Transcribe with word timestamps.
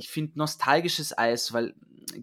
ich 0.00 0.10
finde 0.10 0.38
nostalgisches 0.38 1.16
Eis, 1.16 1.52
weil 1.52 1.74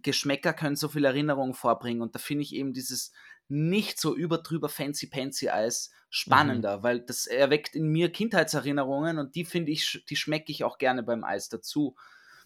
Geschmäcker 0.01 0.53
können 0.53 0.75
so 0.75 0.89
viel 0.89 1.05
Erinnerungen 1.05 1.53
vorbringen 1.53 2.01
und 2.01 2.15
da 2.15 2.19
finde 2.19 2.43
ich 2.43 2.53
eben 2.53 2.73
dieses 2.73 3.11
nicht 3.47 3.99
so 4.01 4.15
überdrüber 4.15 4.67
fancy 4.67 5.07
fancy 5.07 5.49
Eis 5.49 5.91
spannender, 6.09 6.79
mhm. 6.79 6.83
weil 6.83 6.99
das 7.01 7.27
erweckt 7.27 7.75
in 7.75 7.87
mir 7.87 8.11
Kindheitserinnerungen 8.11 9.19
und 9.19 9.35
die 9.35 9.45
finde 9.45 9.71
ich, 9.71 10.03
die 10.09 10.15
schmecke 10.15 10.51
ich 10.51 10.63
auch 10.63 10.77
gerne 10.77 11.03
beim 11.03 11.23
Eis 11.23 11.47
dazu. 11.49 11.95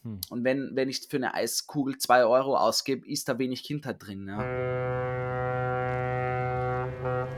Hm. 0.04 0.20
Und 0.30 0.44
wenn, 0.44 0.72
wenn 0.76 0.90
ich 0.90 1.08
für 1.08 1.18
eine 1.18 1.34
Eiskugel 1.34 1.98
2 1.98 2.26
Euro 2.26 2.58
ausgebe, 2.58 3.08
ist 3.08 3.30
da 3.30 3.38
wenig 3.38 3.64
Kindheit 3.64 3.98
drin. 4.00 4.28
Ja. 4.28 5.41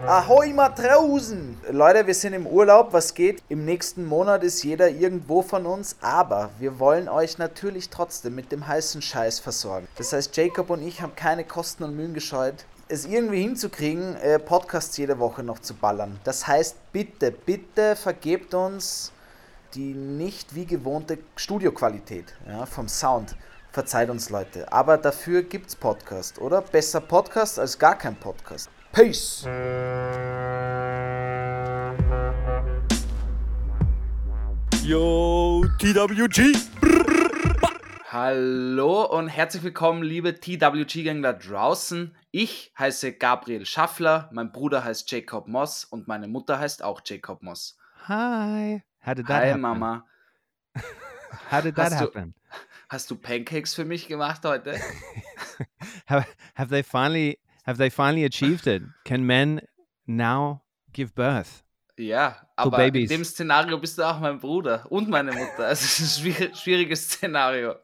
Ahoi 0.05 0.51
Matrosen! 0.51 1.57
Leute, 1.71 2.05
wir 2.05 2.13
sind 2.13 2.33
im 2.33 2.45
Urlaub, 2.45 2.91
was 2.91 3.13
geht? 3.13 3.41
Im 3.47 3.63
nächsten 3.63 4.03
Monat 4.03 4.43
ist 4.43 4.61
jeder 4.61 4.89
irgendwo 4.89 5.41
von 5.41 5.65
uns, 5.65 5.95
aber 6.01 6.49
wir 6.59 6.77
wollen 6.77 7.07
euch 7.07 7.37
natürlich 7.37 7.89
trotzdem 7.89 8.35
mit 8.35 8.51
dem 8.51 8.67
heißen 8.67 9.01
Scheiß 9.01 9.39
versorgen. 9.39 9.87
Das 9.97 10.11
heißt, 10.11 10.35
Jacob 10.35 10.71
und 10.71 10.85
ich 10.85 11.01
haben 11.01 11.15
keine 11.15 11.45
Kosten 11.45 11.85
und 11.85 11.95
Mühen 11.95 12.13
gescheut, 12.13 12.65
es 12.89 13.05
irgendwie 13.05 13.43
hinzukriegen, 13.43 14.17
äh, 14.17 14.39
Podcasts 14.39 14.97
jede 14.97 15.19
Woche 15.19 15.41
noch 15.41 15.59
zu 15.59 15.73
ballern. 15.73 16.19
Das 16.25 16.47
heißt, 16.47 16.75
bitte, 16.91 17.31
bitte 17.31 17.95
vergebt 17.95 18.53
uns 18.53 19.13
die 19.73 19.93
nicht 19.93 20.53
wie 20.53 20.65
gewohnte 20.65 21.17
Studioqualität 21.37 22.25
ja, 22.45 22.65
vom 22.65 22.89
Sound. 22.89 23.37
Verzeiht 23.71 24.09
uns, 24.09 24.29
Leute. 24.29 24.69
Aber 24.71 24.97
dafür 24.97 25.43
gibt's 25.43 25.77
Podcast, 25.77 26.39
oder? 26.39 26.61
Besser 26.61 26.99
Podcast 26.99 27.57
als 27.57 27.79
gar 27.79 27.97
kein 27.97 28.17
Podcast. 28.17 28.69
Peace! 28.93 29.43
Yo, 34.83 35.65
TWG! 35.79 36.53
Hallo 38.11 39.05
und 39.05 39.29
herzlich 39.29 39.63
willkommen, 39.63 40.03
liebe 40.03 40.39
TWG-Gang 40.39 41.23
da 41.23 41.33
draußen. 41.33 42.15
Ich 42.29 42.71
heiße 42.77 43.13
Gabriel 43.13 43.65
Schaffler, 43.65 44.29
mein 44.31 44.51
Bruder 44.51 44.83
heißt 44.83 45.09
Jacob 45.09 45.47
Moss 45.47 45.85
und 45.85 46.07
meine 46.07 46.27
Mutter 46.27 46.59
heißt 46.59 46.83
auch 46.83 47.01
Jacob 47.03 47.41
Moss. 47.41 47.79
Hi. 48.07 48.83
How 49.03 49.15
did 49.15 49.25
that 49.25 49.41
Hi, 49.41 49.47
happen? 49.47 49.61
Mama. 49.61 50.05
How 51.49 51.63
did 51.63 51.75
that 51.77 51.93
hast 51.93 51.99
happen? 51.99 52.35
Du, 52.35 52.57
hast 52.89 53.09
du 53.09 53.15
Pancakes 53.15 53.73
für 53.73 53.85
mich 53.85 54.07
gemacht 54.07 54.45
heute? 54.45 54.79
have, 56.05 56.27
have 56.53 56.69
they 56.69 56.83
finally 56.83 57.39
have 57.63 57.77
they 57.77 57.89
finally 57.89 58.23
achieved 58.23 58.67
it? 58.67 58.83
Can 59.05 59.25
men 59.25 59.61
now 60.07 60.61
give 60.91 61.13
birth? 61.13 61.63
Ja, 61.97 62.47
aber 62.55 62.85
in 62.85 63.07
dem 63.07 63.23
Szenario 63.23 63.77
bist 63.77 63.97
du 63.97 64.03
auch 64.03 64.19
mein 64.19 64.39
Bruder 64.39 64.85
und 64.89 65.09
meine 65.09 65.31
Mutter. 65.31 65.67
Also 65.67 65.85
es 65.85 65.99
ist 65.99 66.25
ein 66.25 66.55
schwieriges 66.55 67.09
Szenario. 67.09 67.75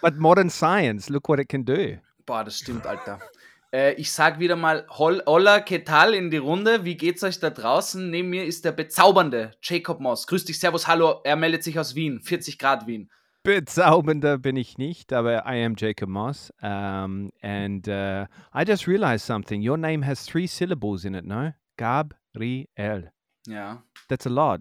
But 0.00 0.16
modern 0.16 0.48
science, 0.48 1.08
look 1.10 1.28
what 1.28 1.38
it 1.38 1.48
can 1.48 1.64
do. 1.64 1.98
Boah, 2.24 2.44
das 2.44 2.58
stimmt, 2.58 2.86
Alter. 2.86 3.18
Äh, 3.72 3.94
ich 3.94 4.12
sage 4.12 4.38
wieder 4.38 4.56
mal 4.56 4.86
Holla, 4.88 5.60
Ketal 5.60 6.14
in 6.14 6.30
die 6.30 6.36
Runde. 6.38 6.84
Wie 6.84 6.96
geht's 6.96 7.22
euch 7.22 7.38
da 7.40 7.50
draußen? 7.50 8.10
Neben 8.10 8.30
mir 8.30 8.44
ist 8.44 8.64
der 8.64 8.72
bezaubernde 8.72 9.52
Jacob 9.62 10.00
Moss. 10.00 10.26
Grüß 10.26 10.44
dich, 10.44 10.60
Servus, 10.60 10.86
hallo. 10.86 11.20
Er 11.24 11.36
meldet 11.36 11.64
sich 11.64 11.78
aus 11.78 11.94
Wien, 11.94 12.20
40 12.20 12.58
Grad 12.58 12.86
Wien. 12.86 13.10
Bezaubernder 13.44 14.38
bin 14.38 14.56
ich 14.56 14.78
nicht, 14.78 15.12
aber 15.12 15.44
I 15.46 15.64
am 15.64 15.74
Jacob 15.76 16.08
Moss. 16.08 16.52
Um, 16.62 17.32
and 17.42 17.88
uh, 17.88 18.26
I 18.54 18.64
just 18.64 18.86
realized 18.86 19.24
something. 19.24 19.60
Your 19.60 19.76
name 19.76 20.02
has 20.02 20.24
three 20.24 20.46
syllables 20.46 21.04
in 21.04 21.14
it, 21.14 21.24
no? 21.24 21.52
Gabriel. 21.76 23.10
Yeah. 23.46 23.78
That's 24.08 24.26
a 24.26 24.30
lot. 24.30 24.60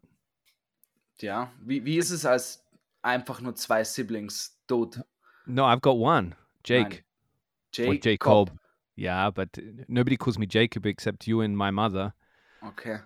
Yeah. 1.21 1.49
Wie, 1.63 1.85
wie 1.85 1.97
ist 1.97 2.09
es 2.09 2.25
als 2.25 2.63
einfach 3.03 3.41
nur 3.41 3.55
zwei 3.55 3.83
Siblings 3.83 4.57
tot? 4.67 4.99
No, 5.45 5.65
I've 5.65 5.81
got 5.81 5.97
one. 5.97 6.35
Jake. 6.63 6.89
Nein. 6.89 6.99
Jake. 7.71 7.87
Or 7.87 7.95
Jacob. 7.95 8.51
Yeah, 8.95 9.31
but 9.31 9.57
nobody 9.87 10.17
calls 10.17 10.37
me 10.37 10.45
Jacob 10.45 10.85
except 10.85 11.27
you 11.27 11.41
and 11.41 11.57
my 11.57 11.71
mother. 11.71 12.13
Okay. 12.65 12.97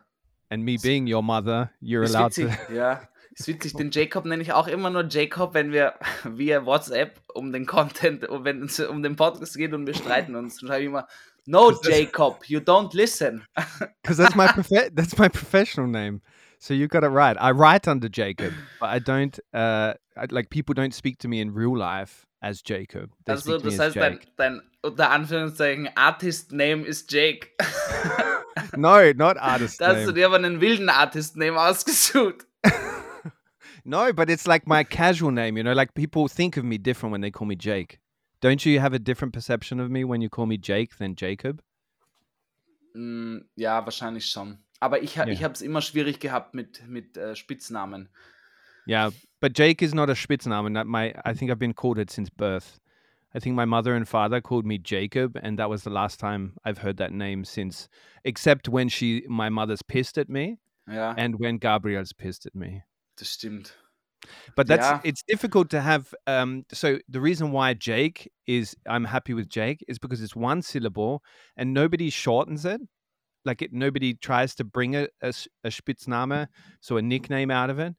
And 0.50 0.64
me 0.64 0.78
being 0.78 1.08
your 1.08 1.24
mother, 1.24 1.72
you're 1.80 2.04
allowed 2.04 2.34
to. 2.34 2.50
Ja, 2.72 3.02
ist 3.36 3.48
witzig. 3.48 3.74
Den 3.74 3.92
Jacob 3.92 4.26
nenne 4.26 4.42
ich 4.42 4.54
auch 4.54 4.68
immer 4.68 4.90
nur 4.90 5.06
Jacob, 5.08 5.54
wenn 5.54 5.72
wir 5.72 5.94
via 6.24 6.66
WhatsApp 6.66 7.20
um 7.34 7.52
den 7.52 7.66
Content, 7.66 8.26
wenn 8.30 8.64
es 8.64 8.80
um 8.80 9.04
den 9.04 9.16
Podcast 9.16 9.58
geht 9.58 9.74
und 9.74 9.86
wir 9.86 9.94
streiten 9.94 10.36
uns. 10.36 10.58
Dann 10.60 10.70
schreibe 10.70 10.82
ich 10.82 10.88
immer, 10.88 11.08
No, 11.48 11.72
Jacob, 11.84 12.44
you 12.48 12.60
don't 12.60 12.96
listen. 12.96 13.44
Because 14.02 14.18
that's 14.18 14.36
my 14.36 14.48
that's 14.96 15.18
my 15.18 15.30
professional 15.30 15.88
name. 15.88 16.22
So 16.58 16.74
you 16.74 16.88
got 16.88 17.04
it 17.04 17.10
right. 17.10 17.38
I 17.40 17.52
write 17.52 17.88
under 17.88 18.10
Jacob, 18.10 18.52
but 18.80 18.90
I 18.90 19.00
don't. 19.00 19.40
Uh, 19.54 19.94
I, 20.18 20.26
like 20.32 20.50
people 20.50 20.74
don't 20.74 20.94
speak 20.94 21.20
to 21.20 21.28
me 21.28 21.42
in 21.42 21.54
real 21.54 21.78
life 21.78 22.26
as 22.42 22.64
Jacob. 22.64 23.12
They 23.26 23.34
also, 23.34 23.60
das 23.60 23.78
heißt, 23.78 23.96
dein, 23.96 24.20
dein 24.38 24.62
unter 24.82 25.12
Anführungszeichen 25.12 25.90
Artist 25.96 26.52
Name 26.52 26.84
ist 26.84 27.12
Jake. 27.12 27.50
no, 28.76 29.12
not 29.14 29.38
artist 29.38 29.82
da 29.82 29.96
hast 29.96 30.08
du 30.08 30.12
dir 30.14 30.28
aber 30.28 30.38
einen 30.38 30.62
wilden 30.62 30.90
Artist 30.90 31.38
Name 31.38 31.60
ausgesucht. 31.60 32.46
No, 33.86 34.12
but 34.12 34.30
it's 34.30 34.48
like 34.48 34.68
my 34.68 34.84
casual 34.84 35.32
name, 35.32 35.58
you 35.58 35.64
know, 35.64 35.74
like 35.74 35.94
people 35.94 36.28
think 36.28 36.58
of 36.58 36.66
me 36.66 36.78
different 36.78 37.12
when 37.12 37.22
they 37.22 37.32
call 37.32 37.48
me 37.48 37.56
Jake. 37.56 38.00
Don't 38.42 38.66
you 38.66 38.80
have 38.80 38.94
a 38.94 39.00
different 39.00 39.34
perception 39.34 39.80
of 39.80 39.90
me 39.90 40.04
when 40.04 40.22
you 40.22 40.30
call 40.30 40.48
me 40.48 40.58
Jake 40.58 40.98
than 40.98 41.16
Jacob? 41.16 41.62
Mm, 42.96 43.46
ja, 43.56 43.86
wahrscheinlich 43.86 44.26
schon. 44.26 44.58
Aber 44.80 45.02
ich, 45.02 45.16
yeah. 45.16 45.28
ich 45.28 45.44
habe 45.44 45.54
es 45.54 45.62
immer 45.62 45.82
schwierig 45.82 46.20
gehabt 46.20 46.54
mit, 46.54 46.88
mit 46.88 47.16
äh, 47.18 47.36
Spitznamen. 47.36 48.10
Yeah, 48.88 49.12
but 49.40 49.54
Jake 49.54 49.82
is 49.82 49.94
not 49.94 50.10
a 50.10 50.16
Spitznamen. 50.16 50.74
My, 50.88 51.14
I 51.24 51.34
think 51.34 51.52
I've 51.52 51.60
been 51.60 51.74
called 51.74 51.98
it 51.98 52.12
since 52.12 52.30
birth. 52.30 52.80
I 53.34 53.40
think 53.40 53.56
my 53.56 53.66
mother 53.66 53.96
and 53.96 54.08
father 54.08 54.42
called 54.42 54.66
me 54.66 54.78
Jacob, 54.78 55.38
and 55.42 55.60
that 55.60 55.70
was 55.70 55.84
the 55.84 55.90
last 55.90 56.20
time 56.20 56.54
I've 56.64 56.78
heard 56.78 56.98
that 56.98 57.12
name 57.12 57.44
since, 57.44 57.90
except 58.24 58.70
when 58.70 58.88
she, 58.88 59.26
my 59.28 59.50
mother's 59.50 59.82
pissed 59.82 60.18
at 60.18 60.30
me, 60.30 60.60
yeah, 60.90 61.14
and 61.18 61.40
when 61.40 61.58
Gabriel's 61.58 62.14
pissed 62.14 62.46
at 62.46 62.56
me. 62.56 62.84
Das 63.18 63.30
stimmt. 63.30 63.76
But 64.56 64.68
that's 64.68 64.88
yeah. 64.88 65.02
it's 65.04 65.24
difficult 65.28 65.70
to 65.70 65.82
have. 65.82 66.14
Um, 66.28 66.66
so 66.72 67.00
the 67.08 67.22
reason 67.22 67.52
why 67.52 67.74
Jake 67.74 68.32
is 68.48 68.76
I'm 68.88 69.06
happy 69.06 69.34
with 69.34 69.50
Jake 69.50 69.84
is 69.88 70.00
because 70.00 70.22
it's 70.22 70.36
one 70.36 70.62
syllable 70.62 71.24
and 71.56 71.74
nobody 71.74 72.10
shortens 72.10 72.66
it. 72.66 72.82
Like 73.44 73.62
it, 73.62 73.72
nobody 73.72 74.16
tries 74.16 74.56
to 74.56 74.64
bring 74.64 74.96
a, 74.96 75.08
a, 75.22 75.32
a 75.64 75.70
Spitzname, 75.70 76.48
so 76.82 76.98
a 76.98 77.02
nickname 77.02 77.52
out 77.52 77.70
of 77.70 77.78
it. 77.78 77.94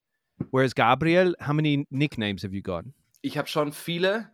Whereas 0.50 0.75
Gabriel, 0.75 1.34
how 1.41 1.53
many 1.53 1.87
nicknames 1.91 2.43
have 2.43 2.53
you 2.53 2.62
got? 2.62 2.84
Ich 3.22 3.37
habe 3.37 3.48
schon 3.48 3.72
viele. 3.72 4.28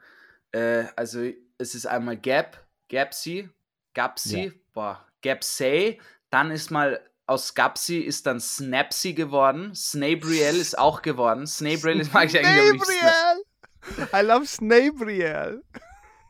Äh, 0.52 0.86
also 0.96 1.32
es 1.58 1.74
ist 1.74 1.86
einmal 1.86 2.16
Gap, 2.16 2.56
Gapsy, 2.88 3.48
Gapsy, 3.94 4.44
ja. 4.44 4.50
boah, 4.72 5.06
Gapsay. 5.22 6.00
Dann 6.30 6.50
ist 6.50 6.70
mal 6.70 7.00
aus 7.32 7.54
Gapsy 7.54 7.98
ist 7.98 8.26
dann 8.26 8.40
Snapsy 8.40 9.14
geworden. 9.14 9.74
Snabriel 9.74 10.56
ist 10.56 10.78
auch 10.78 11.02
geworden. 11.02 11.46
Snabriel 11.46 12.06
mag 12.12 12.26
ich 12.26 12.38
eigentlich 12.38 12.82
Snabriel! 12.82 14.12
I 14.14 14.24
love 14.24 14.46
Snabriel. 14.46 15.62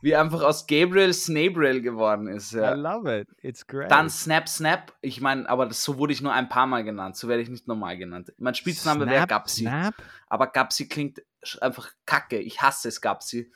Wie 0.01 0.15
einfach 0.15 0.41
aus 0.41 0.67
Gabriel 0.67 1.13
Snabriel 1.13 1.81
geworden 1.81 2.27
ist. 2.27 2.51
Ja. 2.51 2.75
I 2.75 2.77
love 2.77 3.21
it. 3.21 3.27
It's 3.41 3.65
great. 3.65 3.89
Dann 3.89 4.09
Snap 4.09 4.49
Snap. 4.49 4.91
Ich 4.99 5.21
meine, 5.21 5.47
aber 5.47 5.65
das, 5.65 5.81
so 5.81 5.97
wurde 5.97 6.11
ich 6.11 6.21
nur 6.21 6.33
ein 6.33 6.49
paar 6.49 6.67
Mal 6.67 6.83
genannt. 6.83 7.15
So 7.15 7.29
werde 7.29 7.41
ich 7.41 7.49
nicht 7.49 7.69
normal 7.69 7.97
genannt. 7.97 8.33
Mein 8.37 8.53
Spitzname 8.53 9.07
wäre 9.07 9.27
Gapsy. 9.27 9.61
Snap? 9.61 9.95
Aber 10.27 10.47
Gapsy 10.47 10.89
klingt 10.89 11.21
einfach 11.61 11.89
kacke. 12.05 12.39
Ich 12.39 12.61
hasse 12.61 12.89
es, 12.89 12.99
Gapsy. 12.99 13.49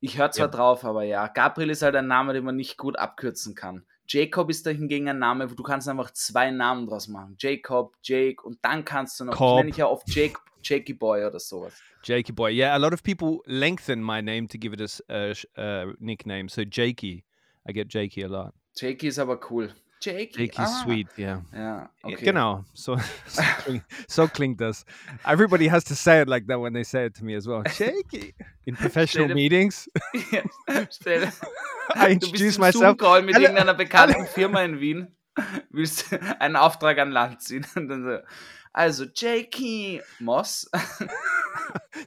Ich 0.00 0.16
höre 0.16 0.30
zwar 0.30 0.46
ja. 0.46 0.52
drauf, 0.52 0.84
aber 0.84 1.02
ja. 1.02 1.26
Gabriel 1.28 1.70
ist 1.70 1.82
halt 1.82 1.96
ein 1.96 2.06
Name, 2.06 2.32
den 2.32 2.44
man 2.44 2.56
nicht 2.56 2.78
gut 2.78 2.98
abkürzen 2.98 3.54
kann. 3.54 3.84
Jacob 4.06 4.50
ist 4.50 4.66
da 4.66 4.70
hingegen 4.70 5.08
ein 5.08 5.18
Name, 5.18 5.50
wo 5.50 5.54
du 5.54 5.62
kannst 5.62 5.88
einfach 5.88 6.10
zwei 6.12 6.50
Namen 6.50 6.86
draus 6.86 7.08
machen. 7.08 7.36
Jacob, 7.38 7.94
Jake 8.02 8.42
und 8.42 8.58
dann 8.62 8.84
kannst 8.84 9.18
du 9.20 9.24
noch, 9.24 9.34
Cobb. 9.34 9.50
ich 9.50 9.56
nenne 9.56 9.70
ich 9.70 9.76
ja 9.78 9.86
oft 9.86 10.08
Jake, 10.08 10.38
Jakey 10.62 10.94
Boy 10.94 11.24
oder 11.24 11.38
sowas. 11.38 11.74
Jakey 12.04 12.32
Boy, 12.32 12.54
yeah, 12.54 12.74
a 12.74 12.78
lot 12.78 12.92
of 12.92 13.02
people 13.02 13.40
lengthen 13.46 14.02
my 14.02 14.20
name 14.20 14.46
to 14.48 14.58
give 14.58 14.74
it 14.74 15.02
a 15.08 15.32
uh, 15.56 15.92
nickname. 15.98 16.48
So 16.48 16.62
Jakey, 16.62 17.24
I 17.68 17.72
get 17.72 17.92
Jakey 17.92 18.22
a 18.22 18.28
lot. 18.28 18.54
Jakey 18.76 19.08
ist 19.08 19.18
aber 19.18 19.40
cool. 19.50 19.74
Jakey. 20.04 20.42
Jakey's 20.42 20.58
ah. 20.58 20.82
sweet, 20.84 21.08
yeah. 21.16 21.40
Ja, 21.52 21.88
okay. 22.04 22.24
Genau, 22.24 22.64
so, 22.74 22.96
so, 23.26 23.42
klingt, 23.64 23.84
so 24.06 24.28
klingt 24.28 24.60
das. 24.60 24.84
Everybody 25.24 25.68
has 25.68 25.84
to 25.84 25.94
say 25.94 26.20
it 26.20 26.28
like 26.28 26.46
that 26.48 26.60
when 26.60 26.74
they 26.74 26.84
say 26.84 27.06
it 27.06 27.14
to 27.14 27.24
me 27.24 27.34
as 27.34 27.48
well. 27.48 27.62
Jakey. 27.62 28.34
In 28.66 28.76
professional 28.76 29.26
stell 29.26 29.34
meetings. 29.34 29.88
Ja, 30.30 30.42
stell, 30.90 31.32
I 31.94 32.10
introduce 32.12 32.38
du 32.38 32.44
bist 32.44 32.58
myself. 32.58 32.98
Call 32.98 33.22
mit 33.22 33.36
irgendeiner 33.36 33.74
bekannten 33.74 34.26
Firma 34.26 34.62
in 34.62 34.80
Wien. 34.80 35.08
Willst 35.70 36.12
einen 36.40 36.56
Auftrag 36.56 36.98
an 36.98 37.10
Land 37.10 37.42
ziehen. 37.42 37.66
Und 37.74 37.88
dann 37.88 38.04
so, 38.04 38.18
also, 38.72 39.04
Jakey 39.14 40.00
Moss. 40.18 40.68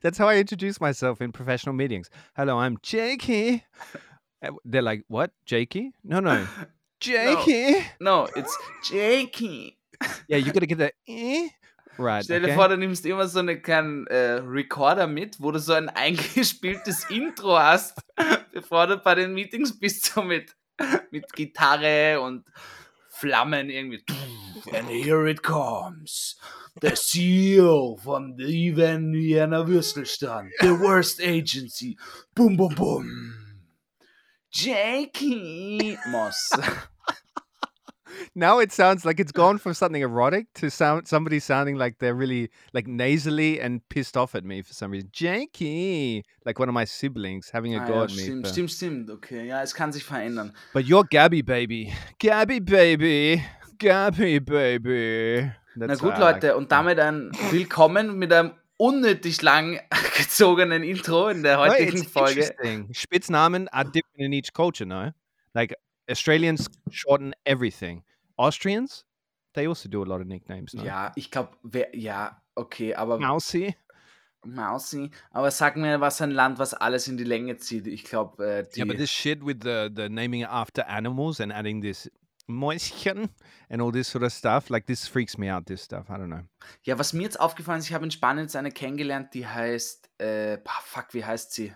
That's 0.01 0.17
how 0.17 0.27
I 0.27 0.39
introduce 0.39 0.81
myself 0.81 1.21
in 1.21 1.31
professional 1.31 1.73
meetings. 1.73 2.09
Hello, 2.35 2.57
I'm 2.57 2.77
Jakey. 2.81 3.63
They're 4.65 4.81
like, 4.81 5.03
what? 5.07 5.31
Jakey? 5.45 5.93
No, 6.03 6.19
no. 6.19 6.47
Jakey. 6.99 7.73
No, 7.99 8.25
no 8.25 8.27
it's 8.35 8.57
Jakey. 8.89 9.77
Yeah, 10.27 10.38
you 10.38 10.51
gotta 10.51 10.65
get 10.65 10.77
the 10.77 10.91
eh 11.07 11.49
Right, 11.99 12.23
Stell 12.23 12.41
dir 12.41 12.47
okay. 12.47 12.55
vor, 12.55 12.69
du 12.69 12.77
nimmst 12.77 13.05
immer 13.05 13.27
so 13.27 13.39
einen 13.39 13.61
kleinen 13.61 14.05
äh, 14.07 14.39
Recorder 14.44 15.07
mit, 15.07 15.41
wo 15.41 15.51
du 15.51 15.59
so 15.59 15.73
ein 15.73 15.89
eingespieltes 15.95 17.09
Intro 17.09 17.57
hast, 17.57 17.97
bevor 18.53 18.88
du 18.88 18.97
bei 18.97 19.15
den 19.15 19.33
Meetings 19.33 19.79
bist, 19.79 20.05
so 20.05 20.21
mit, 20.21 20.55
mit 21.09 21.31
Gitarre 21.33 22.21
und 22.21 22.45
Flammen 23.09 23.69
irgendwie. 23.71 24.03
And 24.73 24.88
here 24.89 25.27
it 25.27 25.41
comes. 25.41 26.38
The 26.81 26.93
CEO 26.93 27.97
von 27.97 28.38
Even 28.39 29.13
Vienna 29.13 29.67
Würstelstand. 29.67 30.51
The 30.59 30.79
worst 30.79 31.19
agency. 31.19 31.97
Boom, 32.35 32.55
boom, 32.55 32.75
boom. 32.75 33.37
Jakey 34.51 35.97
Moss. 36.09 36.51
Now 38.33 38.57
it 38.59 38.71
sounds 38.71 39.03
like 39.05 39.19
it's 39.19 39.31
gone 39.31 39.57
from 39.57 39.73
something 39.73 40.01
erotic 40.01 40.47
to 40.55 40.71
sound 40.71 41.07
somebody 41.07 41.39
sounding 41.39 41.75
like 41.75 41.99
they're 41.99 42.15
really 42.15 42.49
like 42.73 42.88
nasally 42.88 43.59
and 43.59 43.81
pissed 43.89 44.15
off 44.17 44.33
at 44.33 44.44
me 44.44 44.61
for 44.63 44.73
some 44.73 44.91
reason. 44.91 45.09
Jakey, 45.11 46.23
like 46.45 46.57
one 46.57 46.67
of 46.69 46.73
my 46.73 46.85
siblings 46.85 47.49
having 47.51 47.75
a 47.75 47.79
Ah, 47.79 47.88
go 47.88 47.94
ja, 47.95 48.03
at 48.03 48.09
me. 48.11 48.15
stimmt, 48.23 48.47
for- 48.47 48.53
stimmt, 48.53 48.71
stimmt. 48.71 49.09
Okay, 49.09 49.47
ja, 49.47 49.61
es 49.61 49.73
kann 49.73 49.91
sich 49.91 50.03
verändern. 50.03 50.53
But 50.73 50.85
you're 50.85 51.03
Gabby 51.03 51.41
baby, 51.43 51.93
Gabby 52.19 52.59
baby, 52.59 53.43
Gabby 53.77 54.39
baby. 54.39 55.51
Na 55.75 55.88
That's 55.88 56.00
gut, 56.01 56.15
I 56.17 56.19
like. 56.19 56.35
Leute, 56.43 56.57
und 56.57 56.71
damit 56.71 57.00
ein 57.00 57.31
Willkommen 57.51 58.17
mit 58.17 58.31
einem 58.33 58.53
unnötig 58.77 59.41
lang 59.41 59.79
gezogenen 60.18 60.83
Intro 60.83 61.29
in 61.29 61.44
der 61.44 61.57
heutigen 61.59 61.97
it's 61.97 62.12
Folge. 62.12 62.41
interesting. 62.41 62.94
Spitznamen 62.94 63.68
are 63.69 63.85
different 63.85 64.19
in 64.19 64.33
each 64.33 64.53
culture, 64.53 64.85
no? 64.85 65.12
Like 65.53 65.75
Australians 66.09 66.69
shorten 66.89 67.33
everything. 67.45 68.03
Austrians, 68.38 69.06
they 69.53 69.68
also 69.68 69.89
do 69.89 70.03
a 70.03 70.06
lot 70.06 70.21
of 70.21 70.27
nicknames. 70.27 70.74
No? 70.74 70.83
Ja, 70.83 71.12
ich 71.15 71.31
glaube, 71.31 71.51
ja, 71.94 72.41
okay, 72.56 72.94
aber 72.94 73.19
Mousy. 73.19 73.75
Mausi, 74.45 75.09
aber 75.31 75.51
sag 75.51 75.75
mir, 75.75 76.00
was 76.00 76.21
ein 76.21 76.31
Land, 76.31 76.59
was 76.59 76.74
alles 76.74 77.07
in 77.07 77.18
die 77.18 77.24
Länge 77.24 77.57
zieht. 77.57 77.88
Ich 77.88 78.03
glaube, 78.03 78.45
äh, 78.45 78.63
die. 78.63 78.79
Yeah, 78.79 78.85
but 78.85 78.97
this 78.97 79.12
shit 79.12 79.45
with 79.45 79.57
the 79.62 79.89
the 79.94 80.07
naming 80.09 80.41
it 80.41 80.47
after 80.50 80.88
animals 80.88 81.41
and 81.41 81.51
adding 81.51 81.81
this 81.81 82.09
Mäuschen 82.47 83.29
and 83.69 83.81
all 83.81 83.91
this 83.91 84.09
sort 84.09 84.23
of 84.23 84.31
stuff, 84.31 84.69
like 84.69 84.88
this 84.88 85.07
freaks 85.07 85.38
me 85.38 85.53
out. 85.53 85.65
This 85.67 85.83
stuff, 85.83 86.09
I 86.09 86.13
don't 86.13 86.27
know. 86.27 86.44
Ja, 86.83 86.97
was 86.97 87.13
mir 87.13 87.23
jetzt 87.23 87.39
aufgefallen 87.39 87.79
ist, 87.79 87.88
ich 87.88 87.94
habe 87.94 88.05
in 88.05 88.11
Spanien 88.11 88.45
jetzt 88.45 88.55
eine 88.55 88.71
kennengelernt, 88.71 89.33
die 89.33 89.45
heißt, 89.45 90.09
äh, 90.21 90.57
fuck, 90.83 91.13
wie 91.13 91.25
heißt 91.25 91.51
sie? 91.53 91.73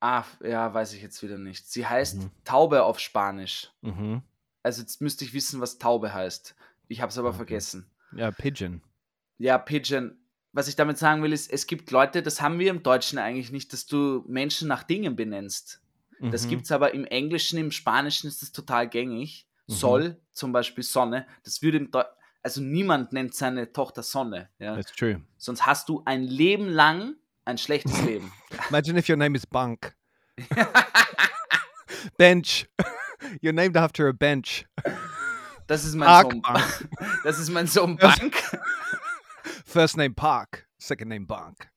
Ah, 0.00 0.24
ja, 0.42 0.72
weiß 0.72 0.94
ich 0.94 1.02
jetzt 1.02 1.22
wieder 1.22 1.36
nicht. 1.38 1.70
Sie 1.70 1.86
heißt 1.86 2.16
Mhm. 2.18 2.30
Taube 2.44 2.84
auf 2.84 2.98
Spanisch. 2.98 3.70
hmm 3.82 4.18
Also 4.62 4.82
jetzt 4.82 5.00
müsste 5.00 5.24
ich 5.24 5.32
wissen, 5.34 5.60
was 5.60 5.78
Taube 5.78 6.12
heißt. 6.12 6.54
Ich 6.88 7.00
habe 7.00 7.10
es 7.10 7.18
aber 7.18 7.28
Okay. 7.28 7.36
vergessen. 7.38 7.90
Yeah, 8.12 8.30
pigeon. 8.30 8.82
Ja, 9.38 9.56
Pigeon. 9.58 10.16
Was 10.52 10.68
ich 10.68 10.74
damit 10.76 10.98
sagen 10.98 11.22
will, 11.22 11.32
ist, 11.32 11.50
es 11.50 11.66
gibt 11.66 11.90
Leute, 11.92 12.22
das 12.22 12.40
haben 12.42 12.58
wir 12.58 12.70
im 12.70 12.82
Deutschen 12.82 13.18
eigentlich 13.18 13.52
nicht, 13.52 13.72
dass 13.72 13.86
du 13.86 14.24
Menschen 14.26 14.66
nach 14.68 14.82
Dingen 14.82 15.14
benennst. 15.16 15.80
Das 16.20 16.44
Mhm. 16.44 16.48
gibt 16.50 16.64
es 16.64 16.72
aber 16.72 16.92
im 16.94 17.04
Englischen, 17.06 17.58
im 17.58 17.70
Spanischen 17.70 18.28
ist 18.28 18.42
das 18.42 18.52
total 18.52 18.88
gängig. 18.88 19.46
Mhm. 19.66 19.72
Sol, 19.72 20.20
zum 20.32 20.52
Beispiel 20.52 20.84
Sonne, 20.84 21.26
das 21.44 21.62
würde 21.62 21.78
im 21.78 21.90
Deu 21.90 22.02
also 22.42 22.62
niemand 22.62 23.12
nennt 23.12 23.34
seine 23.34 23.70
Tochter 23.70 24.02
Sonne. 24.02 24.48
Ja? 24.58 24.74
That's 24.74 24.92
true. 24.92 25.20
Sonst 25.36 25.66
hast 25.66 25.90
du 25.90 26.02
ein 26.06 26.22
Leben 26.22 26.68
lang 26.68 27.14
ein 27.44 27.58
schlechtes 27.58 28.00
Leben. 28.06 28.32
Imagine 28.70 28.98
if 28.98 29.08
your 29.10 29.16
name 29.16 29.36
is 29.36 29.46
Bunk. 29.46 29.94
bench. 32.16 32.66
You're 33.42 33.52
named 33.52 33.76
after 33.76 34.08
a 34.08 34.12
bench. 34.12 34.66
Das 35.66 35.84
ist 35.84 35.94
mein 35.94 36.06
Park 36.08 36.32
Sohn. 36.32 36.42
Bank. 36.42 36.88
Das 37.24 37.38
ist 37.38 37.50
mein 37.50 37.66
Sohn 37.66 37.96
Das- 37.96 38.18
Bank. 38.18 38.36
First 39.66 39.96
name 39.96 40.14
Park. 40.14 40.66
Second 40.78 41.10
name 41.10 41.26
Bunk. 41.26 41.68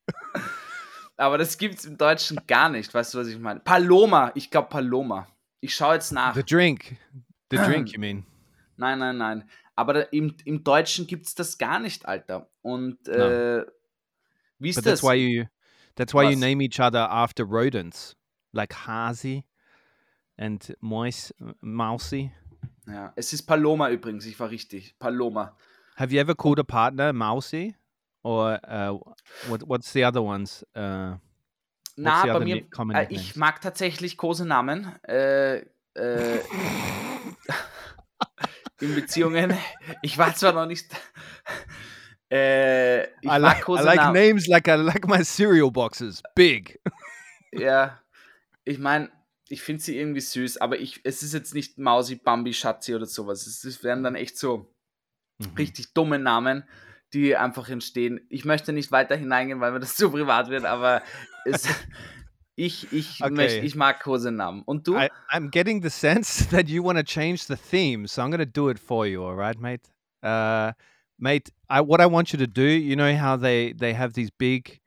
Aber 1.24 1.38
das 1.38 1.58
gibt 1.58 1.76
es 1.80 1.86
im 1.86 1.98
Deutschen 1.98 2.38
gar 2.48 2.68
nicht. 2.68 2.94
Weißt 2.94 3.14
du, 3.14 3.18
was 3.20 3.28
ich 3.28 3.40
meine? 3.40 3.62
Paloma. 3.62 4.32
Ich 4.36 4.52
glaube 4.52 4.68
Paloma. 4.68 5.26
Ich 5.62 5.74
schaue 5.74 5.94
jetzt 5.96 6.12
nach. 6.12 6.36
The 6.36 6.44
drink. 6.44 6.98
The 7.50 7.56
drink, 7.58 7.94
you 7.94 8.00
mean? 8.00 8.26
Nein, 8.76 9.00
nein, 9.00 9.18
nein. 9.18 9.50
Aber 9.76 10.12
im, 10.12 10.36
im 10.44 10.64
Deutschen 10.66 11.08
gibt 11.08 11.26
es 11.28 11.34
das 11.34 11.58
gar 11.58 11.80
nicht, 11.80 12.06
Alter. 12.06 12.50
Und 12.62 13.08
No. 13.08 13.14
äh, 13.14 13.66
wie 14.60 14.70
ist 14.70 14.76
But 14.76 14.86
das? 14.86 15.00
that's 15.00 15.04
why 15.04 15.14
you 15.16 15.46
that's 15.96 16.14
why 16.14 16.24
you 16.30 16.38
name 16.38 16.62
each 16.62 16.80
other 16.82 17.10
after 17.10 17.46
rodents. 17.46 18.18
Like 18.52 18.74
Hasi 18.86 19.46
and 20.38 20.76
Moise 20.82 21.34
Mousy. 21.62 22.32
ja, 22.86 23.14
es 23.16 23.32
ist 23.32 23.44
Paloma 23.44 23.90
übrigens, 23.92 24.26
ich 24.26 24.38
war 24.40 24.50
richtig. 24.50 25.00
Paloma. 25.00 25.56
Have 25.96 26.14
you 26.14 26.20
ever 26.20 26.36
called 26.36 26.60
a 26.60 26.64
partner 26.64 27.14
Mousy? 27.14 27.76
Or 28.24 28.60
uh, 28.68 28.98
what, 29.50 29.62
what's 29.68 29.92
the 29.92 30.06
other 30.06 30.24
ones? 30.24 30.66
Uh, 30.76 31.16
Na, 31.96 32.26
bei 32.26 32.40
mir, 32.40 32.64
äh, 32.94 33.06
ich 33.10 33.36
mag 33.36 33.62
tatsächlich 33.62 34.18
Kosenamen. 34.18 34.96
Äh, 35.04 35.58
äh, 35.96 36.40
in 38.80 38.96
Beziehungen. 38.96 39.54
Ich 40.02 40.18
war 40.18 40.34
zwar 40.36 40.54
noch 40.54 40.66
nicht. 40.66 40.88
Äh, 42.32 43.04
ich 43.04 43.10
I, 43.26 43.40
mag 43.40 43.42
like, 43.42 43.70
I 43.70 43.84
like 43.84 44.14
names 44.14 44.48
like 44.48 44.68
I 44.68 44.76
like 44.76 45.08
my 45.08 45.24
cereal 45.24 45.70
boxes. 45.70 46.24
Big. 46.36 46.80
Ja, 47.52 48.00
ich 48.64 48.80
meine, 48.80 49.12
ich 49.50 49.62
finde 49.62 49.84
sie 49.84 49.98
irgendwie 50.00 50.22
süß, 50.22 50.58
aber 50.58 50.80
ich, 50.80 51.02
es 51.04 51.22
ist 51.22 51.34
jetzt 51.34 51.54
nicht 51.54 51.78
Mausi, 51.78 52.16
Bambi, 52.16 52.54
Schatzi 52.54 52.96
oder 52.96 53.06
sowas. 53.06 53.46
Es 53.46 53.64
ist- 53.64 53.84
werden 53.84 54.04
dann 54.04 54.16
echt 54.16 54.38
so 54.38 54.70
Mhm. 55.40 55.56
richtig 55.58 55.94
dumme 55.94 56.20
Namen, 56.20 56.64
die 57.14 57.36
einfach 57.36 57.70
entstehen. 57.70 58.20
Ich 58.30 58.46
möchte 58.46 58.74
nicht 58.74 58.92
weiter 58.92 59.16
hineingehen, 59.16 59.60
weil 59.60 59.72
mir 59.72 59.80
das 59.80 59.96
zu 59.98 60.10
privat 60.12 60.50
wird, 60.50 60.66
aber 60.66 61.02
es, 61.46 61.68
ich, 62.56 62.92
ich, 62.92 63.22
Okay. 63.22 63.34
möcht, 63.34 63.64
ich 63.64 63.76
mag 63.76 64.02
Kosenamen. 64.02 64.64
Und 64.64 64.88
du? 64.88 64.98
I, 64.98 65.10
I'm 65.32 65.50
getting 65.50 65.82
the 65.82 65.90
sense 65.90 66.46
that 66.52 66.68
you 66.68 66.84
want 66.84 66.98
to 66.98 67.04
change 67.04 67.46
the 67.46 67.56
theme, 67.56 68.08
so 68.08 68.22
I'm 68.22 68.30
going 68.30 68.40
to 68.40 68.46
do 68.46 68.70
it 68.70 68.80
for 68.80 69.08
you. 69.08 69.24
All 69.24 69.36
right, 69.36 69.60
mate. 69.60 69.82
Uh, 70.22 70.74
mate, 71.20 71.50
I, 71.70 71.82
what 71.82 72.00
I 72.02 72.06
want 72.06 72.34
you 72.34 72.40
to 72.40 72.48
do, 72.48 72.64
you 72.64 72.96
know 72.96 73.16
how 73.16 73.36
they 73.36 73.74
they 73.74 73.94
have 73.94 74.14
these 74.14 74.30
big, 74.32 74.80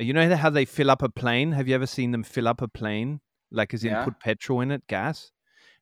uh, 0.00 0.04
you 0.04 0.12
know 0.12 0.34
how 0.36 0.50
they 0.50 0.64
fill 0.64 0.90
up 0.90 1.02
a 1.02 1.08
plane. 1.08 1.52
Have 1.52 1.68
you 1.68 1.74
ever 1.74 1.86
seen 1.86 2.10
them 2.12 2.22
fill 2.22 2.48
up 2.48 2.62
a 2.62 2.68
plane, 2.68 3.20
like 3.50 3.74
as 3.74 3.84
in 3.84 3.90
Yeah. 3.90 4.04
put 4.04 4.18
petrol 4.20 4.60
in 4.60 4.70
it, 4.70 4.86
gas, 4.86 5.30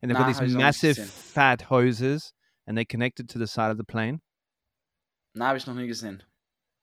and 0.02 0.10
they've 0.10 0.18
Nah, 0.18 0.26
got 0.26 0.38
these 0.40 0.56
massive 0.56 0.98
fat 0.98 1.62
hoses, 1.62 2.32
and 2.66 2.76
they 2.76 2.84
connect 2.84 3.20
it 3.20 3.28
to 3.30 3.38
the 3.38 3.46
side 3.46 3.70
of 3.70 3.76
the 3.78 3.84
plane. 3.84 4.20
Na, 5.32 5.48
habe 5.48 5.58
ich 5.58 5.66
noch 5.66 5.74
nie 5.74 5.86
gesehen. 5.86 6.22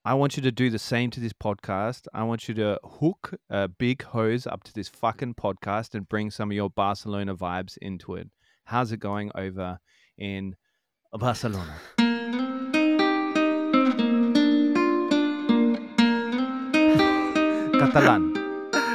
I 0.05 0.13
want 0.13 0.37
you 0.37 0.43
to 0.43 0.51
do 0.51 0.69
the 0.69 0.79
same 0.79 1.09
to 1.09 1.19
this 1.19 1.33
podcast. 1.33 2.07
I 2.13 2.23
want 2.23 2.47
you 2.47 2.55
to 2.55 2.79
hook 3.01 3.35
a 3.49 3.67
big 3.67 4.03
hose 4.03 4.47
up 4.47 4.63
to 4.63 4.73
this 4.73 4.87
fucking 4.87 5.35
podcast 5.35 5.95
and 5.95 6.07
bring 6.07 6.31
some 6.31 6.49
of 6.49 6.55
your 6.55 6.69
Barcelona 6.69 7.35
vibes 7.35 7.77
into 7.81 8.15
it. 8.15 8.29
How's 8.63 8.93
it 8.93 9.01
going 9.01 9.31
over 9.35 9.79
in 10.17 10.55
Barcelona? 11.11 11.75
Catalan. 17.77 18.33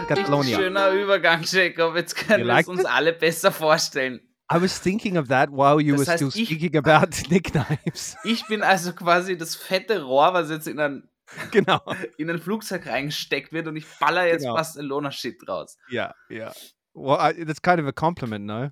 Catalonia. 0.09 0.57
Schöner 0.57 0.93
Übergang, 0.93 1.43
Jacob. 1.43 1.95
Jetzt 1.95 2.17
können 2.17 2.47
wir 2.47 2.47
liked 2.47 2.69
es 2.71 2.79
uns 2.79 2.85
alle 2.87 3.13
besser 3.13 3.53
vorstellen. 3.53 4.21
I 4.55 4.61
was 4.61 4.79
thinking 4.81 5.17
of 5.17 5.29
that 5.29 5.51
while 5.51 5.81
you 5.81 5.97
Das 5.97 6.07
were 6.07 6.13
heißt, 6.13 6.25
still 6.25 6.43
ich- 6.43 6.49
speaking 6.49 6.77
about 6.77 7.09
nicknames. 7.31 8.17
Ich 8.25 8.47
bin 8.47 8.63
also 8.63 8.93
quasi 8.93 9.37
das 9.37 9.57
fette 9.57 10.03
Rohr, 10.03 10.35
was 10.35 10.51
jetzt 10.51 10.67
in 10.69 10.79
ein, 10.81 11.09
genau. 11.51 11.81
in 12.19 12.29
ein 12.31 12.39
Flugzeug 12.39 12.87
reingesteckt 12.87 13.53
wird 13.53 13.67
und 13.69 13.77
ich 13.77 13.87
baller 13.99 14.27
jetzt 14.27 14.43
Genau. 14.43 14.55
Barcelona-Shit 14.55 15.49
raus. 15.49 15.77
Yeah, 15.91 16.15
yeah. 16.31 16.53
Well, 16.95 17.19
I, 17.21 17.45
that's 17.45 17.63
kind 17.63 17.81
of 17.81 17.87
a 17.87 17.93
compliment, 17.93 18.45
no? 18.45 18.71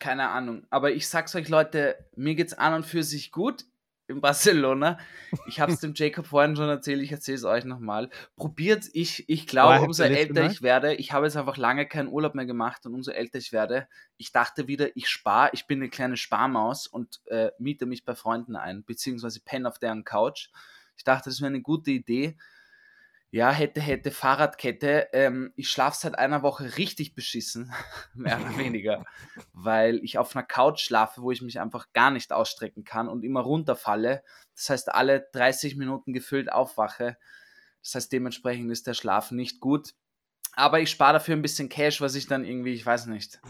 Keine 0.00 0.28
Ahnung. 0.28 0.66
Aber 0.70 0.90
ich 0.92 1.08
sag's 1.08 1.34
euch, 1.36 1.48
Leute, 1.48 1.96
mir 2.16 2.34
geht's 2.34 2.52
an 2.54 2.74
und 2.74 2.84
für 2.86 3.02
sich 3.02 3.30
gut 3.32 3.64
in 4.08 4.20
Barcelona. 4.20 4.98
Ich 5.46 5.60
hab's 5.60 5.80
dem 5.80 5.92
Jacob 5.94 6.26
vorhin 6.26 6.56
schon 6.56 6.68
erzählt, 6.68 7.02
ich 7.02 7.12
erzähle 7.12 7.36
es 7.36 7.44
euch 7.44 7.64
nochmal. 7.64 8.10
Probiert, 8.36 8.84
ich, 8.92 9.28
ich 9.28 9.46
glaube, 9.46 9.84
umso 9.84 10.04
älter 10.04 10.46
ich 10.46 10.62
werde, 10.62 10.94
ich 10.94 11.12
habe 11.12 11.26
jetzt 11.26 11.36
einfach 11.36 11.56
lange 11.56 11.86
keinen 11.86 12.08
Urlaub 12.08 12.34
mehr 12.34 12.46
gemacht 12.46 12.86
und 12.86 12.94
umso 12.94 13.10
älter 13.10 13.38
ich 13.38 13.52
werde, 13.52 13.88
ich 14.16 14.32
dachte 14.32 14.68
wieder, 14.68 14.96
ich 14.96 15.08
spare, 15.08 15.50
ich 15.52 15.66
bin 15.66 15.80
eine 15.80 15.90
kleine 15.90 16.16
Sparmaus 16.16 16.86
und 16.86 17.20
äh, 17.26 17.50
miete 17.58 17.86
mich 17.86 18.04
bei 18.04 18.14
Freunden 18.14 18.56
ein, 18.56 18.84
beziehungsweise 18.84 19.40
penne 19.40 19.68
auf 19.68 19.78
deren 19.78 20.04
Couch. 20.04 20.50
Ich 20.96 21.04
dachte, 21.04 21.28
das 21.28 21.40
wäre 21.40 21.48
eine 21.48 21.60
gute 21.60 21.90
Idee. 21.90 22.36
Ja, 23.30 23.50
hätte, 23.50 23.80
hätte, 23.80 24.10
Fahrradkette. 24.10 25.08
Ähm, 25.12 25.52
ich 25.56 25.68
schlafe 25.68 25.98
seit 26.00 26.18
einer 26.18 26.42
Woche 26.42 26.78
richtig 26.78 27.14
beschissen, 27.14 27.72
mehr 28.14 28.40
oder 28.40 28.56
weniger, 28.56 29.04
weil 29.52 29.96
ich 30.04 30.18
auf 30.18 30.34
einer 30.34 30.46
Couch 30.46 30.80
schlafe, 30.80 31.22
wo 31.22 31.30
ich 31.30 31.42
mich 31.42 31.60
einfach 31.60 31.92
gar 31.92 32.10
nicht 32.10 32.32
ausstrecken 32.32 32.84
kann 32.84 33.08
und 33.08 33.24
immer 33.24 33.40
runterfalle. 33.40 34.22
Das 34.54 34.70
heißt, 34.70 34.94
alle 34.94 35.28
30 35.32 35.76
Minuten 35.76 36.12
gefüllt 36.12 36.52
aufwache. 36.52 37.18
Das 37.82 37.94
heißt, 37.94 38.12
dementsprechend 38.12 38.70
ist 38.70 38.86
der 38.86 38.94
Schlaf 38.94 39.30
nicht 39.32 39.60
gut. 39.60 39.94
Aber 40.52 40.80
ich 40.80 40.90
spare 40.90 41.14
dafür 41.14 41.36
ein 41.36 41.42
bisschen 41.42 41.68
Cash, 41.68 42.00
was 42.00 42.14
ich 42.14 42.26
dann 42.26 42.44
irgendwie, 42.44 42.72
ich 42.72 42.86
weiß 42.86 43.06
nicht, 43.06 43.40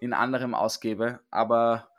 in 0.00 0.12
anderem 0.14 0.54
ausgebe. 0.54 1.20
Aber 1.30 1.90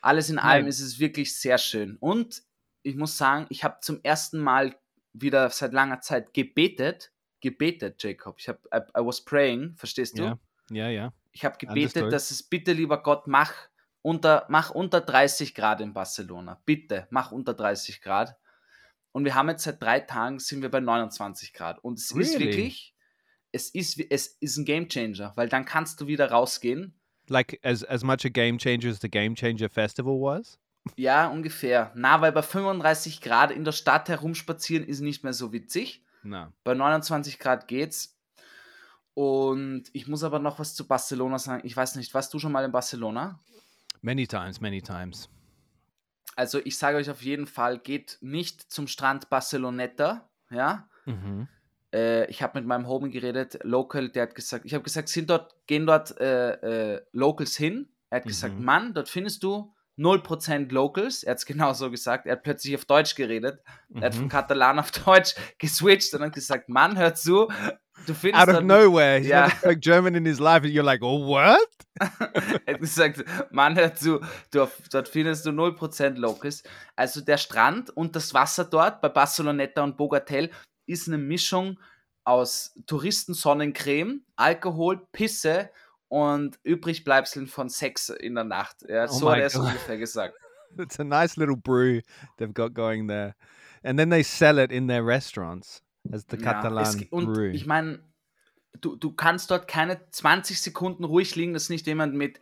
alles 0.00 0.30
in 0.30 0.38
allem 0.38 0.62
Nein. 0.62 0.68
ist 0.68 0.80
es 0.80 0.98
wirklich 0.98 1.36
sehr 1.36 1.58
schön. 1.58 1.96
Und 1.96 2.42
ich 2.82 2.96
muss 2.96 3.18
sagen, 3.18 3.46
ich 3.50 3.64
habe 3.64 3.78
zum 3.82 4.00
ersten 4.02 4.38
Mal 4.38 4.74
wieder 5.20 5.50
seit 5.50 5.72
langer 5.72 6.00
Zeit 6.00 6.34
gebetet. 6.34 7.12
Gebetet, 7.40 8.02
Jacob. 8.02 8.36
Ich 8.38 8.48
habe, 8.48 8.60
I, 8.74 8.78
I, 8.98 9.04
was 9.04 9.24
praying, 9.24 9.74
verstehst 9.76 10.18
du? 10.18 10.22
Ja, 10.22 10.38
ja. 10.70 10.88
ja. 10.88 11.12
Ich 11.32 11.44
habe 11.44 11.56
gebetet, 11.58 12.12
dass 12.12 12.30
es 12.30 12.42
bitte, 12.42 12.72
lieber 12.72 13.02
Gott, 13.02 13.26
mach 13.28 13.52
unter, 14.02 14.46
mach 14.48 14.70
unter 14.70 15.00
30 15.00 15.54
Grad 15.54 15.80
in 15.80 15.92
Barcelona. 15.92 16.60
Bitte, 16.64 17.06
mach 17.10 17.30
unter 17.30 17.54
30 17.54 18.00
Grad. 18.00 18.36
Und 19.12 19.24
wir 19.24 19.34
haben 19.34 19.48
jetzt 19.48 19.64
seit 19.64 19.82
drei 19.82 20.00
Tagen 20.00 20.38
sind 20.38 20.62
wir 20.62 20.70
bei 20.70 20.80
29 20.80 21.52
Grad. 21.52 21.82
Und 21.82 21.98
es 21.98 22.14
really? 22.14 22.24
ist 22.24 22.38
wirklich, 22.38 22.94
es 23.52 23.70
ist, 23.70 24.00
es 24.10 24.26
ist 24.40 24.56
ein 24.56 24.64
Game 24.64 24.88
Changer, 24.88 25.32
weil 25.36 25.48
dann 25.48 25.64
kannst 25.64 26.00
du 26.00 26.06
wieder 26.06 26.30
rausgehen. 26.30 26.98
Like 27.28 27.60
as, 27.62 27.84
as 27.84 28.02
much 28.02 28.24
a 28.24 28.30
game 28.30 28.58
changer 28.58 28.88
as 28.88 29.00
the 29.00 29.10
Game 29.10 29.34
Changer 29.34 29.68
Festival 29.68 30.14
was? 30.14 30.58
Ja, 30.96 31.28
ungefähr. 31.28 31.92
Na, 31.94 32.20
weil 32.20 32.32
bei 32.32 32.42
35 32.42 33.20
Grad 33.20 33.50
in 33.50 33.64
der 33.64 33.72
Stadt 33.72 34.08
herumspazieren 34.08 34.86
ist 34.86 35.00
nicht 35.00 35.24
mehr 35.24 35.32
so 35.32 35.52
witzig. 35.52 36.04
Na. 36.22 36.52
Bei 36.64 36.74
29 36.74 37.38
Grad 37.38 37.68
geht's. 37.68 38.18
Und 39.14 39.84
ich 39.92 40.06
muss 40.06 40.22
aber 40.22 40.38
noch 40.38 40.58
was 40.58 40.74
zu 40.74 40.86
Barcelona 40.86 41.38
sagen. 41.38 41.66
Ich 41.66 41.76
weiß 41.76 41.96
nicht, 41.96 42.14
warst 42.14 42.32
du 42.32 42.38
schon 42.38 42.52
mal 42.52 42.64
in 42.64 42.72
Barcelona? 42.72 43.40
Many 44.00 44.26
times, 44.26 44.60
many 44.60 44.80
times. 44.80 45.28
Also 46.36 46.60
ich 46.64 46.78
sage 46.78 46.98
euch 46.98 47.10
auf 47.10 47.22
jeden 47.22 47.48
Fall, 47.48 47.78
geht 47.78 48.18
nicht 48.20 48.70
zum 48.70 48.86
Strand 48.86 49.28
Barceloneta, 49.28 50.30
ja. 50.50 50.88
Mhm. 51.04 51.48
Äh, 51.92 52.30
ich 52.30 52.42
habe 52.42 52.60
mit 52.60 52.68
meinem 52.68 52.86
Homie 52.86 53.10
geredet, 53.10 53.58
Local, 53.64 54.08
der 54.08 54.24
hat 54.24 54.34
gesagt, 54.36 54.64
ich 54.64 54.74
habe 54.74 54.84
gesagt, 54.84 55.08
sind 55.08 55.30
dort, 55.30 55.56
gehen 55.66 55.84
dort 55.84 56.16
äh, 56.20 56.94
äh, 56.94 57.02
Locals 57.12 57.56
hin. 57.56 57.88
Er 58.10 58.18
hat 58.18 58.26
mhm. 58.26 58.28
gesagt, 58.28 58.60
Mann, 58.60 58.94
dort 58.94 59.08
findest 59.08 59.42
du 59.42 59.74
0% 59.98 60.72
Locals. 60.72 61.22
Er 61.22 61.32
hat 61.32 61.38
es 61.38 61.46
genauso 61.46 61.90
gesagt. 61.90 62.26
Er 62.26 62.32
hat 62.32 62.42
plötzlich 62.42 62.74
auf 62.74 62.84
Deutsch 62.84 63.14
geredet. 63.14 63.60
Mhm. 63.88 64.02
Er 64.02 64.06
hat 64.06 64.14
von 64.14 64.24
mhm. 64.24 64.28
Katalan 64.28 64.78
auf 64.78 64.90
Deutsch 64.90 65.34
geswitcht 65.58 66.14
und 66.14 66.22
hat 66.22 66.32
gesagt, 66.32 66.68
Mann, 66.68 66.96
hör 66.96 67.14
zu, 67.14 67.48
du 68.06 68.14
findest 68.14 68.48
Out 68.48 68.56
of 68.56 68.62
nowhere. 68.62 69.18
He's 69.18 69.28
yeah. 69.28 69.48
never 69.62 69.74
German 69.74 70.14
in 70.14 70.24
his 70.24 70.38
life 70.38 70.64
and 70.64 70.74
you're 70.74 70.82
like, 70.82 71.02
oh, 71.02 71.26
what? 71.26 71.68
er 72.66 72.74
hat 72.74 72.80
gesagt, 72.80 73.24
Mann, 73.50 73.76
hör 73.76 73.94
zu, 73.94 74.20
du, 74.50 74.66
dort 74.90 75.08
findest 75.08 75.44
du 75.46 75.50
0% 75.50 76.14
Locals. 76.16 76.62
Also 76.96 77.20
der 77.20 77.38
Strand 77.38 77.90
und 77.90 78.14
das 78.14 78.32
Wasser 78.34 78.64
dort 78.64 79.00
bei 79.00 79.08
Barceloneta 79.08 79.82
und 79.82 79.96
Bogatel 79.96 80.50
ist 80.86 81.08
eine 81.08 81.18
Mischung 81.18 81.78
aus 82.24 82.74
Touristensonnencreme, 82.86 84.22
Alkohol, 84.36 85.06
Pisse 85.12 85.70
und 85.70 85.78
Übrigbleibseln 86.62 87.46
von 87.46 87.68
Sex 87.68 88.08
in 88.08 88.34
der 88.34 88.44
Nacht. 88.44 88.76
Ja, 88.88 89.04
oh 89.04 89.06
so 89.08 89.30
hat 89.30 89.38
er 89.38 89.46
es 89.46 89.56
ungefähr 89.56 89.98
gesagt. 89.98 90.34
It's 90.78 90.98
a 91.00 91.04
nice 91.04 91.36
little 91.36 91.56
brew 91.56 92.00
they've 92.38 92.52
got 92.52 92.74
going 92.74 93.08
there. 93.08 93.34
And 93.82 93.98
then 93.98 94.10
they 94.10 94.22
sell 94.22 94.58
it 94.58 94.70
in 94.70 94.88
their 94.88 95.04
restaurants 95.04 95.82
as 96.12 96.24
the 96.30 96.36
Catalan 96.36 96.84
ja, 96.84 96.90
es, 96.90 97.02
und 97.10 97.32
brew. 97.32 97.50
Ich 97.50 97.66
meine, 97.66 98.00
du, 98.80 98.96
du 98.96 99.12
kannst 99.12 99.50
dort 99.50 99.68
keine 99.68 100.00
20 100.10 100.60
Sekunden 100.60 101.04
ruhig 101.04 101.36
liegen, 101.36 101.54
dass 101.54 101.68
nicht 101.68 101.86
jemand 101.86 102.14
mit 102.14 102.40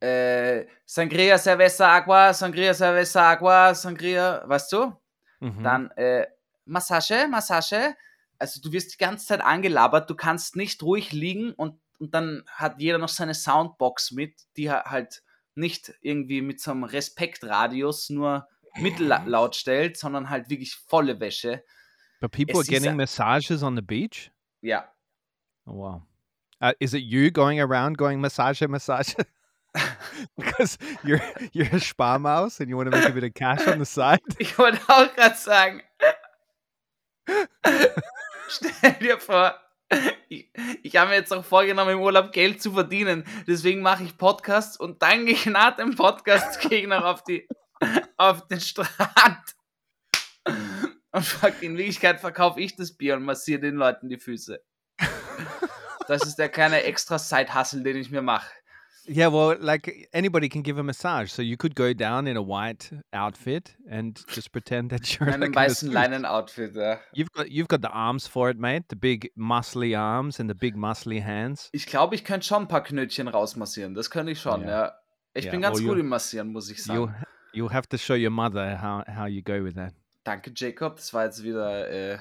äh, 0.00 0.66
Sangria, 0.86 1.38
Cerveza, 1.38 1.94
Agua, 1.94 2.32
Sangria, 2.32 2.74
Cerveza, 2.74 3.30
Agua, 3.30 3.74
Sangria, 3.74 4.42
weißt 4.46 4.72
du? 4.72 4.92
Mhm. 5.40 5.62
Dann 5.62 5.90
äh, 5.92 6.26
Massage, 6.64 7.28
Massage. 7.28 7.94
Also 8.38 8.60
du 8.62 8.72
wirst 8.72 8.94
die 8.94 8.98
ganze 8.98 9.26
Zeit 9.26 9.42
angelabert, 9.42 10.08
du 10.08 10.14
kannst 10.14 10.56
nicht 10.56 10.82
ruhig 10.82 11.12
liegen 11.12 11.52
und 11.52 11.78
und 12.00 12.14
dann 12.14 12.42
hat 12.46 12.80
jeder 12.80 12.98
noch 12.98 13.08
seine 13.08 13.34
Soundbox 13.34 14.12
mit, 14.12 14.34
die 14.56 14.70
halt 14.70 15.22
nicht 15.54 15.94
irgendwie 16.00 16.40
mit 16.40 16.60
so 16.60 16.70
einem 16.70 16.84
Respektradius 16.84 18.10
nur 18.10 18.48
mittellaut 18.76 19.56
stellt, 19.56 19.96
sondern 19.96 20.30
halt 20.30 20.48
wirklich 20.48 20.74
volle 20.74 21.20
Wäsche. 21.20 21.62
But 22.20 22.32
people 22.32 22.60
es 22.60 22.68
are 22.68 22.78
getting 22.78 22.96
massages 22.96 23.62
on 23.62 23.76
the 23.76 23.82
beach? 23.82 24.30
Ja. 24.62 24.90
Oh, 25.66 25.74
wow. 25.74 26.02
Uh, 26.62 26.72
is 26.78 26.94
it 26.94 27.02
you 27.02 27.30
going 27.30 27.60
around 27.60 27.96
going 27.96 28.20
massage, 28.20 28.60
massage? 28.62 29.14
Because 30.36 30.76
you're 31.04 31.22
you're 31.52 31.72
a 31.72 31.78
Sparmaus 31.78 32.60
and 32.60 32.68
you 32.68 32.76
want 32.76 32.90
to 32.90 32.96
make 32.96 33.08
a 33.08 33.12
bit 33.12 33.24
of 33.24 33.34
cash 33.34 33.66
on 33.68 33.78
the 33.78 33.86
side. 33.86 34.20
Ich 34.38 34.58
wollte 34.58 34.80
auch 34.88 35.14
gerade 35.14 35.36
sagen. 35.36 35.82
Stell 38.48 38.92
dir 39.00 39.18
vor, 39.20 39.54
ich, 40.28 40.50
ich 40.82 40.96
habe 40.96 41.10
mir 41.10 41.16
jetzt 41.16 41.32
auch 41.32 41.44
vorgenommen, 41.44 41.92
im 41.92 42.00
Urlaub 42.00 42.32
Geld 42.32 42.62
zu 42.62 42.72
verdienen. 42.72 43.24
Deswegen 43.46 43.82
mache 43.82 44.04
ich 44.04 44.16
Podcasts 44.16 44.76
und 44.76 45.02
dann 45.02 45.26
gehe 45.26 45.34
ich 45.34 45.46
nach 45.46 45.76
dem 45.76 45.96
Podcast 45.96 46.62
noch 46.86 47.04
auf, 47.04 47.24
die, 47.24 47.48
auf 48.16 48.46
den 48.48 48.60
Strand. 48.60 49.56
Und 51.12 51.24
fuck, 51.24 51.62
in 51.62 51.76
Wirklichkeit 51.76 52.20
verkaufe 52.20 52.60
ich 52.60 52.76
das 52.76 52.92
Bier 52.92 53.16
und 53.16 53.24
massiere 53.24 53.60
den 53.60 53.74
Leuten 53.74 54.08
die 54.08 54.18
Füße. 54.18 54.62
Das 56.06 56.22
ist 56.22 56.36
der 56.36 56.48
kleine 56.48 56.82
extra 56.84 57.18
Side-Hustle, 57.18 57.82
den 57.82 57.96
ich 57.96 58.10
mir 58.10 58.22
mache. 58.22 58.50
Yeah, 59.12 59.26
well, 59.26 59.56
like 59.58 60.08
anybody 60.12 60.48
can 60.48 60.62
give 60.62 60.78
a 60.78 60.84
massage. 60.84 61.32
So 61.32 61.42
you 61.42 61.56
could 61.56 61.74
go 61.74 61.92
down 61.92 62.28
in 62.28 62.36
a 62.36 62.42
white 62.42 62.90
outfit 63.12 63.74
and 63.88 64.22
just 64.28 64.52
pretend 64.52 64.90
that 64.90 65.02
you're 65.20 65.28
in 65.28 65.40
like 65.40 65.50
a 65.50 65.52
weißen 65.52 65.90
Leinen-Outfit. 65.90 66.76
Ja. 66.76 66.98
You've 67.12 67.32
got 67.32 67.50
you've 67.50 67.66
got 67.66 67.82
the 67.82 67.90
arms 67.90 68.28
for 68.28 68.50
it, 68.50 68.58
mate. 68.58 68.88
The 68.88 68.94
big 68.94 69.30
muscly 69.36 69.98
arms 69.98 70.38
and 70.38 70.48
the 70.48 70.54
big 70.54 70.76
muscly 70.76 71.20
hands. 71.20 71.70
Ich 71.72 71.86
glaube, 71.86 72.14
ich 72.14 72.24
könnte 72.24 72.46
schon 72.46 72.62
ein 72.62 72.68
paar 72.68 72.84
Knötchen 72.84 73.26
rausmassieren. 73.26 73.94
Das 73.94 74.10
könnte 74.10 74.30
ich 74.30 74.40
schon. 74.40 74.60
Yeah. 74.60 74.70
Ja. 74.70 74.92
Ich 75.34 75.44
yeah. 75.44 75.52
bin 75.52 75.62
ganz 75.62 75.78
well, 75.80 75.88
gut 75.88 75.98
im 75.98 76.08
Massieren, 76.08 76.52
muss 76.52 76.70
ich 76.70 76.82
sagen. 76.82 77.12
You'll, 77.52 77.64
you'll 77.64 77.72
have 77.72 77.88
to 77.88 77.96
show 77.96 78.14
your 78.14 78.30
mother 78.30 78.80
how 78.80 79.02
how 79.08 79.26
you 79.26 79.42
go 79.42 79.64
with 79.64 79.74
that. 79.74 79.92
Danke, 80.22 80.52
Jacob. 80.54 80.96
Das 80.96 81.12
war 81.12 81.24
jetzt 81.24 81.42
wieder. 81.42 81.90
Äh 81.90 82.18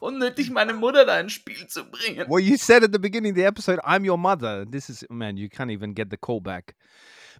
unnötig 0.00 0.50
meine 0.50 0.74
Mutter 0.74 1.04
da 1.04 1.20
ins 1.20 1.32
Spiel 1.32 1.66
zu 1.66 1.84
bringen. 1.84 2.26
Well, 2.28 2.42
you 2.42 2.56
said 2.56 2.82
at 2.82 2.92
the 2.92 2.98
beginning 2.98 3.32
of 3.32 3.36
the 3.36 3.44
episode, 3.44 3.80
I'm 3.84 4.04
your 4.04 4.18
mother. 4.18 4.64
This 4.64 4.88
is, 4.88 5.06
man, 5.10 5.36
you 5.36 5.48
can't 5.48 5.70
even 5.70 5.94
get 5.94 6.10
the 6.10 6.16
call 6.16 6.40
back. 6.40 6.74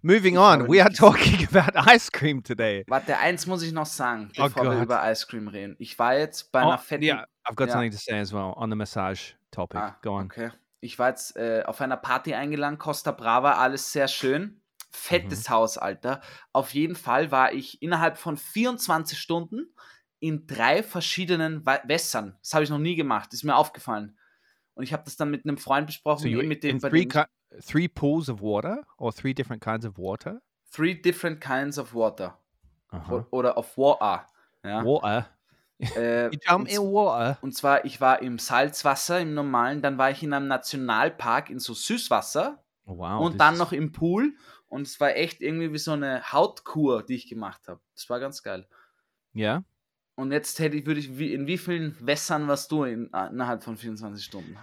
Moving 0.01 0.37
on, 0.37 0.67
we 0.67 0.81
are 0.81 0.89
talking 0.89 1.45
about 1.51 1.75
ice 1.75 2.09
cream 2.09 2.41
today. 2.41 2.85
Warte, 2.87 3.17
eins 3.17 3.45
muss 3.47 3.63
ich 3.63 3.73
noch 3.73 3.85
sagen, 3.85 4.31
oh 4.37 4.43
bevor 4.43 4.67
oh 4.67 4.71
wir 4.71 4.81
über 4.81 5.11
Ice 5.11 5.27
Cream 5.27 5.47
reden. 5.49 5.75
Ich 5.77 5.99
war 5.99 6.17
jetzt 6.17 6.51
bei 6.51 6.63
oh, 6.63 6.69
einer 6.69 6.77
fetten... 6.77 7.03
Yeah, 7.03 7.25
I've 7.45 7.55
got 7.55 7.67
ja. 7.67 7.73
something 7.73 7.91
to 7.91 7.97
say 7.97 8.17
as 8.17 8.31
well 8.31 8.53
on 8.55 8.69
the 8.69 8.77
massage 8.77 9.33
topic. 9.51 9.79
Ah, 9.79 9.97
Go 10.01 10.15
on. 10.15 10.25
Okay. 10.25 10.51
Ich 10.79 10.97
war 10.97 11.09
jetzt 11.09 11.35
äh, 11.35 11.63
auf 11.65 11.81
einer 11.81 11.97
Party 11.97 12.33
eingeladen, 12.33 12.77
Costa 12.77 13.11
Brava, 13.11 13.53
alles 13.53 13.91
sehr 13.91 14.07
schön. 14.07 14.61
Fettes 14.91 15.49
mhm. 15.49 15.53
Haus, 15.53 15.77
Alter. 15.77 16.21
Auf 16.53 16.73
jeden 16.73 16.95
Fall 16.95 17.31
war 17.31 17.53
ich 17.53 17.81
innerhalb 17.81 18.17
von 18.17 18.37
24 18.37 19.19
Stunden 19.19 19.67
in 20.19 20.47
drei 20.47 20.83
verschiedenen 20.83 21.65
Wässern. 21.65 22.37
Das 22.41 22.53
habe 22.53 22.63
ich 22.63 22.69
noch 22.69 22.79
nie 22.79 22.95
gemacht, 22.95 23.33
ist 23.33 23.43
mir 23.43 23.55
aufgefallen. 23.55 24.17
Und 24.73 24.83
ich 24.83 24.93
habe 24.93 25.03
das 25.03 25.17
dann 25.17 25.29
mit 25.29 25.45
einem 25.45 25.57
Freund 25.57 25.87
besprochen. 25.87 26.31
So 26.31 26.43
mit 26.43 26.63
dem, 26.63 26.79
three, 26.79 27.07
three 27.65 27.87
pools 27.87 28.29
of 28.29 28.41
water 28.41 28.85
or 28.97 29.13
three 29.13 29.33
different 29.33 29.63
kinds 29.63 29.85
of 29.85 29.97
water? 29.97 30.41
Three 30.71 30.93
different 30.93 31.41
kinds 31.41 31.77
of 31.77 31.93
water. 31.93 32.37
Aha. 32.89 33.27
Oder 33.31 33.57
of 33.57 33.77
water. 33.77 34.27
Ja. 34.63 34.83
Water. 34.83 35.29
Äh, 35.79 36.29
und, 36.53 36.69
in 36.69 36.79
water. 36.79 37.37
und 37.41 37.55
zwar, 37.55 37.85
ich 37.85 38.01
war 38.01 38.21
im 38.21 38.37
Salzwasser, 38.37 39.19
im 39.21 39.33
normalen, 39.33 39.81
dann 39.81 39.97
war 39.97 40.11
ich 40.11 40.21
in 40.21 40.33
einem 40.33 40.47
Nationalpark 40.47 41.49
in 41.49 41.59
so 41.59 41.73
Süßwasser. 41.73 42.63
Wow, 42.85 43.23
und 43.23 43.39
dann 43.39 43.57
noch 43.57 43.71
im 43.71 43.91
Pool. 43.91 44.35
Und 44.67 44.87
es 44.87 44.99
war 44.99 45.15
echt 45.15 45.41
irgendwie 45.41 45.71
wie 45.73 45.77
so 45.77 45.91
eine 45.91 46.31
Hautkur, 46.31 47.03
die 47.03 47.15
ich 47.15 47.27
gemacht 47.27 47.67
habe. 47.67 47.79
Das 47.95 48.09
war 48.09 48.19
ganz 48.19 48.43
geil. 48.43 48.67
Ja. 49.33 49.63
Und 50.19 50.33
jetzt 50.33 50.59
hätte 50.59 50.75
ich, 50.75 50.85
würde 50.85 50.99
ich, 50.99 51.09
in 51.09 51.47
wie 51.47 51.57
vielen 51.57 51.95
Wässern 52.05 52.49
warst 52.49 52.69
du 52.73 52.83
in, 52.83 53.09
äh, 53.13 53.27
innerhalb 53.27 53.63
von 53.63 53.77
24 53.77 54.21
Stunden? 54.21 54.57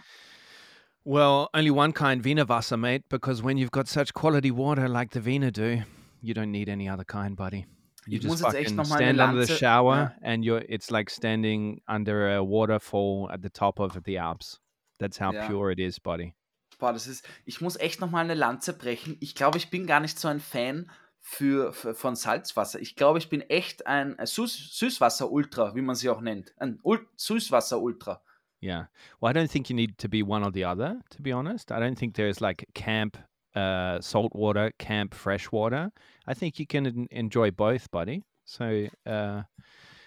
Well, 1.03 1.49
only 1.55 1.71
one 1.71 1.95
kind, 1.95 2.25
Wiener 2.25 2.47
Wasser, 2.47 2.77
mate, 2.77 3.05
because 3.09 3.43
when 3.43 3.57
you've 3.57 3.71
got 3.71 3.89
such 3.89 4.13
quality 4.13 4.51
water 4.51 4.87
like 4.87 5.15
the 5.15 5.25
Wiener 5.25 5.51
do, 5.51 5.83
you 6.21 6.35
don't 6.35 6.51
need 6.51 6.69
any 6.69 6.91
other 6.91 7.05
kind, 7.05 7.37
buddy. 7.37 7.65
You 8.07 8.19
ich 8.19 8.25
just 8.25 8.43
fucking 8.43 8.85
stand 8.85 9.19
under 9.19 9.47
the 9.47 9.57
shower 9.57 9.97
ja. 9.97 10.11
and 10.21 10.45
you're 10.45 10.63
it's 10.69 10.91
like 10.91 11.09
standing 11.09 11.81
under 11.89 12.37
a 12.37 12.45
waterfall 12.45 13.31
at 13.33 13.41
the 13.41 13.49
top 13.49 13.81
of 13.81 13.99
the 14.05 14.19
Alps. 14.19 14.61
That's 15.01 15.17
how 15.17 15.33
ja. 15.33 15.47
pure 15.49 15.71
it 15.71 15.81
is, 15.81 15.99
buddy. 15.99 16.35
Boah, 16.79 16.93
das 16.93 17.07
ist, 17.07 17.27
ich 17.47 17.63
muss 17.63 17.77
echt 17.77 18.03
nochmal 18.03 18.25
eine 18.25 18.35
Lanze 18.35 18.75
brechen. 18.75 19.17
Ich 19.21 19.35
glaube, 19.35 19.57
ich 19.57 19.71
bin 19.71 19.87
gar 19.87 20.01
nicht 20.01 20.19
so 20.19 20.29
ein 20.29 20.39
Fan 20.39 20.91
für, 21.29 21.73
für, 21.73 21.93
von 21.93 22.15
Salzwasser. 22.15 22.81
Ich 22.81 22.95
glaube, 22.95 23.19
ich 23.19 23.29
bin 23.29 23.41
echt 23.41 23.89
ein, 23.89 24.17
Süß, 24.17 24.79
Süßwasser-Ultra, 24.79 25.75
wie 25.75 25.83
man 25.83 25.97
sie 25.97 26.09
auch 26.09 26.21
nennt. 26.21 26.55
Ein 26.59 26.79
Süßwasser-Ultra. 27.17 28.23
Yeah. 28.63 28.89
Well, 29.21 29.31
I 29.31 29.35
don't 29.35 29.51
think 29.51 29.69
you 29.69 29.75
need 29.75 29.99
to 29.99 30.09
be 30.09 30.23
one 30.23 30.45
or 30.45 30.53
the 30.53 30.65
other, 30.65 31.01
to 31.11 31.23
be 31.23 31.33
honest. 31.33 31.73
I 31.73 31.81
don't 31.81 31.97
think 31.99 32.15
there's 32.15 32.41
like 32.41 32.65
camp 32.75 33.19
uh, 33.57 34.01
salt 34.01 34.35
water, 34.37 34.71
camp 34.79 35.15
fresh 35.15 35.51
water. 35.51 35.91
I 36.29 36.35
think 36.35 36.61
you 36.61 36.67
can 36.67 37.09
enjoy 37.11 37.51
both, 37.51 37.91
buddy. 37.91 38.23
So 38.45 38.87
uh, 39.05 39.43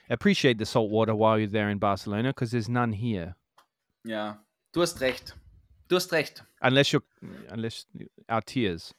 appreciate 0.10 0.58
the 0.58 0.66
salt 0.66 0.90
water 0.90 1.16
while 1.16 1.38
you're 1.38 1.52
there 1.52 1.70
in 1.70 1.80
Barcelona 1.80 2.30
because 2.30 2.52
there's 2.52 2.70
none 2.70 2.94
here. 2.94 3.36
Ja, 4.06 4.38
du 4.72 4.80
hast 4.80 5.02
recht. 5.02 5.34
Du 5.90 5.96
hast 5.96 6.12
recht. 6.14 6.44
Unless 6.62 6.94
you're, 6.94 7.04
unless 7.50 7.86
our 8.30 8.42
tears, 8.42 8.94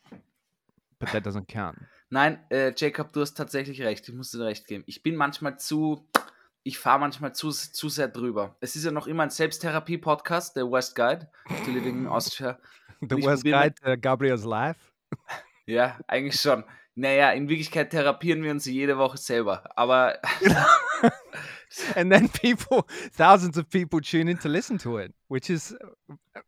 but 0.99 1.11
that 1.13 1.25
doesn't 1.25 1.49
count. 1.49 1.79
Nein, 2.13 2.45
äh, 2.51 2.73
Jacob, 2.77 3.13
du 3.13 3.21
hast 3.21 3.35
tatsächlich 3.35 3.81
recht. 3.83 4.09
Ich 4.09 4.15
muss 4.15 4.33
dir 4.33 4.45
recht 4.45 4.67
geben. 4.67 4.83
Ich 4.89 5.05
bin 5.05 5.15
manchmal 5.15 5.61
zu, 5.61 6.05
ich 6.65 6.77
fahre 6.77 6.99
manchmal 6.99 7.37
zu, 7.37 7.51
zu 7.51 7.89
sehr 7.89 8.09
drüber. 8.09 8.57
Es 8.61 8.75
ist 8.75 8.85
ja 8.85 8.91
noch 8.91 9.07
immer 9.07 9.23
ein 9.23 9.31
Selbsttherapie-Podcast, 9.31 10.57
der 10.57 10.69
West 10.69 10.97
Guide 10.97 11.31
to 11.65 11.71
Living 11.71 11.99
in 11.99 12.07
Austria. 12.09 12.59
The 13.01 13.15
West 13.15 13.45
Guide, 13.45 13.75
uh, 13.87 13.97
Gabriel's 13.99 14.45
Life. 14.45 14.81
Ja, 15.67 16.01
eigentlich 16.09 16.41
schon. 16.41 16.65
Naja, 16.97 17.31
in 17.31 17.49
Wirklichkeit 17.49 17.91
therapieren 17.91 18.43
wir 18.43 18.51
uns 18.51 18.65
jede 18.65 18.99
Woche 18.99 19.19
selber. 19.19 19.71
Aber. 19.77 20.19
and 21.95 22.11
then 22.11 22.29
people, 22.29 22.83
thousands 23.17 23.57
of 23.57 23.71
people 23.71 24.01
tune 24.01 24.29
in 24.29 24.37
to 24.41 24.49
listen 24.49 24.79
to 24.79 24.99
it, 24.99 25.15
which 25.29 25.49
is, 25.49 25.77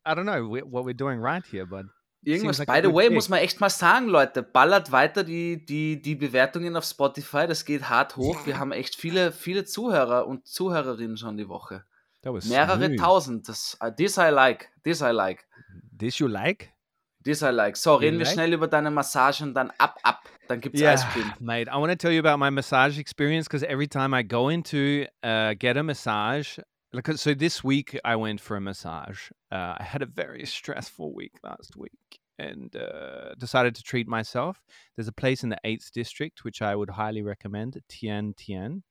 I 0.04 0.14
don't 0.16 0.25
know 0.25 0.42
what 0.42 0.85
we're 0.85 0.92
doing 0.92 1.21
right 1.21 1.45
here, 1.47 1.64
but. 1.64 1.87
Irgendwas, 2.25 2.59
by 2.59 2.81
the 2.83 2.93
way, 2.93 3.11
muss 3.11 3.29
man 3.29 3.41
echt 3.41 3.61
mal 3.61 3.69
sagen, 3.69 4.07
Leute, 4.07 4.45
ballert 4.45 4.93
weiter 4.93 5.25
die, 5.25 5.64
die, 5.67 6.00
die 6.00 6.14
Bewertungen 6.14 6.76
auf 6.76 6.85
Spotify, 6.85 7.47
das 7.49 7.64
geht 7.64 7.88
hart 7.88 8.17
hoch. 8.17 8.47
Wir 8.47 8.59
haben 8.61 8.71
echt 8.71 8.95
viele, 8.95 9.33
viele 9.33 9.64
Zuhörer 9.64 10.29
und 10.29 10.47
Zuhörerinnen 10.47 11.17
schon 11.17 11.37
die 11.37 11.49
Woche. 11.49 11.85
Mehrere 12.25 12.87
smooth. 12.87 12.99
tausend. 12.99 13.49
Das, 13.49 13.76
uh, 13.83 13.91
this 13.91 14.17
I 14.17 14.31
like, 14.31 14.69
this 14.85 15.00
I 15.00 15.11
like. 15.11 15.45
This 15.99 16.19
you 16.19 16.29
like? 16.29 16.73
This 17.25 17.43
I 17.43 17.50
like. 17.50 17.76
So, 17.76 17.97
reden 17.97 18.19
wir 18.19 18.25
like? 18.25 18.35
schnell 18.35 18.52
über 18.52 18.69
deine 18.69 18.91
Massage 18.91 19.43
und 19.43 19.55
dann 19.55 19.73
ab, 19.79 19.99
ab. 20.05 20.29
Dann 20.49 20.61
gibt's 20.61 20.81
yeah, 20.81 20.95
Ice 20.95 21.05
Cream. 21.12 21.33
Mate, 21.41 21.69
I 21.69 21.75
want 21.75 21.91
to 21.91 21.97
tell 21.97 22.12
you 22.12 22.21
about 22.21 22.38
my 22.38 22.50
massage 22.50 22.99
experience 22.99 23.49
because 23.49 23.64
every 23.67 23.88
time 23.88 24.17
I 24.17 24.23
go 24.23 24.49
into 24.49 25.07
uh, 25.25 25.55
get 25.59 25.76
a 25.76 25.83
massage, 25.83 26.59
so 27.14 27.34
this 27.34 27.64
week 27.64 27.99
I 28.04 28.16
went 28.16 28.40
for 28.40 28.56
a 28.56 28.61
massage. 28.61 29.30
Uh, 29.50 29.76
I 29.78 29.82
had 29.82 30.02
a 30.02 30.06
very 30.06 30.44
stressful 30.46 31.14
week 31.14 31.32
last 31.42 31.76
week 31.76 32.20
and 32.38 32.75
uh, 32.76 33.34
decided 33.38 33.75
to 33.76 33.82
treat 33.82 34.06
myself. 34.08 34.62
There's 34.96 35.08
a 35.08 35.12
place 35.12 35.42
in 35.42 35.49
the 35.49 35.58
8th 35.64 35.90
district 35.92 36.44
which 36.44 36.61
I 36.61 36.75
would 36.75 36.90
highly 36.90 37.22
recommend, 37.22 37.80
Tian 37.88 38.34
Tian. 38.37 38.82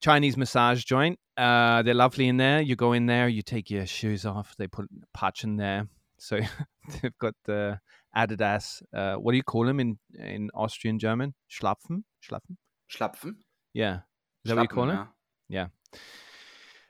Chinese 0.00 0.36
massage 0.36 0.84
joint. 0.84 1.18
Uh, 1.36 1.82
they're 1.82 1.94
lovely 1.94 2.26
in 2.28 2.36
there. 2.36 2.60
You 2.60 2.74
go 2.74 2.92
in 2.92 3.06
there, 3.06 3.28
you 3.28 3.42
take 3.42 3.70
your 3.70 3.86
shoes 3.86 4.26
off. 4.26 4.54
They 4.58 4.66
put 4.66 4.86
a 4.86 5.18
patch 5.18 5.44
in 5.44 5.56
there. 5.56 5.86
So 6.18 6.40
they've 7.02 7.18
got 7.18 7.34
the 7.44 7.80
Adidas. 8.16 8.82
Uh, 8.92 9.14
what 9.14 9.30
do 9.32 9.36
you 9.36 9.44
call 9.44 9.64
them 9.64 9.80
in 9.80 9.98
in 10.18 10.50
Austrian 10.54 10.98
German? 10.98 11.34
Schlapfen. 11.50 12.02
Schlapfen. 12.24 12.56
Schlapfen. 12.92 13.34
Yeah. 13.72 14.00
Is 14.44 14.50
that 14.50 14.56
what 14.56 14.62
you 14.62 14.68
call 14.68 14.90
it? 14.90 14.98
Yeah. 15.48 15.68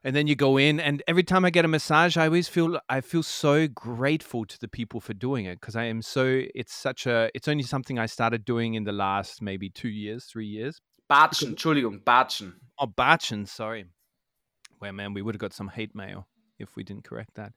And 0.05 0.17
then 0.17 0.27
you 0.27 0.35
go 0.35 0.57
in, 0.57 0.81
and 0.81 1.01
every 1.07 1.23
time 1.23 1.45
I 1.45 1.51
get 1.51 1.65
a 1.65 1.69
massage, 1.69 2.17
I 2.17 2.27
always 2.27 2.49
feel 2.49 2.81
I 2.89 3.01
feel 3.01 3.23
so 3.23 3.69
grateful 3.69 4.45
to 4.45 4.59
the 4.59 4.67
people 4.67 5.01
for 5.01 5.15
doing 5.15 5.45
it 5.45 5.61
because 5.61 5.77
I 5.77 5.85
am 5.85 6.03
so. 6.03 6.43
It's 6.55 6.75
such 6.75 7.07
a. 7.07 7.31
It's 7.35 7.47
only 7.47 7.63
something 7.63 7.99
I 7.99 8.07
started 8.07 8.45
doing 8.45 8.75
in 8.75 8.85
the 8.85 8.93
last 8.93 9.41
maybe 9.41 9.71
two 9.71 9.89
years, 9.89 10.25
three 10.25 10.47
years. 10.47 10.81
Batschen, 11.09 11.55
Entschuldigung, 11.55 12.03
Batschen. 12.03 12.55
Oh, 12.79 12.87
Batschen, 12.87 13.47
sorry. 13.47 13.85
Well, 14.81 14.93
man, 14.93 15.15
we 15.15 15.23
would 15.23 15.35
have 15.37 15.41
got 15.41 15.53
some 15.53 15.69
hate 15.69 15.95
mail 15.95 16.27
if 16.59 16.75
we 16.75 16.83
didn't 16.83 17.05
correct 17.05 17.35
that. 17.35 17.53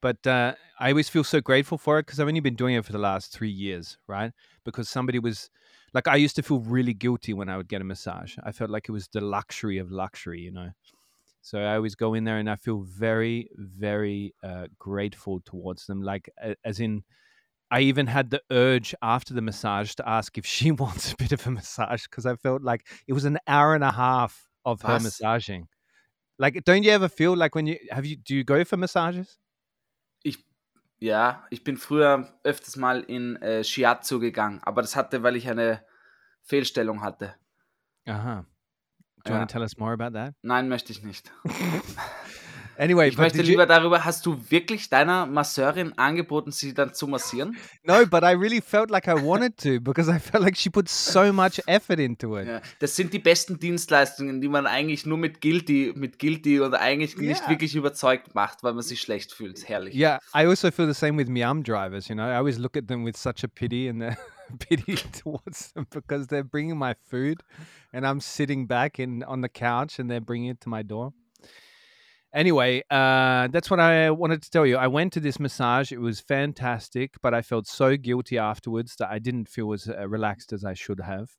But 0.00 0.24
uh, 0.26 0.54
I 0.78 0.90
always 0.90 1.08
feel 1.08 1.24
so 1.24 1.40
grateful 1.40 1.78
for 1.78 1.98
it 1.98 2.06
because 2.06 2.20
I've 2.20 2.28
only 2.28 2.40
been 2.40 2.56
doing 2.56 2.74
it 2.74 2.84
for 2.84 2.92
the 2.92 2.98
last 2.98 3.32
three 3.32 3.50
years, 3.50 3.98
right? 4.06 4.32
Because 4.64 4.88
somebody 4.88 5.18
was 5.18 5.50
like, 5.94 6.06
I 6.06 6.16
used 6.16 6.36
to 6.36 6.42
feel 6.42 6.60
really 6.60 6.94
guilty 6.94 7.32
when 7.32 7.48
I 7.48 7.56
would 7.56 7.68
get 7.68 7.80
a 7.80 7.84
massage. 7.84 8.36
I 8.44 8.52
felt 8.52 8.70
like 8.70 8.88
it 8.88 8.92
was 8.92 9.08
the 9.08 9.20
luxury 9.20 9.78
of 9.78 9.90
luxury, 9.90 10.40
you 10.40 10.52
know. 10.52 10.70
So 11.42 11.58
I 11.58 11.74
always 11.74 11.94
go 11.94 12.14
in 12.14 12.24
there 12.24 12.38
and 12.38 12.50
I 12.50 12.56
feel 12.56 12.80
very, 12.82 13.50
very 13.56 14.34
uh, 14.42 14.66
grateful 14.78 15.40
towards 15.40 15.86
them. 15.86 16.02
Like, 16.02 16.30
as 16.64 16.80
in, 16.80 17.02
I 17.70 17.80
even 17.80 18.06
had 18.08 18.30
the 18.30 18.42
urge 18.50 18.94
after 19.00 19.32
the 19.32 19.40
massage 19.40 19.94
to 19.94 20.08
ask 20.08 20.36
if 20.36 20.44
she 20.44 20.70
wants 20.82 21.12
a 21.12 21.16
bit 21.16 21.32
of 21.32 21.46
a 21.46 21.50
massage 21.50 22.04
because 22.04 22.26
I 22.26 22.36
felt 22.36 22.62
like 22.62 22.86
it 23.06 23.12
was 23.12 23.24
an 23.24 23.38
hour 23.46 23.74
and 23.74 23.84
a 23.84 23.92
half 23.92 24.48
of 24.64 24.82
her 24.82 24.98
massaging. 25.00 25.68
Like, 26.38 26.64
don't 26.64 26.82
you 26.82 26.90
ever 26.90 27.08
feel 27.08 27.36
like 27.36 27.54
when 27.54 27.66
you 27.66 27.78
have 27.90 28.06
you 28.06 28.16
do 28.16 28.34
you 28.34 28.44
go 28.44 28.64
for 28.64 28.76
massages? 28.76 29.38
Ich 30.22 30.38
ja, 30.98 31.46
ich 31.50 31.64
bin 31.64 31.76
früher 31.76 32.28
öfters 32.44 32.76
mal 32.76 33.02
in 33.02 33.36
äh, 33.36 33.62
Shiatsu 33.62 34.20
gegangen, 34.20 34.60
aber 34.62 34.82
das 34.82 34.96
hatte, 34.96 35.22
weil 35.22 35.36
ich 35.36 35.48
eine 35.48 35.84
Fehlstellung 36.42 37.02
hatte. 37.02 37.34
Aha. 38.06 38.46
Do 39.24 39.30
you 39.30 39.34
ja. 39.34 39.40
want 39.40 39.50
to 39.50 39.52
tell 39.52 39.62
us 39.62 39.76
more 39.76 39.92
about 39.92 40.16
that? 40.16 40.34
Nein, 40.42 40.68
möchte 40.68 40.92
ich 40.92 41.02
nicht. 41.02 41.30
Anyway, 42.80 43.08
ich 43.08 43.18
möchte 43.18 43.42
lieber 43.42 43.66
darüber, 43.66 44.06
hast 44.06 44.24
du 44.24 44.38
wirklich 44.48 44.88
deiner 44.88 45.26
Masseurin 45.26 45.92
angeboten, 45.98 46.50
sie 46.50 46.72
dann 46.72 46.94
zu 46.94 47.06
massieren? 47.06 47.54
No, 47.84 48.06
but 48.06 48.22
I 48.22 48.32
really 48.32 48.62
felt 48.62 48.90
like 48.90 49.06
I 49.06 49.22
wanted 49.22 49.58
to 49.58 49.82
because 49.82 50.10
I 50.10 50.18
felt 50.18 50.42
like 50.42 50.56
she 50.56 50.70
put 50.70 50.88
so 50.88 51.30
much 51.30 51.60
effort 51.66 51.98
into 51.98 52.38
it. 52.38 52.46
Ja, 52.46 52.62
das 52.78 52.96
sind 52.96 53.12
die 53.12 53.18
besten 53.18 53.58
Dienstleistungen, 53.58 54.40
die 54.40 54.48
man 54.48 54.66
eigentlich 54.66 55.04
nur 55.04 55.18
mit 55.18 55.42
Guilty, 55.42 55.92
mit 55.94 56.18
Guilty 56.18 56.60
und 56.60 56.72
eigentlich 56.72 57.18
yeah. 57.18 57.28
nicht 57.28 57.46
wirklich 57.50 57.76
überzeugt 57.76 58.34
macht, 58.34 58.62
weil 58.62 58.72
man 58.72 58.82
sich 58.82 59.02
schlecht 59.02 59.34
fühlt. 59.34 59.68
Herrlich. 59.68 59.94
Yeah, 59.94 60.18
I 60.34 60.46
also 60.46 60.70
feel 60.70 60.86
the 60.86 60.98
same 60.98 61.18
with 61.18 61.28
Miam 61.28 61.62
drivers, 61.62 62.08
you 62.08 62.14
know. 62.14 62.24
I 62.24 62.36
always 62.36 62.56
look 62.56 62.78
at 62.78 62.88
them 62.88 63.04
with 63.04 63.18
such 63.18 63.44
a 63.44 63.48
pity 63.48 63.90
and 63.90 64.02
a 64.02 64.16
pity 64.58 64.96
towards 65.12 65.72
them 65.72 65.86
because 65.90 66.26
they're 66.26 66.44
bringing 66.44 66.76
my 66.76 66.94
food 67.08 67.42
and 67.92 68.06
I'm 68.06 68.20
sitting 68.20 68.66
back 68.66 68.98
in 68.98 69.22
on 69.24 69.40
the 69.40 69.48
couch 69.48 69.98
and 69.98 70.10
they're 70.10 70.20
bringing 70.20 70.50
it 70.50 70.60
to 70.62 70.68
my 70.68 70.82
door. 70.82 71.12
Anyway, 72.32 72.82
uh, 72.90 73.48
that's 73.48 73.70
what 73.70 73.80
I 73.80 74.10
wanted 74.10 74.42
to 74.42 74.50
tell 74.50 74.64
you. 74.64 74.76
I 74.76 74.86
went 74.86 75.12
to 75.14 75.20
this 75.20 75.40
massage. 75.40 75.90
It 75.90 76.00
was 76.00 76.20
fantastic, 76.20 77.16
but 77.22 77.34
I 77.34 77.42
felt 77.42 77.66
so 77.66 77.96
guilty 77.96 78.38
afterwards 78.38 78.94
that 79.00 79.10
I 79.10 79.18
didn't 79.18 79.48
feel 79.48 79.72
as 79.72 79.88
uh, 79.88 80.08
relaxed 80.08 80.52
as 80.52 80.64
I 80.64 80.74
should 80.74 81.00
have. 81.00 81.30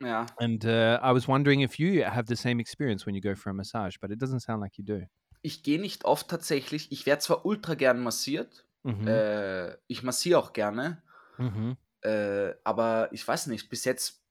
Yeah. 0.00 0.26
And 0.40 0.64
uh, 0.66 0.98
I 1.00 1.12
was 1.12 1.28
wondering 1.28 1.60
if 1.60 1.78
you 1.78 2.02
have 2.02 2.26
the 2.26 2.34
same 2.34 2.58
experience 2.58 3.06
when 3.06 3.14
you 3.14 3.20
go 3.20 3.36
for 3.36 3.50
a 3.50 3.54
massage, 3.54 3.96
but 4.00 4.10
it 4.10 4.18
doesn't 4.18 4.40
sound 4.40 4.60
like 4.60 4.78
you 4.78 4.84
do. 4.84 5.02
Ich 5.42 5.62
gehe 5.62 5.80
nicht 5.80 6.04
oft 6.04 6.28
tatsächlich. 6.28 6.90
Ich 6.90 7.06
werde 7.06 7.22
zwar 7.22 7.46
ultra 7.46 7.74
gern 7.74 8.00
massiert. 8.00 8.64
Mhm. 8.82 9.06
Äh, 9.06 9.76
ich 9.86 10.02
massiere 10.02 10.38
auch 10.40 10.52
gerne. 10.52 11.02
Mhm. 11.38 11.76
Äh, 12.02 12.54
aber 12.64 13.08
ich 13.12 13.26
weiß 13.26 13.46
nicht, 13.46 13.68
bis 13.68 13.84
jetzt 13.84 14.22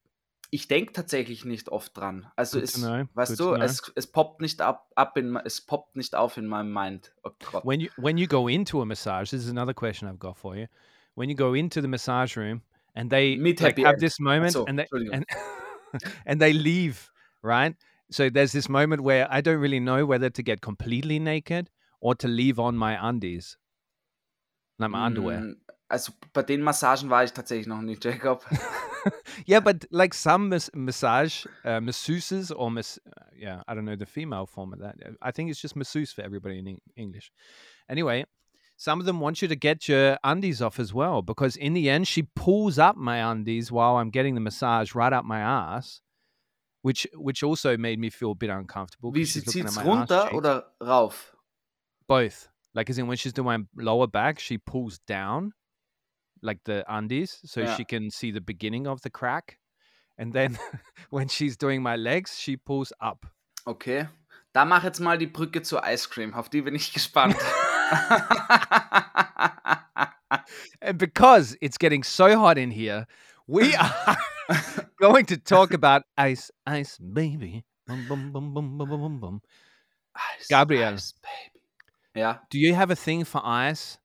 ich 0.53 0.67
denke 0.67 0.91
tatsächlich 0.91 1.45
nicht 1.45 1.69
oft 1.69 1.95
dran. 1.95 2.27
Also 2.35 2.59
es, 2.59 2.83
weißt 2.83 3.39
du, 3.39 3.53
es, 3.53 3.91
es 3.95 4.05
poppt 4.05 4.41
nicht 4.41 4.61
ab, 4.61 4.91
ab 4.95 5.17
in, 5.17 5.37
es 5.37 5.61
poppt 5.61 5.95
nicht 5.95 6.13
auf 6.13 6.35
in 6.35 6.45
meinem 6.45 6.73
Mind. 6.73 7.13
Oh 7.23 7.31
when 7.63 7.79
you 7.79 7.89
when 7.95 8.17
you 8.17 8.27
go 8.27 8.49
into 8.49 8.81
a 8.81 8.85
massage, 8.85 9.31
this 9.31 9.43
is 9.45 9.49
another 9.49 9.73
question 9.73 10.09
I've 10.09 10.19
got 10.19 10.37
for 10.37 10.57
you. 10.57 10.67
When 11.15 11.29
you 11.29 11.35
go 11.35 11.53
into 11.53 11.81
the 11.81 11.87
massage 11.87 12.35
room 12.35 12.63
and 12.93 13.09
they 13.09 13.37
like, 13.37 13.79
have 13.79 13.99
this 13.99 14.19
moment 14.19 14.51
so, 14.51 14.65
and 14.65 14.77
they 14.77 14.87
and, 15.13 15.25
and 16.25 16.41
they 16.41 16.51
leave, 16.51 17.09
right? 17.41 17.73
So 18.11 18.29
there's 18.29 18.51
this 18.51 18.67
moment 18.67 19.03
where 19.03 19.27
I 19.31 19.39
don't 19.39 19.59
really 19.59 19.79
know 19.79 20.05
whether 20.05 20.29
to 20.29 20.43
get 20.43 20.59
completely 20.59 21.17
naked 21.17 21.69
or 22.01 22.13
to 22.15 22.27
leave 22.27 22.59
on 22.59 22.75
my 22.75 22.97
undies. 22.99 23.57
Like 24.79 24.89
my 24.89 24.99
mm, 24.99 25.05
underwear. 25.05 25.53
Also 25.91 26.13
bei 26.31 26.41
den 26.41 26.61
Massagen 26.61 27.09
war 27.09 27.25
ich 27.25 27.33
tatsächlich 27.33 27.67
noch 27.67 27.81
nicht, 27.81 28.05
Jacob. 28.05 28.45
yeah, 29.45 29.59
but 29.59 29.85
like 29.91 30.13
some 30.13 30.47
mas- 30.47 30.71
massage 30.73 31.45
uh, 31.65 31.81
masseuses 31.81 32.49
or 32.49 32.71
mas- 32.71 33.01
uh, 33.05 33.25
yeah, 33.37 33.61
I 33.67 33.75
don't 33.75 33.83
know 33.83 33.97
the 33.97 34.05
female 34.05 34.45
form 34.45 34.71
of 34.71 34.79
that. 34.79 34.95
I 35.21 35.33
think 35.33 35.49
it's 35.49 35.59
just 35.59 35.75
masseuse 35.75 36.13
for 36.13 36.23
everybody 36.23 36.59
in 36.59 36.77
English. 36.95 37.33
Anyway, 37.89 38.23
some 38.77 39.01
of 39.01 39.05
them 39.05 39.19
want 39.19 39.41
you 39.41 39.49
to 39.49 39.55
get 39.57 39.89
your 39.89 40.17
undies 40.23 40.61
off 40.61 40.79
as 40.79 40.93
well 40.93 41.21
because 41.21 41.57
in 41.57 41.73
the 41.73 41.89
end 41.89 42.07
she 42.07 42.23
pulls 42.23 42.79
up 42.79 42.95
my 42.95 43.17
undies 43.17 43.69
while 43.69 43.97
I'm 43.97 44.11
getting 44.11 44.33
the 44.33 44.39
massage 44.39 44.95
right 44.95 45.11
up 45.11 45.25
my 45.25 45.41
ass, 45.41 45.99
which 46.83 47.05
which 47.15 47.43
also 47.43 47.75
made 47.75 47.99
me 47.99 48.09
feel 48.09 48.31
a 48.31 48.35
bit 48.35 48.49
uncomfortable. 48.49 49.11
Wie 49.11 49.25
sie 49.25 49.41
zieht's 49.41 49.75
runter 49.75 50.33
oder 50.33 50.63
rauf? 50.79 51.35
Both. 52.07 52.47
Like 52.73 52.89
as 52.89 52.97
in 52.97 53.07
when 53.07 53.17
she's 53.17 53.33
doing 53.33 53.45
my 53.75 53.83
lower 53.83 54.07
back, 54.07 54.39
she 54.39 54.57
pulls 54.57 54.97
down 54.99 55.51
like 56.41 56.59
the 56.65 56.83
undies, 56.87 57.39
so 57.45 57.61
yeah. 57.61 57.75
she 57.75 57.85
can 57.85 58.09
see 58.09 58.31
the 58.31 58.41
beginning 58.41 58.87
of 58.87 59.01
the 59.01 59.09
crack. 59.09 59.57
And 60.17 60.33
then 60.33 60.57
when 61.09 61.27
she's 61.27 61.57
doing 61.57 61.81
my 61.81 61.95
legs, 61.95 62.37
she 62.37 62.57
pulls 62.57 62.93
up. 62.99 63.25
Okay. 63.67 64.07
Da 64.53 64.65
mach 64.65 64.83
jetzt 64.83 64.99
mal 64.99 65.17
die 65.17 65.27
Brücke 65.27 65.61
zur 65.61 65.81
Ice 65.85 66.09
Cream. 66.09 66.33
Auf 66.33 66.49
die 66.49 66.61
bin 66.61 66.75
ich 66.75 66.93
gespannt. 66.93 67.35
and 70.81 70.97
because 70.97 71.55
it's 71.61 71.77
getting 71.77 72.03
so 72.03 72.37
hot 72.37 72.57
in 72.57 72.71
here, 72.71 73.07
we 73.47 73.73
are 73.75 74.17
going 74.99 75.25
to 75.25 75.37
talk 75.37 75.73
about 75.73 76.03
ice, 76.17 76.51
ice, 76.65 76.97
baby. 76.97 77.63
Bum, 77.87 78.05
bum, 78.07 78.31
bum, 78.31 78.53
bum, 78.53 78.77
bum, 78.77 78.89
bum, 78.89 79.19
bum. 79.19 79.41
Ice, 80.15 80.47
Gabriel. 80.47 80.93
Ice, 80.93 81.13
baby. 81.21 81.63
Yeah. 82.15 82.37
Do 82.49 82.59
you 82.59 82.73
have 82.73 82.91
a 82.91 82.95
thing 82.95 83.23
for 83.23 83.41
ice? 83.43 83.97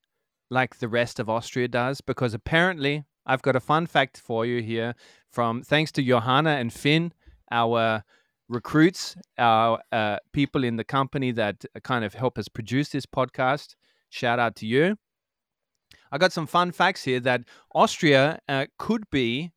Like 0.50 0.78
the 0.78 0.88
rest 0.88 1.18
of 1.18 1.28
Austria 1.28 1.68
does? 1.68 2.00
Because 2.00 2.34
apparently, 2.34 3.04
I've 3.26 3.42
got 3.42 3.56
a 3.56 3.60
fun 3.60 3.86
fact 3.86 4.18
for 4.18 4.46
you 4.46 4.62
here 4.62 4.94
from 5.30 5.62
thanks 5.62 5.90
to 5.92 6.02
Johanna 6.02 6.50
and 6.50 6.72
Finn, 6.72 7.12
our 7.50 8.04
recruits, 8.48 9.16
our 9.38 9.80
uh, 9.90 10.18
people 10.32 10.62
in 10.62 10.76
the 10.76 10.84
company 10.84 11.32
that 11.32 11.64
kind 11.82 12.04
of 12.04 12.14
help 12.14 12.38
us 12.38 12.48
produce 12.48 12.90
this 12.90 13.06
podcast. 13.06 13.74
Shout 14.10 14.38
out 14.38 14.54
to 14.56 14.66
you. 14.66 14.96
I 16.12 16.18
got 16.18 16.32
some 16.32 16.46
fun 16.46 16.70
facts 16.72 17.02
here 17.02 17.18
that 17.20 17.42
Austria 17.74 18.38
uh, 18.48 18.66
could 18.78 19.10
be 19.10 19.50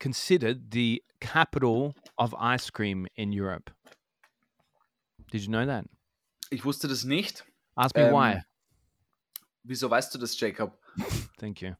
considered 0.00 0.72
the 0.72 1.02
capital 1.20 1.94
of 2.18 2.34
ice 2.38 2.68
cream 2.70 3.06
in 3.16 3.32
Europe. 3.32 3.70
Did 5.30 5.42
you 5.42 5.48
know 5.48 5.64
that? 5.66 5.84
Ich 6.50 6.64
wusste 6.64 6.88
das 6.88 7.04
nicht. 7.04 7.42
Ask 7.76 7.96
me 7.96 8.02
Ähm, 8.02 8.12
why. 8.12 8.42
Wieso 9.66 9.90
weißt 9.90 10.14
du 10.14 10.18
das, 10.18 10.38
Jacob? 10.38 10.78
Thank 11.38 11.60
you. 11.60 11.74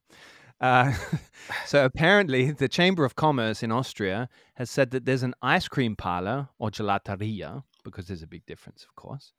Uh, 0.59 0.91
so 1.65 1.83
apparently, 1.83 2.51
the 2.51 2.67
Chamber 2.67 3.05
of 3.05 3.15
Commerce 3.15 3.63
in 3.63 3.71
Austria 3.71 4.27
has 4.55 4.69
said 4.69 4.91
that 4.91 5.05
there's 5.05 5.23
an 5.23 5.33
ice 5.41 5.67
cream 5.67 5.95
parlor 5.95 6.49
or 6.59 6.69
gelateria, 6.69 7.63
because 7.83 8.07
there's 8.07 8.23
a 8.23 8.27
big 8.27 8.45
difference, 8.45 8.83
of 8.83 8.95
course, 8.95 9.33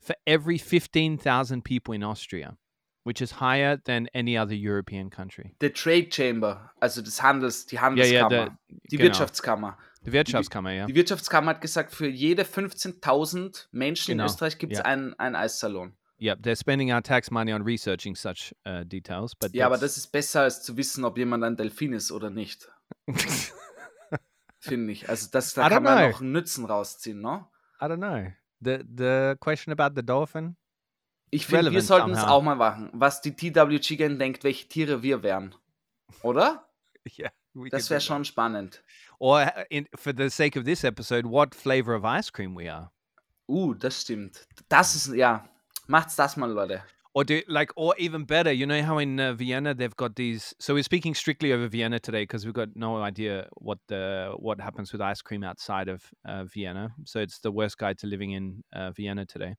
for 0.00 0.14
every 0.26 0.58
15,000 0.58 1.64
people 1.64 1.94
in 1.94 2.02
Austria, 2.02 2.56
which 3.04 3.22
is 3.22 3.32
higher 3.32 3.76
than 3.84 4.08
any 4.12 4.36
other 4.36 4.54
European 4.54 5.08
country. 5.08 5.54
The 5.60 5.70
Trade 5.70 6.10
Chamber, 6.10 6.70
also 6.80 7.00
das 7.00 7.22
Handels, 7.22 7.66
die 7.66 7.78
Handelskammer, 7.78 8.36
ja, 8.36 8.58
die 8.90 8.96
genau. 8.96 9.04
Wirtschaftskammer. 9.04 9.78
Die 10.04 10.12
Wirtschaftskammer, 10.12 10.72
ja. 10.72 10.86
Die 10.86 10.94
Wirtschaftskammer 10.94 11.50
hat 11.50 11.60
gesagt, 11.60 11.94
für 11.94 12.08
jede 12.08 12.42
15.000 12.42 13.66
Menschen 13.72 14.12
Genau, 14.12 14.24
in 14.24 14.26
Österreich 14.26 14.58
gibt 14.58 14.72
es 14.72 14.80
ja. 14.80 14.84
einen, 14.84 15.14
einen 15.14 15.34
Eissalon. 15.34 15.96
Yep, 16.18 16.42
they're 16.42 16.56
spending 16.56 16.92
our 16.92 17.02
tax 17.02 17.30
money 17.30 17.52
on 17.52 17.62
researching 17.62 18.16
such 18.16 18.54
uh, 18.66 18.84
details, 18.84 19.34
but 19.34 19.52
Ja, 19.54 19.66
aber 19.66 19.74
that's- 19.76 19.80
das 19.94 19.96
ist 19.98 20.12
besser, 20.12 20.42
als 20.42 20.62
zu 20.62 20.76
wissen, 20.76 21.04
ob 21.04 21.18
jemand 21.18 21.44
ein 21.44 21.56
Delfin 21.56 21.92
ist 21.92 22.10
oder 22.10 22.30
nicht, 22.30 22.68
finde 24.58 24.92
ich. 24.92 25.08
Also 25.08 25.28
das, 25.30 25.54
da 25.54 25.66
I 25.66 25.70
kann 25.70 25.78
don't 25.78 25.84
man 25.84 25.98
know. 25.98 26.10
noch 26.10 26.20
einen 26.20 26.32
Nützen 26.32 26.64
rausziehen, 26.64 27.20
ne? 27.20 27.46
I 27.80 27.84
don't 27.84 27.96
know. 27.98 28.32
The 28.60 28.84
the 28.96 29.34
question 29.38 29.72
about 29.78 29.94
the 29.94 30.04
dolphin. 30.04 30.56
Ich 31.30 31.46
finde, 31.46 31.72
wir 31.72 31.82
sollten 31.82 32.12
es 32.12 32.22
auch 32.22 32.42
mal 32.42 32.54
machen, 32.54 32.88
was 32.92 33.20
die 33.20 33.34
TWG 33.34 33.96
Gang 33.96 34.18
denkt, 34.18 34.44
welche 34.44 34.68
Tiere 34.68 35.02
wir 35.02 35.22
wären. 35.22 35.54
Oder? 36.22 36.62
Yeah, 37.18 37.30
Das 37.70 37.88
wäre 37.88 38.00
that. 38.00 38.02
schon 38.02 38.24
spannend. 38.24 38.82
Or 39.20 39.42
uh, 39.42 39.62
in, 39.70 39.86
for 39.94 40.12
the 40.16 40.28
sake 40.28 40.58
of 40.58 40.64
this 40.64 40.82
episode, 40.82 41.24
what 41.24 41.54
flavor 41.54 41.94
of 41.94 42.02
ice 42.04 42.32
cream 42.32 42.56
we 42.56 42.68
are. 42.68 42.90
Uh, 43.48 43.74
das 43.74 44.00
stimmt. 44.02 44.44
Das 44.68 44.96
ist, 44.96 45.14
ja, 45.14 45.48
macht's 45.88 46.16
das 46.16 46.36
mal, 46.36 46.48
Leute. 46.50 46.82
Or 47.14 47.24
do 47.24 47.40
like, 47.48 47.70
or 47.76 47.94
even 47.98 48.24
better, 48.24 48.52
you 48.52 48.66
know 48.66 48.82
how 48.82 48.98
in 48.98 49.18
uh, 49.18 49.32
Vienna 49.32 49.72
they've 49.72 49.96
got 49.96 50.16
these. 50.16 50.54
So 50.58 50.74
we're 50.74 50.82
speaking 50.82 51.14
strictly 51.14 51.50
over 51.50 51.66
Vienna 51.66 51.98
today 51.98 52.24
because 52.24 52.44
we've 52.44 52.52
got 52.52 52.68
no 52.76 52.98
idea 52.98 53.48
what 53.54 53.78
the 53.88 54.34
what 54.36 54.60
happens 54.60 54.92
with 54.92 55.00
ice 55.00 55.22
cream 55.22 55.42
outside 55.42 55.88
of 55.88 56.04
uh, 56.26 56.44
Vienna. 56.44 56.92
So 57.04 57.20
it's 57.20 57.38
the 57.38 57.50
worst 57.50 57.78
guide 57.78 57.96
to 58.00 58.06
living 58.06 58.32
in 58.32 58.62
uh, 58.74 58.90
Vienna 58.90 59.24
today. 59.24 59.54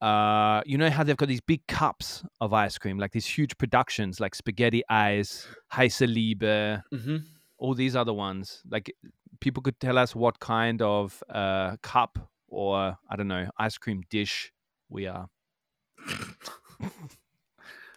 Uh, 0.00 0.60
you 0.66 0.76
know 0.76 0.90
how 0.90 1.02
they've 1.02 1.16
got 1.16 1.28
these 1.28 1.40
big 1.40 1.66
cups 1.66 2.22
of 2.40 2.52
ice 2.52 2.76
cream, 2.78 2.98
like 2.98 3.12
these 3.12 3.26
huge 3.26 3.56
productions, 3.56 4.20
like 4.20 4.34
Spaghetti 4.34 4.82
Eyes, 4.90 5.46
Heiße 5.72 6.06
Liebe, 6.06 6.82
Mhm. 6.92 7.24
all 7.58 7.74
these 7.74 7.96
other 7.96 8.12
ones. 8.12 8.62
Like 8.70 8.94
people 9.40 9.62
could 9.62 9.80
tell 9.80 9.96
us 9.98 10.14
what 10.14 10.38
kind 10.40 10.82
of 10.82 11.22
uh, 11.30 11.78
cup 11.82 12.18
or 12.48 12.96
I 13.10 13.16
don't 13.16 13.28
know 13.28 13.48
ice 13.58 13.78
cream 13.78 14.02
dish 14.10 14.52
we 14.88 15.06
are. 15.10 15.28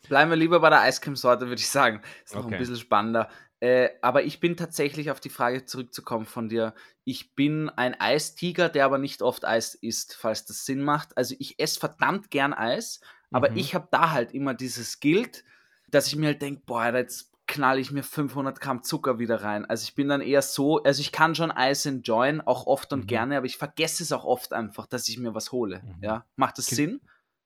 Bleiben 0.07 0.31
wir 0.31 0.37
lieber 0.37 0.59
bei 0.59 0.69
der 0.69 0.81
Eiscremesorte, 0.81 1.47
würde 1.47 1.59
ich 1.59 1.69
sagen. 1.69 2.01
Ist 2.23 2.35
noch 2.35 2.45
Okay. 2.45 2.55
ein 2.55 2.57
bisschen 2.57 2.77
spannender. 2.77 3.29
Äh, 3.59 3.89
aber 4.01 4.23
ich 4.23 4.39
bin 4.39 4.55
tatsächlich 4.55 5.11
auf 5.11 5.19
die 5.19 5.29
Frage 5.29 5.65
zurückzukommen 5.65 6.25
von 6.25 6.47
dir. 6.47 6.75
Ich 7.03 7.35
bin 7.35 7.69
ein 7.69 7.99
Eistiger, 7.99 8.69
der 8.69 8.85
aber 8.85 8.99
nicht 8.99 9.21
oft 9.21 9.43
Eis 9.45 9.75
isst, 9.75 10.15
falls 10.15 10.45
das 10.45 10.65
Sinn 10.65 10.81
macht. 10.81 11.17
Also 11.17 11.35
ich 11.39 11.59
esse 11.59 11.79
verdammt 11.79 12.29
gern 12.29 12.53
Eis, 12.53 13.01
aber 13.31 13.51
Mhm. 13.51 13.57
ich 13.57 13.75
habe 13.75 13.87
da 13.91 14.11
halt 14.11 14.33
immer 14.33 14.53
dieses 14.53 14.99
Guild, 14.99 15.43
dass 15.89 16.07
ich 16.07 16.15
mir 16.15 16.27
halt 16.27 16.41
denke, 16.41 16.61
boah, 16.65 16.93
jetzt 16.93 17.31
knall 17.47 17.79
ich 17.79 17.91
mir 17.91 18.03
500 18.03 18.59
Gramm 18.61 18.83
Zucker 18.83 19.19
wieder 19.19 19.41
rein. 19.41 19.65
Also 19.65 19.83
ich 19.83 19.95
bin 19.95 20.09
dann 20.09 20.21
eher 20.21 20.41
so, 20.41 20.83
also 20.83 20.99
ich 21.01 21.11
kann 21.11 21.33
schon 21.35 21.49
Eis 21.51 21.85
enjoyen, 21.85 22.41
auch 22.41 22.67
oft 22.67 22.91
und 22.93 23.01
Mhm. 23.01 23.07
gerne, 23.07 23.37
aber 23.37 23.45
ich 23.45 23.57
vergesse 23.57 24.03
es 24.03 24.11
auch 24.11 24.25
oft 24.25 24.53
einfach, 24.53 24.85
dass 24.85 25.07
ich 25.09 25.17
mir 25.17 25.33
was 25.33 25.51
hole. 25.51 25.81
Mhm. 25.83 26.03
Ja, 26.03 26.25
macht 26.35 26.57
das 26.57 26.67
Kin- 26.67 26.75
Sinn? 26.75 27.01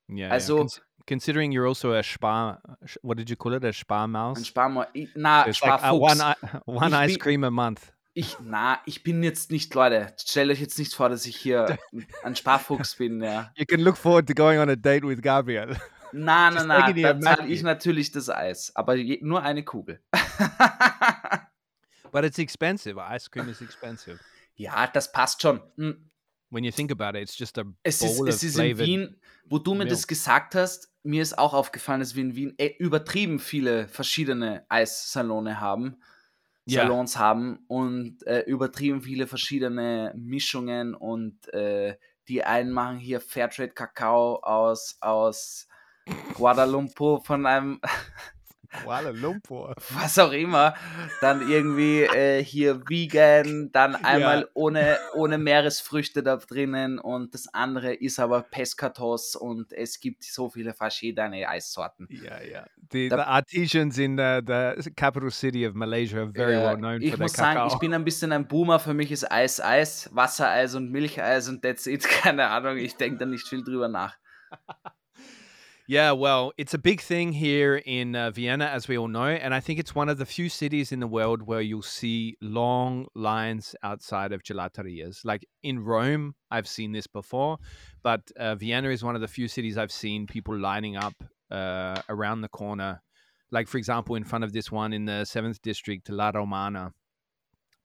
Yeah. 0.09 0.31
Also- 0.31 0.57
Cons- 0.57 0.81
considering 1.07 1.51
you're 1.51 1.67
also 1.67 1.93
a 1.93 2.03
spar, 2.03 2.61
what 3.01 3.17
did 3.17 3.29
you 3.29 3.35
call 3.35 3.53
it? 3.53 3.63
A 3.63 3.71
spar 3.71 4.07
Ein. 4.07 4.43
Sparmo 4.43 4.85
na, 5.15 5.45
It's 5.47 5.61
like 5.61 5.79
Sparfuchs. 5.79 5.91
one 5.91 6.21
i- 6.21 6.35
one 6.65 7.05
Ich 7.05 7.11
ice 7.13 7.19
cream 7.19 7.43
a 7.43 7.49
month. 7.51 7.93
Ich, 8.13 8.35
na, 8.43 8.79
ich 8.85 9.03
bin 9.03 9.23
jetzt 9.23 9.51
nicht, 9.51 9.73
Leute, 9.73 10.13
stellt 10.19 10.51
euch 10.51 10.59
jetzt 10.59 10.77
nicht 10.77 10.93
vor, 10.93 11.07
dass 11.07 11.25
ich 11.25 11.37
hier 11.37 11.77
ein 12.23 12.35
Sparfuchs 12.35 12.95
bin, 12.95 13.21
ja. 13.23 13.51
You 13.55 13.63
can 13.65 13.79
look 13.79 13.95
forward 13.95 14.27
to 14.27 14.33
going 14.33 14.59
on 14.59 14.69
a 14.69 14.75
date 14.75 15.03
with 15.07 15.21
Gabriel. 15.21 15.77
Na, 16.13 16.49
na, 16.49 16.51
Just 16.51 16.67
na, 16.67 16.91
dann 17.13 17.21
zahle 17.21 17.47
ich 17.47 17.63
natürlich 17.63 18.11
das 18.11 18.29
Eis, 18.29 18.75
aber 18.75 18.95
je, 18.95 19.19
nur 19.21 19.43
eine 19.43 19.63
Kugel. 19.63 20.01
but 22.11 22.23
it's 22.23 22.39
expensive. 22.39 22.99
Ice 22.99 23.29
cream 23.29 23.49
is 23.49 23.61
expensive. 23.61 24.19
ja, 24.55 24.87
das 24.87 25.11
passt 25.11 25.41
schon. 25.41 25.61
Hm, 25.77 26.11
When 26.51 26.65
you 26.65 26.71
think 26.71 26.91
about 26.91 27.17
it, 27.17 27.23
it's 27.23 27.37
just 27.37 27.57
a 27.57 27.63
Es 27.81 28.01
ist, 28.01 28.17
bowl 28.17 28.27
es 28.27 28.37
of 28.37 28.43
ist 28.43 28.59
in. 28.59 28.77
Wien, 28.77 29.15
wo 29.45 29.57
du 29.57 29.73
mir 29.73 29.85
das 29.85 30.05
gesagt 30.05 30.53
hast, 30.53 30.91
mir 31.01 31.21
ist 31.21 31.37
auch 31.37 31.53
aufgefallen, 31.53 32.01
dass 32.01 32.15
wir 32.15 32.23
in 32.23 32.35
Wien 32.35 32.53
äh, 32.57 32.73
übertrieben 32.77 33.39
viele 33.39 33.87
verschiedene 33.87 34.65
Eissalone 34.67 35.61
haben. 35.61 36.01
Ja. 36.65 36.83
Salons 36.83 37.17
haben 37.17 37.63
und 37.67 38.25
äh, 38.27 38.41
übertrieben 38.41 39.01
viele 39.01 39.27
verschiedene 39.27 40.13
Mischungen 40.15 40.93
und 40.93 41.51
äh, 41.53 41.97
die 42.27 42.43
einen 42.43 42.71
machen 42.71 42.99
hier 42.99 43.19
Fairtrade 43.19 43.73
Kakao 43.73 44.35
aus, 44.43 44.97
aus 44.99 45.67
Guadalumpur 46.35 47.23
von 47.23 47.45
einem, 47.45 47.79
Kuala 48.85 49.09
Lumpur. 49.09 49.75
was 49.89 50.17
auch 50.17 50.31
immer, 50.31 50.73
dann 51.19 51.49
irgendwie 51.49 52.03
äh, 52.03 52.41
hier 52.41 52.79
vegan, 52.87 53.69
dann 53.73 53.95
einmal 53.95 54.47
ohne, 54.53 54.97
ohne 55.13 55.37
Meeresfrüchte 55.37 56.23
da 56.23 56.37
drinnen 56.37 56.97
und 56.97 57.33
das 57.33 57.53
andere 57.53 57.93
ist 57.93 58.17
aber 58.17 58.43
Pescatos 58.43 59.35
und 59.35 59.73
es 59.73 59.99
gibt 59.99 60.23
so 60.23 60.49
viele 60.49 60.73
verschiedene 60.73 61.49
Eissorten. 61.49 62.07
Yeah, 62.09 62.41
yeah. 62.41 62.65
The, 62.91 63.09
The- 63.09 63.15
the 63.15 63.15
artisans 63.21 63.97
in 63.97 64.17
the, 64.17 64.39
the 64.47 64.89
capital 64.95 65.31
city 65.31 65.67
of 65.67 65.73
Malaysia 65.75 66.19
are 66.19 66.31
very 66.31 66.53
Ja, 66.53 66.63
well 66.69 66.77
known 66.77 67.01
ich 67.01 67.11
for 67.11 67.19
muss 67.19 67.33
sagen, 67.33 67.55
cacao. 67.57 67.73
ich 67.73 67.79
bin 67.79 67.93
ein 67.93 68.05
bisschen 68.05 68.31
ein 68.31 68.47
Boomer. 68.47 68.79
Für 68.79 68.93
mich 68.93 69.11
ist 69.11 69.29
Eis 69.29 69.59
Eis, 69.59 70.09
Wassereis 70.13 70.75
und 70.75 70.91
Milcheis 70.91 71.49
und 71.49 71.61
that's 71.61 71.87
it. 71.87 72.03
Keine 72.07 72.47
Ahnung, 72.47 72.77
ich 72.77 72.95
denke 72.95 73.17
da 73.17 73.25
nicht 73.25 73.45
viel 73.49 73.65
drüber 73.65 73.89
nach. 73.89 74.15
Yeah, 75.87 76.11
well, 76.11 76.53
it's 76.57 76.73
a 76.73 76.77
big 76.77 77.01
thing 77.01 77.33
here 77.33 77.75
in 77.75 78.15
uh, 78.15 78.31
Vienna, 78.31 78.65
as 78.65 78.87
we 78.87 78.97
all 78.97 79.07
know, 79.07 79.25
and 79.25 79.53
I 79.53 79.59
think 79.59 79.79
it's 79.79 79.93
one 79.93 80.09
of 80.09 80.17
the 80.17 80.25
few 80.25 80.47
cities 80.47 80.91
in 80.91 80.99
the 80.99 81.07
world 81.07 81.41
where 81.41 81.61
you'll 81.61 81.81
see 81.81 82.37
long 82.41 83.07
lines 83.15 83.75
outside 83.83 84.31
of 84.31 84.43
gelaterias. 84.43 85.25
Like 85.25 85.45
in 85.63 85.83
Rome, 85.83 86.35
I've 86.49 86.67
seen 86.67 86.91
this 86.91 87.07
before, 87.07 87.57
but 88.03 88.21
uh, 88.37 88.55
Vienna 88.55 88.89
is 88.89 89.03
one 89.03 89.15
of 89.15 89.21
the 89.21 89.27
few 89.27 89.47
cities 89.47 89.77
I've 89.77 89.91
seen 89.91 90.27
people 90.27 90.57
lining 90.57 90.95
up 90.95 91.15
uh, 91.49 92.01
around 92.09 92.41
the 92.41 92.49
corner. 92.49 93.01
Like, 93.51 93.67
for 93.67 93.77
example, 93.77 94.15
in 94.15 94.23
front 94.23 94.43
of 94.43 94.53
this 94.53 94.71
one 94.71 94.93
in 94.93 95.05
the 95.05 95.25
seventh 95.25 95.61
district, 95.61 96.09
La 96.09 96.31
Romana. 96.33 96.93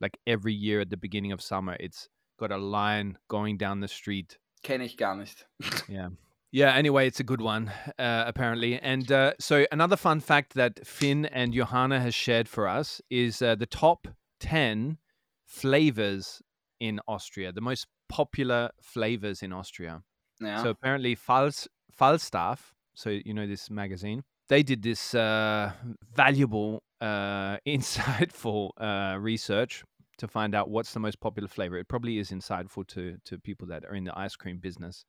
Like 0.01 0.19
every 0.27 0.53
year 0.53 0.81
at 0.81 0.91
the 0.91 0.97
beginning 0.97 1.33
of 1.33 1.41
summer, 1.41 1.77
it's 1.81 2.09
got 2.39 2.53
a 2.53 2.59
line 2.59 3.17
going 3.29 3.57
down 3.57 3.81
the 3.81 3.89
street 3.89 4.39
Kenne 4.67 4.83
ich 4.83 4.97
gar 4.97 5.15
nicht. 5.15 5.47
yeah, 5.89 6.09
anyway, 6.65 7.07
it's 7.07 7.21
a 7.21 7.25
good 7.25 7.43
one, 7.43 7.71
uh, 7.99 8.25
apparently. 8.27 8.79
And 8.81 9.13
uh, 9.13 9.35
so, 9.39 9.67
another 9.71 9.97
fun 9.97 10.21
fact 10.21 10.55
that 10.55 10.87
Finn 10.87 11.27
and 11.27 11.53
Johanna 11.53 12.01
has 12.01 12.15
shared 12.15 12.49
for 12.49 12.67
us 12.67 13.03
is 13.11 13.43
uh, 13.43 13.57
the 13.57 13.67
top 13.67 14.09
10 14.41 14.97
flavors 15.45 16.41
in 16.81 16.99
Austria, 17.07 17.53
the 17.53 17.61
most 17.61 17.87
popular 18.09 18.71
flavors 18.81 19.43
in 19.43 19.53
Austria. 19.53 20.03
Ja. 20.41 20.63
So, 20.63 20.71
apparently, 20.71 21.15
Fals- 21.15 21.69
Falstaff, 21.91 22.75
so 22.95 23.11
you 23.11 23.35
know 23.35 23.47
this 23.47 23.69
magazine, 23.69 24.25
they 24.49 24.63
did 24.63 24.83
this 24.83 25.15
uh, 25.15 25.73
valuable, 26.15 26.83
uh, 27.03 27.59
insightful 27.67 28.71
uh, 28.79 29.19
research 29.19 29.85
to 30.17 30.27
find 30.27 30.55
out 30.55 30.71
what's 30.71 30.95
the 30.95 31.01
most 31.01 31.21
popular 31.21 31.49
flavor. 31.49 31.77
It 31.77 31.89
probably 31.89 32.17
is 32.17 32.31
insightful 32.31 32.87
to, 32.87 33.19
to 33.27 33.39
people 33.39 33.69
that 33.69 33.85
are 33.85 33.95
in 33.95 34.05
the 34.05 34.19
ice 34.19 34.37
cream 34.37 34.57
business 34.57 35.05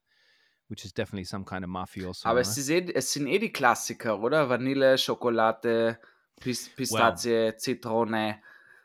which 0.69 0.83
is 0.85 0.93
definitely 0.93 1.25
some 1.25 1.43
kind 1.45 1.63
of 1.63 1.69
mafioso. 1.69 2.25
Aber 2.27 2.39
es, 2.39 2.57
ist 2.57 2.69
eh, 2.69 2.85
es 2.93 3.11
sind 3.13 3.27
eh 3.27 3.39
die 3.39 3.51
Klassiker, 3.51 4.19
oder? 4.21 4.49
Vanille, 4.49 4.97
Schokolade, 4.97 5.97
Pis 6.39 6.69
Pistazie, 6.69 7.55
Zitrone. 7.57 8.39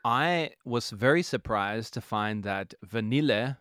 I 0.04 0.50
was 0.64 0.90
very 0.90 1.22
surprised 1.22 1.94
to 1.94 2.00
find 2.00 2.44
that 2.44 2.74
vanilla, 2.82 3.58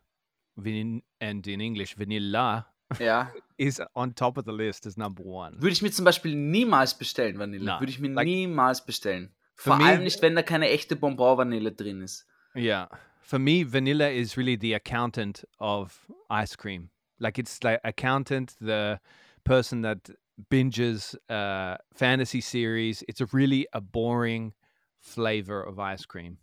vin- 0.56 1.04
and 1.20 1.46
in 1.48 1.60
English 1.62 1.96
vanilla, 1.98 2.68
Ja. 3.00 3.32
is 3.58 3.80
on 3.94 4.14
top 4.16 4.38
of 4.38 4.46
the 4.46 4.52
list 4.52 4.86
as 4.88 4.98
number 4.98 5.24
one. 5.24 5.54
Würde 5.62 5.74
ich 5.74 5.82
mir 5.82 5.92
zum 5.92 6.06
Beispiel 6.06 6.36
niemals 6.36 6.98
bestellen, 6.98 7.38
Vanille. 7.38 7.66
Na, 7.66 7.80
Würde 7.80 7.92
ich 7.92 8.00
mir 8.00 8.10
like- 8.12 8.26
niemals 8.26 8.86
bestellen. 8.86 9.34
Vor 9.56 9.78
me- 9.78 9.86
allem 9.86 10.04
nicht, 10.04 10.22
wenn 10.24 10.36
da 10.36 10.42
keine 10.42 10.70
echte 10.70 10.96
Bonbon-Vanille 10.96 11.72
drin 11.74 12.02
ist. 12.02 12.26
Yeah, 12.56 12.90
for 13.22 13.38
me, 13.40 13.64
vanilla 13.72 14.10
is 14.10 14.36
really 14.36 14.58
the 14.60 14.74
accountant 14.76 15.48
of 15.60 16.12
ice 16.30 16.58
cream. 16.58 16.90
Like 17.22 17.40
it's 17.40 17.64
like 17.64 17.80
accountant, 17.84 18.56
the 18.60 19.00
person 19.44 19.84
that 19.84 20.10
binges 20.50 21.16
uh, 21.30 21.78
fantasy 21.94 22.42
series. 22.42 23.04
It's 23.08 23.22
a 23.22 23.28
really 23.32 23.68
a 23.74 23.82
boring 23.82 24.54
flavor 25.00 25.62
of 25.62 25.80
ice 25.80 26.06
cream. 26.06 26.38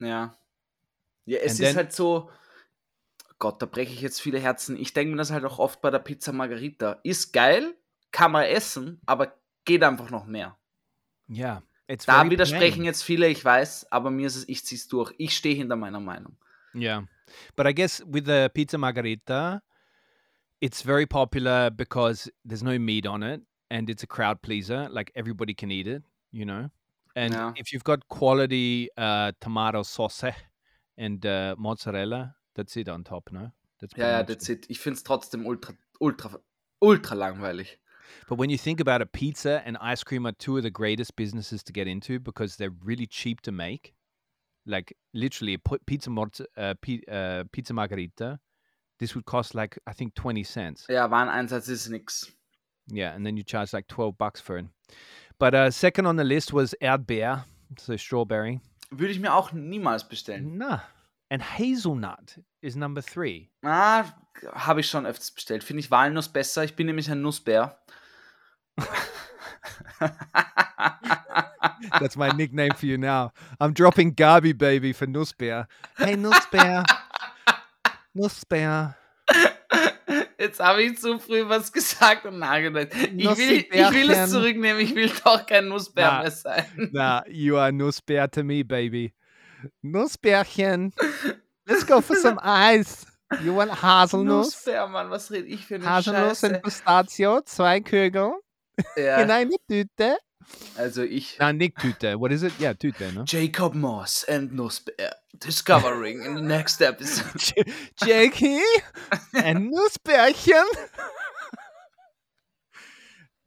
Ja. 0.00 0.34
Ja, 1.26 1.38
es 1.38 1.52
And 1.52 1.60
ist 1.60 1.66
then, 1.66 1.76
halt 1.76 1.92
so, 1.92 2.30
Gott, 3.38 3.62
da 3.62 3.66
breche 3.66 3.92
ich 3.92 4.00
jetzt 4.00 4.20
viele 4.20 4.38
Herzen. 4.38 4.76
Ich 4.76 4.92
denke 4.92 5.12
mir 5.12 5.16
das 5.16 5.30
halt 5.30 5.44
auch 5.44 5.58
oft 5.58 5.80
bei 5.80 5.90
der 5.90 5.98
Pizza 5.98 6.32
Margarita. 6.32 6.98
Ist 7.02 7.32
geil, 7.32 7.74
kann 8.10 8.32
man 8.32 8.44
essen, 8.44 9.00
aber 9.06 9.34
geht 9.64 9.82
einfach 9.82 10.10
noch 10.10 10.26
mehr. 10.26 10.56
Ja. 11.28 11.62
da 12.06 12.30
widersprechen 12.30 12.74
plain. 12.74 12.84
jetzt 12.84 13.02
viele, 13.02 13.28
ich 13.28 13.44
weiß, 13.44 13.90
aber 13.90 14.10
mir 14.10 14.26
ist 14.26 14.36
es, 14.36 14.48
ich 14.48 14.64
ziehe 14.64 14.78
es 14.78 14.88
durch. 14.88 15.12
Ich 15.18 15.36
stehe 15.36 15.54
hinter 15.54 15.76
meiner 15.76 16.00
Meinung. 16.00 16.36
Yeah. 16.74 17.06
But 17.56 17.66
I 17.66 17.74
guess 17.74 18.02
with 18.06 18.24
the 18.26 18.48
pizza 18.52 18.76
margarita, 18.78 19.62
it's 20.64 20.80
very 20.80 21.04
popular 21.04 21.68
because 21.68 22.30
there's 22.42 22.62
no 22.62 22.78
meat 22.78 23.06
on 23.06 23.22
it 23.22 23.42
and 23.70 23.90
it's 23.90 24.02
a 24.02 24.06
crowd 24.06 24.40
pleaser. 24.40 24.88
Like 24.90 25.12
everybody 25.14 25.52
can 25.52 25.70
eat 25.70 25.86
it, 25.86 26.02
you 26.32 26.46
know? 26.46 26.70
And 27.14 27.34
yeah. 27.34 27.52
if 27.56 27.70
you've 27.70 27.84
got 27.84 28.08
quality 28.08 28.88
uh, 28.96 29.32
tomato 29.42 29.82
sauce 29.82 30.24
and 30.98 31.24
uh, 31.26 31.54
mozzarella, 31.58 32.34
that's 32.54 32.78
it 32.78 32.88
on 32.88 33.04
top, 33.04 33.28
no? 33.30 33.50
That's 33.78 33.92
ja, 33.94 34.06
ja, 34.06 34.22
that's 34.22 34.48
it. 34.48 34.64
Ich 34.70 34.78
finde 34.80 34.96
es 34.96 35.02
trotzdem 35.02 35.46
ultra, 35.46 35.74
ultra, 36.00 36.40
ultra 36.80 37.14
langweilig. 37.14 37.76
But 38.26 38.38
when 38.38 38.48
you 38.48 38.56
think 38.56 38.80
about 38.80 39.02
it, 39.02 39.12
pizza 39.12 39.62
and 39.66 39.76
ice 39.82 40.02
cream 40.02 40.26
are 40.26 40.32
two 40.32 40.56
of 40.56 40.62
the 40.62 40.70
greatest 40.70 41.14
businesses 41.14 41.62
to 41.64 41.72
get 41.72 41.86
into 41.86 42.18
because 42.18 42.56
they're 42.56 42.74
really 42.82 43.06
cheap 43.06 43.42
to 43.42 43.52
make. 43.52 43.92
Like 44.64 44.96
literally, 45.12 45.58
pizza, 45.86 46.10
uh, 46.56 46.74
uh, 47.10 47.44
pizza 47.52 47.74
margarita, 47.74 48.38
this 48.98 49.14
would 49.14 49.24
cost 49.26 49.54
like 49.54 49.78
I 49.86 49.92
think 49.92 50.14
twenty 50.14 50.44
cents. 50.44 50.86
Ja, 50.88 51.10
Wareneinsatz 51.10 51.68
ist 51.68 51.88
nix. 51.88 52.32
Yeah, 52.90 53.14
and 53.14 53.24
then 53.24 53.36
you 53.36 53.42
charge 53.44 53.72
like 53.72 53.86
twelve 53.88 54.16
bucks 54.18 54.40
for 54.40 54.58
it. 54.58 54.66
But 55.38 55.54
uh, 55.54 55.70
second 55.70 56.06
on 56.06 56.16
the 56.16 56.24
list 56.24 56.52
was 56.52 56.74
Erdbeer, 56.80 57.44
so 57.78 57.96
strawberry. 57.96 58.60
Würde 58.90 59.12
ich 59.12 59.18
mir 59.18 59.32
auch 59.34 59.52
niemals 59.52 60.08
bestellen. 60.08 60.58
Na. 60.58 60.82
And 61.30 61.42
hazelnut 61.42 62.38
is 62.62 62.76
number 62.76 63.02
three. 63.02 63.50
Ah, 63.64 64.04
habe 64.52 64.80
ich 64.80 64.88
schon 64.88 65.06
öfters 65.06 65.30
bestellt. 65.32 65.64
Finde 65.64 65.80
ich 65.80 65.90
Walnuss 65.90 66.28
besser. 66.28 66.64
Ich 66.64 66.76
bin 66.76 66.86
nämlich 66.86 67.10
ein 67.10 67.22
Nussbär. 67.22 67.78
That's 71.98 72.16
my 72.16 72.30
nickname 72.30 72.74
for 72.74 72.86
you 72.86 72.98
now. 72.98 73.32
I'm 73.60 73.72
dropping 73.72 74.14
Gabi 74.14 74.52
Baby 74.52 74.92
for 74.92 75.06
Nussbär. 75.06 75.66
Hey 75.96 76.16
Nussbär. 76.16 76.84
Nussbär. 78.14 78.96
Jetzt 80.38 80.60
habe 80.60 80.82
ich 80.82 80.98
zu 80.98 81.18
früh 81.18 81.48
was 81.48 81.72
gesagt 81.72 82.26
und 82.26 82.38
nachgedacht. 82.38 82.88
Ich 82.94 83.24
will, 83.38 83.66
ich 83.70 83.92
will 83.92 84.10
es 84.10 84.30
zurücknehmen. 84.30 84.80
Ich 84.80 84.94
will 84.94 85.10
doch 85.24 85.44
kein 85.46 85.68
Nussbär 85.68 86.06
nah, 86.06 86.20
mehr 86.20 86.30
sein. 86.30 86.64
Na, 86.92 87.24
you 87.28 87.56
are 87.56 87.72
Nussbär 87.72 88.30
to 88.30 88.44
me, 88.44 88.62
baby. 88.62 89.12
Nussbärchen. 89.82 90.92
Let's 91.66 91.86
go 91.86 92.00
for 92.00 92.16
some 92.16 92.38
ice. 92.42 93.06
You 93.42 93.56
want 93.56 93.82
Haselnuss? 93.82 94.46
Nussbär, 94.46 94.86
Mann, 94.86 95.10
was 95.10 95.30
rede 95.30 95.48
ich 95.48 95.66
für 95.66 95.76
eine 95.76 95.88
Haselnuss 95.88 96.40
Scheiße? 96.40 96.54
und 96.54 96.62
Pistazio, 96.62 97.40
zwei 97.42 97.80
Kügel. 97.80 98.32
Ja. 98.96 99.18
In 99.22 99.30
eine 99.30 99.56
Tüte. 99.68 100.18
Also 100.76 101.02
ich. 101.02 101.36
Na, 101.38 101.52
Nick 101.52 101.76
Tüte. 101.76 102.18
What 102.20 102.32
is 102.32 102.42
it? 102.42 102.52
Ja, 102.58 102.74
Tüte, 102.74 103.12
ne? 103.12 103.24
Jacob 103.26 103.74
Moss 103.74 104.26
and 104.28 104.52
Nussbär. 104.52 105.16
Discovering 105.38 106.24
in 106.24 106.34
the 106.34 106.42
next 106.42 106.80
episode. 106.80 107.34
J 107.38 107.64
Jakey 108.04 108.62
and 109.34 109.72
Nussbärchen. 109.72 110.64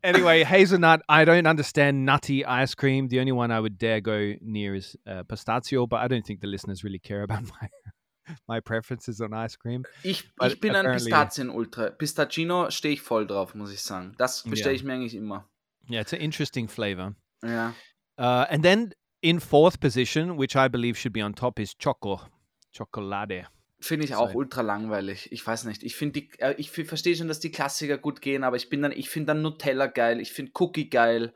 anyway, 0.03 0.43
hazelnut. 0.43 1.01
I 1.07 1.25
don't 1.25 1.47
understand 1.47 2.05
nutty 2.05 2.45
ice 2.45 2.75
cream. 2.75 3.07
The 3.07 3.19
only 3.19 3.31
one 3.31 3.51
I 3.51 3.59
would 3.59 3.77
dare 3.77 4.01
go 4.01 4.33
near 4.41 4.75
is 4.75 4.95
uh, 5.05 5.23
pistachio, 5.23 5.87
but 5.87 5.97
I 5.97 6.07
don't 6.07 6.25
think 6.25 6.41
the 6.41 6.47
listeners 6.47 6.83
really 6.83 6.99
care 6.99 7.23
about 7.23 7.43
my 7.61 7.69
my 8.47 8.59
preferences 8.59 9.21
on 9.21 9.33
ice 9.33 9.55
cream. 9.55 9.85
Ich, 10.03 10.23
ich 10.41 10.59
bin 10.59 10.75
ein 10.75 10.85
Pistazien-Ultra. 10.85 11.91
Pistachino 11.91 12.69
stehe 12.69 12.93
ich 12.93 13.01
voll 13.01 13.25
drauf, 13.25 13.55
muss 13.55 13.71
ich 13.71 13.81
sagen. 13.81 14.13
Das 14.17 14.43
bestelle 14.43 14.71
yeah. 14.71 14.75
ich 14.75 14.83
mir 14.83 14.93
eigentlich 14.93 15.15
immer. 15.15 15.47
Yeah, 15.89 16.01
it's 16.01 16.13
an 16.13 16.19
interesting 16.19 16.67
flavor. 16.67 17.15
Yeah. 17.43 17.73
Uh, 18.17 18.45
and 18.49 18.63
then 18.63 18.93
in 19.21 19.39
fourth 19.39 19.79
position, 19.79 20.37
which 20.37 20.55
I 20.55 20.67
believe 20.67 20.97
should 20.97 21.13
be 21.13 21.23
on 21.23 21.33
top, 21.33 21.59
is 21.59 21.75
Choco. 21.77 22.21
Chocolade. 22.75 23.47
Finde 23.79 24.05
ich 24.05 24.15
auch 24.15 24.31
so. 24.31 24.37
ultra 24.37 24.61
langweilig. 24.61 25.31
Ich 25.31 25.45
weiß 25.45 25.65
nicht. 25.65 25.83
Ich 25.83 25.95
finde 25.95 26.21
die, 26.21 26.29
äh, 26.39 26.55
ich 26.57 26.71
verstehe 26.71 27.15
schon, 27.15 27.27
dass 27.27 27.39
die 27.39 27.51
Klassiker 27.51 27.97
gut 27.97 28.21
gehen, 28.21 28.43
aber 28.43 28.55
ich 28.55 28.69
bin 28.69 28.81
dann, 28.81 28.91
ich 28.91 29.09
finde 29.09 29.27
dann 29.27 29.41
Nutella 29.41 29.87
geil, 29.87 30.19
ich 30.19 30.31
finde 30.31 30.51
Cookie 30.55 30.89
geil, 30.89 31.33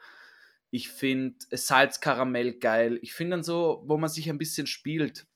ich 0.72 0.90
finde 0.90 1.36
Salzkaramell 1.52 2.54
geil. 2.54 2.98
Ich 3.02 3.14
finde 3.14 3.38
dann 3.38 3.44
so, 3.44 3.84
wo 3.86 3.98
man 3.98 4.10
sich 4.10 4.30
ein 4.30 4.38
bisschen 4.38 4.68
spielt. 4.68 5.28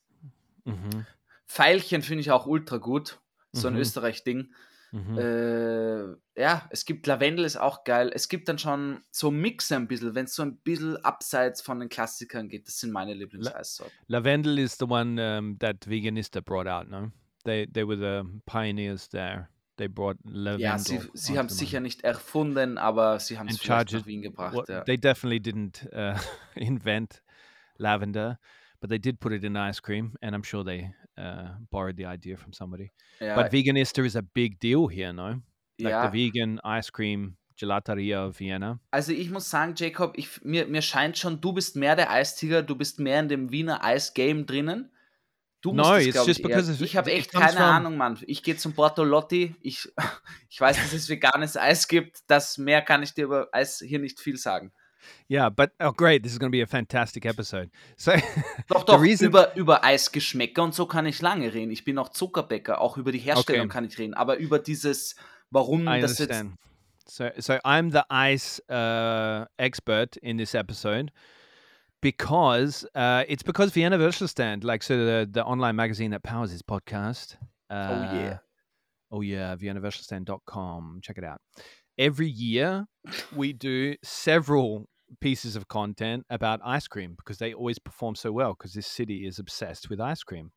Mhm. 0.63 1.05
Pfeilchen 1.45 2.01
finde 2.01 2.21
ich 2.21 2.31
auch 2.31 2.47
ultra 2.47 2.77
gut. 2.77 3.19
So 3.51 3.67
ein 3.67 3.75
mhm. 3.75 3.81
Österreich-Ding. 3.81 4.53
Mhm. 4.91 5.17
Äh, 5.17 6.41
ja, 6.41 6.67
es 6.69 6.85
gibt 6.85 7.07
Lavendel, 7.07 7.45
ist 7.45 7.57
auch 7.57 7.83
geil. 7.83 8.11
Es 8.13 8.29
gibt 8.29 8.47
dann 8.47 8.57
schon 8.57 9.01
so 9.11 9.31
Mixe 9.31 9.75
ein 9.75 9.87
bisschen, 9.87 10.15
wenn 10.15 10.25
es 10.25 10.35
so 10.35 10.43
ein 10.43 10.57
bisschen 10.57 10.97
abseits 11.03 11.61
von 11.61 11.79
den 11.79 11.89
Klassikern 11.89 12.47
geht. 12.49 12.67
Das 12.67 12.79
sind 12.79 12.91
meine 12.91 13.13
Lieblingseissorten. 13.13 13.93
La 14.07 14.19
Lavendel 14.19 14.59
is 14.59 14.77
the 14.77 14.85
one 14.85 15.21
um, 15.21 15.57
that 15.59 15.87
Veganista 15.87 16.41
brought 16.41 16.67
out, 16.67 16.89
no? 16.89 17.11
They, 17.43 17.67
they 17.67 17.85
were 17.85 17.97
the 17.97 18.27
pioneers 18.45 19.09
there. 19.09 19.49
They 19.77 19.87
brought 19.87 20.17
Lavendel. 20.23 20.61
Ja, 20.61 20.77
sie, 20.77 21.01
sie 21.13 21.37
haben 21.37 21.47
es 21.47 21.57
sicher 21.57 21.81
nicht 21.81 22.03
erfunden, 22.03 22.77
aber 22.77 23.19
sie 23.19 23.37
haben 23.37 23.49
es 23.49 23.59
vielleicht 23.59 23.91
nach 23.91 24.05
Wien 24.05 24.21
gebracht. 24.21 24.55
Well, 24.55 24.65
ja. 24.67 24.83
They 24.83 24.97
definitely 24.97 25.39
didn't 25.39 25.85
uh, 25.93 26.17
invent 26.55 27.21
lavender, 27.77 28.39
but 28.79 28.89
they 28.89 28.99
did 28.99 29.19
put 29.19 29.33
it 29.33 29.43
in 29.43 29.57
ice 29.57 29.81
cream, 29.81 30.15
and 30.21 30.33
I'm 30.33 30.43
sure 30.43 30.63
they 30.63 30.93
uh, 31.17 31.49
borrowed 31.71 31.97
the 31.97 32.05
idea 32.05 32.37
from 32.37 32.53
somebody. 32.53 32.91
Yeah. 33.21 33.35
But 33.35 33.51
Veganista 33.51 34.05
is 34.05 34.15
a 34.15 34.21
big 34.21 34.59
deal 34.59 34.87
here, 34.87 35.13
no? 35.13 35.41
Like 35.79 35.91
ja. 35.91 36.09
the 36.09 36.11
vegan 36.11 36.59
ice 36.63 36.89
cream 36.89 37.37
Gelateria 37.57 38.31
Vienna. 38.37 38.79
Also 38.91 39.11
ich 39.11 39.29
muss 39.29 39.49
sagen, 39.49 39.75
Jacob, 39.75 40.17
ich, 40.17 40.43
mir, 40.43 40.67
mir 40.67 40.81
scheint 40.81 41.17
schon, 41.17 41.41
du 41.41 41.53
bist 41.53 41.75
mehr 41.75 41.95
der 41.95 42.11
Eistiger, 42.11 42.61
du 42.61 42.75
bist 42.75 42.99
mehr 42.99 43.19
in 43.19 43.29
dem 43.29 43.51
Wiener 43.51 43.83
Eisgame 43.83 44.43
drinnen. 44.45 44.91
Du 45.61 45.73
musst 45.73 45.89
no, 45.89 45.95
es, 45.95 46.27
it's 46.27 46.69
ich, 46.69 46.81
ich 46.81 46.97
habe 46.97 47.11
echt 47.11 47.31
keine. 47.31 47.57
Ahnung, 47.57 47.97
Mann. 47.97 48.19
Ich 48.27 48.43
gehe 48.43 48.55
zum 48.55 48.73
Bortolotti, 48.73 49.55
ich, 49.61 49.91
ich 50.49 50.61
weiß, 50.61 50.77
dass 50.77 50.93
es 50.93 51.09
veganes 51.09 51.57
Eis 51.57 51.87
gibt, 51.87 52.19
das 52.27 52.57
mehr 52.57 52.81
kann 52.81 53.01
ich 53.01 53.13
dir 53.13 53.25
über 53.25 53.49
Eis 53.51 53.79
hier 53.79 53.99
nicht 53.99 54.19
viel 54.19 54.37
sagen. 54.37 54.71
Yeah, 55.27 55.49
but 55.49 55.71
oh 55.79 55.91
great, 55.91 56.23
this 56.23 56.31
is 56.31 56.39
going 56.39 56.51
to 56.51 56.55
be 56.55 56.61
a 56.61 56.67
fantastic 56.67 57.25
episode. 57.25 57.69
So 57.97 58.13
Doch, 58.67 58.83
doch, 58.83 59.01
reason... 59.01 59.27
über, 59.27 59.55
über 59.55 59.83
Eisgeschmäcker 59.83 60.63
und 60.63 60.73
so 60.73 60.85
kann 60.85 61.05
ich 61.05 61.21
lange 61.21 61.53
reden. 61.53 61.71
Ich 61.71 61.83
bin 61.83 61.97
auch 61.97 62.09
Zuckerbäcker, 62.09 62.79
auch 62.81 62.97
über 62.97 63.11
die 63.11 63.19
Herstellung 63.19 63.65
okay. 63.65 63.69
kann 63.69 63.85
ich 63.85 63.97
reden, 63.97 64.13
aber 64.13 64.37
über 64.37 64.59
dieses, 64.59 65.15
warum 65.51 65.87
I 65.87 66.01
das 66.01 66.19
understand. 66.19 66.51
jetzt. 66.51 66.65
So, 67.07 67.29
so 67.37 67.53
I'm 67.63 67.91
the 67.91 68.01
ice 68.09 68.59
uh, 68.67 69.45
expert 69.57 70.17
in 70.17 70.37
this 70.37 70.55
episode 70.55 71.11
because 72.01 72.85
uh, 72.95 73.23
it's 73.27 73.43
because 73.43 73.71
Vienna 73.71 74.11
Stand, 74.11 74.63
like 74.63 74.83
so 74.83 74.97
the, 74.97 75.29
the 75.31 75.43
online 75.43 75.75
magazine 75.75 76.11
that 76.11 76.23
powers 76.23 76.51
this 76.51 76.61
podcast. 76.61 77.35
Uh, 77.69 78.09
oh 78.11 78.15
yeah. 78.15 78.37
Oh 79.11 79.21
yeah, 79.21 79.55
viennavirtualstand.com. 79.55 80.99
Check 81.01 81.17
it 81.17 81.23
out. 81.23 81.39
Every 81.97 82.27
year 82.27 82.85
we 83.35 83.53
do 83.53 83.95
several 84.03 84.87
pieces 85.19 85.55
of 85.55 85.67
content 85.67 86.25
about 86.29 86.59
ice 86.63 86.87
cream 86.87 87.15
because 87.15 87.37
they 87.37 87.53
always 87.53 87.79
perform 87.79 88.15
so 88.15 88.31
well 88.31 88.53
because 88.53 88.73
this 88.73 88.87
city 88.87 89.25
is 89.25 89.39
obsessed 89.39 89.89
with 89.89 90.01
ice 90.01 90.23
cream. 90.23 90.51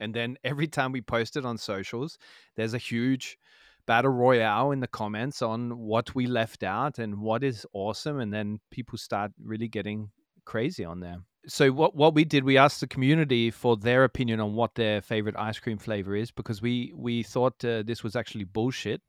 And 0.00 0.14
then 0.14 0.36
every 0.44 0.68
time 0.68 0.92
we 0.92 1.00
post 1.00 1.36
it 1.36 1.44
on 1.44 1.58
socials, 1.58 2.18
there's 2.56 2.74
a 2.74 2.78
huge 2.78 3.38
battle 3.86 4.10
royale 4.10 4.70
in 4.70 4.80
the 4.80 4.86
comments 4.86 5.40
on 5.42 5.78
what 5.78 6.14
we 6.14 6.26
left 6.26 6.62
out 6.62 6.98
and 6.98 7.20
what 7.20 7.42
is 7.42 7.66
awesome. 7.72 8.20
And 8.20 8.32
then 8.32 8.60
people 8.70 8.98
start 8.98 9.32
really 9.42 9.68
getting 9.68 10.10
crazy 10.44 10.84
on 10.84 11.00
there. 11.00 11.18
So 11.46 11.70
what 11.70 11.94
what 11.94 12.14
we 12.14 12.24
did, 12.24 12.44
we 12.44 12.58
asked 12.58 12.80
the 12.80 12.86
community 12.86 13.50
for 13.50 13.76
their 13.76 14.04
opinion 14.04 14.40
on 14.40 14.54
what 14.54 14.74
their 14.74 15.00
favorite 15.00 15.36
ice 15.38 15.58
cream 15.58 15.78
flavor 15.78 16.14
is 16.14 16.30
because 16.30 16.60
we 16.60 16.92
we 16.94 17.22
thought 17.22 17.64
uh, 17.64 17.82
this 17.82 18.02
was 18.02 18.16
actually 18.16 18.44
bullshit 18.44 19.00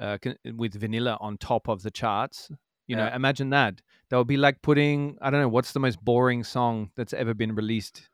uh, 0.00 0.18
with 0.56 0.74
vanilla 0.74 1.16
on 1.20 1.36
top 1.36 1.68
of 1.68 1.82
the 1.82 1.90
charts. 1.90 2.50
You 2.86 2.96
yeah. 2.96 3.08
know, 3.08 3.14
imagine 3.14 3.50
that. 3.50 3.80
That 4.10 4.18
would 4.18 4.26
be 4.26 4.36
like 4.36 4.62
putting 4.62 5.18
I 5.20 5.30
don't 5.30 5.40
know 5.40 5.48
what's 5.48 5.72
the 5.72 5.80
most 5.80 6.04
boring 6.04 6.44
song 6.44 6.90
that's 6.96 7.12
ever 7.12 7.34
been 7.34 7.54
released. 7.54 8.08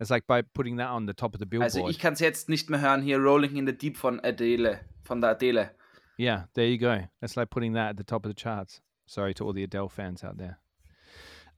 It's 0.00 0.10
like 0.10 0.26
by 0.26 0.42
putting 0.42 0.76
that 0.76 0.88
on 0.88 1.06
the 1.06 1.12
top 1.12 1.34
of 1.34 1.40
the 1.40 1.46
billboard. 1.46 1.74
Also 1.74 1.88
ich 1.88 1.98
kann 1.98 2.14
es 2.14 2.20
jetzt 2.20 2.48
nicht 2.48 2.70
mehr 2.70 2.80
hören 2.80 3.02
hier 3.02 3.18
Rolling 3.18 3.56
in 3.56 3.66
the 3.66 3.72
Deep 3.72 3.96
von 3.96 4.18
Adele, 4.24 4.80
von 5.02 5.20
der 5.20 5.30
Adele. 5.30 5.70
Yeah, 6.18 6.44
there 6.54 6.66
you 6.66 6.78
go. 6.78 7.02
That's 7.20 7.36
like 7.36 7.50
putting 7.50 7.74
that 7.74 7.90
at 7.90 7.96
the 7.96 8.04
top 8.04 8.24
of 8.24 8.30
the 8.30 8.34
charts. 8.34 8.80
Sorry 9.06 9.34
to 9.34 9.44
all 9.44 9.52
the 9.52 9.62
Adele 9.62 9.88
fans 9.88 10.22
out 10.22 10.38
there. 10.38 10.58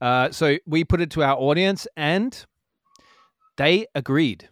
Uh, 0.01 0.31
so 0.31 0.57
we 0.65 0.83
put 0.83 1.01
it 1.01 1.09
to 1.11 1.23
our 1.23 1.37
audience, 1.37 1.87
and 1.95 2.45
they 3.57 3.85
agreed. 3.95 4.49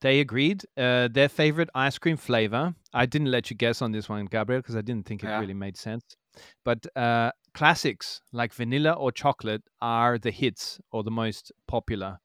They 0.00 0.20
agreed. 0.20 0.64
Uh, 0.76 1.08
their 1.08 1.28
favorite 1.28 1.70
ice 1.74 1.98
cream 1.98 2.16
flavor. 2.16 2.74
I 2.92 3.06
didn't 3.06 3.30
let 3.30 3.50
you 3.50 3.56
guess 3.56 3.82
on 3.82 3.92
this 3.92 4.08
one, 4.08 4.26
Gabriel, 4.26 4.60
because 4.60 4.76
I 4.76 4.80
didn't 4.80 5.06
think 5.06 5.22
it 5.22 5.28
yeah. 5.28 5.40
really 5.40 5.54
made 5.54 5.76
sense. 5.76 6.04
But 6.64 6.86
uh, 6.96 7.30
classics 7.54 8.22
like 8.32 8.52
vanilla 8.52 8.92
or 8.92 9.12
chocolate 9.12 9.62
are 9.80 10.18
the 10.18 10.30
hits 10.30 10.80
or 10.90 11.04
the 11.04 11.10
most 11.10 11.52
popular. 11.66 12.20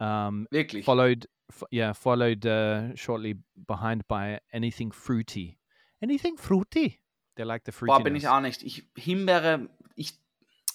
Um, 0.00 0.46
Wirklich? 0.50 0.84
Followed, 0.84 1.26
f- 1.50 1.64
yeah, 1.70 1.92
followed 1.92 2.44
uh, 2.46 2.94
shortly 2.94 3.36
behind 3.66 4.06
by 4.08 4.40
anything 4.52 4.92
fruity. 4.92 5.58
Anything 6.02 6.36
fruity. 6.36 7.00
They 7.36 7.44
like 7.44 7.64
the 7.64 7.72
fruity. 7.72 7.96
Boah, 7.96 8.02
bin 8.02 8.16
ich 8.16 8.28
auch 8.28 8.40
nicht. 8.40 8.62
Ich, 8.62 8.88
Himbeere, 8.96 9.68
ich, 9.96 10.18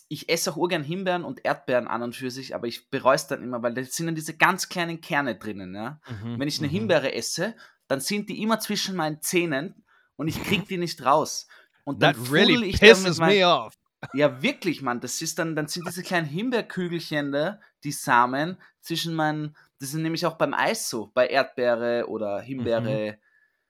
ich 0.08 0.30
esse 0.30 0.52
auch 0.52 0.58
urgern 0.58 0.84
Himbeeren 0.84 1.24
und 1.24 1.46
Erdbeeren 1.46 1.88
an 1.88 2.02
und 2.02 2.16
für 2.16 2.32
sich, 2.32 2.56
aber 2.56 2.68
ich 2.68 2.90
bereue 2.90 3.16
es 3.16 3.28
dann 3.28 3.44
immer, 3.44 3.62
weil 3.62 3.74
da 3.74 3.84
sind 3.84 4.08
dann 4.08 4.16
diese 4.16 4.36
ganz 4.36 4.70
kleinen 4.70 5.02
Kerne 5.02 5.36
drinnen. 5.36 5.76
Ja? 5.76 6.02
Mhm, 6.10 6.40
Wenn 6.40 6.48
ich 6.48 6.60
eine 6.60 6.68
mhm. 6.68 6.74
Himbeere 6.74 7.14
esse, 7.14 7.56
dann 7.88 8.00
sind 8.00 8.30
die 8.30 8.42
immer 8.42 8.60
zwischen 8.60 8.96
meinen 8.96 9.22
Zähnen 9.22 9.84
und 10.16 10.28
ich 10.28 10.42
krieg 10.44 10.68
die 10.68 10.78
nicht 10.78 11.06
raus. 11.06 11.48
Und 11.86 12.02
dann 12.02 12.16
That 12.16 12.32
really 12.32 12.70
ich 12.70 12.80
dann 12.80 12.90
pisses 12.90 13.18
mein- 13.20 13.38
me 13.38 13.48
off. 13.48 13.74
Ja, 14.14 14.42
wirklich, 14.42 14.82
Mann. 14.82 15.02
Das 15.02 15.22
ist 15.22 15.40
dann, 15.40 15.56
dann 15.56 15.68
sind 15.68 15.86
diese 15.86 16.04
kleinen 16.04 16.26
Himbeerkügelchen 16.28 17.32
da, 17.34 17.60
die 17.84 17.92
Samen, 17.92 18.58
zwischen 18.82 19.14
meinen. 19.14 19.56
Das 19.80 19.92
sind 19.92 20.04
nämlich 20.04 20.26
auch 20.26 20.36
beim 20.38 20.54
Eis 20.54 20.90
so, 20.90 21.12
bei 21.14 21.28
Erdbeere 21.28 22.08
oder 22.08 22.40
Himbeere. 22.40 23.18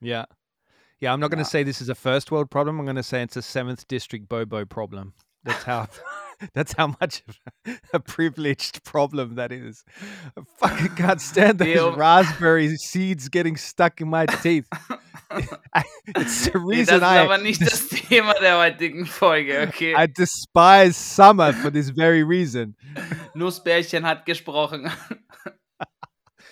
Yeah. 0.01 0.27
Yeah, 1.01 1.13
I'm 1.13 1.17
not 1.17 1.31
going 1.31 1.37
to 1.43 1.43
Yeah. 1.43 1.49
say 1.49 1.63
this 1.63 1.81
is 1.81 1.89
a 1.89 1.95
first 1.95 2.29
world 2.31 2.49
problem. 2.49 2.79
I'm 2.79 2.85
going 2.85 2.95
to 2.97 3.03
say 3.03 3.23
it's 3.23 3.37
a 3.37 3.41
seventh 3.41 3.87
district 3.87 4.27
Bobo 4.29 4.65
problem. 4.65 5.13
That's 5.43 5.65
how. 5.65 5.87
That's 6.53 6.73
how 6.73 6.95
much 6.99 7.23
of 7.27 7.79
a 7.93 7.99
privileged 7.99 8.83
problem 8.83 9.35
that 9.35 9.51
is. 9.51 9.83
I 10.37 10.41
fucking 10.57 10.95
can't 10.95 11.21
stand 11.21 11.59
those 11.59 11.67
Ew. 11.67 11.95
raspberry 11.95 12.75
seeds 12.77 13.29
getting 13.29 13.57
stuck 13.57 14.01
in 14.01 14.09
my 14.09 14.25
teeth. 14.25 14.67
it's 16.15 16.47
the 16.49 16.59
reason 16.59 16.99
das 16.99 17.03
I, 17.03 17.19
aber 17.19 17.37
nicht 17.37 17.61
das 17.61 17.87
Thema 17.89 18.33
der 18.39 18.57
heutigen 18.57 19.05
Folge, 19.05 19.67
okay? 19.67 19.93
I 19.95 20.07
despise 20.07 20.95
summer 20.95 21.53
for 21.53 21.69
this 21.71 21.89
very 21.89 22.23
reason. 22.23 22.75
Nussbärchen 23.35 24.05
hat 24.05 24.25
gesprochen. 24.25 24.89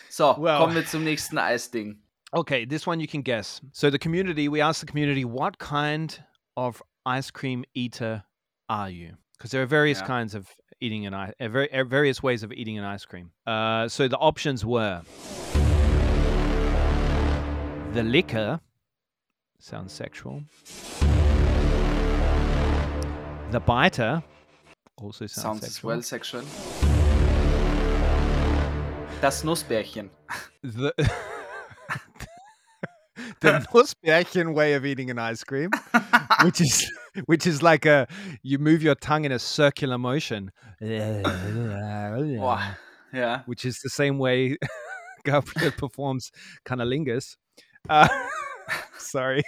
so, 0.10 0.36
Well. 0.38 0.60
kommen 0.60 0.76
wir 0.76 0.86
zum 0.86 1.04
nächsten 1.04 1.38
Eisding. 1.38 2.02
Okay, 2.34 2.65
this 2.65 2.86
one 2.86 3.00
you 3.00 3.08
can 3.08 3.23
guess. 3.23 3.62
So 3.71 3.89
the 3.89 3.97
community, 3.97 4.50
we 4.50 4.62
asked 4.62 4.82
the 4.82 4.86
community, 4.86 5.23
what 5.23 5.60
kind 5.60 6.19
of 6.58 6.84
ice 7.06 7.32
cream 7.32 7.63
eater 7.73 8.26
are 8.67 8.89
you? 8.89 9.13
Because 9.38 9.52
there 9.52 9.62
are 9.62 9.65
various 9.67 10.00
Yeah. 10.00 10.08
kinds 10.08 10.34
of 10.36 10.50
eating 10.80 11.06
an 11.06 11.13
ice, 11.13 11.34
very, 11.39 11.71
uh, 11.71 11.84
various 11.84 12.21
ways 12.23 12.43
of 12.43 12.52
eating 12.52 12.78
an 12.78 12.84
ice 12.84 13.06
cream. 13.06 13.32
Uh, 13.45 13.88
so 13.88 14.08
the 14.08 14.17
options 14.17 14.65
were 14.65 15.02
the 17.93 18.04
liquor, 18.04 18.60
sounds 19.60 19.93
sexual. 19.93 20.43
The 23.52 23.60
biter, 23.60 24.23
also 24.97 25.26
sounds, 25.28 25.43
Sounds 25.43 25.62
sexual. 25.62 25.88
well 25.89 26.02
sexual. 26.02 26.41
Das 29.21 29.43
Nussbärchen. 29.43 30.10
the 30.63 30.93
the 33.39 33.65
Nussbärchen 33.73 34.54
way 34.54 34.73
of 34.73 34.86
eating 34.86 35.10
an 35.10 35.17
ice 35.17 35.43
cream, 35.43 35.71
which 36.43 36.62
is 36.62 36.91
which 37.25 37.47
is 37.47 37.62
like 37.62 37.86
a 37.86 38.08
you 38.43 38.58
move 38.60 38.84
your 38.84 38.95
tongue 38.95 39.25
in 39.25 39.32
a 39.32 39.39
circular 39.39 39.97
motion, 39.97 40.51
Boah, 40.80 42.77
ja. 43.13 43.39
which 43.45 43.65
is 43.65 43.80
the 43.80 43.89
same 43.89 44.17
way 44.19 44.58
Gabriel 45.25 45.71
performs 45.71 46.32
cunnilingus. 46.65 47.36
Uh, 47.89 48.08
sorry. 48.97 49.43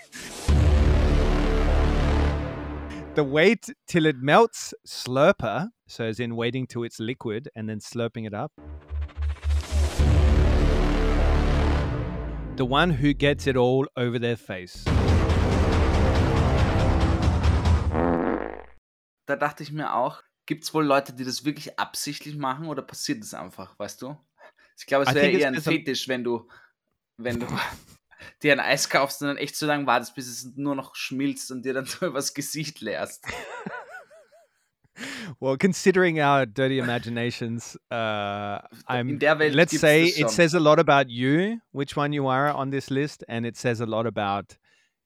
The 3.15 3.23
wait 3.23 3.69
till 3.88 4.05
it 4.05 4.17
melts 4.17 4.73
slurper, 4.88 5.69
so 5.88 6.05
as 6.05 6.19
in 6.19 6.36
waiting 6.36 6.67
till 6.67 6.84
it's 6.84 6.99
liquid 6.99 7.49
and 7.55 7.67
then 7.67 7.79
slurping 7.79 8.25
it 8.27 8.34
up. 8.34 8.51
The 12.55 12.65
one 12.65 12.91
who 12.91 13.13
gets 13.13 13.47
it 13.47 13.55
all 13.55 13.88
over 13.95 14.19
their 14.19 14.36
face. 14.36 14.86
Da 19.30 19.36
dachte 19.36 19.62
ich 19.62 19.72
mir 19.72 19.94
auch, 19.94 20.24
gibt 20.48 20.63
es 20.63 20.74
wohl 20.74 20.84
Leute, 20.84 21.13
die 21.13 21.24
das 21.24 21.46
wirklich 21.46 21.78
absichtlich 21.78 22.36
machen 22.36 22.65
oder 22.65 22.82
passiert 22.82 23.24
es 23.24 23.36
einfach, 23.36 23.78
weißt 23.78 24.02
du? 24.02 24.18
Ich 24.76 24.88
glaube, 24.88 25.06
es 25.06 25.13
wäre 25.13 25.30
eher 25.30 25.50
ein 25.50 25.62
Fetisch, 25.62 26.08
wenn 26.08 26.24
du, 26.24 26.50
wenn 27.18 27.39
du 27.39 27.46
dir 28.42 28.54
ein 28.54 28.60
Eis 28.60 28.89
kaufst 28.89 29.22
und 29.22 29.28
dann 29.28 29.38
echt 29.38 29.56
so 29.56 29.68
lange 29.68 29.86
wartest, 29.86 30.15
bis 30.15 30.28
es 30.28 30.56
nur 30.56 30.74
noch 30.74 30.96
schmilzt 30.96 31.52
und 31.52 31.63
dir 31.63 31.76
dann 31.76 31.86
so 31.86 32.08
übers 32.08 32.34
Gesicht 32.34 32.82
leerst. 32.82 33.24
Well, 35.39 35.58
considering 35.58 36.20
our 36.20 36.46
dirty 36.46 36.80
imaginations, 36.80 37.78
uh, 37.89 38.60
I'm. 38.86 39.08
In 39.08 39.20
der 39.20 39.39
Welt 39.39 39.56
let's 39.56 39.80
say 39.80 40.08
it 40.08 40.30
says 40.30 40.54
a 40.54 40.60
lot 40.60 40.78
about 40.78 41.10
you, 41.10 41.62
which 41.72 41.96
one 41.96 42.12
you 42.12 42.28
are 42.28 42.54
on 42.54 42.72
this 42.72 42.89
list, 42.89 43.24
and 43.30 43.46
it 43.46 43.56
says 43.56 43.80
a 43.80 43.86
lot 43.86 44.06
about 44.06 44.58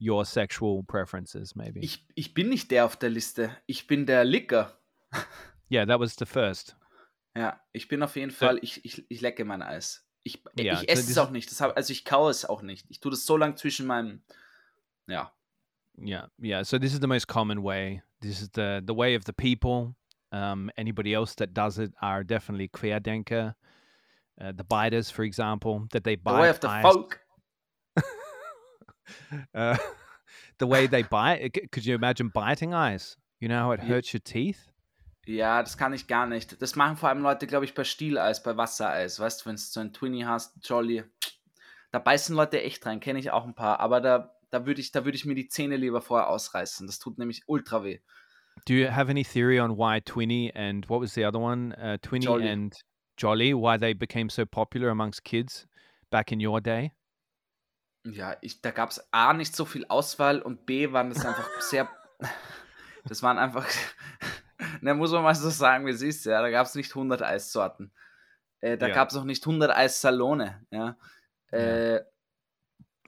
your 0.04 0.26
sexual 0.26 0.84
preferences. 0.84 1.56
Maybe. 1.56 1.80
Ich, 1.80 2.06
ich 2.16 2.34
bin 2.34 2.50
nicht 2.50 2.72
der 2.72 2.86
auf 2.86 2.96
der 2.98 3.10
Liste. 3.10 3.56
Ich 3.66 3.88
bin 3.88 4.06
der 4.06 4.26
Licker. 4.26 4.78
yeah, 5.72 5.86
that 5.86 6.00
was 6.00 6.16
the 6.18 6.26
first. 6.26 6.76
Ja, 7.36 7.60
ich 7.72 7.88
bin 7.88 8.04
auf 8.04 8.16
jeden 8.16 8.32
So- 8.32 8.46
Fall, 8.46 8.60
ich, 8.62 8.84
ich, 8.86 9.06
ich 9.10 9.22
lecke 9.22 9.46
mein 9.46 9.62
Eis. 9.62 10.06
Ich, 10.24 10.42
Ja, 10.58 10.74
ich 10.74 10.80
so 10.80 10.86
esse 10.86 11.12
es 11.12 11.18
auch 11.18 11.32
nicht. 11.32 11.50
Das 11.52 11.60
hab, 11.62 11.76
also 11.76 11.92
ich 11.92 12.06
kaue 12.06 12.30
es 12.32 12.46
auch 12.46 12.62
nicht. 12.62 12.86
Ich 12.89 13.00
tue 13.00 13.12
das 13.12 13.26
so 13.26 13.36
lang 13.38 13.58
zwischen 13.58 13.86
meinem. 13.88 14.24
Ja. 15.08 15.34
Yeah, 15.98 16.30
yeah. 16.42 16.63
So 16.63 16.80
this 16.80 16.94
is 16.94 17.00
the 17.02 17.08
most 17.08 17.28
common 17.28 17.63
way. 17.63 18.02
This 18.22 18.42
is 18.42 18.50
the 18.56 18.82
the 18.86 18.96
way 18.96 19.16
of 19.16 19.24
the 19.26 19.34
people. 19.34 19.96
Um, 20.32 20.72
anybody 20.78 21.13
else 21.13 21.36
that 21.36 21.54
does 21.54 21.78
it 21.78 21.94
are 22.02 22.24
definitely 22.24 22.68
Querdenker. 22.70 23.54
Uh, 24.42 24.52
the 24.52 24.63
biters, 24.63 25.12
for 25.12 25.24
example, 25.24 25.86
that 25.92 26.04
they 26.04 26.16
The 26.16 26.22
bite 26.24 26.42
way 26.42 26.50
of 26.50 26.60
the 26.62 26.70
ice. 26.70 26.82
folk. 26.84 27.20
Uh, 29.54 29.78
the 30.60 30.68
way 30.68 30.88
they 30.88 31.04
bite. 31.04 31.52
Could 31.72 31.86
you 31.86 31.96
imagine 31.96 32.30
biting 32.30 32.74
ice? 32.74 33.18
You 33.39 33.48
know 33.50 33.60
how 33.60 33.72
it 33.72 33.82
hurts 33.82 34.13
your 34.13 34.24
teeth. 34.24 34.72
Ja, 35.26 35.62
das 35.62 35.78
kann 35.78 35.94
ich 35.94 36.08
gar 36.08 36.28
nicht. 36.28 36.62
Das 36.62 36.76
machen 36.76 36.98
vor 36.98 37.10
allem 37.10 37.22
Leute, 37.22 37.48
glaube 37.48 37.66
ich, 37.66 37.74
bei 37.74 37.84
Stieleis, 37.84 38.44
bei 38.44 38.58
Wassereis. 38.58 39.20
Weißt 39.20 39.42
du, 39.42 39.46
wenn 39.46 39.56
du 39.56 39.62
so 39.62 39.80
ein 39.80 39.94
Twinnie 39.94 40.26
hast, 40.26 40.58
Jolly. 40.68 41.04
Da 41.92 42.00
beißen 42.00 42.36
Leute 42.36 42.62
echt 42.62 42.86
rein, 42.86 43.00
kenne 43.00 43.20
ich 43.20 43.32
auch 43.32 43.46
ein 43.46 43.54
paar. 43.54 43.80
Aber 43.80 44.02
da, 44.02 44.36
da 44.50 44.66
würde 44.66 44.82
ich, 44.82 44.92
da 44.92 45.06
würd 45.06 45.16
ich 45.16 45.26
mir 45.26 45.36
die 45.36 45.48
Zähne 45.48 45.78
lieber 45.78 46.02
vorher 46.02 46.28
ausreißen. 46.28 46.88
Das 46.88 47.00
tut 47.00 47.18
nämlich 47.18 47.44
ultra 47.48 47.84
weh. 47.84 48.00
Do 48.66 48.74
you 48.74 48.89
have 48.89 49.10
any 49.10 49.24
theory 49.24 49.60
on 49.60 49.78
why 49.78 50.00
Twinny 50.02 50.52
and 50.56 50.89
what 50.89 51.02
was 51.02 51.13
the 51.13 51.26
other 51.26 51.39
one? 51.39 51.74
Uh, 51.74 51.98
Twinny 52.02 52.26
Jolly. 52.26 52.50
and 52.50 52.74
Jolly, 53.18 53.54
why 53.54 53.78
they 53.78 53.94
became 53.94 54.30
so 54.30 54.46
popular 54.46 54.89
amongst 54.89 55.24
kids 55.24 55.68
back 56.12 56.32
in 56.32 56.39
your 56.39 56.62
day? 56.62 56.92
Ja, 58.06 58.36
ich, 58.42 58.62
da 58.62 58.72
gab 58.72 58.89
es 58.92 59.08
A, 59.13 59.34
nicht 59.34 59.56
so 59.56 59.66
viel 59.66 59.86
Auswahl 59.88 60.42
und 60.42 60.66
B, 60.66 60.92
waren 60.92 61.10
das 61.10 61.26
einfach 61.26 61.50
sehr. 61.62 61.89
Das 63.06 63.22
waren 63.22 63.38
einfach. 63.38 63.68
Na, 64.82 64.94
muss 64.94 65.12
man 65.12 65.24
mal 65.24 65.36
so 65.36 65.50
sagen, 65.50 65.86
wie 65.86 65.92
es 65.92 66.02
ist. 66.02 66.26
Ja, 66.26 66.42
da 66.42 66.50
gab 66.50 66.66
es 66.66 66.74
nicht 66.74 66.89
100 66.92 67.22
Eissorten. 67.22 67.92
Äh, 68.62 68.78
da 68.78 68.88
Ja. 68.88 68.94
gab 68.96 69.10
es 69.10 69.18
auch 69.18 69.26
nicht 69.26 69.46
100 69.46 69.76
Eissalone. 69.76 70.66
Ja. 70.72 70.96
Äh, 71.52 71.98
It 71.98 72.06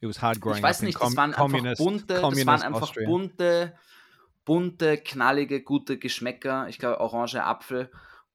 was 0.01 0.21
hard 0.21 0.41
growing 0.41 0.57
ich 0.57 0.63
weiß 0.63 0.81
nicht, 0.81 0.99
das 1.01 1.15
waren 1.15 1.29
einfach 1.33 1.43
communist, 1.43 1.77
bunte, 1.81 2.13
das 2.15 2.45
waren 2.45 2.61
einfach 2.61 2.81
Austria. 2.81 3.07
bunte, 3.07 3.77
bunte, 4.43 4.97
knallige, 4.97 5.63
gute 5.63 5.97
Geschmäcker. 5.97 6.67
Ich 6.67 6.77
glaube, 6.77 6.99
Orange, 6.99 7.41
Apfel. 7.41 7.89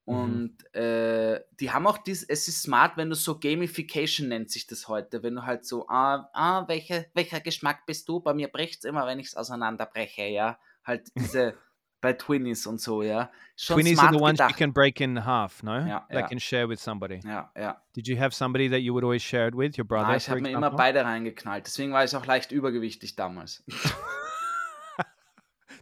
Mhm. 0.06 0.14
Und 0.14 0.74
äh, 0.74 1.40
die 1.58 1.70
haben 1.70 1.86
auch 1.86 1.98
dies, 1.98 2.24
es 2.24 2.48
ist 2.48 2.62
smart, 2.62 2.96
wenn 2.96 3.10
du 3.10 3.16
so 3.16 3.38
Gamification 3.38 4.28
nennt 4.28 4.50
sich 4.50 4.66
das 4.66 4.88
heute, 4.88 5.22
wenn 5.22 5.34
du 5.34 5.42
halt 5.44 5.64
so, 5.64 5.86
ah, 5.88 6.28
ah 6.32 6.66
welche, 6.68 7.06
welcher 7.14 7.40
Geschmack 7.40 7.86
bist 7.86 8.08
du? 8.08 8.20
Bei 8.20 8.34
mir 8.34 8.48
bricht's 8.48 8.84
immer, 8.84 9.06
wenn 9.06 9.18
ich 9.18 9.28
es 9.28 9.36
auseinanderbreche, 9.36 10.24
ja. 10.24 10.58
Halt 10.84 11.08
diese 11.16 11.54
bei 12.00 12.14
Twinnies 12.14 12.66
und 12.66 12.80
so, 12.80 13.02
ja. 13.02 13.30
Schon 13.56 13.76
Twinnies 13.76 13.98
are 13.98 14.08
smart 14.08 14.18
the 14.18 14.22
ones 14.22 14.38
you 14.38 14.46
gedacht. 14.46 14.58
can 14.58 14.72
break 14.72 15.00
in 15.00 15.24
half, 15.24 15.62
no? 15.62 15.76
Ja, 15.86 16.06
That 16.08 16.20
ja. 16.20 16.26
can 16.28 16.40
share 16.40 16.66
with 16.66 16.80
somebody. 16.80 17.20
Ja, 17.24 17.50
ja. 17.54 17.82
Did 17.94 18.08
you 18.08 18.18
have 18.18 18.34
somebody 18.34 18.70
that 18.70 18.80
you 18.80 18.94
would 18.94 19.04
always 19.04 19.22
share 19.22 19.48
it 19.48 19.54
with, 19.54 19.76
your 19.76 19.84
brother? 19.84 20.08
Ah, 20.08 20.16
ich 20.16 20.30
habe 20.30 20.40
mir 20.40 20.50
immer 20.50 20.70
beide 20.70 21.04
reingeknallt, 21.04 21.66
deswegen 21.66 21.92
war 21.92 22.02
ich 22.02 22.16
auch 22.16 22.24
leicht 22.24 22.52
übergewichtig 22.52 23.16
damals. 23.16 23.62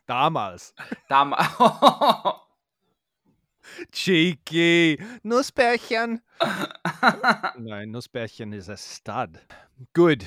Damals. 0.06 0.74
damals. 1.10 1.46
Cheeky. 3.92 4.98
Nussbärchen. 5.22 6.20
no, 7.58 7.84
Nussbärchen 7.86 8.52
is 8.52 8.68
a 8.68 8.76
stud. 8.76 9.38
Good. 9.94 10.24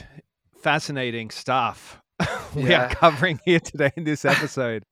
Fascinating 0.61 1.31
stuff 1.31 2.01
we 2.55 2.69
Yeah. 2.69 2.85
are 2.85 2.89
covering 2.95 3.39
here 3.45 3.59
today 3.59 3.91
in 3.95 4.03
this 4.05 4.25
episode. 4.25 4.83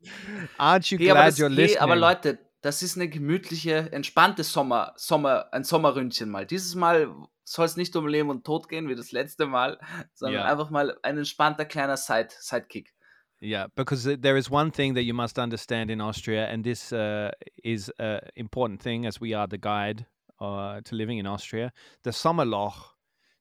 Aren't 0.58 0.92
you 0.92 0.98
Hey, 0.98 1.10
aber, 1.12 1.20
glad 1.20 1.28
das, 1.28 1.38
you're 1.40 1.50
hey, 1.50 1.56
listening? 1.56 1.82
aber 1.84 1.96
Leute, 1.96 2.40
das 2.62 2.82
ist 2.82 2.96
eine 2.98 3.08
gemütliche, 3.08 3.92
entspannte 3.92 4.44
Sommer, 4.44 4.94
Sommer, 4.98 5.48
ein 5.54 5.64
Sommerründchen 5.64 6.30
mal. 6.30 6.46
Dieses 6.46 6.74
Mal 6.76 7.14
soll 7.44 7.66
es 7.66 7.78
nicht 7.78 7.96
um 7.96 8.08
Leben 8.08 8.30
und 8.30 8.46
Tod 8.46 8.68
gehen 8.68 8.90
wie 8.90 8.96
das 8.96 9.12
letzte 9.12 9.46
Mal, 9.46 9.80
sondern 10.14 10.42
Ja. 10.42 10.52
einfach 10.52 10.70
mal 10.72 10.98
ein 11.04 11.18
entspannter 11.18 11.66
kleiner 11.66 11.98
Side, 11.98 12.30
Sidekick. 12.40 12.94
Yeah, 13.42 13.68
because 13.76 14.04
there 14.04 14.36
is 14.36 14.50
one 14.50 14.72
thing 14.72 14.96
that 14.96 15.04
you 15.04 15.14
must 15.14 15.40
understand 15.40 15.90
in 15.90 16.02
Austria, 16.02 16.48
and 16.48 16.64
this 16.64 16.92
uh, 16.92 17.32
is 17.64 17.92
an 17.98 18.20
important 18.36 18.82
thing 18.82 19.06
as 19.06 19.22
we 19.22 19.34
are 19.34 19.48
the 19.48 19.58
guide 19.58 20.06
uh, 20.42 20.82
to 20.84 20.96
living 20.96 21.20
in 21.20 21.26
Austria. 21.26 21.72
The 22.04 22.12
Sommerloch. 22.12 22.74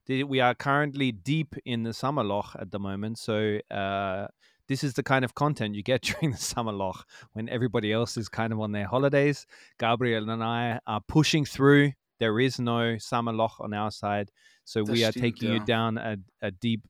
We 0.09 0.41
are 0.41 0.55
currently 0.55 1.13
deep 1.13 1.55
in 1.67 1.83
the 1.83 1.91
Sommerloch 1.91 2.59
at 2.59 2.71
the 2.71 2.79
moment, 2.79 3.19
so 3.19 3.59
uh, 3.71 4.29
this 4.69 4.85
is 4.85 4.95
the 4.95 5.03
kind 5.03 5.25
of 5.25 5.35
content 5.35 5.75
you 5.75 5.83
get 5.83 6.03
during 6.09 6.31
the 6.31 6.39
Sommerloch 6.39 7.03
when 7.33 7.49
everybody 7.49 7.93
else 7.93 8.17
is 8.17 8.29
kind 8.29 8.53
of 8.53 8.61
on 8.61 8.73
their 8.73 8.87
holidays. 8.87 9.47
Gabriel 9.79 10.31
and 10.31 10.45
I 10.45 10.79
are 10.87 11.01
pushing 11.09 11.45
through. 11.45 11.93
There 12.21 12.39
is 12.39 12.59
no 12.59 12.97
Sommerloch 12.97 13.61
on 13.61 13.75
our 13.75 13.91
side, 13.91 14.31
so 14.65 14.83
das 14.83 14.91
we 14.91 15.05
are 15.05 15.13
taking 15.13 15.49
ja. 15.49 15.55
you 15.55 15.65
down 15.65 15.99
a, 15.99 16.17
a 16.41 16.51
deep 16.53 16.83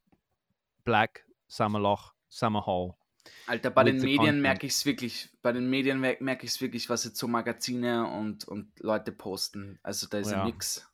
black 0.85 1.23
Sommerloch, 1.51 2.11
Summer 2.29 2.61
Hole. 2.61 2.98
Alter, 3.47 3.71
bei 3.71 3.85
den 3.85 4.01
Medien 4.01 4.41
merke 4.41 4.67
ich 4.67 4.73
es 4.73 4.87
wirklich, 4.87 5.31
bei 5.43 5.53
den 5.53 5.69
Medien 5.71 6.01
merke 6.01 6.45
ich 6.45 6.53
es 6.53 6.61
wirklich, 6.61 6.89
was 6.89 7.05
jetzt 7.05 7.19
so 7.19 7.29
Magazine 7.29 8.07
und, 8.07 8.47
und 8.47 8.69
Leute 8.81 9.13
posten. 9.13 9.79
Also 9.83 10.07
da 10.09 10.19
ist 10.19 10.31
ja, 10.31 10.39
ja 10.39 10.45
nix. 10.45 10.87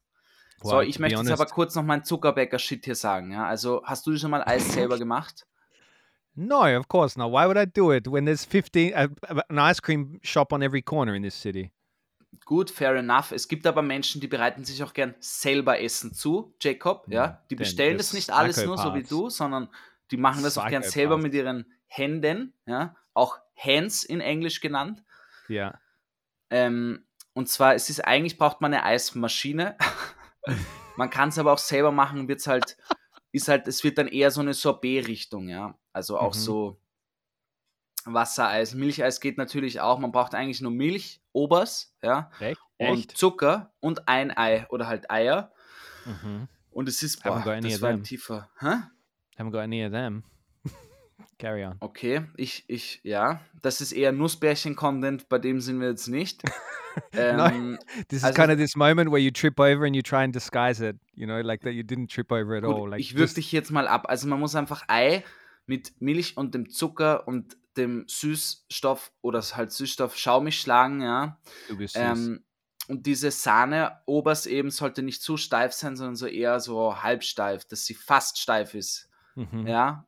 Wow, 0.60 0.70
so, 0.70 0.80
ich 0.80 0.98
möchte 0.98 1.18
jetzt 1.18 1.30
aber 1.30 1.46
kurz 1.46 1.74
noch 1.74 1.82
meinen 1.82 2.04
Zuckerbäcker-Shit 2.04 2.84
hier 2.84 2.94
sagen. 2.94 3.32
Ja? 3.32 3.46
Also, 3.46 3.82
hast 3.84 4.06
du 4.06 4.16
schon 4.16 4.30
mal 4.30 4.42
Eis 4.44 4.72
selber 4.72 4.98
gemacht? 4.98 5.46
No, 6.36 6.64
of 6.76 6.88
course 6.88 7.18
not. 7.18 7.30
Why 7.30 7.46
would 7.46 7.56
I 7.56 7.66
do 7.66 7.92
it 7.92 8.10
when 8.10 8.24
there's 8.24 8.44
15 8.44 8.92
uh, 8.92 9.08
an 9.48 9.58
ice 9.58 9.80
cream 9.80 10.18
shop 10.22 10.52
on 10.52 10.62
every 10.62 10.82
corner 10.82 11.14
in 11.14 11.22
this 11.22 11.34
city? 11.34 11.70
Gut, 12.44 12.70
fair 12.70 12.96
enough. 12.96 13.30
Es 13.30 13.46
gibt 13.46 13.66
aber 13.66 13.82
Menschen, 13.82 14.20
die 14.20 14.26
bereiten 14.26 14.64
sich 14.64 14.82
auch 14.82 14.92
gern 14.92 15.14
selber 15.20 15.80
Essen 15.80 16.12
zu, 16.12 16.54
Jacob. 16.60 17.06
Ja, 17.08 17.42
die 17.50 17.54
bestellen 17.54 17.96
das 17.96 18.12
nicht 18.12 18.30
alles 18.30 18.64
nur 18.64 18.76
so 18.76 18.94
wie 18.94 19.04
du, 19.04 19.30
sondern 19.30 19.68
die 20.10 20.16
machen 20.16 20.42
das 20.42 20.58
auch 20.58 20.68
gern 20.68 20.82
selber 20.82 21.16
mit 21.16 21.34
ihren 21.34 21.66
Händen, 21.96 22.54
ja, 22.66 22.96
auch 23.12 23.38
Hands 23.56 24.02
in 24.04 24.20
Englisch 24.20 24.60
genannt. 24.60 25.04
Ja. 25.48 25.78
Ähm, 26.50 27.06
und 27.32 27.48
zwar, 27.48 27.74
es 27.74 27.90
ist 27.90 28.00
eigentlich 28.00 28.38
braucht 28.38 28.60
man 28.60 28.72
eine 28.72 28.84
Eismaschine. 28.84 29.76
man 30.96 31.10
kann 31.10 31.28
es 31.28 31.38
aber 31.38 31.52
auch 31.52 31.58
selber 31.58 31.92
machen, 31.92 32.28
wird 32.28 32.44
halt, 32.46 32.76
ist 33.32 33.48
halt, 33.48 33.68
es 33.68 33.84
wird 33.84 33.98
dann 33.98 34.08
eher 34.08 34.30
so 34.30 34.40
eine 34.40 34.54
Sorbet-Richtung, 34.54 35.48
ja. 35.48 35.78
Also 35.92 36.18
auch 36.18 36.34
mhm. 36.34 36.38
so 36.38 36.80
Wassereis, 38.04 38.74
Milcheis 38.74 39.20
geht 39.20 39.38
natürlich 39.38 39.80
auch. 39.80 39.98
Man 39.98 40.12
braucht 40.12 40.34
eigentlich 40.34 40.60
nur 40.60 40.72
Milch, 40.72 41.22
Obers, 41.32 41.96
ja, 42.02 42.30
Echt? 42.40 42.58
und 42.78 43.16
Zucker 43.16 43.72
und 43.80 44.08
ein 44.08 44.36
Ei 44.36 44.66
oder 44.68 44.86
halt 44.86 45.10
Eier. 45.10 45.52
Mhm. 46.04 46.48
Und 46.70 46.88
es 46.88 47.02
ist, 47.02 47.22
boah, 47.22 47.42
das 47.60 47.80
war 47.80 47.90
ein 47.90 48.02
tiefer. 48.02 48.50
Hä? 48.58 48.82
Haven't 49.38 49.52
got 49.52 49.60
any 49.60 49.84
of 49.84 49.92
them. 49.92 50.24
Carry 51.38 51.64
on. 51.64 51.76
Okay, 51.80 52.22
ich, 52.36 52.64
ich, 52.68 53.00
ja, 53.02 53.40
das 53.62 53.80
ist 53.80 53.92
eher 53.92 54.12
Nussbärchen-Content, 54.12 55.28
bei 55.28 55.38
dem 55.38 55.60
sind 55.60 55.80
wir 55.80 55.88
jetzt 55.88 56.08
nicht. 56.08 56.42
ähm, 57.12 57.72
no, 57.72 57.78
this 58.08 58.18
is 58.18 58.24
also, 58.24 58.40
kind 58.40 58.52
of 58.52 58.58
this 58.58 58.76
moment 58.76 59.10
where 59.10 59.20
you 59.20 59.30
trip 59.30 59.58
over 59.58 59.84
and 59.84 59.96
you 59.96 60.02
try 60.02 60.22
and 60.22 60.34
disguise 60.34 60.84
it, 60.84 60.96
you 61.14 61.26
know, 61.26 61.40
like 61.40 61.62
that 61.62 61.72
you 61.72 61.82
didn't 61.82 62.08
trip 62.08 62.30
over 62.30 62.56
at 62.56 62.62
gut, 62.62 62.74
all. 62.74 62.90
Like 62.90 63.00
ich 63.00 63.16
würze 63.16 63.36
dich 63.36 63.52
jetzt 63.52 63.70
mal 63.70 63.88
ab. 63.88 64.08
Also 64.08 64.28
man 64.28 64.40
muss 64.40 64.54
einfach 64.54 64.84
Ei 64.88 65.24
mit 65.66 66.00
Milch 66.00 66.36
und 66.36 66.54
dem 66.54 66.70
Zucker 66.70 67.26
und 67.26 67.56
dem 67.76 68.04
Süßstoff 68.06 69.12
oder 69.20 69.40
halt 69.40 69.72
Süßstoff 69.72 70.16
schaumig 70.16 70.60
schlagen, 70.60 71.02
ja. 71.02 71.38
Du 71.68 71.76
bist 71.76 71.94
süß. 71.94 72.02
Ähm, 72.02 72.44
und 72.86 73.06
diese 73.06 73.30
Sahne 73.30 74.00
obers 74.06 74.46
eben 74.46 74.70
sollte 74.70 75.02
nicht 75.02 75.22
zu 75.22 75.36
steif 75.36 75.72
sein, 75.72 75.96
sondern 75.96 76.16
so 76.16 76.26
eher 76.26 76.60
so 76.60 77.02
halbsteif, 77.02 77.64
dass 77.64 77.86
sie 77.86 77.94
fast 77.94 78.38
steif 78.38 78.74
ist. 78.74 79.08
Mhm. 79.34 79.66
Ja, 79.66 80.06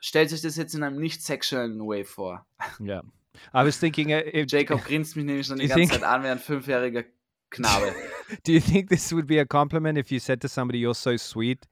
stellt 0.00 0.30
sich 0.30 0.40
das 0.40 0.56
jetzt 0.56 0.74
in 0.74 0.82
einem 0.82 0.98
nicht 0.98 1.22
sexuellen 1.22 1.80
Way 1.80 2.04
vor. 2.04 2.46
Ja. 2.80 3.02
I 3.52 3.64
was 3.64 3.78
thinking, 3.78 4.10
if, 4.10 4.46
Jacob 4.50 4.84
grinst 4.84 5.16
mich 5.16 5.24
nämlich 5.24 5.46
schon 5.46 5.58
die 5.58 5.68
ganze 5.68 5.80
think, 5.80 5.92
Zeit 5.92 6.02
an 6.02 6.22
wie 6.22 6.28
ein 6.28 6.38
fünfjähriger 6.38 7.04
Knabe. 7.50 7.94
Do 8.44 8.52
you 8.52 8.60
think 8.60 8.88
this 8.88 9.12
would 9.12 9.26
be 9.26 9.38
a 9.38 9.44
compliment 9.44 9.98
if 9.98 10.10
you 10.10 10.18
said 10.18 10.40
to 10.40 10.48
somebody, 10.48 10.80
"You're 10.80 10.94
so 10.94 11.16
sweet"? 11.16 11.66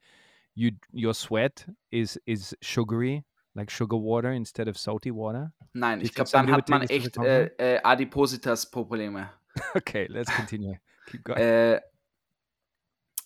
You 0.53 0.71
your 0.93 1.13
sweat 1.13 1.67
is 1.91 2.19
is 2.25 2.55
sugary, 2.61 3.25
like 3.55 3.69
sugar 3.69 3.97
water 3.97 4.31
instead 4.31 4.67
of 4.67 4.77
salty 4.77 5.11
water. 5.11 5.51
Nein, 5.73 6.01
ich 6.01 6.13
glaube, 6.13 6.29
dann 6.31 6.51
hat 6.51 6.69
man 6.69 6.83
echt 6.83 7.17
äh, 7.17 7.47
äh, 7.57 7.81
Adipositas-Probleme. 7.83 9.29
okay, 9.75 10.07
let's 10.07 10.33
continue. 10.33 10.79
Keep 11.07 11.25
going. 11.25 11.39
Äh, 11.39 11.81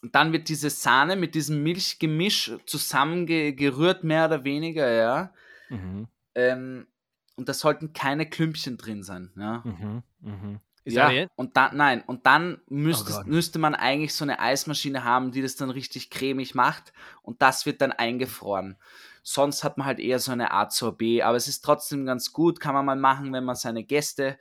dann 0.01 0.31
wird 0.31 0.49
diese 0.49 0.69
Sahne 0.69 1.15
mit 1.15 1.35
diesem 1.35 1.63
Milchgemisch 1.63 2.53
zusammengerührt, 2.65 4.03
mehr 4.03 4.25
oder 4.25 4.43
weniger, 4.43 4.91
ja. 4.91 5.33
Mhm. 5.69 6.07
Ähm, 6.35 6.87
und 7.35 7.49
da 7.49 7.53
sollten 7.53 7.93
keine 7.93 8.29
Klümpchen 8.29 8.77
drin 8.77 9.03
sein, 9.03 9.31
ja. 9.35 9.63
Mhm. 9.65 10.03
Mhm. 10.21 10.59
ja, 10.85 11.27
und 11.35 11.57
dann, 11.57 11.75
nein, 11.77 12.03
und 12.05 12.25
dann 12.25 12.61
müsste, 12.69 13.13
oh 13.13 13.23
müsste 13.25 13.59
man 13.59 13.75
eigentlich 13.75 14.13
so 14.13 14.25
eine 14.25 14.39
Eismaschine 14.39 15.03
haben, 15.03 15.31
die 15.31 15.41
das 15.41 15.55
dann 15.55 15.69
richtig 15.69 16.09
cremig 16.09 16.55
macht 16.55 16.93
und 17.21 17.41
das 17.41 17.65
wird 17.65 17.81
dann 17.81 17.91
eingefroren. 17.91 18.77
Sonst 19.23 19.63
hat 19.63 19.77
man 19.77 19.85
halt 19.85 19.99
eher 19.99 20.19
so 20.19 20.31
eine 20.31 20.51
Art 20.51 20.73
Sorbet, 20.73 21.21
aber 21.21 21.37
es 21.37 21.47
ist 21.47 21.61
trotzdem 21.61 22.05
ganz 22.05 22.31
gut, 22.31 22.59
kann 22.59 22.73
man 22.73 22.85
mal 22.85 22.95
machen, 22.95 23.33
wenn 23.33 23.43
man 23.43 23.55
seine 23.55 23.83
Gäste 23.83 24.37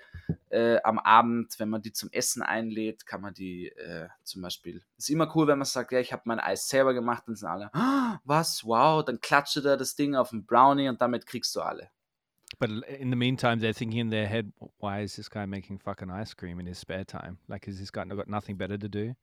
äh, 0.51 0.81
am 0.83 0.99
Abend, 0.99 1.59
wenn 1.59 1.69
man 1.69 1.83
die 1.83 1.93
zum 1.93 2.11
Essen 2.13 2.43
einlädt, 2.43 3.07
kann 3.07 3.21
man 3.21 3.35
die 3.35 3.69
äh, 3.69 4.09
zum 4.25 4.43
Beispiel. 4.43 4.83
Ist 4.97 5.11
immer 5.11 5.35
cool, 5.35 5.47
wenn 5.47 5.59
man 5.59 5.67
sagt, 5.67 5.93
ja, 5.93 6.01
ich 6.01 6.13
habe 6.13 6.23
mein 6.27 6.41
Eis 6.41 6.69
selber 6.69 6.95
gemacht, 6.95 7.25
dann 7.27 7.37
sind 7.37 7.49
alle, 7.49 7.71
oh, 7.75 8.19
was, 8.25 8.65
wow, 8.65 9.05
dann 9.05 9.21
klatscht 9.21 9.65
da 9.65 9.77
das 9.77 9.95
Ding 9.95 10.15
auf 10.15 10.31
den 10.31 10.45
Brownie 10.45 10.89
und 10.89 11.01
damit 11.01 11.27
kriegst 11.27 11.55
du 11.57 11.61
alle. 11.61 11.91
But 12.59 12.71
in 12.71 13.11
the 13.11 13.17
meantime, 13.17 13.61
they're 13.61 13.75
thinking 13.75 14.01
in 14.01 14.11
their 14.11 14.27
head, 14.27 14.53
why 14.81 15.03
is 15.03 15.17
this 15.17 15.29
guy 15.29 15.47
making 15.47 15.79
fucking 15.79 16.11
ice 16.11 16.35
cream 16.35 16.59
in 16.59 16.67
his 16.67 16.79
spare 16.79 17.05
time? 17.05 17.39
Like, 17.47 17.67
has 17.67 17.79
this 17.79 17.93
guy 17.93 18.05
got 18.05 18.27
nothing 18.27 18.57
better 18.57 18.79
to 18.79 18.89
do? 18.89 19.15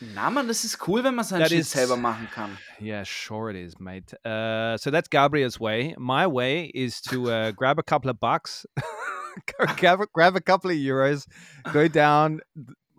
Na 0.00 0.28
man, 0.30 0.46
das 0.46 0.64
ist 0.64 0.78
cool, 0.86 1.02
wenn 1.04 1.14
man 1.14 1.24
sein 1.24 1.46
Shit 1.46 1.64
selber 1.64 1.96
machen 1.96 2.28
kann. 2.30 2.58
Yeah, 2.80 3.04
sure 3.04 3.50
it 3.50 3.56
is, 3.56 3.78
mate. 3.78 4.12
Uh, 4.24 4.76
so 4.76 4.90
that's 4.90 5.08
Gabriel's 5.08 5.58
way. 5.58 5.94
My 5.98 6.26
way 6.26 6.70
is 6.74 7.00
to 7.02 7.30
uh, 7.30 7.50
grab 7.56 7.78
a 7.78 7.82
couple 7.82 8.10
of 8.10 8.20
bucks, 8.20 8.66
grab, 9.78 10.00
grab 10.12 10.36
a 10.36 10.40
couple 10.40 10.70
of 10.70 10.76
euros, 10.76 11.26
go 11.72 11.88
down, 11.88 12.40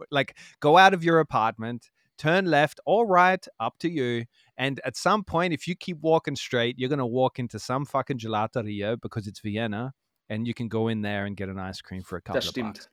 like 0.10 0.36
go 0.60 0.78
out 0.78 0.95
of 0.95 1.04
your 1.04 1.20
apartment, 1.20 1.91
turn 2.18 2.45
left 2.45 2.80
or 2.86 3.06
right, 3.06 3.45
up 3.60 3.78
to 3.80 3.89
you. 3.89 4.26
And 4.58 4.82
at 4.84 4.98
some 4.98 5.24
point, 5.24 5.54
if 5.54 5.68
you 5.68 5.76
keep 5.76 6.00
walking 6.02 6.36
straight, 6.36 6.80
you're 6.80 6.89
gonna 6.89 7.06
walk 7.06 7.38
into 7.38 7.60
some 7.60 7.86
fucking 7.86 8.18
gelateria 8.18 9.00
because 9.00 9.28
it's 9.28 9.41
Vienna, 9.41 9.93
and 10.30 10.48
you 10.48 10.56
can 10.56 10.68
go 10.68 10.88
in 10.88 11.04
there 11.04 11.26
and 11.26 11.38
get 11.38 11.48
an 11.48 11.60
ice 11.60 11.80
cream 11.80 12.02
for 12.02 12.18
a 12.18 12.22
couple 12.22 12.41
das 12.41 12.48
of 12.48 12.56
stimmt. 12.56 12.74
bucks 12.74 12.88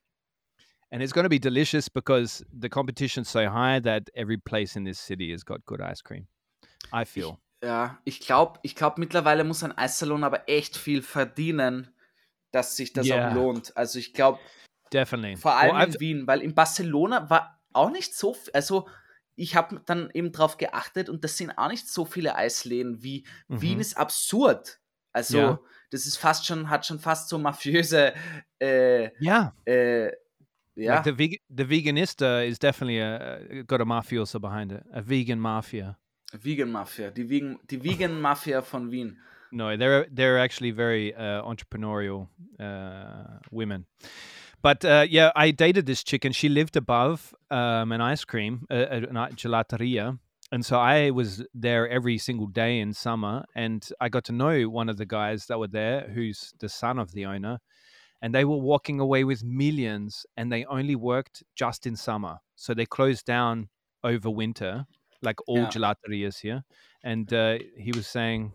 and 0.90 1.02
it's 1.02 1.12
going 1.12 1.24
to 1.24 1.30
be 1.30 1.38
delicious 1.38 1.88
because 1.88 2.44
the 2.52 2.68
competition's 2.68 3.28
so 3.28 3.48
high 3.48 3.80
that 3.80 4.10
every 4.14 4.38
place 4.38 4.76
in 4.76 4.84
this 4.84 4.98
city 4.98 5.32
has 5.32 5.44
got 5.44 5.64
good 5.66 5.80
ice 5.80 6.02
cream. 6.02 6.26
I 6.92 7.04
feel. 7.04 7.38
Ich, 7.60 7.68
ja, 7.68 7.98
ich 8.04 8.20
glaube, 8.20 8.60
ich 8.62 8.74
glaube 8.74 9.00
mittlerweile 9.00 9.44
muss 9.44 9.64
ein 9.64 9.76
Eissalon 9.76 10.24
aber 10.24 10.48
echt 10.48 10.76
viel 10.76 11.02
verdienen, 11.02 11.88
dass 12.52 12.76
sich 12.76 12.92
das 12.92 13.06
yeah. 13.06 13.28
auch 13.28 13.34
lohnt. 13.34 13.76
Also 13.76 13.98
ich 13.98 14.12
glaube, 14.12 14.38
definitely. 14.92 15.36
Vor 15.36 15.56
allem 15.56 15.76
well, 15.76 15.88
in 15.88 16.00
Wien, 16.00 16.26
weil 16.26 16.42
in 16.42 16.54
Barcelona 16.54 17.28
war 17.30 17.60
auch 17.72 17.90
nicht 17.90 18.14
so, 18.14 18.36
also 18.52 18.88
ich 19.36 19.56
habe 19.56 19.80
dann 19.84 20.10
eben 20.12 20.30
drauf 20.30 20.58
geachtet 20.58 21.08
und 21.08 21.24
das 21.24 21.36
sind 21.36 21.50
auch 21.58 21.68
nicht 21.68 21.88
so 21.88 22.04
viele 22.04 22.36
Eisläden 22.36 23.02
wie 23.02 23.26
mhm. 23.48 23.60
Wien 23.60 23.80
ist 23.80 23.96
absurd. 23.96 24.78
Also 25.12 25.38
ja. 25.38 25.60
das 25.90 26.06
ist 26.06 26.16
fast 26.16 26.46
schon, 26.46 26.70
hat 26.70 26.86
schon 26.86 26.98
fast 26.98 27.28
so 27.28 27.38
mafiöse 27.38 28.14
äh, 28.60 29.10
ja. 29.22 29.54
Äh, 29.64 30.12
yeah. 30.76 30.96
Like 30.96 31.04
the 31.04 31.12
veg- 31.12 31.40
the 31.50 31.64
veganista 31.64 32.46
is 32.46 32.58
definitely 32.58 32.98
a, 32.98 33.62
got 33.66 33.80
a 33.80 33.86
mafioso 33.86 34.40
behind 34.40 34.72
it, 34.72 34.84
a 34.92 35.02
vegan 35.02 35.40
mafia. 35.40 35.96
A 36.32 36.38
vegan 36.38 36.70
mafia, 36.72 37.10
die 37.10 37.22
vegan, 37.22 37.58
die 37.66 37.76
vegan 37.76 38.20
mafia 38.28 38.60
von 38.60 38.90
Wien. 38.90 39.16
No, 39.52 39.76
they're 39.76 40.06
they're 40.10 40.38
actually 40.38 40.72
very 40.72 41.14
uh, 41.14 41.42
entrepreneurial 41.42 42.28
uh, 42.58 43.38
women. 43.50 43.86
But 44.62 44.84
uh, 44.84 45.06
yeah, 45.08 45.30
I 45.36 45.50
dated 45.50 45.86
this 45.86 46.02
chick 46.02 46.24
and 46.24 46.34
she 46.34 46.48
lived 46.48 46.76
above 46.76 47.34
um, 47.50 47.92
an 47.92 48.00
ice 48.00 48.24
cream, 48.24 48.66
uh, 48.70 48.86
a 48.90 49.00
gelateria. 49.34 50.18
And 50.50 50.64
so 50.64 50.78
I 50.78 51.10
was 51.10 51.44
there 51.54 51.88
every 51.88 52.16
single 52.18 52.46
day 52.46 52.78
in 52.78 52.92
summer, 52.92 53.44
and 53.54 53.86
I 54.00 54.08
got 54.08 54.24
to 54.24 54.32
know 54.32 54.62
one 54.68 54.88
of 54.88 54.98
the 54.98 55.06
guys 55.06 55.46
that 55.46 55.58
were 55.58 55.68
there, 55.68 56.10
who's 56.14 56.52
the 56.60 56.68
son 56.68 56.98
of 56.98 57.12
the 57.12 57.26
owner 57.26 57.58
and 58.24 58.34
they 58.34 58.46
were 58.46 58.56
walking 58.56 59.00
away 59.00 59.22
with 59.22 59.44
millions 59.44 60.24
and 60.38 60.50
they 60.50 60.64
only 60.64 60.96
worked 60.96 61.42
just 61.54 61.86
in 61.86 61.94
summer 61.94 62.38
so 62.56 62.72
they 62.72 62.86
closed 62.86 63.26
down 63.26 63.68
over 64.02 64.30
winter 64.30 64.86
like 65.20 65.36
all 65.46 65.58
yeah. 65.58 65.68
gelaterias 65.68 66.40
here 66.40 66.64
and 67.02 67.34
uh, 67.34 67.58
he 67.76 67.92
was 67.92 68.06
saying 68.06 68.50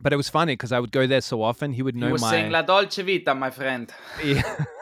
but 0.00 0.12
it 0.12 0.16
was 0.16 0.28
funny 0.28 0.52
because 0.52 0.70
I 0.70 0.78
would 0.78 0.92
go 0.92 1.08
there 1.08 1.20
so 1.20 1.42
often. 1.42 1.72
He 1.72 1.82
would 1.82 1.96
know 1.96 2.06
he 2.06 2.12
was 2.12 2.22
my. 2.22 2.30
saying 2.30 2.52
La 2.52 2.62
Dolce 2.62 3.02
Vita, 3.02 3.34
my 3.34 3.50
friend. 3.50 3.92
Yeah. 4.22 4.42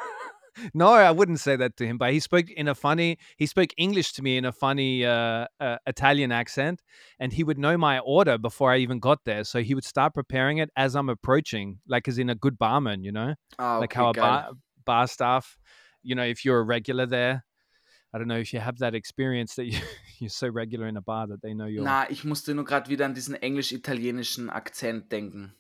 no, 0.75 0.89
I 0.89 1.11
wouldn't 1.11 1.41
say 1.41 1.57
that 1.57 1.77
to 1.79 1.87
him, 1.87 1.99
but 1.99 2.13
he 2.13 2.21
spoke 2.21 2.51
in 2.51 2.69
a 2.69 2.75
funny, 2.75 3.19
he 3.37 3.47
spoke 3.47 3.71
English 3.77 4.13
to 4.15 4.23
me 4.23 4.37
in 4.37 4.45
a 4.45 4.53
funny 4.53 5.05
uh, 5.05 5.47
uh, 5.61 5.77
Italian 5.87 6.33
accent, 6.33 6.83
and 7.19 7.33
he 7.33 7.45
would 7.45 7.59
know 7.59 7.77
my 7.77 7.99
order 8.01 8.39
before 8.39 8.73
I 8.73 8.79
even 8.79 8.99
got 8.99 9.25
there. 9.25 9.45
So 9.45 9.63
he 9.63 9.75
would 9.75 9.85
start 9.85 10.15
preparing 10.15 10.59
it 10.59 10.71
as 10.77 10.95
I'm 10.95 11.09
approaching, 11.09 11.79
like 11.89 12.09
as 12.09 12.19
in 12.19 12.31
a 12.31 12.35
good 12.35 12.59
barman, 12.59 13.05
you 13.05 13.13
know, 13.13 13.35
oh, 13.59 13.79
like 13.81 13.93
how 13.93 14.11
a 14.11 14.15
bar, 14.15 14.51
bar 14.85 15.07
staff, 15.07 15.59
you 16.03 16.15
know, 16.15 16.25
if 16.25 16.45
you're 16.45 16.59
a 16.59 16.65
regular 16.65 17.07
there. 17.07 17.45
I 18.15 18.19
don't 18.19 18.29
know 18.29 18.39
if 18.39 18.55
you 18.55 18.61
have 18.61 18.79
that 18.79 18.95
experience 18.95 19.57
that 19.57 19.67
you, 19.67 19.79
you're 20.21 20.31
so 20.31 20.49
regular 20.49 20.87
in 20.87 20.97
a 20.97 21.03
bar 21.03 21.27
that 21.27 21.43
they 21.43 21.53
know 21.53 21.67
you're. 21.67 21.85
Na, 21.85 22.07
ich 22.09 22.25
musste 22.25 22.55
nur 22.55 22.65
gerade 22.65 22.89
wieder 22.89 23.05
an 23.05 23.15
diesen 23.15 23.35
englisch-italienischen 23.35 24.49
Akzent 24.49 25.13
denken. 25.13 25.55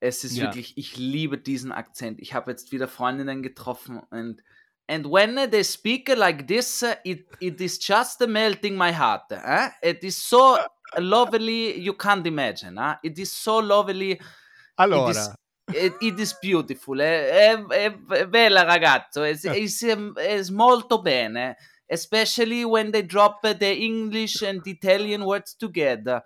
Es 0.00 0.22
ist 0.24 0.36
Ja. 0.36 0.44
wirklich, 0.44 0.76
ich 0.76 0.96
liebe 0.96 1.38
diesen 1.38 1.72
Akzent. 1.72 2.20
Ich 2.20 2.32
habe 2.34 2.50
jetzt 2.52 2.70
wieder 2.72 2.86
Freundinnen 2.88 3.42
getroffen 3.42 4.00
und 4.10 4.42
and 4.90 5.04
when 5.06 5.36
they 5.50 5.62
speak 5.62 6.08
like 6.16 6.46
this, 6.46 6.82
uh, 6.82 6.94
it, 7.04 7.26
it 7.40 7.60
is 7.60 7.78
just 7.86 8.26
melting 8.26 8.76
my 8.76 8.90
heart. 8.92 9.30
eh? 9.32 9.68
It 9.82 10.02
is 10.02 10.16
so 10.16 10.56
lovely, 10.96 11.78
you 11.78 11.92
can't 11.94 12.26
imagine. 12.26 12.78
eh? 12.80 12.94
It 13.02 13.18
is 13.18 13.32
so 13.32 13.60
lovely. 13.60 14.12
It 14.12 14.20
Allora, 14.76 15.10
is, 15.10 15.34
it, 15.74 15.92
it 16.00 16.18
is 16.18 16.34
beautiful. 16.40 16.98
È, 17.00 17.58
è- 17.66 17.94
è 18.08 18.26
bella 18.28 18.62
ragazzo. 18.62 19.22
È, 19.24 19.36
è, 19.38 20.12
è 20.14 20.42
molto 20.52 21.02
bene. 21.02 21.56
Especially 21.86 22.64
when 22.64 22.90
they 22.90 23.04
drop 23.04 23.40
the 23.58 23.70
English 23.70 24.42
and 24.42 24.64
Italian 24.66 25.22
words 25.22 25.56
together. 25.56 26.22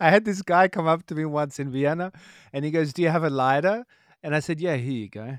I 0.00 0.10
had 0.10 0.24
this 0.24 0.42
guy 0.42 0.68
come 0.68 0.86
up 0.86 1.06
to 1.06 1.14
me 1.14 1.24
once 1.24 1.58
in 1.58 1.70
Vienna 1.70 2.12
and 2.52 2.64
he 2.64 2.70
goes, 2.70 2.92
Do 2.92 3.02
you 3.02 3.08
have 3.08 3.24
a 3.24 3.30
lighter? 3.30 3.84
And 4.22 4.34
I 4.34 4.40
said, 4.40 4.60
Yeah, 4.60 4.76
here 4.76 4.92
you 4.92 5.08
go. 5.08 5.38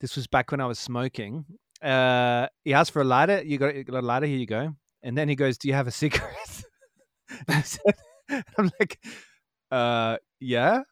This 0.00 0.16
was 0.16 0.26
back 0.26 0.50
when 0.50 0.60
I 0.60 0.66
was 0.66 0.78
smoking. 0.78 1.44
Uh, 1.82 2.48
he 2.64 2.74
asked 2.74 2.92
for 2.92 3.02
a 3.02 3.04
lighter. 3.04 3.42
You 3.42 3.58
got, 3.58 3.74
you 3.74 3.84
got 3.84 4.02
a 4.02 4.06
lighter? 4.06 4.26
Here 4.26 4.38
you 4.38 4.46
go. 4.46 4.74
And 5.02 5.16
then 5.16 5.28
he 5.28 5.36
goes, 5.36 5.58
Do 5.58 5.68
you 5.68 5.74
have 5.74 5.86
a 5.86 5.90
cigarette? 5.92 6.64
he 7.48 7.62
said, 7.62 7.94
I'm 8.58 8.70
like, 8.80 8.98
uh, 9.70 10.16
Yeah. 10.40 10.82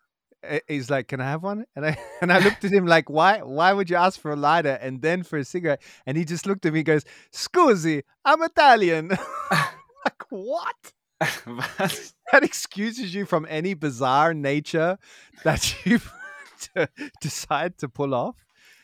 He's 0.68 0.90
like, 0.90 1.08
"Can 1.08 1.22
I 1.22 1.24
have 1.30 1.42
one?" 1.42 1.64
And 1.74 1.86
I 1.86 1.98
and 2.20 2.30
I 2.30 2.38
looked 2.38 2.64
at 2.66 2.70
him 2.70 2.86
like, 2.86 3.08
"Why? 3.08 3.38
Why 3.38 3.72
would 3.72 3.88
you 3.88 3.96
ask 3.96 4.20
for 4.20 4.30
a 4.30 4.36
lighter 4.36 4.78
and 4.82 5.00
then 5.00 5.22
for 5.22 5.38
a 5.38 5.44
cigarette?" 5.44 5.80
And 6.04 6.18
he 6.18 6.26
just 6.26 6.46
looked 6.46 6.66
at 6.66 6.74
me, 6.74 6.80
and 6.80 6.86
goes, 6.86 7.04
"Scusi, 7.32 8.02
I'm 8.26 8.42
Italian." 8.42 9.08
like 9.50 10.22
what? 10.28 10.92
Was? 11.46 12.14
that 12.32 12.42
excuses 12.44 13.14
you 13.14 13.26
from 13.26 13.46
any 13.48 13.74
bizarre 13.74 14.34
nature 14.34 14.98
that 15.44 15.74
you 15.86 16.00
decide 17.20 17.78
to 17.78 17.88
pull 17.88 18.14
off. 18.14 18.36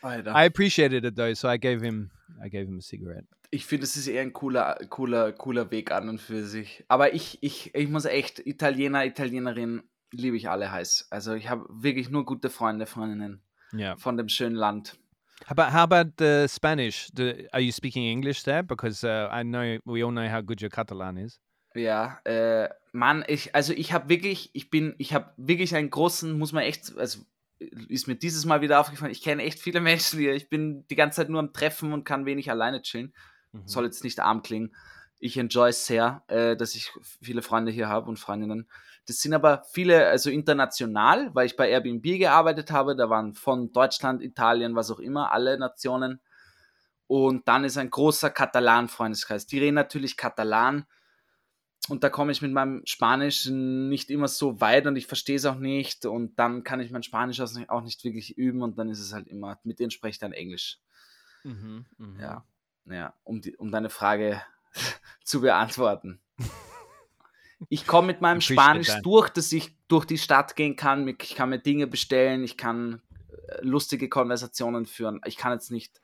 Alter. 0.03 0.31
I 0.33 0.45
appreciated 0.45 1.05
it 1.05 1.15
though, 1.15 1.33
so 1.33 1.47
I 1.49 1.57
gave 1.57 1.81
him 1.81 2.09
I 2.43 2.49
gave 2.49 2.67
him 2.67 2.77
a 2.79 2.81
cigarette. 2.81 3.25
Ich 3.51 3.65
finde, 3.65 3.83
es 3.83 3.97
ist 3.97 4.07
eher 4.07 4.21
ein 4.21 4.31
cooler, 4.31 4.77
cooler, 4.89 5.33
cooler 5.33 5.69
Weg 5.71 5.91
an 5.91 6.07
und 6.07 6.21
für 6.21 6.45
sich. 6.45 6.85
Aber 6.87 7.13
ich, 7.13 7.37
ich, 7.41 7.75
ich 7.75 7.89
muss 7.89 8.05
echt, 8.05 8.39
Italiener, 8.39 9.05
Italienerin, 9.05 9.83
liebe 10.11 10.37
ich 10.37 10.49
alle 10.49 10.71
heiß. 10.71 11.07
Also 11.09 11.33
ich 11.33 11.49
habe 11.49 11.65
wirklich 11.69 12.09
nur 12.09 12.25
gute 12.25 12.49
Freunde, 12.49 12.85
Freundinnen 12.85 13.41
Yeah. 13.73 13.95
von 13.97 14.17
dem 14.17 14.27
schönen 14.27 14.55
Land. 14.55 14.97
How 15.45 15.51
about 15.51 15.71
how 15.73 15.83
about 15.83 16.11
the 16.19 16.45
Spanish? 16.47 17.09
The, 17.15 17.47
are 17.53 17.61
you 17.61 17.71
speaking 17.71 18.03
English 18.03 18.43
there? 18.43 18.63
Because 18.63 19.03
uh, 19.05 19.29
I 19.31 19.43
know 19.43 19.79
we 19.85 20.03
all 20.03 20.11
know 20.11 20.27
how 20.29 20.41
good 20.41 20.61
your 20.61 20.69
Catalan 20.69 21.17
is. 21.17 21.39
Ja, 21.73 22.19
äh, 22.25 22.69
Mann, 22.91 23.23
ich, 23.27 23.55
also 23.55 23.73
ich 23.73 23.93
habe 23.93 24.09
wirklich, 24.09 24.49
ich 24.53 24.69
bin, 24.69 24.95
ich 24.97 25.13
habe 25.13 25.33
wirklich 25.37 25.73
einen 25.75 25.89
großen, 25.89 26.37
muss 26.37 26.51
man 26.51 26.63
echt, 26.63 26.97
also 26.97 27.19
ist 27.59 28.07
mir 28.07 28.15
dieses 28.15 28.45
Mal 28.45 28.61
wieder 28.61 28.79
aufgefallen, 28.79 29.11
ich 29.11 29.21
kenne 29.21 29.43
echt 29.43 29.59
viele 29.59 29.79
Menschen 29.81 30.19
hier. 30.19 30.33
Ich 30.33 30.49
bin 30.49 30.85
die 30.87 30.95
ganze 30.95 31.17
Zeit 31.17 31.29
nur 31.29 31.39
am 31.39 31.53
Treffen 31.53 31.93
und 31.93 32.03
kann 32.03 32.25
wenig 32.25 32.49
alleine 32.49 32.81
chillen. 32.81 33.13
Mhm. 33.51 33.67
soll 33.67 33.85
jetzt 33.85 34.03
nicht 34.03 34.19
arm 34.19 34.41
klingen. 34.41 34.75
Ich 35.19 35.37
enjoy 35.37 35.69
es 35.69 35.85
sehr, 35.85 36.23
äh, 36.27 36.55
dass 36.55 36.75
ich 36.75 36.91
viele 37.21 37.41
Freunde 37.41 37.71
hier 37.71 37.89
habe 37.89 38.09
und 38.09 38.17
Freundinnen. 38.17 38.67
Das 39.07 39.17
sind 39.17 39.33
aber 39.33 39.63
viele, 39.71 40.07
also 40.07 40.29
international, 40.29 41.33
weil 41.33 41.45
ich 41.45 41.55
bei 41.55 41.69
Airbnb 41.69 42.03
gearbeitet 42.03 42.71
habe. 42.71 42.95
Da 42.95 43.09
waren 43.09 43.33
von 43.33 43.71
Deutschland, 43.71 44.21
Italien, 44.21 44.75
was 44.75 44.89
auch 44.89 44.99
immer, 44.99 45.31
alle 45.31 45.57
Nationen. 45.57 46.21
Und 47.07 47.47
dann 47.47 47.65
ist 47.65 47.77
ein 47.77 47.89
großer 47.89 48.29
Katalan-Freundeskreis. 48.29 49.45
Die 49.47 49.59
reden 49.59 49.75
natürlich 49.75 50.17
Katalan. 50.17 50.85
Und 51.89 52.03
da 52.03 52.09
komme 52.09 52.31
ich 52.31 52.41
mit 52.41 52.51
meinem 52.51 52.83
Spanisch 52.85 53.47
nicht 53.47 54.11
immer 54.11 54.27
so 54.27 54.61
weit 54.61 54.85
und 54.85 54.95
ich 54.95 55.07
verstehe 55.07 55.35
es 55.35 55.45
auch 55.45 55.57
nicht. 55.57 56.05
Und 56.05 56.37
dann 56.37 56.63
kann 56.63 56.79
ich 56.79 56.91
mein 56.91 57.03
Spanisch 57.03 57.39
auch 57.41 57.81
nicht- 57.81 58.03
wirklich 58.03 58.37
üben 58.37 58.61
und 58.61 58.77
dann 58.77 58.89
ist 58.89 58.99
es 58.99 59.13
halt 59.13 59.27
immer, 59.27 59.59
mit 59.63 59.79
denen 59.79 59.91
spreche 59.91 60.11
ich 60.11 60.19
dann 60.19 60.31
Englisch. 60.31 60.79
Mhm, 61.43 61.85
mhm. 61.97 62.19
Ja, 62.19 62.45
ja 62.85 63.13
um, 63.23 63.41
die, 63.41 63.57
um 63.57 63.71
deine 63.71 63.89
Frage 63.89 64.41
zu 65.23 65.41
beantworten. 65.41 66.21
Ich 67.69 67.85
komme 67.85 68.07
mit 68.07 68.21
meinem 68.21 68.41
Spanisch 68.41 68.91
durch, 69.03 69.29
dass 69.29 69.51
ich 69.51 69.75
durch 69.87 70.05
die 70.05 70.17
Stadt 70.17 70.55
gehen 70.55 70.75
kann. 70.75 71.07
Ich 71.07 71.35
kann 71.35 71.49
mir 71.49 71.59
Dinge 71.59 71.87
bestellen, 71.87 72.43
ich 72.43 72.57
kann 72.57 73.01
äh, 73.29 73.57
lustige 73.61 74.09
Konversationen 74.09 74.85
führen. 74.85 75.19
Ich 75.25 75.37
kann 75.37 75.51
jetzt 75.51 75.71
nicht 75.71 76.01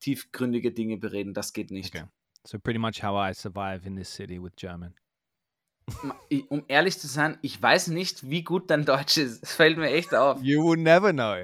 tiefgründige 0.00 0.72
Dinge 0.72 0.96
bereden, 0.98 1.32
das 1.34 1.52
geht 1.52 1.70
nicht. 1.70 1.94
Okay. 1.94 2.06
So 2.44 2.58
pretty 2.58 2.78
much 2.78 3.02
how 3.02 3.16
I 3.16 3.32
survive 3.34 3.86
in 3.86 3.96
this 3.96 4.12
city 4.12 4.42
with 4.42 4.52
German. 4.56 4.94
Um 6.48 6.64
ehrlich 6.68 6.98
zu 6.98 7.06
sein, 7.06 7.38
ich 7.42 7.60
weiß 7.62 7.88
nicht, 7.88 8.28
wie 8.28 8.42
gut 8.42 8.70
dein 8.70 8.84
Deutsch 8.84 9.16
ist. 9.18 9.42
Es 9.42 9.54
fällt 9.54 9.78
mir 9.78 9.90
echt 9.90 10.14
auf. 10.14 10.40
You 10.42 10.62
will 10.64 10.78
never 10.78 11.12
know. 11.12 11.36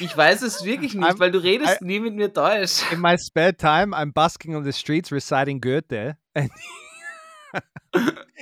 Ich 0.00 0.16
weiß 0.16 0.42
es 0.42 0.64
wirklich 0.64 0.94
nicht, 0.94 1.06
I'm- 1.06 1.18
weil 1.18 1.30
du 1.30 1.38
redest 1.42 1.80
nie 1.82 2.00
mit 2.00 2.14
mir 2.14 2.28
Deutsch. 2.28 2.82
In 2.92 3.00
my 3.00 3.16
spare 3.18 3.56
time, 3.56 3.94
I'm 3.96 4.12
busking 4.12 4.54
on 4.56 4.64
the 4.64 4.72
streets 4.72 5.10
reciting 5.12 5.60
Goethe 5.60 6.16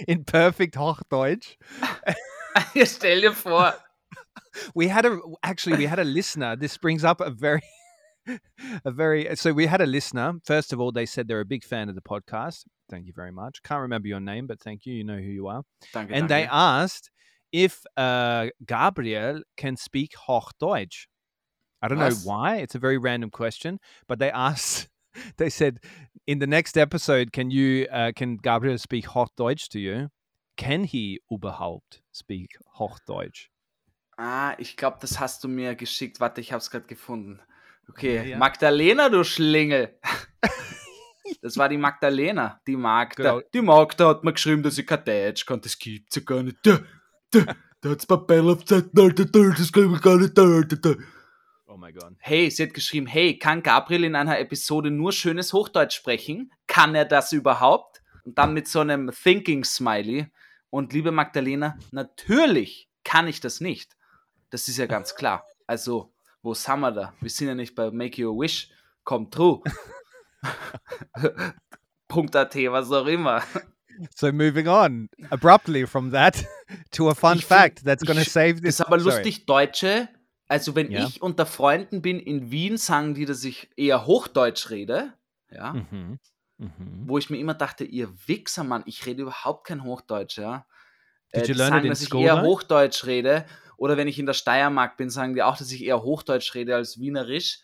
in 0.06 0.24
perfect 0.24 0.76
Hochdeutsch. 0.76 1.56
Stell 2.84 3.20
dir 3.20 3.32
vor. 3.32 3.74
we 4.74 4.88
had 4.88 5.04
a 5.04 5.18
actually 5.42 5.76
we 5.76 5.86
had 5.90 5.98
a 5.98 6.04
listener 6.04 6.56
this 6.56 6.78
brings 6.78 7.02
up 7.04 7.20
a 7.20 7.28
very 7.30 7.60
a 8.84 8.90
very 8.90 9.34
so 9.36 9.52
we 9.52 9.66
had 9.66 9.80
a 9.80 9.86
listener. 9.86 10.34
First 10.44 10.72
of 10.72 10.80
all 10.80 10.92
they 10.92 11.06
said 11.06 11.28
they're 11.28 11.40
a 11.40 11.44
big 11.44 11.64
fan 11.64 11.88
of 11.88 11.94
the 11.94 12.02
podcast. 12.02 12.64
Thank 12.90 13.06
you 13.06 13.12
very 13.14 13.32
much. 13.32 13.62
Can't 13.62 13.80
remember 13.80 14.08
your 14.08 14.20
name 14.20 14.46
but 14.46 14.60
thank 14.60 14.86
you. 14.86 14.94
You 14.94 15.04
know 15.04 15.16
who 15.16 15.30
you 15.30 15.46
are. 15.48 15.62
Danke, 15.92 16.12
and 16.12 16.28
they 16.28 16.46
asked 16.50 17.10
if 17.52 17.82
uh, 17.96 18.48
gabriel 18.66 19.42
can 19.56 19.76
speak 19.76 20.12
hochdeutsch. 20.28 21.06
I 21.82 21.88
don't 21.88 21.98
Was? 21.98 22.24
know 22.24 22.30
why. 22.30 22.56
It's 22.56 22.74
a 22.74 22.78
very 22.78 22.98
random 22.98 23.30
question 23.30 23.78
but 24.08 24.18
they 24.18 24.30
asked 24.30 24.88
they 25.36 25.50
said 25.50 25.78
in 26.26 26.38
the 26.38 26.46
next 26.46 26.76
episode 26.76 27.32
can 27.32 27.50
you 27.50 27.86
uh, 27.92 28.12
can 28.16 28.36
gabriel 28.36 28.78
speak 28.78 29.06
hochdeutsch 29.06 29.68
to 29.68 29.78
you? 29.78 30.08
Can 30.56 30.84
he 30.84 31.20
überhaupt 31.30 32.00
speak 32.12 32.50
hochdeutsch? 32.78 33.48
Ah, 34.16 34.54
ich 34.58 34.76
glaube, 34.76 34.98
das 35.00 35.18
hast 35.18 35.42
du 35.42 35.48
mir 35.48 35.74
geschickt. 35.74 36.20
Warte, 36.20 36.40
ich 36.40 36.52
habe 36.52 36.60
es 36.60 36.70
gerade 36.70 36.86
gefunden. 36.86 37.40
Okay, 37.88 38.16
Ja, 38.16 38.22
ja. 38.22 38.38
Magdalena, 38.38 39.08
du 39.08 39.24
Schlingel. 39.24 39.98
das 41.42 41.56
war 41.56 41.68
die 41.68 41.78
Magdalena, 41.78 42.60
die 42.66 42.76
Magda. 42.76 43.34
Genau. 43.34 43.48
Die 43.52 43.62
Magda 43.62 44.08
hat 44.08 44.24
mir 44.24 44.32
geschrieben, 44.32 44.62
dass 44.62 44.78
ich 44.78 44.86
kein 44.86 45.04
Deutsch 45.04 45.46
kann. 45.46 45.60
Das 45.60 45.78
gibt's 45.78 46.16
ja 46.16 46.22
gar 46.22 46.42
nicht. 46.42 46.58
Da, 46.62 46.80
da, 47.30 47.54
da 47.80 47.90
hat's 47.90 48.06
Seite, 48.06 48.90
da, 48.92 49.08
da, 49.08 49.54
das 49.56 49.72
kann 49.72 49.94
ich 49.94 50.00
gar 50.00 50.16
nicht. 50.16 50.36
Da, 50.36 50.62
da, 50.62 50.76
da. 50.76 50.94
oh 51.66 51.76
my 51.76 51.92
god 51.92 52.14
Hey, 52.18 52.50
sie 52.50 52.62
hat 52.64 52.74
geschrieben, 52.74 53.06
hey, 53.06 53.38
kann 53.38 53.62
Gabriel 53.62 54.04
in 54.04 54.16
einer 54.16 54.38
Episode 54.38 54.90
nur 54.90 55.12
schönes 55.12 55.52
Hochdeutsch 55.52 55.96
sprechen? 55.96 56.52
Kann 56.66 56.94
er 56.94 57.04
das 57.04 57.32
überhaupt? 57.32 58.02
Und 58.24 58.38
dann 58.38 58.54
mit 58.54 58.68
so 58.68 58.80
einem 58.80 59.10
Thinking-Smiley. 59.10 60.28
Und 60.70 60.92
liebe 60.92 61.12
Magdalena, 61.12 61.76
natürlich 61.92 62.88
kann 63.04 63.28
ich 63.28 63.40
das 63.40 63.60
nicht. 63.60 63.96
Das 64.50 64.68
ist 64.68 64.78
ja 64.78 64.86
ganz 64.86 65.14
klar. 65.14 65.46
Also, 65.66 66.13
wo 66.44 66.54
sind 66.54 66.80
wir 66.80 66.92
da? 66.92 67.12
Wir 67.20 67.30
sind 67.30 67.48
ja 67.48 67.54
nicht 67.54 67.74
bei 67.74 67.90
Make 67.90 68.24
Your 68.24 68.38
Wish, 68.38 68.70
come 69.02 69.28
true. 69.30 69.62
Punkt.at, 72.08 72.54
was 72.70 72.92
auch 72.92 73.06
immer. 73.06 73.42
So 74.14 74.32
moving 74.32 74.66
on 74.68 75.08
abruptly 75.30 75.86
from 75.86 76.10
that 76.12 76.44
to 76.90 77.08
a 77.10 77.14
fun 77.14 77.38
Ich 77.38 77.46
find- 77.46 77.60
fact 77.60 77.84
that's 77.84 78.04
going 78.04 78.16
to 78.16 78.22
ich- 78.22 78.32
save 78.32 78.56
this. 78.60 78.76
Ist 78.76 78.80
aber 78.82 78.98
sorry. 79.00 79.16
lustig, 79.16 79.46
Deutsche, 79.46 80.08
also 80.48 80.74
wenn 80.74 80.90
Ja. 80.90 81.06
ich 81.06 81.22
unter 81.22 81.46
Freunden 81.46 82.02
bin 82.02 82.18
in 82.20 82.50
Wien, 82.50 82.76
sagen 82.76 83.14
die, 83.14 83.24
dass 83.24 83.44
ich 83.44 83.70
eher 83.76 84.06
Hochdeutsch 84.06 84.70
rede. 84.70 85.12
Ja. 85.50 85.72
Mhm. 85.72 86.18
Mhm. 86.56 87.02
wo 87.08 87.18
ich 87.18 87.30
mir 87.30 87.38
immer 87.38 87.54
dachte, 87.54 87.82
ihr 87.84 88.08
Wichser, 88.26 88.62
Mann, 88.64 88.82
ich 88.86 89.06
rede 89.06 89.22
überhaupt 89.22 89.66
kein 89.66 89.82
Hochdeutsch, 89.82 90.38
ja. 90.38 90.64
Did 91.34 91.42
Äh, 91.42 91.46
you 91.46 91.46
die 91.46 91.52
learn 91.58 91.70
sagen, 91.72 91.88
dass 91.88 92.02
ich 92.02 92.14
eher? 92.14 92.42
Hochdeutsch 92.42 93.06
rede. 93.06 93.44
Oder 93.76 93.96
wenn 93.96 94.08
ich 94.08 94.18
in 94.18 94.26
der 94.26 94.34
Steiermark 94.34 94.96
bin, 94.96 95.10
sagen 95.10 95.34
die 95.34 95.42
auch, 95.42 95.56
dass 95.56 95.70
ich 95.72 95.84
eher 95.84 96.02
Hochdeutsch 96.02 96.54
rede 96.54 96.74
als 96.76 96.98
Wienerisch. 96.98 97.60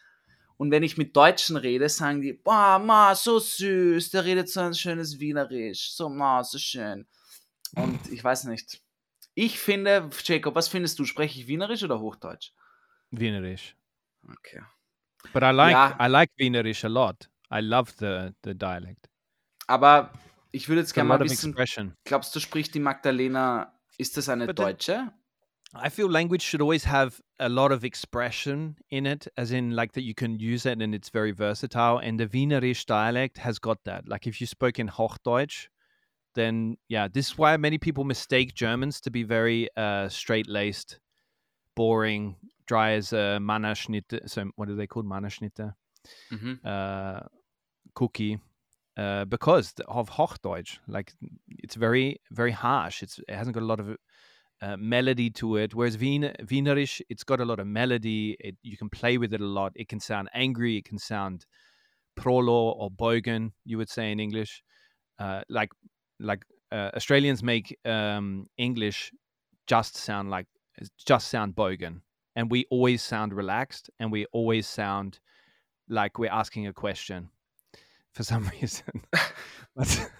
Und 0.56 0.70
wenn 0.70 0.82
ich 0.82 0.98
mit 0.98 1.16
Deutschen 1.16 1.56
rede, 1.56 1.88
sagen 1.88 2.20
die, 2.20 2.34
boah, 2.34 2.78
ma, 2.78 3.14
so 3.14 3.38
süß, 3.38 4.11
der 4.11 4.24
redet 4.24 4.48
so 4.50 4.61
ein 4.61 4.74
schönes 4.74 5.18
Wienerisch. 5.18 5.92
So, 5.92 6.08
ma, 6.08 6.44
so 6.44 6.58
schön. 6.58 7.06
Und 7.76 7.98
ich 8.12 8.22
weiß 8.22 8.44
nicht. 8.44 8.82
Ich 9.34 9.58
finde, 9.58 10.11
Jacob, 10.24 10.54
was 10.54 10.68
findest 10.68 10.98
du? 10.98 11.04
Spreche 11.04 11.40
ich 11.40 11.46
Wienerisch 11.46 11.82
oder 11.82 12.00
Hochdeutsch? 12.00 12.52
Wienerisch. 13.11 13.74
Okay. 14.28 14.61
But 15.32 15.42
I 15.42 15.50
like 15.50 15.72
Ja. 15.72 15.96
I 16.00 16.08
like 16.11 16.30
Wienerisch 16.36 16.84
a 16.84 16.88
lot. 16.88 17.30
I 17.52 17.61
love 17.61 17.92
the 17.98 18.30
the 18.44 18.54
dialect. 18.56 19.08
Aber 19.66 20.12
ich 20.52 20.68
würde 20.68 20.80
jetzt 20.80 20.94
gerne 20.94 21.08
mal 21.08 21.20
wissen, 21.20 21.54
glaubst 22.04 22.34
du, 22.34 22.40
spricht 22.40 22.74
die 22.74 22.80
Magdalena, 22.80 23.78
ist 23.98 24.16
das 24.16 24.28
eine 24.28 24.46
But 24.46 24.56
then- 24.56 24.66
Deutsche? 24.66 25.12
I 25.74 25.88
feel 25.88 26.08
language 26.10 26.42
should 26.42 26.60
always 26.60 26.84
have 26.84 27.20
a 27.38 27.48
lot 27.48 27.70
of 27.70 27.84
expression 27.84 28.76
in 28.90 29.06
it, 29.06 29.28
as 29.36 29.52
in 29.52 29.70
like 29.70 29.92
that 29.92 30.02
you 30.02 30.14
can 30.14 30.38
use 30.40 30.66
it 30.66 30.82
and 30.82 30.94
it's 30.94 31.10
very 31.10 31.30
versatile. 31.30 31.98
And 31.98 32.18
the 32.18 32.26
Wienerisch 32.26 32.86
dialect 32.86 33.38
has 33.38 33.58
got 33.58 33.78
that. 33.84 34.08
Like 34.08 34.26
if 34.26 34.40
you 34.40 34.46
spoke 34.46 34.78
in 34.80 34.88
Hochdeutsch, 34.88 35.68
then 36.34 36.76
yeah, 36.88 37.06
this 37.08 37.28
is 37.28 37.38
why 37.38 37.56
many 37.56 37.78
people 37.78 38.04
mistake 38.04 38.54
Germans 38.54 39.00
to 39.02 39.10
be 39.10 39.22
very 39.22 39.68
uh, 39.76 40.08
straight 40.08 40.48
laced, 40.48 40.98
boring, 41.76 42.36
dry 42.66 42.92
as 42.92 43.12
a 43.12 43.38
Mannerschnitte. 43.40 44.28
So 44.28 44.50
what 44.56 44.68
are 44.68 44.74
they 44.74 44.86
called? 44.88 45.06
Mannerschnitte, 45.06 45.74
Mhm. 46.32 46.64
uh, 46.64 47.20
cookie. 47.94 48.38
Uh, 48.96 49.24
because 49.24 49.72
of 49.88 50.10
Hochdeutsch, 50.10 50.78
like 50.88 51.12
it's 51.48 51.76
very, 51.76 52.20
very 52.30 52.50
harsh. 52.50 53.02
It's 53.02 53.18
it 53.28 53.34
hasn't 53.34 53.54
got 53.54 53.62
a 53.62 53.66
lot 53.66 53.80
of 53.80 53.96
uh, 54.62 54.76
melody 54.76 55.30
to 55.30 55.56
it. 55.56 55.74
Whereas 55.74 55.98
Wien, 55.98 56.32
Wienerisch, 56.42 57.00
it's 57.08 57.24
got 57.24 57.40
a 57.40 57.44
lot 57.44 57.61
of 57.61 57.66
melody. 57.66 58.36
It, 58.40 58.56
you 58.62 58.76
can 58.76 58.90
play 58.90 59.18
with 59.18 59.32
it 59.32 59.40
a 59.40 59.46
lot. 59.46 59.72
It 59.74 59.88
can 59.88 60.00
sound 60.00 60.28
angry. 60.34 60.76
It 60.76 60.84
can 60.84 60.98
sound 60.98 61.46
prolo 62.18 62.74
or 62.76 62.90
bogen, 62.90 63.52
you 63.64 63.78
would 63.78 63.88
say 63.88 64.12
in 64.12 64.20
English. 64.20 64.62
Uh, 65.18 65.42
like 65.48 65.70
like 66.18 66.44
uh, 66.72 66.90
Australians 66.94 67.42
make 67.42 67.76
um, 67.84 68.46
English 68.56 69.12
just 69.66 69.96
sound 69.96 70.30
like 70.30 70.46
just 71.06 71.28
sound 71.28 71.54
bogan, 71.54 72.00
and 72.36 72.50
we 72.50 72.66
always 72.70 73.02
sound 73.02 73.32
relaxed, 73.32 73.90
and 73.98 74.11
we 74.12 74.26
always 74.32 74.66
sound 74.66 75.20
like 75.88 76.18
we're 76.18 76.30
asking 76.30 76.66
a 76.66 76.72
question 76.72 77.28
for 78.12 78.22
some 78.22 78.50
reason. 78.61 79.02
but 79.76 80.11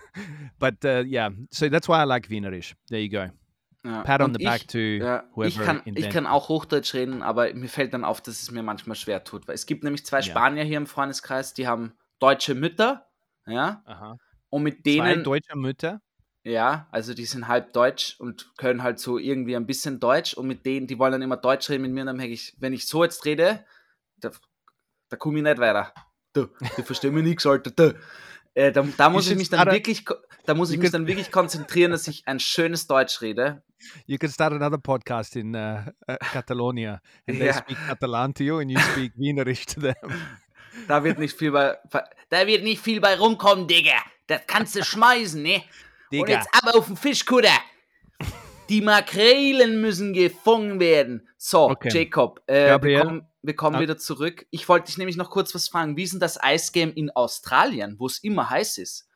but 0.59 0.85
uh, 0.85 1.05
yeah, 1.07 1.31
so 1.51 1.69
that's 1.69 1.89
why 1.89 2.01
I 2.01 2.05
like 2.05 2.29
Wienerisch. 2.29 2.75
There 2.89 3.01
you 3.01 3.09
go. 3.09 3.31
Ja. 3.85 4.03
Pat 4.03 4.21
on 4.21 4.27
Und 4.27 4.39
the 4.39 4.45
back 4.45 4.61
ich, 4.63 4.67
to 4.67 4.79
ja, 4.79 5.25
whoever 5.35 5.49
ich, 5.49 5.59
kann, 5.59 5.81
ich 5.87 6.11
kann 6.11 6.27
auch 6.27 6.49
Hochdeutsch 6.51 6.93
reden, 6.93 7.23
aber 7.23 7.53
mir 7.55 7.69
fällt 7.69 7.95
dann 7.95 8.05
auf, 8.05 8.21
dass 8.21 8.43
es 8.43 8.51
mir 8.51 8.63
manchmal 8.63 8.95
schwer 8.97 9.25
tut. 9.25 9.49
Weil 9.49 9.55
es 9.55 9.65
gibt 9.65 9.85
nämlich 9.85 10.05
zwei. 10.05 10.21
Spanier 10.21 10.65
hier 10.65 10.77
im 10.77 10.87
Freundeskreis, 10.87 11.55
die 11.55 11.67
haben 11.67 11.95
deutsche 12.19 12.55
Mütter, 12.55 13.07
ja, 13.47 13.83
Aha. 13.87 14.19
und 14.51 14.63
mit 14.65 14.85
Zwei 14.85 15.15
denen, 15.15 15.25
deutsche 15.25 15.57
Mütter. 15.57 16.03
ja, 16.45 16.89
also 16.91 17.15
die 17.15 17.25
sind 17.25 17.49
halb 17.49 17.73
deutsch 17.73 18.17
und 18.21 18.55
können 18.59 18.83
halt 18.83 18.99
so 18.99 19.17
irgendwie 19.17 19.57
ein 19.57 19.67
bisschen 19.67 19.99
Deutsch 19.99 20.35
und 20.35 20.47
mit 20.47 20.67
denen, 20.67 20.87
die 20.87 20.99
wollen 20.99 21.13
dann 21.13 21.23
immer 21.23 21.39
Deutsch 21.39 21.71
reden 21.71 21.83
mit 21.83 21.93
mir 21.93 22.03
und 22.03 22.09
dann 22.09 22.17
merke 22.19 22.33
ich, 22.35 22.55
wenn 22.59 22.75
ich 22.75 22.87
so 22.87 23.03
jetzt 23.03 23.25
rede, 23.25 23.65
da, 24.19 24.31
da 25.09 25.17
komme 25.17 25.39
ich 25.39 25.45
nicht 25.45 25.59
weiter. 25.59 25.95
Du, 26.35 26.49
du 26.77 26.83
verstehst 26.83 27.15
mich 27.15 27.25
nichts, 27.25 27.47
Alter, 27.47 27.71
du. 27.71 27.99
Äh, 28.55 28.73
da, 28.73 28.83
da 28.97 29.11
muss 29.11 29.25
ich 29.25 29.29
should 29.31 29.39
mich 29.39 29.49
dann 29.51 29.71
wirklich, 29.71 30.05
da 30.47 30.55
muss 30.55 30.71
ich 30.71 30.79
mich 30.79 30.91
dann 30.91 31.07
wirklich 31.07 31.31
konzentrieren, 31.31 31.93
dass 31.93 32.09
ich 32.09 32.27
ein 32.27 32.41
schönes 32.41 32.87
Deutsch 32.87 33.21
rede. 33.23 33.63
You 34.07 34.19
could 34.19 34.33
start 34.33 34.53
another 34.53 34.79
podcast 34.79 35.37
in 35.37 35.55
uh, 35.55 35.85
uh, 36.09 36.17
Catalonia, 36.33 37.01
and 37.27 37.39
they 37.39 37.47
Yeah. 37.47 37.55
speak 37.59 37.79
Catalan 37.87 38.35
to 38.35 38.43
you, 38.45 38.59
and 38.59 38.71
you 38.71 38.79
speak 38.79 39.13
Wienerisch 39.17 39.67
to 39.67 39.81
them. 39.81 39.95
Da 40.87 41.03
wird 41.03 41.19
nicht 41.19 41.37
viel 41.37 41.51
bei, 41.51 41.77
da 42.29 42.47
wird 42.47 42.63
nicht 42.63 42.81
viel 42.81 43.01
bei 43.01 43.17
rumkommen, 43.17 43.67
Digga. 43.67 43.97
Das 44.29 44.43
kannst 44.47 44.77
du 44.77 44.85
schmeißen, 44.85 45.43
ne? 45.43 45.57
Und 45.57 45.63
Digga. 46.13 46.29
jetzt 46.35 46.49
ab 46.53 46.75
auf 46.75 46.87
den 46.87 46.97
Fischkutter. 46.97 47.51
Die 48.69 48.81
Makrelen 48.81 49.81
müssen 49.81 50.13
gefangen 50.13 50.79
werden. 50.79 51.29
So, 51.37 51.71
Okay. 51.71 51.91
Jacob, 51.93 52.41
äh, 52.47 52.69
Gabriel? 52.69 53.23
Wir 53.43 53.55
kommen 53.55 53.77
Ah. 53.77 53.81
wieder 53.81 53.97
zurück. 53.99 54.47
Ich 54.51 54.69
wollte 54.69 54.87
dich 54.87 54.99
nämlich 54.99 55.17
noch 55.17 55.31
kurz 55.31 55.55
was 55.55 55.69
fragen. 55.69 55.97
Wie 55.97 56.03
ist 56.03 56.13
denn 56.13 56.21
das 56.21 56.39
in 56.73 57.11
Australien, 57.11 57.97
wo 57.99 58.07
es 58.07 58.19
immer 58.23 58.51
heiß 58.51 58.79
ist? 58.79 59.09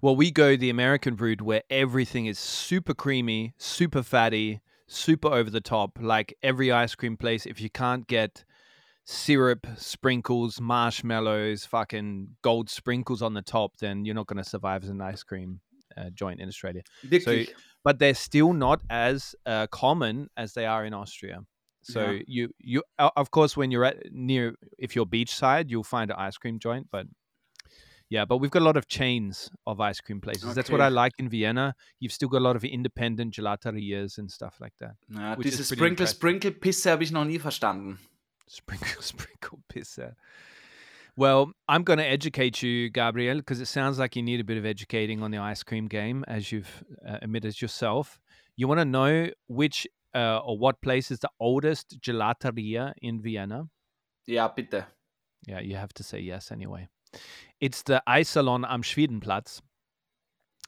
Well, 0.00 0.18
we 0.18 0.30
go 0.30 0.56
the 0.56 0.70
American 0.70 1.16
route 1.16 1.44
where 1.44 1.62
everything 1.70 2.26
is 2.26 2.38
super 2.38 2.94
creamy, 2.94 3.54
super 3.58 4.02
fatty, 4.04 4.60
super 4.86 5.32
over 5.32 5.50
the 5.50 5.62
top. 5.62 5.98
Like 6.00 6.36
every 6.42 6.70
ice 6.70 6.94
cream 6.94 7.16
place, 7.16 7.46
if 7.46 7.58
you 7.60 7.70
can't 7.70 8.06
get 8.06 8.44
syrup, 9.04 9.66
sprinkles, 9.78 10.60
marshmallows, 10.60 11.64
fucking 11.66 12.36
gold 12.42 12.68
sprinkles 12.68 13.22
on 13.22 13.34
the 13.34 13.42
top, 13.42 13.78
then 13.78 14.04
you're 14.04 14.14
not 14.14 14.26
going 14.26 14.42
to 14.42 14.48
survive 14.48 14.84
as 14.84 14.90
an 14.90 15.00
ice 15.00 15.22
cream 15.22 15.60
uh, 15.96 16.10
joint 16.10 16.40
in 16.40 16.48
Australia. 16.48 16.82
Wirklich? 17.02 17.54
But 17.82 17.98
they're 17.98 18.14
still 18.14 18.52
not 18.52 18.80
as 18.90 19.34
uh, 19.46 19.66
common 19.68 20.28
as 20.36 20.52
they 20.52 20.66
are 20.66 20.84
in 20.84 20.94
Austria. 20.94 21.40
So 21.82 22.10
Yeah. 22.12 22.22
you 22.26 22.48
you 22.58 22.82
of 22.98 23.30
course 23.30 23.56
when 23.56 23.70
you're 23.70 23.84
at 23.84 24.12
near 24.12 24.54
if 24.78 24.94
you're 24.94 25.06
beachside 25.06 25.68
you'll 25.68 25.84
find 25.84 26.10
an 26.10 26.16
ice 26.18 26.38
cream 26.38 26.58
joint, 26.58 26.88
but 26.90 27.06
yeah, 28.08 28.26
but 28.26 28.38
we've 28.38 28.50
got 28.50 28.60
a 28.60 28.64
lot 28.64 28.76
of 28.76 28.86
chains 28.88 29.50
of 29.66 29.80
ice 29.80 30.00
cream 30.00 30.20
places. 30.20 30.54
That's 30.54 30.70
what 30.70 30.82
I 30.82 30.88
like 30.88 31.12
in 31.18 31.30
Vienna. 31.30 31.74
You've 31.98 32.12
still 32.12 32.28
got 32.28 32.38
a 32.38 32.44
lot 32.44 32.56
of 32.56 32.64
independent 32.64 33.32
gelaterias 33.34 34.18
and 34.18 34.30
stuff 34.30 34.58
like 34.60 34.74
that. 34.80 34.96
ja, 35.08 35.34
diese 35.36 35.64
Sprinkle. 35.64 36.06
Sprinkle 36.06 36.52
Pisse 36.52 36.90
habe 36.90 37.02
ich 37.04 37.10
noch 37.10 37.24
nie 37.24 37.38
verstanden. 37.38 37.98
Sprinkle, 38.46 39.02
sprinkle 39.12 39.60
pizza. 39.68 40.14
Well, 41.16 41.52
I'm 41.68 41.84
going 41.84 41.98
to 41.98 42.06
educate 42.06 42.62
you, 42.62 42.90
Gabriel, 42.90 43.38
because 43.38 43.60
it 43.60 43.66
sounds 43.66 43.98
like 43.98 44.14
you 44.16 44.22
need 44.22 44.40
a 44.40 44.44
bit 44.44 44.58
of 44.58 44.64
educating 44.64 45.22
on 45.22 45.30
the 45.30 45.38
ice 45.38 45.62
cream 45.62 45.86
game, 45.88 46.24
as 46.28 46.52
you've 46.52 46.84
uh, 47.06 47.18
admitted 47.22 47.60
yourself. 47.62 48.18
You 48.56 48.68
want 48.68 48.80
to 48.80 48.84
know 48.84 49.30
which 49.46 49.86
uh, 50.14 50.38
or 50.38 50.58
what 50.58 50.80
place 50.82 51.10
is 51.10 51.18
the 51.20 51.30
oldest 51.40 52.00
gelateria 52.00 52.92
in 53.00 53.20
Vienna? 53.20 53.68
Yeah, 54.26 54.48
bitte. 54.48 54.84
Yeah, 55.46 55.60
you 55.60 55.76
have 55.76 55.92
to 55.94 56.02
say 56.02 56.20
yes 56.20 56.52
anyway. 56.52 56.88
It's 57.60 57.82
the 57.82 58.02
Eisalon 58.08 58.64
am 58.68 58.82
Schwedenplatz. 58.82 59.60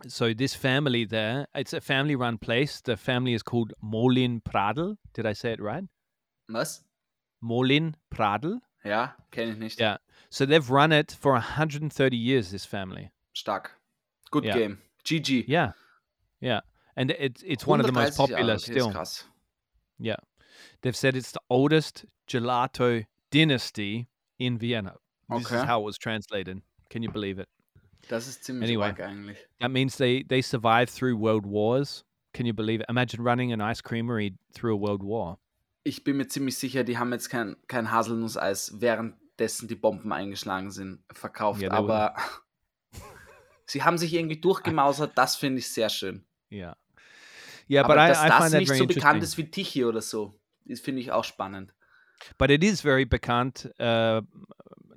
So 0.09 0.34
this 0.34 0.55
family 0.55 1.05
there, 1.05 1.47
it's 1.55 1.72
a 1.72 1.80
family-run 1.80 2.38
place. 2.38 2.80
The 2.80 2.97
family 2.97 3.32
is 3.34 3.42
called 3.42 3.72
Molin 3.80 4.40
Pradel. 4.40 4.97
Did 5.14 5.24
I 5.24 5.32
say 5.34 5.53
it 5.53 5.61
right? 5.62 5.84
Was? 6.49 6.82
Molin 7.40 7.95
Pradel. 8.12 8.61
Ja, 8.84 9.12
kenne 9.30 9.53
ich 9.53 9.59
nicht. 9.59 9.80
Yeah. 9.80 9.99
So 10.30 10.45
they've 10.45 10.68
run 10.68 10.92
it 10.92 11.12
for 11.12 11.32
130 11.32 12.16
years, 12.16 12.51
this 12.51 12.66
family. 12.66 13.12
Stark. 13.34 13.70
Good 14.30 14.45
Ja. 14.45 14.55
game. 14.55 14.78
GG. 15.05 15.45
Yeah. 15.47 15.72
Yeah. 16.40 16.61
And 16.97 17.11
it's 17.12 17.42
it's 17.47 17.66
one 17.66 17.80
of 17.80 17.86
the 17.86 17.92
most 17.92 18.16
popular 18.16 18.57
Jahre, 18.57 18.61
still. 18.61 18.92
Krass. 18.92 19.24
Yeah. 20.05 20.16
They've 20.82 20.96
said 20.96 21.16
it's 21.16 21.32
the 21.32 21.40
oldest 21.48 22.05
gelato 22.28 23.07
dynasty 23.30 24.09
in 24.38 24.59
Vienna. 24.59 24.96
This 25.30 25.46
Okay. 25.46 25.57
is 25.57 25.62
how 25.64 25.80
it 25.80 25.84
was 25.84 25.98
translated. 25.98 26.61
Can 26.90 27.02
you 27.02 27.11
believe 27.11 27.38
it? 27.38 27.48
Das 28.09 28.28
ist 28.28 28.44
ziemlich 28.44 28.68
Anyway. 28.68 28.92
eigentlich. 29.02 29.38
That 29.61 29.70
means 29.70 29.96
they 29.96 30.22
they 30.22 30.42
survived 30.42 30.92
through 30.92 31.16
world 31.18 31.46
wars. 31.46 32.05
Can 32.34 32.44
you 32.46 32.52
believe 32.52 32.80
it? 32.80 32.86
Imagine 32.90 33.22
running 33.24 33.52
an 33.52 33.61
ice 33.61 33.80
creamery 33.80 34.34
through 34.52 34.74
a 34.74 34.78
world 34.78 35.02
war. 35.02 35.38
Ich 35.84 36.05
bin 36.05 36.16
mir 36.16 36.28
ziemlich 36.28 36.57
sicher, 36.59 36.82
die 36.84 36.98
haben 36.98 37.12
jetzt 37.12 37.28
kein, 37.30 37.57
kein 37.68 37.90
Haselnusseis, 37.90 38.72
währenddessen 38.80 39.68
die 39.68 39.74
Bomben 39.74 40.12
eingeschlagen 40.12 40.70
sind, 40.70 41.02
verkauft. 41.12 41.61
Ja, 41.62 41.68
der 41.70 41.78
aber 41.78 42.14
sie 43.66 43.82
haben 43.82 43.98
sich 43.98 44.12
irgendwie 44.14 44.40
durchgemausert. 44.40 45.16
Das 45.16 45.36
finde 45.36 45.59
ich 45.61 45.68
sehr 45.68 45.88
schön. 45.88 46.24
Yeah. 46.50 46.76
Yeah, 47.66 47.80
aber 47.84 47.94
but 47.94 48.02
I, 48.02 48.08
dass 48.08 48.22
I 48.24 48.28
das 48.28 48.52
nicht 48.52 48.74
so 48.74 48.86
bekannt 48.86 49.22
ist 49.22 49.36
wie 49.38 49.50
Tichy 49.50 49.84
oder 49.84 50.00
so, 50.02 50.34
das 50.66 50.80
finde 50.80 51.00
ich 51.00 51.12
auch 51.12 51.24
spannend. 51.24 51.72
but 52.38 52.50
it 52.50 52.62
is 52.64 52.80
very 52.80 53.04
bekannt 53.04 53.68
uh 53.80 54.22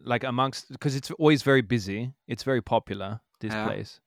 like 0.04 0.24
amongst 0.26 0.70
because 0.70 0.96
it's 0.96 1.12
always 1.20 1.44
very 1.44 1.62
busy 1.62 2.14
it's 2.28 2.44
very 2.44 2.62
popular 2.62 3.22
this 3.42 3.54
Yeah. 3.54 3.66
place 3.66 4.00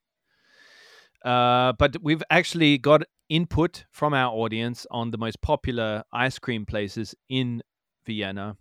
uh 1.25 1.73
but 1.79 1.97
we've 2.03 2.23
actually 2.31 2.79
got 2.79 3.03
input 3.29 3.85
from 3.91 4.15
our 4.15 4.33
audience 4.33 4.87
on 4.91 5.11
the 5.11 5.19
most 5.19 5.41
popular 5.43 6.03
ice 6.13 6.39
cream 6.39 6.65
places 6.65 7.15
in 7.29 7.63
vienna 8.07 8.57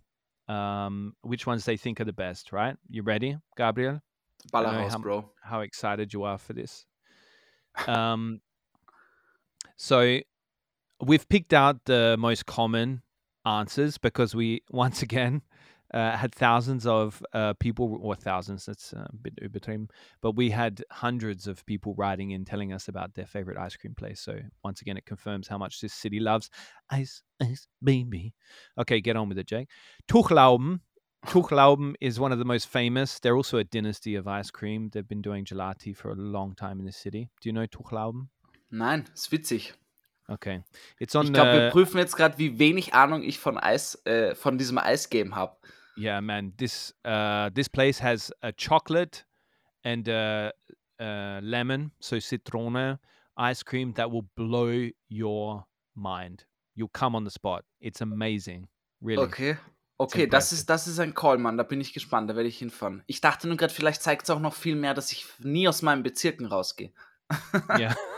um 0.48 1.14
which 1.22 1.46
ones 1.46 1.64
they 1.64 1.76
think 1.78 2.00
are 2.00 2.04
the 2.04 2.12
best 2.12 2.52
right 2.52 2.76
you 2.88 3.02
ready 3.02 3.38
gabriel 3.56 4.00
Baller 4.52 4.68
I 4.68 4.72
know 4.72 4.78
raus, 4.84 4.92
how- 4.92 4.98
Bro. 4.98 5.30
how 5.42 5.60
excited 5.60 6.12
you 6.12 6.24
are 6.24 6.38
for 6.38 6.54
this. 6.54 6.86
Um, 7.86 8.40
so 9.80 10.20
we've 11.02 11.26
picked 11.30 11.54
out 11.54 11.86
the 11.86 12.14
most 12.18 12.44
common 12.44 13.00
answers 13.46 13.96
because 13.96 14.34
we 14.34 14.62
once 14.70 15.00
again 15.00 15.40
uh, 15.94 16.14
had 16.18 16.34
thousands 16.34 16.86
of 16.86 17.22
uh, 17.32 17.54
people, 17.54 17.98
or 18.02 18.14
thousands, 18.14 18.66
that's 18.66 18.92
a 18.92 19.08
bit 19.22 19.32
übertrieben, 19.42 19.88
but 20.20 20.36
we 20.36 20.50
had 20.50 20.84
hundreds 20.92 21.46
of 21.46 21.64
people 21.64 21.94
writing 21.96 22.32
in 22.32 22.44
telling 22.44 22.74
us 22.74 22.88
about 22.88 23.14
their 23.14 23.24
favorite 23.24 23.56
ice 23.56 23.74
cream 23.74 23.94
place. 23.94 24.20
So 24.20 24.38
once 24.62 24.82
again, 24.82 24.98
it 24.98 25.06
confirms 25.06 25.48
how 25.48 25.56
much 25.56 25.80
this 25.80 25.94
city 25.94 26.20
loves 26.20 26.50
ice, 26.90 27.22
ice, 27.40 27.66
baby. 27.82 28.34
Okay, 28.78 29.00
get 29.00 29.16
on 29.16 29.30
with 29.30 29.38
it, 29.38 29.46
Jake. 29.46 29.70
Tuchlauben. 30.08 30.80
Tuchlauben 31.26 31.94
is 32.02 32.20
one 32.20 32.32
of 32.32 32.38
the 32.38 32.44
most 32.44 32.68
famous. 32.68 33.18
They're 33.18 33.36
also 33.36 33.56
a 33.56 33.64
dynasty 33.64 34.14
of 34.14 34.28
ice 34.28 34.50
cream. 34.50 34.90
They've 34.92 35.08
been 35.08 35.22
doing 35.22 35.46
gelati 35.46 35.96
for 35.96 36.10
a 36.10 36.16
long 36.16 36.54
time 36.54 36.80
in 36.80 36.84
the 36.84 36.92
city. 36.92 37.30
Do 37.40 37.48
you 37.48 37.54
know 37.54 37.66
Tuchlauben? 37.66 38.28
Nein, 38.70 39.04
ist 39.14 39.32
witzig. 39.32 39.74
Okay, 40.28 40.62
it's 40.98 41.14
on 41.16 41.26
Ich 41.26 41.32
glaube, 41.32 41.52
wir 41.52 41.64
the 41.66 41.70
prüfen 41.70 41.98
jetzt 41.98 42.16
gerade, 42.16 42.38
wie 42.38 42.58
wenig 42.58 42.94
Ahnung 42.94 43.22
ich 43.22 43.38
von 43.38 43.58
Eis, 43.58 44.00
äh, 44.06 44.34
von 44.34 44.58
diesem 44.58 44.78
Eisgame 44.78 45.34
habe. 45.34 45.56
yeah, 45.96 46.20
man. 46.20 46.56
This 46.56 46.94
uh, 47.04 47.50
this 47.50 47.68
place 47.68 48.00
has 48.00 48.32
a 48.42 48.52
chocolate 48.52 49.24
and 49.82 50.08
uh, 50.08 50.50
uh, 51.00 51.40
lemon, 51.42 51.90
so 52.00 52.16
citrone 52.20 52.98
ice 53.36 53.64
cream 53.64 53.92
that 53.94 54.10
will 54.10 54.28
blow 54.34 54.90
your 55.08 55.66
mind. 55.94 56.46
you'll 56.80 56.90
come 56.92 57.14
on 57.14 57.24
the 57.24 57.30
spot. 57.30 57.64
It's 57.80 58.00
amazing. 58.00 58.68
Really. 59.00 59.22
Okay. 59.22 59.56
Okay, 59.98 60.26
das 60.26 60.50
ist, 60.50 60.70
das 60.70 60.88
ist 60.88 60.98
ein 60.98 61.12
Call, 61.12 61.36
Mann. 61.36 61.58
Da 61.58 61.62
bin 61.62 61.78
ich 61.78 61.92
gespannt. 61.92 62.30
Da 62.30 62.34
werde 62.34 62.48
ich 62.48 62.56
hinfahren. 62.56 63.02
Ich 63.06 63.20
dachte 63.20 63.46
nur 63.46 63.58
gerade, 63.58 63.72
vielleicht 63.72 64.02
zeigt 64.02 64.22
es 64.22 64.30
auch 64.30 64.40
noch 64.40 64.54
viel 64.54 64.74
mehr, 64.74 64.94
dass 64.94 65.12
ich 65.12 65.26
nie 65.40 65.68
aus 65.68 65.82
meinen 65.82 66.02
Bezirken 66.02 66.46
rausgehe. 66.46 66.90
yeah. 67.78 67.94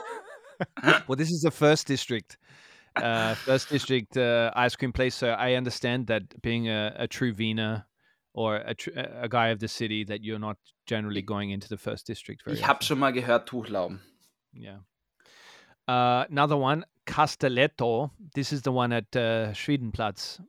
well, 1.06 1.16
this 1.16 1.30
is 1.30 1.42
the 1.42 1.50
first 1.50 1.86
district. 1.86 2.38
Uh, 2.96 3.34
first 3.34 3.70
district 3.70 4.16
uh, 4.16 4.50
ice 4.54 4.76
cream 4.76 4.92
place. 4.92 5.14
So 5.14 5.30
I 5.30 5.54
understand 5.54 6.06
that 6.08 6.42
being 6.42 6.68
a, 6.68 6.94
a 6.96 7.06
true 7.06 7.32
Wiener 7.32 7.86
or 8.34 8.56
a, 8.56 8.74
a 9.22 9.28
guy 9.28 9.48
of 9.48 9.60
the 9.60 9.68
city, 9.68 10.04
that 10.04 10.22
you're 10.22 10.38
not 10.38 10.56
generally 10.86 11.22
going 11.22 11.50
into 11.50 11.68
the 11.68 11.76
first 11.76 12.06
district. 12.06 12.44
Very 12.44 12.56
ich 12.56 12.66
habe 12.66 12.82
schon 12.82 12.98
mal 12.98 13.12
gehört, 13.12 13.46
Tuchlauben. 13.46 14.00
Yeah. 14.52 14.78
Uh, 15.88 16.24
another 16.30 16.56
one, 16.56 16.84
Castelletto. 17.06 18.10
This 18.34 18.52
is 18.52 18.62
the 18.62 18.72
one 18.72 18.92
at 18.92 19.16
uh, 19.16 19.52
Schwedenplatz 19.52 20.40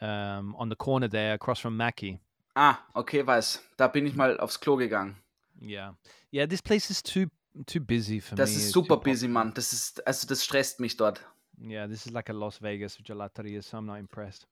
um, 0.00 0.54
on 0.58 0.68
the 0.68 0.76
corner 0.76 1.08
there 1.08 1.34
across 1.34 1.60
from 1.60 1.76
Mackie. 1.76 2.18
Ah, 2.56 2.84
okay, 2.94 3.22
weiß. 3.22 3.60
Da 3.76 3.88
bin 3.88 4.06
ich 4.06 4.14
mal 4.14 4.38
aufs 4.38 4.60
Klo 4.60 4.76
gegangen. 4.76 5.16
Yeah. 5.60 5.92
Yeah, 6.30 6.46
this 6.46 6.60
place 6.60 6.90
is 6.90 7.02
too 7.02 7.30
too 7.66 7.80
busy 7.80 8.20
for 8.20 8.36
das 8.36 8.50
me. 8.50 8.56
Das 8.56 8.64
ist 8.64 8.72
super 8.72 8.96
busy, 8.96 9.28
Mann. 9.28 9.52
Das 9.54 9.72
ist 9.72 10.06
also 10.06 10.26
das 10.26 10.44
stresst 10.44 10.80
mich 10.80 10.96
dort. 10.96 11.20
Yeah, 11.60 11.86
this 11.86 12.06
is 12.06 12.12
like 12.12 12.28
a 12.30 12.32
Las 12.32 12.60
Vegas 12.60 12.98
gelateria, 13.02 13.62
so 13.62 13.78
I'm 13.78 13.86
not 13.86 13.98
impressed. 13.98 14.46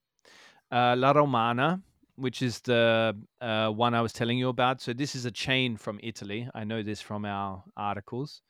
Uh, 0.70 0.94
La 0.96 1.12
Romana, 1.12 1.82
which 2.16 2.42
is 2.42 2.60
the 2.60 3.14
uh, 3.40 3.68
one 3.68 3.94
I 3.94 4.00
was 4.00 4.12
telling 4.12 4.38
you 4.38 4.48
about. 4.48 4.80
So 4.80 4.92
this 4.92 5.14
is 5.14 5.24
a 5.24 5.30
chain 5.30 5.76
from 5.76 5.98
Italy. 6.02 6.48
I 6.54 6.64
know 6.64 6.82
this 6.82 7.00
from 7.00 7.24
our 7.24 7.64
articles. 7.76 8.42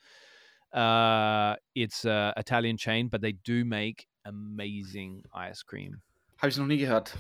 Uh, 0.73 1.57
it's 1.75 2.05
an 2.05 2.33
Italian 2.37 2.77
chain, 2.77 3.09
but 3.09 3.21
they 3.21 3.33
do 3.33 3.65
make 3.65 4.07
amazing 4.25 5.25
ice 5.35 5.63
cream. 5.63 6.03
Habe 6.39 6.51
ich 6.51 6.59
noch 6.59 6.67
nie 6.67 6.79
gehört. 6.79 7.17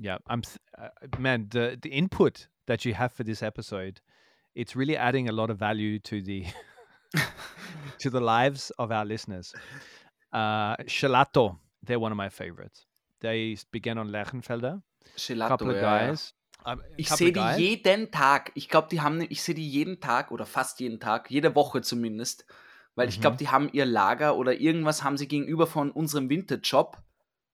Yeah, 0.00 0.18
I'm 0.28 0.42
th- 0.42 0.58
uh, 0.78 0.90
man. 1.18 1.48
The 1.50 1.76
the 1.80 1.90
input 1.90 2.48
that 2.66 2.84
you 2.84 2.94
have 2.94 3.12
for 3.12 3.24
this 3.24 3.42
episode, 3.42 4.00
it's 4.54 4.74
really 4.76 4.96
adding 4.96 5.28
a 5.28 5.32
lot 5.32 5.50
of 5.50 5.58
value 5.58 5.98
to 6.00 6.22
the 6.22 6.46
to 7.98 8.10
the 8.10 8.20
lives 8.20 8.70
of 8.78 8.90
our 8.90 9.04
listeners. 9.04 9.54
Uh, 10.32 10.76
Gelato, 10.86 11.56
they're 11.82 12.00
one 12.00 12.12
of 12.12 12.16
my 12.16 12.28
favorites. 12.28 12.86
They 13.20 13.56
began 13.72 13.98
on 13.98 14.08
Lerchenfelder. 14.10 14.82
Gelato, 15.16 15.48
couple 15.48 15.70
of 15.70 15.76
ja, 15.76 15.82
guys. 15.82 16.32
Ja. 16.32 16.72
Um, 16.72 16.82
ich 16.96 17.08
sehe 17.08 17.32
die 17.32 17.56
jeden 17.56 18.10
Tag. 18.10 18.50
Ich 18.54 18.68
glaube, 18.68 18.88
die 18.90 19.00
haben, 19.00 19.20
ich 19.20 19.42
sehe 19.42 19.54
die 19.54 19.68
jeden 19.68 20.00
Tag 20.00 20.32
oder 20.32 20.44
fast 20.44 20.80
jeden 20.80 21.00
Tag, 21.00 21.30
jede 21.30 21.54
Woche 21.54 21.82
zumindest, 21.82 22.44
weil 22.94 23.06
mhm. 23.06 23.10
ich 23.10 23.20
glaube, 23.20 23.36
die 23.36 23.48
haben 23.48 23.70
ihr 23.72 23.86
Lager 23.86 24.36
oder 24.36 24.60
irgendwas 24.60 25.02
haben 25.04 25.16
sie 25.16 25.28
gegenüber 25.28 25.66
von 25.66 25.90
unserem 25.90 26.28
Vintage-Shop. 26.28 26.98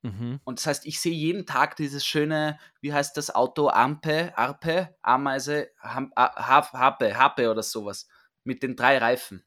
Mhm. 0.04 0.38
Und 0.44 0.58
das 0.58 0.66
heißt, 0.66 0.86
ich 0.86 1.00
sehe 1.00 1.14
jeden 1.14 1.46
Tag 1.46 1.76
dieses 1.76 2.04
schöne, 2.04 2.58
wie 2.82 2.92
heißt 2.92 3.16
das 3.16 3.34
Auto, 3.34 3.68
Ampe, 3.68 4.36
Arpe, 4.36 4.94
Ameise, 5.00 5.70
Hape, 5.82 7.18
Hape 7.18 7.50
oder 7.50 7.62
sowas, 7.62 8.06
mit 8.44 8.62
den 8.62 8.76
drei 8.76 8.98
Reifen. 8.98 9.44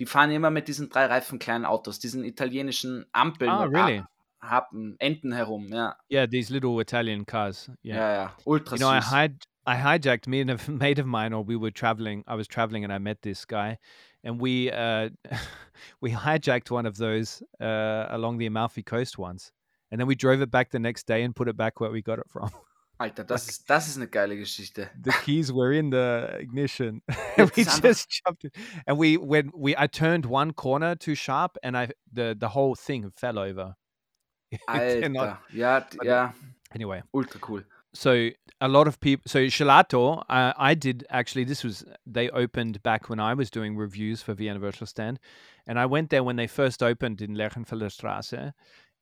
Die 0.00 0.06
fahren 0.06 0.32
immer 0.32 0.50
mit 0.50 0.66
diesen 0.66 0.90
drei 0.90 1.06
Reifen 1.06 1.38
kleinen 1.38 1.64
Autos, 1.64 2.00
diesen 2.00 2.24
italienischen 2.24 3.06
Ampeln. 3.12 3.50
Ah, 3.50 3.64
really? 3.64 4.04
Happen, 4.40 4.96
Enten 4.98 5.32
herum, 5.32 5.68
ja. 5.68 5.96
Yeah, 6.10 6.26
these 6.28 6.52
little 6.52 6.80
Italian 6.80 7.24
cars. 7.24 7.70
Yeah, 7.82 7.96
ja, 7.96 8.12
ja. 8.12 8.36
ultra 8.44 8.76
You 8.76 8.80
know, 8.80 8.90
I, 8.90 9.00
hi 9.00 9.28
I 9.66 9.74
hijacked 9.76 10.26
me 10.26 10.40
and 10.40 10.50
a 10.50 10.58
mate 10.70 10.98
of 10.98 11.06
mine, 11.06 11.32
or 11.32 11.44
we 11.44 11.56
were 11.56 11.70
traveling. 11.70 12.24
I 12.26 12.36
was 12.36 12.48
traveling 12.48 12.84
and 12.84 12.92
I 12.92 12.98
met 12.98 13.22
this 13.22 13.44
guy, 13.44 13.78
and 14.24 14.40
we 14.40 14.70
uh, 14.70 15.10
we 16.00 16.12
hijacked 16.12 16.70
one 16.70 16.86
of 16.86 16.96
those 16.96 17.42
uh, 17.60 18.06
along 18.08 18.38
the 18.38 18.46
Amalfi 18.46 18.82
coast 18.82 19.18
once, 19.18 19.52
and 19.90 20.00
then 20.00 20.06
we 20.06 20.14
drove 20.14 20.40
it 20.42 20.50
back 20.50 20.70
the 20.70 20.78
next 20.78 21.06
day 21.06 21.22
and 21.22 21.34
put 21.34 21.48
it 21.48 21.56
back 21.56 21.80
where 21.80 21.90
we 21.90 22.02
got 22.02 22.18
it 22.18 22.28
from. 22.28 22.50
Alter, 23.00 23.22
das, 23.22 23.46
like, 23.46 23.50
ist, 23.50 23.70
das 23.70 23.88
ist 23.88 23.96
eine 23.96 24.08
geile 24.08 24.36
Geschichte. 24.36 24.90
The 25.00 25.12
keys 25.24 25.52
were 25.52 25.72
in 25.72 25.90
the 25.92 26.36
ignition. 26.40 27.00
and 27.36 27.50
we 27.56 27.64
just 27.64 28.10
jumped 28.10 28.44
in. 28.44 28.50
And 28.88 28.98
we 28.98 29.16
when 29.16 29.52
we 29.54 29.76
I 29.76 29.86
turned 29.86 30.26
one 30.26 30.52
corner 30.52 30.96
too 30.96 31.14
sharp 31.14 31.56
and 31.62 31.76
I 31.76 31.90
the 32.12 32.36
the 32.38 32.48
whole 32.48 32.74
thing 32.74 33.12
fell 33.14 33.38
over. 33.38 33.76
Alter, 34.66 35.38
ja, 35.52 35.84
ja. 36.02 36.32
Anyway. 36.74 37.02
Ultra 37.14 37.40
cool. 37.40 37.62
So 37.94 38.30
a 38.60 38.68
lot 38.68 38.88
of 38.88 38.98
people 38.98 39.22
so 39.26 39.46
Gelato, 39.46 40.24
uh, 40.28 40.52
I 40.56 40.74
did 40.74 41.06
actually 41.10 41.44
this 41.44 41.62
was 41.62 41.84
they 42.04 42.28
opened 42.30 42.82
back 42.82 43.08
when 43.08 43.20
I 43.20 43.34
was 43.34 43.50
doing 43.50 43.76
reviews 43.76 44.22
for 44.22 44.34
Vienna 44.34 44.58
Virtual 44.58 44.86
Stand 44.86 45.20
and 45.66 45.78
I 45.78 45.86
went 45.86 46.10
there 46.10 46.24
when 46.24 46.36
they 46.36 46.46
first 46.46 46.82
opened 46.82 47.20
in 47.20 47.34
Lerchenfelder 47.34 47.90
Straße 47.90 48.52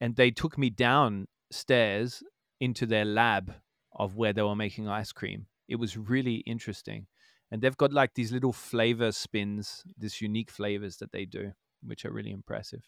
and 0.01 0.17
they 0.17 0.31
took 0.31 0.59
me 0.59 0.71
downstairs 0.71 2.23
into 2.61 2.87
their 2.87 3.05
lab 3.05 3.55
of 3.93 4.17
where 4.17 4.33
they 4.33 4.43
were 4.43 4.57
making 4.57 4.89
ice 4.89 5.13
cream. 5.13 5.47
It 5.69 5.77
was 5.77 5.97
really 5.97 6.37
interesting. 6.47 7.07
And 7.51 7.63
they've 7.63 7.77
got 7.77 7.93
like 7.93 8.15
these 8.15 8.33
little 8.33 8.53
flavor 8.53 9.13
spins, 9.13 9.85
these 9.97 10.21
unique 10.21 10.51
flavors 10.51 10.97
that 10.99 11.13
they 11.13 11.25
do, 11.25 11.53
which 11.83 12.05
are 12.05 12.11
really 12.11 12.33
impressive. 12.33 12.83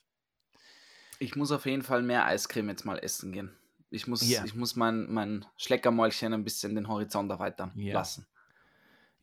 Ich 1.21 1.35
muss 1.35 1.51
auf 1.51 1.67
jeden 1.67 1.83
Fall 1.83 2.03
mehr 2.03 2.27
Eiscreme 2.27 2.69
jetzt 2.69 2.85
mal 2.85 2.99
essen 3.03 3.33
gehen. 3.33 3.51
Ich 3.91 4.07
muss, 4.07 4.23
yeah. 4.23 4.45
ich 4.45 4.55
muss 4.55 4.77
mein, 4.77 5.11
mein 5.11 5.45
Schleckermäulchen 5.57 6.33
ein 6.33 6.45
bisschen 6.45 6.75
den 6.75 6.89
Horizont 6.89 7.31
erweitern 7.31 7.73
yeah. 7.77 7.95
lassen. 7.95 8.27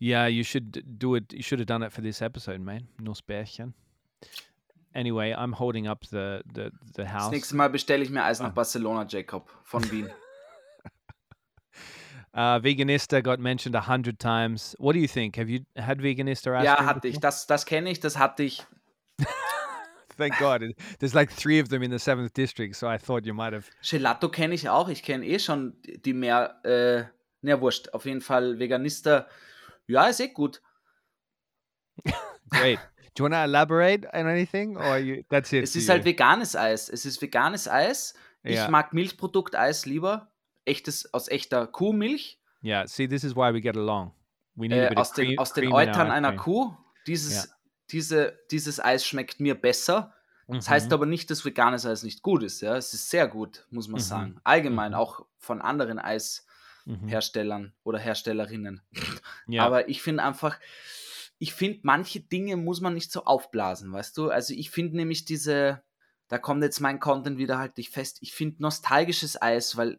Yeah, 0.02 0.28
you 0.28 0.44
should 0.44 0.84
do 0.86 1.16
it. 1.16 1.32
You 1.32 1.42
should 1.42 1.60
have 1.60 1.68
done 1.68 1.86
it 1.86 1.94
for 1.94 2.02
this 2.02 2.22
episode, 2.22 2.60
man. 2.60 2.88
Nussbärchen. 3.00 3.74
Anyway, 4.96 5.34
I'm 5.34 5.52
holding 5.52 5.88
up 5.88 6.06
the, 6.10 6.42
the, 6.54 6.72
the 6.96 7.06
house. 7.06 7.26
Das 7.26 7.32
nächste 7.32 7.56
Mal 7.58 7.70
bestelle 7.70 8.02
ich 8.02 8.10
mir 8.10 8.24
Eis 8.24 8.40
nach 8.40 8.48
ah. 8.48 8.52
Barcelona, 8.52 9.06
Jacob, 9.06 9.50
von 9.64 9.84
Wien. 9.92 10.10
Uh, 12.34 12.60
Veganista 12.60 13.22
got 13.22 13.40
mentioned 13.40 13.76
a 13.76 13.82
hundred 13.82 14.20
times. 14.20 14.76
What 14.80 14.94
do 14.94 15.00
you 15.00 15.08
think? 15.08 15.36
Have 15.36 15.50
you 15.50 15.66
had 15.78 16.02
Veganista? 16.02 16.64
Ja, 16.64 16.86
hatte 16.86 17.02
before? 17.02 17.10
ich. 17.10 17.20
Das, 17.20 17.46
das 17.46 17.66
kenne 17.66 17.90
ich. 17.90 18.00
Das 18.00 18.18
hatte 18.18 18.44
ich. 18.44 18.66
Thank 20.18 20.38
God. 20.40 20.62
There's 21.00 21.14
like 21.14 21.30
three 21.30 21.60
of 21.62 21.68
them 21.70 21.84
in 21.84 21.92
the 21.92 22.00
seventh 22.00 22.34
district, 22.34 22.76
so 22.76 22.88
I 22.88 22.98
thought 22.98 23.26
you 23.26 23.34
might 23.34 23.54
have. 23.54 23.70
Gelato 23.82 24.30
kenne 24.30 24.54
ich 24.54 24.70
auch. 24.70 24.88
Ich 24.88 25.04
kenne 25.04 25.26
eh 25.26 25.40
schon 25.40 25.76
die 25.84 26.14
mehr. 26.14 26.60
Äh, 26.64 27.06
na, 27.42 27.60
wurscht. 27.60 27.90
Auf 27.94 28.06
jeden 28.06 28.22
Fall 28.22 28.60
Veganista. 28.60 29.28
Ja, 29.88 30.08
ist 30.08 30.22
eh 30.22 30.30
gut. 30.30 30.62
Great. 32.50 32.80
Do 33.16 33.24
you 33.24 33.30
want 33.30 33.34
to 33.34 33.44
elaborate 33.44 34.06
on 34.14 34.28
anything? 34.28 34.78
Or 34.78 34.98
you, 34.98 35.24
that's 35.30 35.52
it? 35.54 35.64
Es 35.64 35.76
ist 35.76 35.88
halt 35.88 36.04
veganes 36.04 36.56
Eis. 36.56 36.90
Es 36.90 37.06
ist 37.06 37.22
veganes 37.22 37.68
Eis. 37.68 38.14
Ich 38.44 38.56
yeah. 38.56 38.70
mag 38.70 38.94
Milchprodukteis 38.94 39.86
lieber 39.86 40.32
echtes, 40.66 41.12
aus 41.14 41.30
echter 41.30 41.66
Kuhmilch. 41.68 42.40
Yeah, 42.64 42.86
see, 42.88 43.08
this 43.08 43.24
is 43.24 43.36
why 43.36 43.54
we 43.54 43.62
get 43.62 43.78
along. 43.78 44.12
We 44.56 44.68
need 44.68 44.92
äh, 44.92 44.96
aus, 44.96 45.14
den, 45.14 45.28
cream, 45.28 45.40
aus 45.40 45.54
den 45.54 45.72
Eutern 45.72 46.12
einer 46.12 46.36
Kuh. 46.36 46.76
Dieses, 47.08 47.46
yeah. 47.46 47.56
diese, 47.92 48.40
dieses 48.52 48.84
Eis 48.84 49.06
schmeckt 49.06 49.40
mir 49.40 49.56
besser. 49.56 50.14
Das 50.48 50.68
mhm. 50.68 50.72
heißt 50.72 50.94
aber 50.94 51.06
nicht, 51.06 51.32
dass 51.32 51.46
veganes 51.46 51.86
Eis 51.86 52.04
nicht 52.04 52.22
gut 52.22 52.44
ist. 52.44 52.62
Ja? 52.62 52.76
Es 52.76 52.94
ist 52.94 53.10
sehr 53.10 53.28
gut, 53.28 53.66
muss 53.70 53.88
man 53.88 54.02
mhm. 54.02 54.06
sagen. 54.06 54.42
Allgemein, 54.44 54.92
mhm. 54.92 54.98
auch 54.98 55.26
von 55.38 55.62
anderen 55.62 56.00
Eisherstellern 56.00 57.64
mhm. 57.64 57.74
oder 57.84 57.98
Herstellerinnen. 57.98 58.82
Ja. 59.48 59.66
Aber 59.66 59.90
ich 59.90 60.02
finde 60.02 60.24
einfach, 60.24 60.60
ich 61.38 61.54
finde, 61.54 61.80
manche 61.84 62.22
Dinge 62.22 62.56
muss 62.56 62.82
man 62.82 62.94
nicht 62.94 63.12
so 63.12 63.26
aufblasen, 63.26 63.92
weißt 63.92 64.18
du? 64.18 64.30
Also 64.30 64.54
ich 64.54 64.72
finde 64.72 64.96
nämlich 64.98 65.26
diese, 65.26 65.84
da 66.28 66.38
kommt 66.38 66.64
jetzt 66.64 66.80
mein 66.80 67.00
Content 67.00 67.38
wieder 67.38 67.58
halt 67.58 67.78
nicht 67.78 67.92
fest. 67.92 68.20
Ich 68.22 68.34
finde 68.34 68.62
nostalgisches 68.62 69.42
Eis, 69.42 69.76
weil 69.76 69.98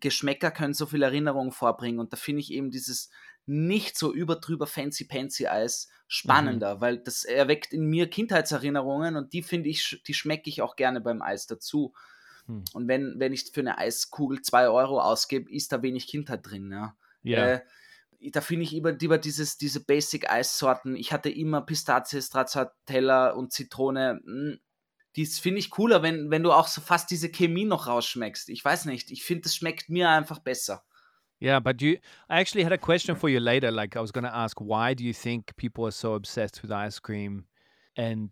Geschmäcker 0.00 0.50
können 0.50 0.74
so 0.74 0.86
viel 0.86 1.02
Erinnerungen 1.02 1.52
vorbringen 1.52 1.98
und 1.98 2.12
da 2.12 2.16
finde 2.16 2.40
ich 2.40 2.52
eben 2.52 2.70
dieses 2.70 3.10
nicht 3.46 3.96
so 3.96 4.12
überdrüber 4.12 4.66
fancy 4.66 5.04
pancy 5.04 5.46
Eis 5.46 5.88
spannender, 6.08 6.76
mhm. 6.76 6.80
weil 6.80 6.98
das 6.98 7.24
erweckt 7.24 7.72
in 7.72 7.86
mir 7.86 8.08
Kindheitserinnerungen 8.08 9.16
und 9.16 9.32
die 9.32 9.42
finde 9.42 9.68
ich, 9.68 10.02
die 10.06 10.14
schmecke 10.14 10.48
ich 10.48 10.62
auch 10.62 10.76
gerne 10.76 11.00
beim 11.00 11.22
Eis 11.22 11.46
dazu. 11.46 11.94
Mhm. 12.46 12.64
Und 12.72 12.88
wenn, 12.88 13.14
wenn 13.18 13.32
ich 13.32 13.50
für 13.52 13.60
eine 13.60 13.78
Eiskugel 13.78 14.42
zwei 14.42 14.68
Euro 14.68 15.00
ausgebe, 15.00 15.50
ist 15.50 15.72
da 15.72 15.82
wenig 15.82 16.06
Kindheit 16.06 16.46
drin, 16.48 16.70
ja. 16.70 16.96
Yeah. 17.24 17.54
Äh, 17.54 17.60
da 18.32 18.40
finde 18.40 18.64
ich 18.64 18.76
über, 18.76 19.00
über 19.00 19.18
dieses, 19.18 19.58
diese 19.58 19.84
Basic-Eissorten. 19.84 20.96
Ich 20.96 21.12
hatte 21.12 21.30
immer 21.30 21.62
Pistazie, 21.62 22.20
Stracciatella 22.20 23.30
und 23.30 23.52
Zitrone. 23.52 24.20
Hm, 24.24 24.58
das 25.16 25.38
finde 25.38 25.60
ich 25.60 25.70
cooler, 25.70 26.02
wenn, 26.02 26.30
wenn 26.30 26.42
du 26.42 26.52
auch 26.52 26.68
so 26.68 26.80
fast 26.80 27.10
diese 27.10 27.30
Chemie 27.30 27.64
noch 27.64 27.86
rausschmeckst. 27.86 28.50
Ich 28.50 28.64
weiß 28.64 28.84
nicht, 28.84 29.10
ich 29.10 29.24
finde, 29.24 29.42
das 29.42 29.56
schmeckt 29.56 29.88
mir 29.88 30.10
einfach 30.10 30.38
besser. 30.40 30.84
Yeah, 31.40 31.60
but 31.60 31.82
you, 31.82 31.98
I 32.30 32.40
actually 32.40 32.64
had 32.64 32.72
a 32.72 32.78
question 32.78 33.14
for 33.14 33.28
you 33.28 33.40
later. 33.40 33.70
Like, 33.70 33.94
I 33.94 34.00
was 34.00 34.10
to 34.12 34.22
ask, 34.22 34.58
why 34.58 34.94
do 34.94 35.04
you 35.04 35.12
think 35.12 35.54
people 35.56 35.84
are 35.84 35.92
so 35.92 36.14
obsessed 36.14 36.62
with 36.62 36.70
ice 36.70 36.98
cream? 36.98 37.44
And 37.96 38.30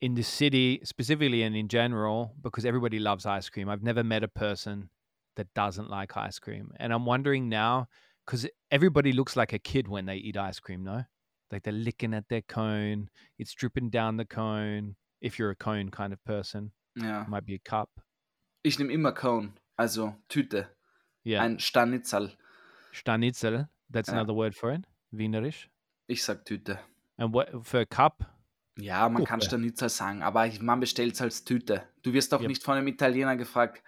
in 0.00 0.14
the 0.14 0.22
city, 0.22 0.80
specifically 0.84 1.42
and 1.42 1.54
in 1.54 1.68
general, 1.68 2.34
because 2.42 2.64
everybody 2.64 2.98
loves 2.98 3.26
ice 3.26 3.50
cream. 3.50 3.68
I've 3.68 3.82
never 3.82 4.02
met 4.02 4.22
a 4.22 4.28
person 4.28 4.88
that 5.36 5.52
doesn't 5.54 5.90
like 5.90 6.16
ice 6.16 6.38
cream. 6.38 6.72
And 6.76 6.92
I'm 6.92 7.04
wondering 7.04 7.48
now, 7.48 7.88
because 8.26 8.48
everybody 8.70 9.12
looks 9.12 9.36
like 9.36 9.52
a 9.52 9.58
kid 9.58 9.88
when 9.88 10.06
they 10.06 10.16
eat 10.16 10.36
ice 10.36 10.60
cream, 10.60 10.82
no? 10.84 11.04
Like 11.52 11.62
they're 11.62 11.72
licking 11.72 12.12
at 12.12 12.28
their 12.28 12.42
cone, 12.42 13.08
it's 13.38 13.54
dripping 13.54 13.90
down 13.90 14.16
the 14.16 14.24
cone 14.24 14.96
if 15.20 15.38
you're 15.38 15.50
a 15.50 15.54
cone 15.56 15.90
kind 15.90 16.12
of 16.12 16.22
person. 16.24 16.72
Yeah. 16.96 17.22
It 17.22 17.28
might 17.28 17.44
be 17.46 17.54
a 17.54 17.58
cup. 17.58 17.88
Ich 18.64 18.78
nehme 18.78 18.90
immer 18.90 19.12
Cone, 19.12 19.52
also 19.76 20.16
Tüte. 20.28 20.66
Yeah. 21.24 21.42
Ein 21.44 21.58
Stanitzel. 21.60 22.32
Stanitzel. 22.92 23.68
That's 23.90 24.08
Ja. 24.08 24.14
another 24.14 24.34
word 24.34 24.54
for 24.56 24.72
it. 24.72 24.84
Wienerisch. 25.12 25.68
Ich 26.08 26.24
sag 26.24 26.44
Tüte. 26.44 26.78
And 27.16 27.32
what 27.32 27.48
for 27.64 27.80
a 27.80 27.86
cup? 27.86 28.24
Ja, 28.76 29.08
man 29.08 29.24
kann 29.24 29.38
Tüte. 29.40 29.50
Stanitzel 29.50 29.88
sagen, 29.88 30.22
aber 30.22 30.50
man 30.60 30.80
bestellt 30.80 31.14
es 31.14 31.22
als 31.22 31.44
Tüte. 31.44 31.84
Du 32.02 32.12
wirst 32.12 32.34
auch 32.34 32.40
Ja. 32.42 32.48
nicht 32.48 32.62
von 32.64 32.76
einem 32.76 32.88
Italiener 32.88 33.36
gefragt, 33.36 33.82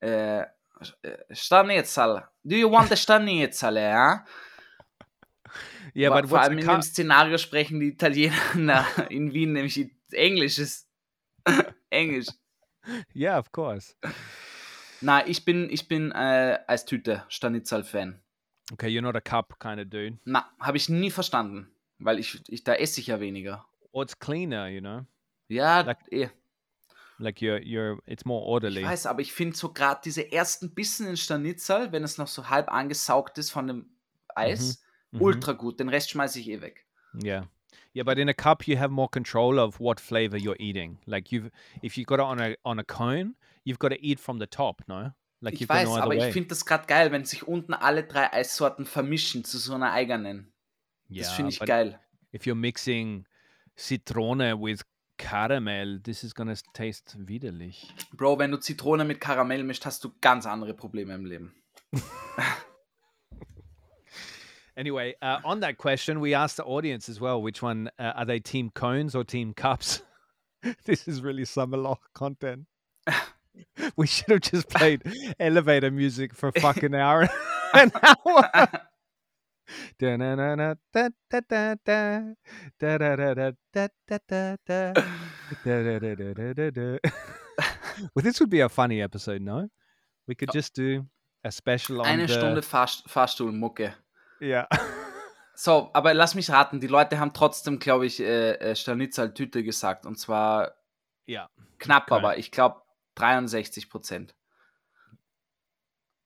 äh, 0.00 0.44
äh, 1.02 1.16
Stanitzel. 1.34 2.24
Do 2.44 2.56
you 2.56 2.70
want 2.70 2.90
a 2.92 2.96
Stanitzel, 2.96 3.76
ja? 3.76 4.24
Yeah, 5.94 6.10
Vor- 6.12 6.20
but 6.22 6.30
Vor 6.30 6.40
allem 6.40 6.58
in 6.58 6.66
dem 6.66 6.82
Szenario 6.82 7.38
sprechen 7.38 7.80
die 7.80 7.88
Italiener 7.88 8.34
na, 8.54 8.86
in 9.08 9.32
Wien 9.32 9.52
nämlich 9.52 9.90
Englisches. 10.12 10.86
Englisch. 11.90 12.28
Yeah, 13.14 13.38
of 13.38 13.50
course. 13.52 13.94
Na, 15.00 15.26
ich 15.26 15.44
bin, 15.44 15.68
ich 15.70 15.88
bin 15.88 16.12
äh, 16.12 16.58
als 16.66 16.84
Tüte 16.84 17.24
Stanitzel-Fan. 17.28 18.20
Okay, 18.72 18.88
you're 18.88 19.02
not 19.02 19.16
a 19.16 19.20
cup 19.20 19.58
kind 19.58 19.80
of 19.80 19.88
dude. 19.90 20.18
Na, 20.24 20.48
habe 20.60 20.76
ich 20.76 20.88
nie 20.88 21.10
verstanden, 21.10 21.68
weil 21.98 22.18
ich, 22.20 22.40
ich 22.48 22.62
da 22.62 22.74
esse 22.74 23.00
ich 23.00 23.08
ja 23.08 23.18
weniger. 23.18 23.66
Or 23.92 24.02
it's 24.04 24.16
cleaner, 24.18 24.68
you 24.68 24.80
know. 24.80 25.04
Ja, 25.48 25.80
Like- 25.80 26.12
eh. 26.12 26.28
Like 27.22 27.42
you're 27.42 27.60
you're 27.62 27.98
it's 28.06 28.24
more 28.24 28.40
Ich 28.42 28.48
orderly. 28.48 28.82
weiß, 28.84 29.06
aber 29.06 29.20
ich 29.20 29.32
finde 29.32 29.54
so 29.56 29.72
gerade 29.72 30.00
diese 30.04 30.32
ersten 30.32 30.74
Bissen 30.74 31.06
in 31.06 31.16
Stanitzel, 31.18 31.92
wenn 31.92 32.02
es 32.02 32.16
noch 32.16 32.28
so 32.28 32.48
halb 32.48 32.72
angesaugt 32.72 33.36
ist 33.36 33.50
von 33.50 33.66
dem 33.66 33.90
Eis, 34.34 34.82
Mhm. 35.10 35.20
ultra 35.22 35.52
gut. 35.52 35.78
Den 35.80 35.88
Rest 35.90 36.10
schmeiße 36.10 36.40
ich 36.40 36.48
eh 36.48 36.60
weg. 36.62 36.86
Yeah. 37.22 37.46
Yeah, 37.92 38.04
but 38.04 38.18
in 38.18 38.28
a 38.28 38.32
cup 38.32 38.66
you 38.66 38.78
have 38.78 38.90
more 38.90 39.08
control 39.10 39.58
of 39.58 39.78
what 39.80 40.00
flavor 40.00 40.38
you're 40.38 40.58
eating. 40.60 40.98
Like 41.06 41.30
you've 41.30 41.50
if 41.82 41.96
you 41.98 42.04
got 42.04 42.20
it 42.20 42.24
on 42.24 42.40
a 42.40 42.54
on 42.64 42.78
a 42.78 42.84
cone, 42.84 43.34
you've 43.64 43.78
got 43.80 43.90
to 43.90 43.98
eat 44.00 44.18
from 44.20 44.38
the 44.38 44.46
top, 44.46 44.82
no? 44.86 45.12
Like 45.42 45.54
Ich 45.54 45.60
you've 45.60 45.68
got 45.68 45.76
weiß, 45.78 45.84
no 45.88 45.96
aber 45.96 46.10
way. 46.16 46.28
ich 46.28 46.32
finde 46.32 46.48
das 46.50 46.64
gerade 46.64 46.86
geil, 46.86 47.12
wenn 47.12 47.24
sich 47.24 47.46
unten 47.46 47.74
alle 47.74 48.04
drei 48.04 48.32
Eissorten 48.32 48.86
vermischen 48.86 49.44
zu 49.44 49.58
so 49.58 49.74
einer 49.74 49.92
eigenen. 49.92 50.52
yeah, 51.10 51.24
Das 51.24 51.32
finde 51.32 51.50
ich 51.50 51.60
geil. 51.60 52.00
if 52.32 52.42
you're 52.46 52.54
mixing 52.54 53.26
Citrone 53.76 54.54
with 54.60 54.82
caramel, 55.20 56.00
this 56.02 56.24
is 56.24 56.34
gonna 56.34 56.56
taste 56.72 57.16
widerlich. 57.18 57.92
Bro, 58.12 58.38
wenn 58.38 58.50
du 58.50 58.58
Zitrone 58.58 59.04
mit 59.04 59.20
Karamell 59.20 59.62
mischt, 59.62 59.84
hast 59.84 60.02
du 60.02 60.10
ganz 60.20 60.46
andere 60.46 60.74
Probleme 60.74 61.14
im 61.14 61.26
Leben. 61.26 61.54
Anyway, 64.76 65.14
uh, 65.20 65.38
on 65.44 65.60
that 65.60 65.76
question, 65.76 66.20
we 66.20 66.32
asked 66.32 66.56
the 66.56 66.64
audience 66.64 67.10
as 67.10 67.20
well. 67.20 67.42
Which 67.42 67.60
one 67.60 67.90
uh, 67.98 68.12
are 68.16 68.24
they? 68.24 68.38
Team 68.38 68.70
cones 68.74 69.14
or 69.14 69.24
team 69.24 69.52
cups? 69.52 70.00
this 70.86 71.06
is 71.06 71.20
really 71.20 71.44
summer 71.44 71.76
lock 71.76 72.00
content. 72.14 72.64
we 73.96 74.06
should 74.06 74.30
have 74.30 74.40
just 74.40 74.70
played 74.70 75.02
elevator 75.38 75.90
music 75.90 76.34
for 76.34 76.48
a 76.48 76.60
fucking 76.60 76.94
hour. 76.94 77.28
An 77.74 77.92
hour. 78.02 78.68
Well, 88.14 88.22
this 88.22 88.40
would 88.40 88.48
be 88.48 88.60
a 88.60 88.68
funny 88.70 89.02
episode, 89.02 89.42
no? 89.42 89.68
We 90.26 90.34
could 90.34 90.50
just 90.52 90.74
do 90.74 91.04
a 91.44 91.50
special 91.50 92.00
on 92.00 92.06
Eine 92.06 92.26
the... 92.26 92.32
Stunde 92.32 92.62
Fahrst 92.62 93.08
Fahrstuhlmucke. 93.08 93.92
Yeah. 94.40 94.66
So, 95.62 95.90
aber 95.92 96.14
lass 96.14 96.34
mich 96.34 96.48
raten, 96.48 96.80
die 96.80 96.86
Leute 96.86 97.18
haben 97.18 97.34
trotzdem, 97.34 97.78
glaube 97.78 98.06
ich, 98.06 98.18
äh, 98.18 98.52
äh, 98.52 98.74
Stanitzel-Tüte 98.74 99.62
gesagt. 99.62 100.06
Und 100.06 100.18
zwar 100.18 100.72
yeah. 101.28 101.50
knapp, 101.78 102.06
Geil. 102.06 102.18
aber 102.18 102.38
ich 102.38 102.50
glaube 102.50 102.80
63 103.16 103.90
Prozent. 103.90 104.34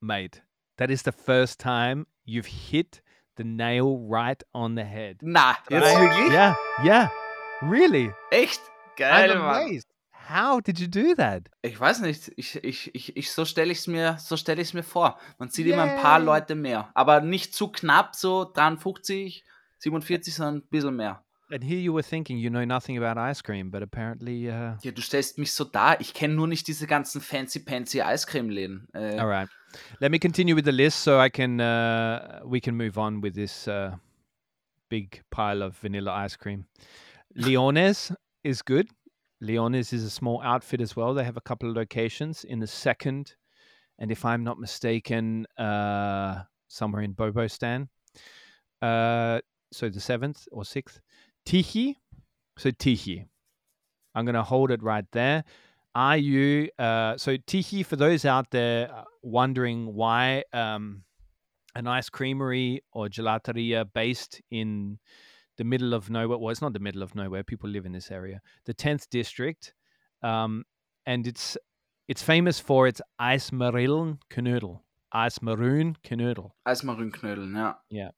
mate, 0.04 0.42
that 0.76 0.90
is 0.90 1.02
the 1.02 1.12
first 1.12 1.58
time 1.58 2.06
you've 2.24 2.46
hit 2.46 3.00
the 3.37 3.45
nail 3.45 3.99
right 4.09 4.43
on 4.53 4.76
the 4.76 4.85
head. 4.85 5.16
Na, 5.22 5.57
jetzt 5.68 5.85
Right? 5.85 6.01
wirklich? 6.01 6.32
Yeah, 6.32 6.55
yeah, 6.82 7.09
really. 7.62 8.12
Echt? 8.30 8.61
I'm 8.61 8.97
Geil, 8.97 9.32
amazed. 9.32 9.89
How 10.28 10.59
did 10.61 10.78
you 10.78 10.87
do 10.87 11.14
that? 11.16 11.51
Ich 11.62 11.78
weiß 11.78 12.01
nicht, 12.01 12.32
ich, 12.37 12.57
ich, 12.64 12.95
ich, 12.95 13.14
ich, 13.16 13.30
so 13.30 13.45
stelle 13.45 13.72
ich 13.72 13.78
es 13.78 13.87
mir, 13.87 14.16
so 14.18 14.37
stell 14.39 14.59
ich's 14.59 14.72
mir 14.72 14.82
vor. 14.82 15.18
Man 15.39 15.51
sieht 15.51 15.66
immer 15.66 15.82
ein 15.82 16.01
paar 16.01 16.18
Yay. 16.18 16.24
Leute 16.26 16.55
mehr, 16.55 16.89
aber 16.95 17.20
nicht 17.20 17.55
zu 17.55 17.68
knapp, 17.68 18.14
so 18.16 18.45
53, 18.45 19.45
47, 19.80 20.35
sondern 20.35 20.57
ein 20.57 20.68
bisschen 20.70 20.97
mehr. 20.97 21.20
And 21.53 21.62
here 21.62 21.78
you 21.78 21.93
were 21.93 22.03
thinking 22.03 22.39
you 22.39 22.49
know 22.49 22.64
nothing 22.64 22.97
about 22.97 23.20
ice 23.20 23.43
cream, 23.43 23.70
but 23.70 23.82
apparently, 23.82 24.49
uh, 24.49 24.76
Ja, 24.82 24.93
du 24.93 25.03
stellst 25.03 25.37
mich 25.39 25.53
so 25.53 25.64
dar, 25.64 26.01
ich 26.01 26.14
kenne 26.14 26.35
nur 26.35 26.47
nicht 26.49 26.66
diese 26.68 26.87
ganzen 26.87 27.20
fancy-pancy 27.20 28.01
Eiscremeläden. 28.01 28.89
Äh, 28.95 29.18
all 29.18 29.26
right. 29.28 29.51
Let 30.01 30.11
me 30.11 30.18
continue 30.18 30.55
with 30.55 30.64
the 30.64 30.72
list 30.72 31.01
so 31.01 31.18
I 31.18 31.29
can 31.29 31.61
uh, 31.61 32.41
we 32.45 32.61
can 32.61 32.77
move 32.77 32.99
on 32.99 33.20
with 33.20 33.35
this 33.35 33.68
uh, 33.68 33.97
big 34.91 35.22
pile 35.31 35.62
of 35.62 35.77
vanilla 35.79 36.12
ice 36.12 36.37
cream. 36.37 36.66
Leones 37.37 38.12
is 38.43 38.62
good. 38.62 38.89
Leones 39.43 39.93
is 39.93 40.05
a 40.05 40.11
small 40.11 40.41
outfit 40.43 40.81
as 40.81 40.97
well. 40.97 41.14
They 41.14 41.25
have 41.25 41.37
a 41.37 41.41
couple 41.41 41.68
of 41.68 41.77
locations 41.77 42.45
in 42.45 42.61
the 42.61 42.66
second, 42.66 43.35
and 43.99 44.11
if 44.11 44.25
I'm 44.25 44.45
not 44.45 44.59
mistaken, 44.59 45.47
uh, 45.59 46.43
somewhere 46.68 47.03
in 47.03 47.14
Bobostan. 47.14 47.89
Uh, 48.81 49.41
so 49.72 49.89
the 49.89 50.01
seventh 50.01 50.47
or 50.53 50.64
sixth. 50.64 51.01
Tihi. 51.47 51.97
So 52.59 52.70
Tihi. 52.70 53.27
I'm 54.14 54.25
going 54.25 54.35
to 54.35 54.43
hold 54.43 54.70
it 54.70 54.83
right 54.83 55.07
there. 55.12 55.45
Are 55.95 56.16
you 56.16 56.68
uh, 56.78 57.16
so 57.16 57.36
Tihi? 57.36 57.86
For 57.86 57.97
those 57.97 58.24
out 58.24 58.51
there 58.51 58.92
uh, 58.92 59.05
wondering 59.22 59.95
why 59.95 60.42
um, 60.53 61.05
an 61.74 61.86
ice 61.86 62.09
creamery 62.09 62.82
or 62.92 63.09
gelateria 63.09 63.84
based 63.92 64.42
in 64.51 64.99
the 65.57 65.64
middle 65.64 65.95
of 65.95 66.11
nowhere. 66.11 66.38
Well, 66.38 66.51
it's 66.51 66.62
not 66.62 66.72
the 66.72 66.80
middle 66.80 67.03
of 67.03 67.14
nowhere. 67.14 67.45
People 67.45 67.70
live 67.70 67.86
in 67.86 67.92
this 67.92 68.11
area. 68.11 68.40
The 68.66 68.74
tenth 68.74 69.09
district, 69.11 69.72
um, 70.22 70.64
and 71.07 71.26
it's 71.26 71.57
it's 72.09 72.22
famous 72.22 72.59
for 72.59 72.86
its 72.88 73.01
ice 73.18 73.51
marillen 73.51 74.18
knödel, 74.30 74.80
ice 75.12 75.40
maroon 75.40 75.97
knödel. 76.05 76.51
Eismarienknödeln, 76.66 77.55
ja. 77.88 78.11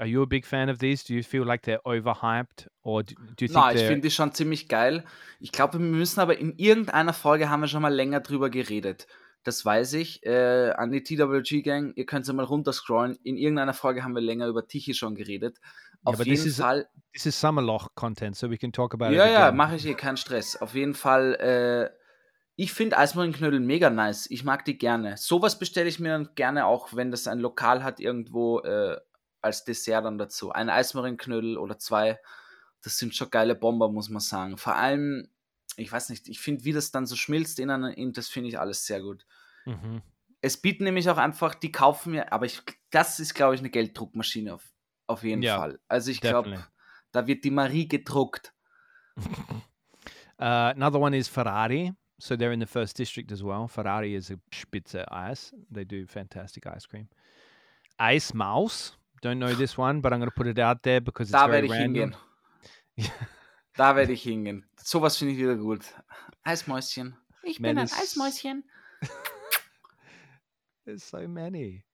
Are 0.00 0.08
you 0.08 0.22
a 0.22 0.26
big 0.26 0.46
fan 0.46 0.70
of 0.70 0.78
these? 0.78 1.04
Do 1.06 1.12
you 1.12 1.22
feel 1.22 1.44
like 1.44 1.62
they're 1.64 1.82
overhyped, 1.84 2.68
or 2.82 3.02
do, 3.02 3.14
do 3.14 3.44
you 3.44 3.48
think 3.48 3.52
Na, 3.52 3.70
ich 3.72 3.82
finde 3.82 4.00
die 4.00 4.10
schon 4.10 4.32
ziemlich 4.32 4.66
geil. 4.68 5.04
Ich 5.40 5.52
glaube, 5.52 5.74
wir 5.78 5.80
müssen 5.84 6.20
aber 6.20 6.38
in 6.38 6.56
irgendeiner 6.56 7.12
Folge 7.12 7.50
haben 7.50 7.60
wir 7.60 7.68
schon 7.68 7.82
mal 7.82 7.92
länger 7.94 8.20
drüber 8.20 8.48
geredet. 8.48 9.06
Das 9.44 9.64
weiß 9.64 9.92
ich. 9.94 10.24
Äh, 10.24 10.70
an 10.70 10.90
die 10.90 11.02
TWG-Gang, 11.02 11.92
ihr 11.96 12.06
könnt 12.06 12.26
ja 12.26 12.32
mal 12.32 12.44
runterscrollen. 12.44 13.18
In 13.24 13.36
irgendeiner 13.36 13.74
Folge 13.74 14.02
haben 14.02 14.14
wir 14.14 14.22
länger 14.22 14.46
über 14.48 14.66
Tichy 14.66 14.94
schon 14.94 15.14
geredet. 15.14 15.58
Auf 16.04 16.16
this 16.16 16.26
jeden 16.26 16.46
is- 16.46 16.56
Fall. 16.56 16.88
this 17.12 17.26
is 17.26 17.38
Summerloch 17.38 17.88
content, 17.94 18.36
so 18.36 18.50
we 18.50 18.56
can 18.56 18.72
talk 18.72 18.94
about 18.94 19.06
Ja, 19.14 19.26
it. 19.26 19.32
ja, 19.32 19.44
again. 19.48 19.56
mache 19.56 19.76
ich 19.76 19.86
eh 19.86 19.94
keinen 19.94 20.16
Stress. 20.16 20.56
Auf 20.60 20.74
jeden 20.74 20.94
Fall, 20.94 21.34
äh, 21.34 21.90
ich 22.56 22.72
finde 22.72 22.96
Eismarienknödel 22.96 23.60
mega 23.60 23.90
nice. 23.90 24.26
Ich 24.30 24.44
mag 24.44 24.64
die 24.64 24.78
gerne. 24.78 25.16
Sowas 25.18 25.58
bestelle 25.58 25.88
ich 25.90 26.00
mir 26.00 26.08
dann 26.10 26.30
gerne 26.36 26.64
auch, 26.66 26.94
wenn 26.94 27.10
das 27.10 27.26
ein 27.26 27.38
Lokal 27.38 27.82
hat, 27.84 28.00
irgendwo 28.00 28.60
äh, 28.60 28.96
als 29.42 29.64
Dessert 29.64 30.04
dann 30.04 30.18
dazu. 30.18 30.52
Ein 30.52 30.68
Eismarienknödel 30.70 31.56
oder 31.58 31.78
zwei, 31.78 32.18
das 32.82 32.98
sind 32.98 33.14
schon 33.14 33.30
geile 33.30 33.54
Bomber, 33.54 33.90
muss 33.90 34.08
man 34.08 34.20
sagen. 34.20 34.56
Vor 34.56 34.74
allem, 34.76 35.28
ich 35.76 35.90
weiß 35.90 36.10
nicht, 36.10 36.28
ich 36.28 36.40
finde, 36.40 36.64
wie 36.64 36.72
das 36.72 36.90
dann 36.90 37.06
so 37.06 37.16
schmilzt 37.16 37.58
in- 37.58 38.12
das 38.12 38.28
finde 38.28 38.48
ich 38.48 38.58
alles 38.58 38.86
sehr 38.86 39.00
gut. 39.00 39.26
Mhm. 39.64 40.02
Es 40.40 40.56
bieten 40.56 40.84
nämlich 40.84 41.08
auch 41.10 41.18
einfach, 41.18 41.54
die 41.54 41.70
kaufen 41.72 42.12
mir, 42.12 42.32
aber 42.32 42.46
ich, 42.46 42.62
das 42.90 43.20
ist, 43.20 43.34
glaube 43.34 43.54
ich, 43.54 43.60
eine 43.60 43.70
Gelddruckmaschine 43.70 44.54
auf, 44.54 44.64
auf 45.06 45.22
jeden 45.22 45.42
Ja, 45.42 45.58
Fall. 45.58 45.78
Also 45.88 46.10
ich 46.10 46.20
glaube, 46.20 46.64
da 47.12 47.26
wird 47.26 47.44
die 47.44 47.50
Marie 47.50 47.86
gedruckt. 47.88 48.54
Uh, 49.18 49.22
another 50.38 50.98
one 51.00 51.16
is 51.16 51.28
Ferrari. 51.28 51.92
So 52.18 52.34
they're 52.34 52.52
in 52.52 52.60
the 52.60 52.66
first 52.66 52.98
district 52.98 53.32
as 53.32 53.42
well. 53.42 53.66
Ferrari 53.66 54.14
is 54.14 54.30
a 54.30 54.36
Spitze 54.52 55.06
ice. 55.10 55.54
They 55.70 55.84
do 55.84 56.06
fantastic 56.06 56.66
ice 56.66 56.86
cream. 56.86 57.08
Ice 57.98 58.34
Mouse. 58.34 58.96
Don't 59.22 59.38
know 59.38 59.52
this 59.54 59.76
one, 59.76 60.00
but 60.00 60.12
I'm 60.12 60.18
going 60.18 60.30
to 60.30 60.34
put 60.34 60.46
it 60.46 60.58
out 60.58 60.82
there 60.82 61.00
because 61.00 61.28
it's 61.28 61.32
Da 61.32 61.46
very 61.46 61.62
werde 61.62 61.64
ich 61.66 61.70
random. 61.72 62.14
hingehen. 62.96 63.12
Da 63.76 63.94
werde 63.96 64.12
ich 64.12 64.22
hingehen. 64.22 64.64
Sowas 64.76 65.16
finde 65.16 65.34
ich 65.34 65.38
wieder 65.38 65.56
gut. 65.56 65.80
Eismäuschen. 66.42 67.14
Ich 67.44 67.60
bin 67.60 67.78
ein. 67.78 67.88
Eismäuschen. 67.88 68.64
There's 70.84 71.04
so 71.04 71.26
many. 71.28 71.84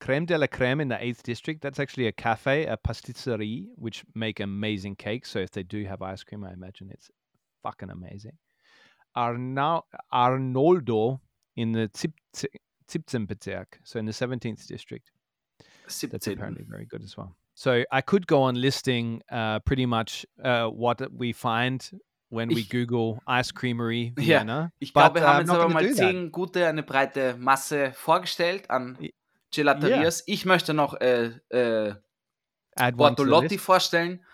Creme 0.00 0.26
de 0.26 0.36
la 0.36 0.46
Creme 0.48 0.80
in 0.80 0.88
the 0.88 0.96
8th 0.96 1.22
district. 1.22 1.62
That's 1.62 1.78
actually 1.78 2.08
a 2.08 2.12
cafe, 2.12 2.66
a 2.66 2.76
pastisserie, 2.76 3.68
which 3.76 4.04
make 4.14 4.40
amazing 4.40 4.96
cakes. 4.96 5.30
So 5.30 5.38
if 5.38 5.50
they 5.52 5.62
do 5.62 5.84
have 5.84 6.02
ice 6.02 6.24
cream, 6.24 6.42
I 6.44 6.52
imagine 6.52 6.90
it's 6.90 7.08
fucking 7.62 7.90
amazing. 7.90 8.36
Arna- 9.16 9.82
Arnoldo 10.12 11.20
in 11.56 11.72
the 11.72 11.88
Zip- 11.96 12.48
Zipzenbezirk, 12.90 13.66
so 13.84 13.98
in 14.00 14.06
the 14.06 14.12
17th 14.12 14.66
district. 14.66 15.12
That's 15.84 16.00
17. 16.00 16.34
apparently 16.34 16.64
very 16.68 16.86
good 16.86 17.02
as 17.02 17.16
well. 17.16 17.34
So 17.54 17.84
I 17.90 18.00
could 18.02 18.26
go 18.26 18.42
on 18.42 18.54
listing 18.56 19.22
uh, 19.30 19.60
pretty 19.60 19.86
much 19.86 20.26
uh, 20.42 20.68
what 20.68 21.00
we 21.12 21.32
find 21.34 21.80
when 22.30 22.48
we 22.48 22.60
Ich- 22.60 22.70
Google 22.70 23.20
Ice 23.26 23.52
Creamery 23.52 24.14
Ja, 24.18 24.38
Vienna. 24.40 24.72
Ich 24.78 24.92
but, 24.94 25.02
glaube, 25.02 25.20
wir 25.20 25.24
uh, 25.24 25.28
haben 25.28 25.36
I'm 25.36 25.40
jetzt 25.40 25.50
aber 25.50 25.68
mal 25.68 25.92
zehn 25.92 26.32
gute, 26.32 26.66
eine 26.66 26.82
breite 26.82 27.36
Masse 27.38 27.92
vorgestellt 27.94 28.70
an 28.70 28.96
Gelaterias. 29.54 30.22
Ich 30.26 30.46
möchte 30.46 30.72
noch 30.72 30.94
äh, 31.00 31.32
äh, 31.50 31.94
Bortolotti 32.94 33.58
vorstellen. 33.58 34.24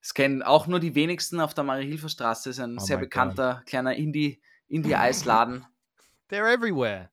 Das 0.00 0.14
kennen 0.14 0.42
auch 0.42 0.66
nur 0.68 0.78
die 0.80 0.94
wenigsten 0.94 1.40
auf 1.40 1.54
der 1.54 1.64
Marie-Hilfer 1.64 2.08
Straße. 2.08 2.50
ist 2.50 2.60
ein 2.60 2.76
Oh 2.78 2.80
sehr 2.82 2.96
my 2.96 3.02
God. 3.02 3.10
bekannter 3.10 3.62
kleiner 3.66 3.94
Indie- 3.96 4.40
Indie-Eisladen. 4.68 5.64
They're 6.30 6.48
everywhere. 6.52 7.10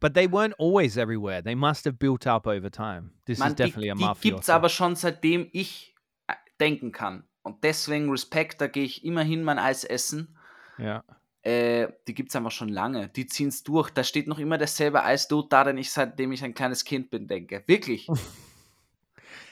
But 0.00 0.14
they 0.14 0.26
weren't 0.26 0.54
always 0.58 0.96
everywhere. 0.96 1.42
They 1.42 1.54
must 1.54 1.84
have 1.84 1.98
built 1.98 2.26
up 2.26 2.46
over 2.46 2.70
time. 2.70 3.12
This 3.26 3.38
Man, 3.38 3.48
is 3.48 3.54
definitely 3.54 3.88
die 3.88 3.92
a 3.92 3.94
die 3.94 4.04
mafia. 4.04 4.30
gibt 4.30 4.42
es 4.42 4.50
aber 4.50 4.68
schon 4.70 4.96
seitdem 4.96 5.48
ich 5.52 5.94
äh, 6.26 6.34
denken 6.58 6.90
kann. 6.92 7.24
Und 7.42 7.62
deswegen 7.64 8.10
Respekt, 8.10 8.60
da 8.60 8.66
gehe 8.66 8.84
ich 8.84 9.04
immerhin 9.04 9.42
mein 9.42 9.58
Eis 9.58 9.84
essen. 9.84 10.36
Yeah. 10.78 11.04
Äh, 11.42 11.88
die 12.06 12.14
gibt 12.14 12.30
es 12.30 12.36
einfach 12.36 12.50
schon 12.50 12.68
lange. 12.68 13.08
Die 13.08 13.26
ziehen's 13.26 13.62
durch. 13.62 13.90
Da 13.90 14.04
steht 14.04 14.26
noch 14.26 14.38
immer 14.38 14.58
derselbe 14.58 15.02
Eisdude 15.02 15.48
da, 15.48 15.64
den 15.64 15.78
ich 15.78 15.90
seitdem 15.90 16.32
ich 16.32 16.42
ein 16.44 16.54
kleines 16.54 16.84
Kind 16.84 17.10
bin, 17.10 17.28
denke. 17.28 17.62
Wirklich. 17.66 18.08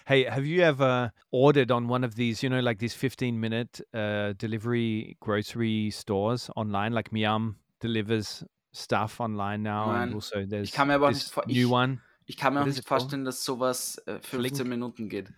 Hey, 0.04 0.24
have 0.24 0.46
you 0.46 0.62
ever 0.62 1.12
ordered 1.30 1.70
on 1.70 1.90
one 1.90 2.02
of 2.02 2.14
these, 2.14 2.42
you 2.42 2.48
know, 2.48 2.60
like 2.60 2.78
these 2.78 2.94
15 2.94 3.38
minute 3.38 3.82
uh, 3.92 4.32
delivery 4.38 5.18
grocery 5.20 5.90
stores 5.90 6.50
online? 6.56 6.94
Like 6.94 7.12
Miam 7.12 7.56
delivers 7.80 8.42
stuff 8.72 9.20
online 9.20 9.62
now. 9.62 9.86
Nein. 9.92 10.02
And 10.02 10.14
also 10.14 10.44
there's 10.46 10.70
kann 10.72 10.88
mir 10.88 10.94
aber 10.94 11.10
nicht 11.10 11.36
new 11.46 11.66
ich- 11.66 11.72
one. 11.72 12.00
Ich 12.26 12.36
kann 12.36 12.52
mir 12.52 12.60
auch 12.60 12.66
What 12.66 12.74
nicht 12.74 12.86
vorstellen, 12.86 13.24
dass 13.24 13.42
sowas 13.42 13.96
äh, 14.06 14.20
15 14.20 14.50
Flink? 14.56 14.68
Minuten 14.68 15.08
geht. 15.08 15.32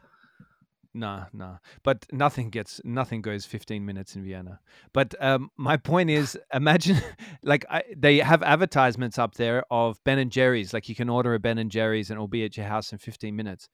No, 0.92 1.26
no. 1.32 1.58
But 1.84 2.06
nothing 2.12 2.50
gets 2.50 2.80
nothing 2.84 3.22
goes 3.22 3.46
15 3.46 3.84
minutes 3.84 4.16
in 4.16 4.24
Vienna. 4.24 4.58
But 4.92 5.14
um, 5.20 5.50
my 5.56 5.76
point 5.76 6.10
is, 6.10 6.36
imagine 6.52 7.00
like 7.44 7.64
I, 7.70 7.84
they 7.96 8.18
have 8.18 8.42
advertisements 8.42 9.18
up 9.18 9.34
there 9.36 9.62
of 9.70 10.02
Ben 10.02 10.18
and 10.18 10.32
Jerry's. 10.32 10.72
Like 10.72 10.88
you 10.88 10.96
can 10.96 11.08
order 11.08 11.32
a 11.34 11.38
Ben 11.38 11.58
and 11.58 11.70
Jerry's 11.70 12.10
and 12.10 12.16
it'll 12.16 12.26
be 12.26 12.44
at 12.44 12.56
your 12.56 12.66
house 12.66 12.90
in 12.92 12.98
15 12.98 13.36
minutes. 13.36 13.68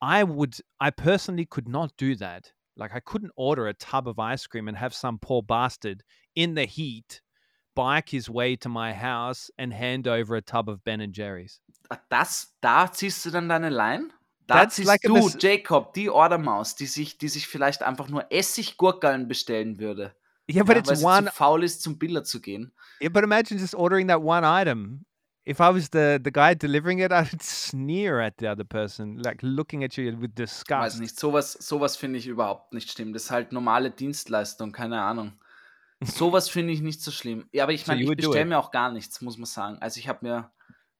I 0.00 0.22
would, 0.22 0.54
I 0.78 0.90
personally 0.90 1.44
could 1.44 1.68
not 1.68 1.90
do 1.98 2.14
that. 2.16 2.52
Like 2.76 2.94
I 2.94 3.00
couldn't 3.00 3.32
order 3.34 3.66
a 3.66 3.74
tub 3.74 4.06
of 4.06 4.20
ice 4.20 4.46
cream 4.46 4.68
and 4.68 4.76
have 4.76 4.94
some 4.94 5.18
poor 5.18 5.42
bastard 5.42 6.04
in 6.36 6.54
the 6.54 6.66
heat 6.66 7.20
bike 7.78 8.08
his 8.08 8.28
way 8.28 8.56
to 8.56 8.68
my 8.68 8.92
house 8.92 9.52
and 9.56 9.72
hand 9.72 10.08
over 10.08 10.34
a 10.36 10.42
tub 10.42 10.68
of 10.68 10.82
Ben 10.82 11.00
and 11.00 11.14
Jerry's. 11.14 11.60
Ah, 11.88 11.98
Das, 12.08 12.52
da 12.60 12.90
ziehst 12.90 13.24
du 13.24 13.30
dann 13.30 13.48
deine 13.48 13.70
Line? 13.70 14.08
Da 14.48 14.56
That's 14.56 14.74
ziehst 14.74 14.88
like 14.88 15.02
du, 15.02 15.28
Jacob, 15.38 15.94
die 15.94 16.10
Ordermaus, 16.10 16.74
die 16.74 16.86
sich, 16.86 17.18
die 17.18 17.28
sich 17.28 17.46
vielleicht 17.46 17.82
einfach 17.82 18.08
nur 18.08 18.32
Essiggurkeln 18.32 19.28
bestellen 19.28 19.78
würde. 19.78 20.14
Yeah, 20.50 20.64
but 20.64 20.76
ja, 20.76 20.80
it's 20.80 21.02
weil 21.02 21.20
one 21.20 21.26
zu 21.26 21.32
faul 21.32 21.62
ist, 21.62 21.82
zum 21.82 21.98
Biller 21.98 22.24
zu 22.24 22.40
gehen. 22.40 22.72
Yeah, 23.00 23.10
but 23.10 23.22
imagine 23.22 23.60
just 23.60 23.74
ordering 23.74 24.08
that 24.08 24.22
one 24.22 24.44
item. 24.44 25.04
If 25.46 25.60
I 25.60 25.72
was 25.72 25.88
the 25.92 26.18
the 26.22 26.32
guy 26.32 26.54
delivering 26.54 26.98
it, 26.98 27.12
I'd 27.12 27.42
sneer 27.42 28.20
at 28.20 28.34
the 28.38 28.48
other 28.48 28.64
person, 28.64 29.18
like 29.18 29.38
looking 29.42 29.84
at 29.84 29.96
you 29.96 30.10
with 30.18 30.30
Weiß 30.30 30.34
disgust. 30.34 31.00
nicht, 31.00 31.20
sowas, 31.20 31.52
sowas 31.52 31.96
finde 31.96 32.18
ich 32.18 32.26
überhaupt 32.26 32.72
nicht 32.72 32.90
schlimm. 32.90 33.12
Das 33.12 33.24
ist 33.24 33.30
halt 33.30 33.52
normale 33.52 33.90
Dienstleistung, 33.90 34.72
keine 34.72 35.00
Ahnung. 35.00 35.38
Sowas 36.02 36.48
finde 36.48 36.72
ich 36.72 36.80
nicht 36.80 37.00
so 37.02 37.10
schlimm. 37.10 37.48
Ja, 37.52 37.64
aber 37.64 37.72
ich 37.72 37.84
So 37.84 37.92
meine, 37.92 38.04
you 38.04 38.12
ich 38.12 38.16
bestelle 38.18 38.44
mir 38.44 38.58
auch 38.58 38.70
gar 38.70 38.92
nichts, 38.92 39.20
muss 39.20 39.36
man 39.36 39.46
sagen. 39.46 39.78
Also 39.80 39.98
ich 39.98 40.08
habe 40.08 40.24
mir, 40.26 40.50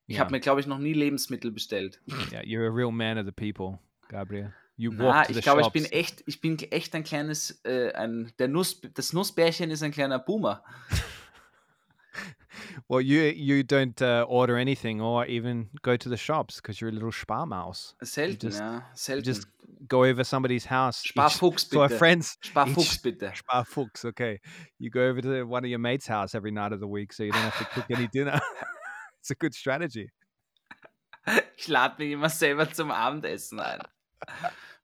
ich 0.07 0.17
Yeah. 0.17 0.25
habe 0.25 0.33
mir, 0.33 0.41
glaube 0.41 0.61
ich, 0.61 0.67
noch 0.67 0.79
nie 0.79 0.93
Lebensmittel 0.93 1.51
bestellt. 1.53 2.01
Yeah, 2.33 2.43
you're 2.43 2.67
a 2.67 2.71
real 2.75 2.91
man 2.91 3.19
of 3.19 3.27
the 3.27 3.33
people, 3.33 3.79
Gabriel. 4.09 4.53
You 4.77 4.93
Na, 4.93 5.05
walk 5.05 5.27
to 5.27 5.33
the 5.33 5.39
ich 5.41 5.45
glaube, 5.45 5.61
ich 5.63 5.69
bin 5.71 5.85
echt, 5.87 6.23
ich 6.27 6.41
bin 6.41 6.57
echt 6.59 6.95
ein 6.95 7.03
kleines, 7.05 7.61
äh, 7.65 7.93
ein, 7.95 8.33
der 8.39 8.49
Nuss, 8.49 8.81
das 8.95 9.13
Nussbärchen 9.13 9.71
ist 9.71 9.83
ein 9.83 9.91
kleiner 9.93 10.19
Boomer. 10.21 10.63
well, 12.89 13.01
you 13.01 13.21
you 13.23 13.63
don't 13.65 14.01
uh, 14.01 14.25
order 14.29 14.57
anything 14.57 15.01
or 15.01 15.27
even 15.27 15.69
go 15.83 15.97
to 15.97 16.09
the 16.09 16.17
shops 16.17 16.61
because 16.61 16.81
you're 16.81 16.91
a 16.91 16.95
little 16.95 17.13
sparmouse. 17.13 17.95
Selten, 18.03 18.51
just- 18.51 18.61
ja, 18.61 18.83
selten. 18.95 19.25
Go 19.89 20.05
over 20.05 20.25
somebody's 20.25 20.65
house. 20.67 21.03
each- 21.05 21.13
Sparfuchs 21.15 21.77
our 21.77 21.89
bitte. 21.89 21.99
friends. 21.99 22.37
Sparfuchs 22.45 22.95
each- 22.97 23.03
bitte. 23.03 23.33
Sparfuchs, 23.35 24.05
okay. 24.05 24.41
You 24.79 24.91
go 24.91 25.03
over 25.09 25.21
to 25.23 25.45
one 25.45 25.65
of 25.65 25.71
your 25.71 25.79
mates' 25.79 26.07
house 26.07 26.35
every 26.35 26.51
night 26.51 26.73
of 26.73 26.81
the 26.81 26.87
week, 26.89 27.13
so 27.13 27.23
you 27.25 27.33
don't 27.33 27.43
have 27.43 27.59
to 27.59 27.65
cook 27.75 27.87
any 27.91 28.07
dinner. 28.09 28.41
it's 29.21 29.31
a 29.31 29.35
good 29.35 29.55
strategy. 29.55 30.11
Ich 31.57 31.69
lade 31.69 31.99
mich 31.99 32.13
immer 32.13 32.29
selber 32.31 32.73
zum 32.73 32.91
Abendessen 32.91 33.61
ein. 33.61 33.81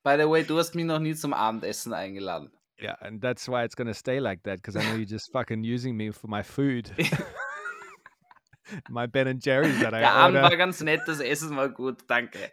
By 0.03 0.17
the 0.19 0.29
way, 0.29 0.43
du 0.43 0.59
hast 0.59 0.75
mich 0.75 0.85
noch 0.85 0.99
nie 0.99 1.15
zum 1.15 1.33
Abendessen 1.33 1.93
eingeladen. 1.95 2.51
Yeah, 2.79 2.97
and 3.01 3.23
that's 3.23 3.49
why 3.49 3.63
it's 3.65 3.75
gonna 3.77 3.95
stay 3.95 4.19
like 4.21 4.43
that 4.43 4.57
because 4.61 4.77
I 4.77 4.83
know 4.83 4.97
you're 4.97 5.07
just 5.07 5.31
fucking 5.33 5.63
using 5.65 5.97
me 5.97 6.11
for 6.13 6.27
my 6.29 6.43
food. 6.43 6.91
my 8.91 9.07
Ben 9.07 9.29
and 9.29 9.41
Jerry's 9.41 9.79
that 9.81 9.95
I 9.95 10.01
Der 10.01 10.11
Abend 10.11 10.35
war 10.37 10.45
order. 10.45 10.57
ganz 10.57 10.81
nett, 10.83 11.01
das 11.07 11.21
Essen 11.21 11.57
war 11.57 11.69
gut, 11.69 12.03
danke. 12.09 12.51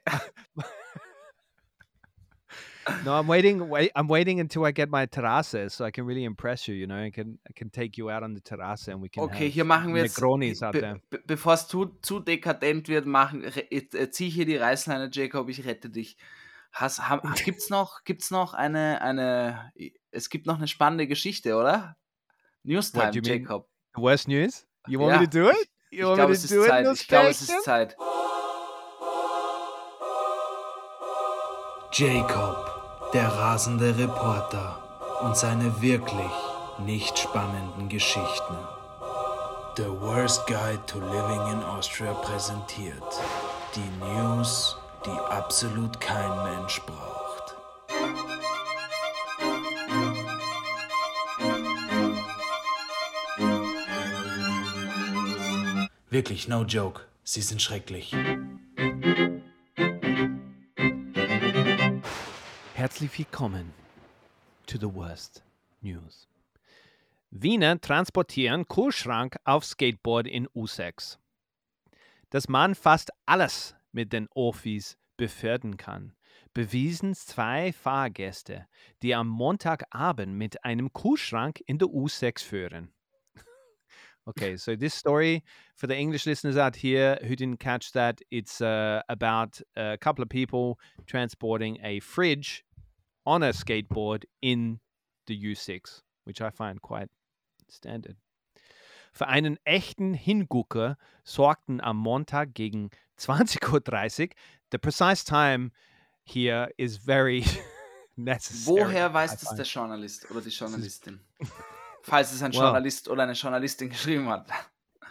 No, 3.06 3.14
I'm 3.20 3.28
waiting. 3.28 3.70
Wait, 3.70 3.92
I'm 3.96 4.08
waiting 4.08 4.40
until 4.40 4.66
I 4.66 4.72
get 4.72 4.90
my 4.90 5.06
terrasse 5.06 5.70
so 5.74 5.86
I 5.86 5.92
can 5.92 6.06
really 6.06 6.24
impress 6.24 6.68
you. 6.68 6.76
You 6.76 6.88
know, 6.88 6.96
I 6.96 7.12
can 7.12 7.40
I 7.50 7.54
can 7.54 7.70
take 7.72 7.98
you 7.98 8.10
out 8.10 8.24
on 8.24 8.34
the 8.34 8.42
terrasse 8.42 8.88
and 8.92 9.02
we 9.02 9.10
can. 9.10 9.24
Okay, 9.24 9.46
have 9.46 9.54
hier 9.54 9.66
machen 9.66 9.94
wir 9.94 10.04
jetzt, 10.04 10.18
Negronis 10.18 10.62
out 10.64 10.74
be 10.74 10.80
there. 10.82 11.02
be 11.10 11.20
bevor 11.26 11.54
es 11.54 11.68
zu, 11.68 11.86
zu 12.02 12.20
dekadent 12.20 12.88
wird, 12.88 13.06
machen, 13.06 13.44
re- 13.44 13.72
äh, 13.72 14.10
zieh 14.12 14.30
hier 14.30 14.46
die 14.46 14.58
Reißleine, 14.58 15.10
Jacob, 15.12 15.50
ich 15.50 15.66
rette 15.66 15.90
dich. 15.90 16.18
Has, 16.74 17.00
ha, 17.10 17.22
gibt's 17.46 17.70
noch, 17.70 18.04
gibt's 18.06 18.32
noch 18.32 18.54
eine, 18.54 19.02
eine, 19.02 19.72
es 20.12 20.30
gibt 20.30 20.46
noch 20.48 20.58
eine 20.58 20.68
spannende 20.68 21.06
Geschichte, 21.08 21.56
oder? 21.56 21.98
Newstime, 22.64 23.06
What, 23.08 23.16
you 23.16 23.22
mean 23.22 23.42
Jacob. 23.42 23.68
The 23.96 24.02
worst 24.02 24.28
news? 24.28 24.66
You 24.88 25.00
want 25.00 25.12
Ja, 25.14 25.20
me 25.20 25.30
to 25.30 25.40
do 25.40 25.50
it? 25.50 25.68
Ich 25.90 26.00
You 26.00 26.06
want 26.08 26.16
glaube, 26.18 26.30
me 26.32 26.38
es 26.38 26.48
to 26.48 26.56
ist? 26.62 26.68
Zeit. 26.70 26.88
Ich 26.94 27.08
glaube, 27.08 27.28
es 27.30 27.42
ist 27.42 27.64
Zeit. 27.64 27.98
Jacob, 31.94 32.71
der 33.14 33.28
rasende 33.28 33.98
Reporter 33.98 34.78
und 35.22 35.36
seine 35.36 35.82
wirklich 35.82 36.32
nicht 36.80 37.20
spannenden 37.20 37.90
Geschichten. 37.90 38.56
The 39.76 39.88
Worst 40.00 40.48
Guide 40.48 40.80
to 40.88 41.00
Living 41.00 41.52
in 41.52 41.64
Austria 41.64 42.14
präsentiert 42.14 43.04
die 43.76 44.06
News, 44.06 44.78
die 45.06 45.32
absolut 45.32 46.00
kein 46.00 46.44
Mensch 46.44 46.82
braucht. 46.82 47.56
Wirklich, 56.10 56.48
no 56.48 56.64
joke. 56.64 57.02
Sie 57.24 57.42
sind 57.42 57.62
schrecklich. 57.62 58.14
Herzlich 62.82 63.16
willkommen 63.16 63.76
to 64.66 64.80
the 64.80 64.92
worst 64.92 65.44
news. 65.84 66.28
Wiener 67.30 67.80
transportieren 67.80 68.68
Kühlschrank 68.68 69.38
auf 69.44 69.64
Skateboard 69.66 70.26
in 70.26 70.48
U6. 70.48 71.20
Dass 72.32 72.50
man 72.50 72.74
fast 72.74 73.12
alles 73.28 73.76
mit 73.92 74.12
den 74.12 74.28
Ofis 74.34 74.98
befördern 75.16 75.78
kann, 75.78 76.16
bewiesen 76.56 77.14
zwei 77.14 77.72
Fahrgäste, 77.72 78.66
die 79.04 79.14
am 79.14 79.28
Montagabend 79.28 80.34
mit 80.34 80.66
einem 80.66 80.92
Kühlschrank 80.92 81.62
in 81.68 81.78
der 81.78 81.90
U6 81.90 82.44
führen. 82.44 82.92
Okay, 84.26 84.56
so 84.56 84.76
this 84.76 84.94
story 84.94 85.44
for 85.76 85.88
the 85.88 85.96
English 85.96 86.28
listeners 86.28 86.56
out 86.56 86.76
here 86.76 87.20
who 87.24 87.36
didn't 87.36 87.60
catch 87.60 87.92
that, 87.92 88.22
it's 88.30 88.62
uh, 88.62 89.02
about 89.08 89.64
a 89.76 89.98
couple 89.98 90.24
of 90.24 90.30
people 90.30 90.78
transporting 91.08 91.80
a 91.84 92.00
fridge 92.02 92.64
on 93.32 93.44
a 93.44 93.54
skateboard 93.54 94.26
in 94.42 94.80
the 95.28 95.36
U6, 95.54 96.02
which 96.26 96.42
I 96.42 96.50
find 96.52 96.82
quite 96.82 97.10
standard. 97.70 98.18
Für 99.14 99.28
einen 99.28 99.58
echten 99.66 100.14
Hingucker 100.14 100.98
sorgten 101.24 101.82
am 101.82 101.98
Montag 101.98 102.54
gegen 102.54 102.90
20.30 103.20 104.22
Uhr. 104.24 104.30
The 104.72 104.78
precise 104.78 105.24
time 105.24 105.72
here 106.24 106.70
is 106.78 106.98
very 106.98 107.44
necessary. 108.16 108.78
Woher 108.82 109.14
weiß 109.14 109.38
das 109.40 109.56
der 109.56 109.66
Journalist 109.66 110.30
oder 110.32 110.42
die 110.42 110.50
Journalistin? 110.60 111.20
Falls 112.04 112.32
es 112.34 112.42
ein 112.42 112.54
Wow. 112.54 112.62
Journalist 112.62 113.08
oder 113.10 113.24
eine 113.24 113.34
Journalistin 113.34 113.90
geschrieben 113.90 114.28
hat. 114.30 114.48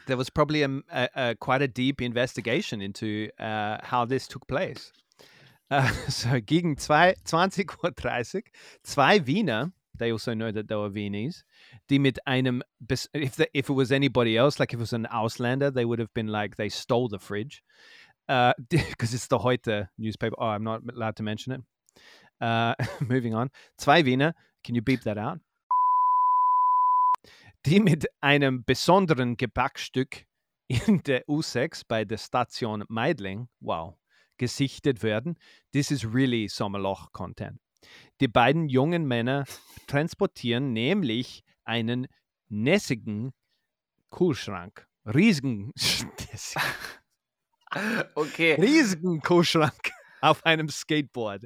there 0.06 0.18
was 0.18 0.30
probably 0.30 0.62
a, 0.64 0.68
a, 0.90 1.08
a 1.14 1.34
quite 1.36 1.62
a 1.62 1.68
deep 1.68 2.00
investigation 2.00 2.80
into 2.80 3.28
uh, 3.38 3.78
how 3.82 4.04
this 4.04 4.26
took 4.26 4.46
place. 4.48 4.92
Uh, 5.70 5.88
so 6.08 6.40
gegen 6.40 6.76
zwei, 6.76 7.14
20.30 7.26 8.36
Uhr, 8.36 8.42
zwei 8.82 9.26
Wiener, 9.26 9.72
they 9.98 10.10
also 10.12 10.34
know 10.34 10.50
that 10.50 10.68
they 10.68 10.74
were 10.74 10.90
Viennese, 10.90 11.44
die 11.88 11.98
mit 11.98 12.18
einem, 12.26 12.62
if, 12.88 13.36
the, 13.36 13.48
if 13.54 13.68
it 13.68 13.74
was 13.74 13.92
anybody 13.92 14.36
else, 14.36 14.58
like 14.58 14.72
if 14.72 14.78
it 14.78 14.80
was 14.80 14.92
an 14.92 15.06
Auslander, 15.06 15.72
they 15.72 15.84
would 15.84 15.98
have 15.98 16.12
been 16.14 16.28
like, 16.28 16.56
they 16.56 16.68
stole 16.68 17.08
the 17.08 17.18
fridge. 17.18 17.62
Because 18.68 19.12
it's 19.12 19.26
the 19.26 19.38
Heute 19.38 19.88
newspaper. 19.98 20.36
Oh, 20.38 20.46
I'm 20.46 20.62
not 20.62 20.82
allowed 20.94 21.16
to 21.16 21.24
mention 21.24 21.52
it. 21.52 21.62
Uh, 22.40 22.76
moving 23.00 23.34
on. 23.34 23.50
Zwei 23.76 24.02
Wiener, 24.02 24.34
can 24.62 24.76
you 24.76 24.82
beep 24.82 25.02
that 25.02 25.18
out? 25.18 25.40
die 27.66 27.80
mit 27.80 28.06
einem 28.22 28.64
besonderen 28.64 29.36
Gebackstück 29.36 30.24
in 30.68 31.02
der 31.02 31.26
U6 31.28 31.82
bei 31.86 32.04
der 32.04 32.18
Station 32.18 32.84
Meidling, 32.88 33.48
wow, 33.60 33.94
gesichtet 34.40 35.02
werden. 35.02 35.36
This 35.72 35.90
is 35.90 36.14
really 36.14 36.48
Sommerloch-Content. 36.48 37.60
Die 38.22 38.28
beiden 38.28 38.70
jungen 38.70 39.06
Männer 39.06 39.44
transportieren 39.86 40.72
nämlich 40.72 41.42
einen 41.64 42.06
nässigen 42.48 43.32
Kühlschrank. 44.10 44.86
Riesigen, 45.04 45.72
Okay. 48.14 48.54
riesigen 48.54 49.20
Kühlschrank 49.20 49.92
auf 50.22 50.44
einem 50.46 50.70
Skateboard. 50.70 51.44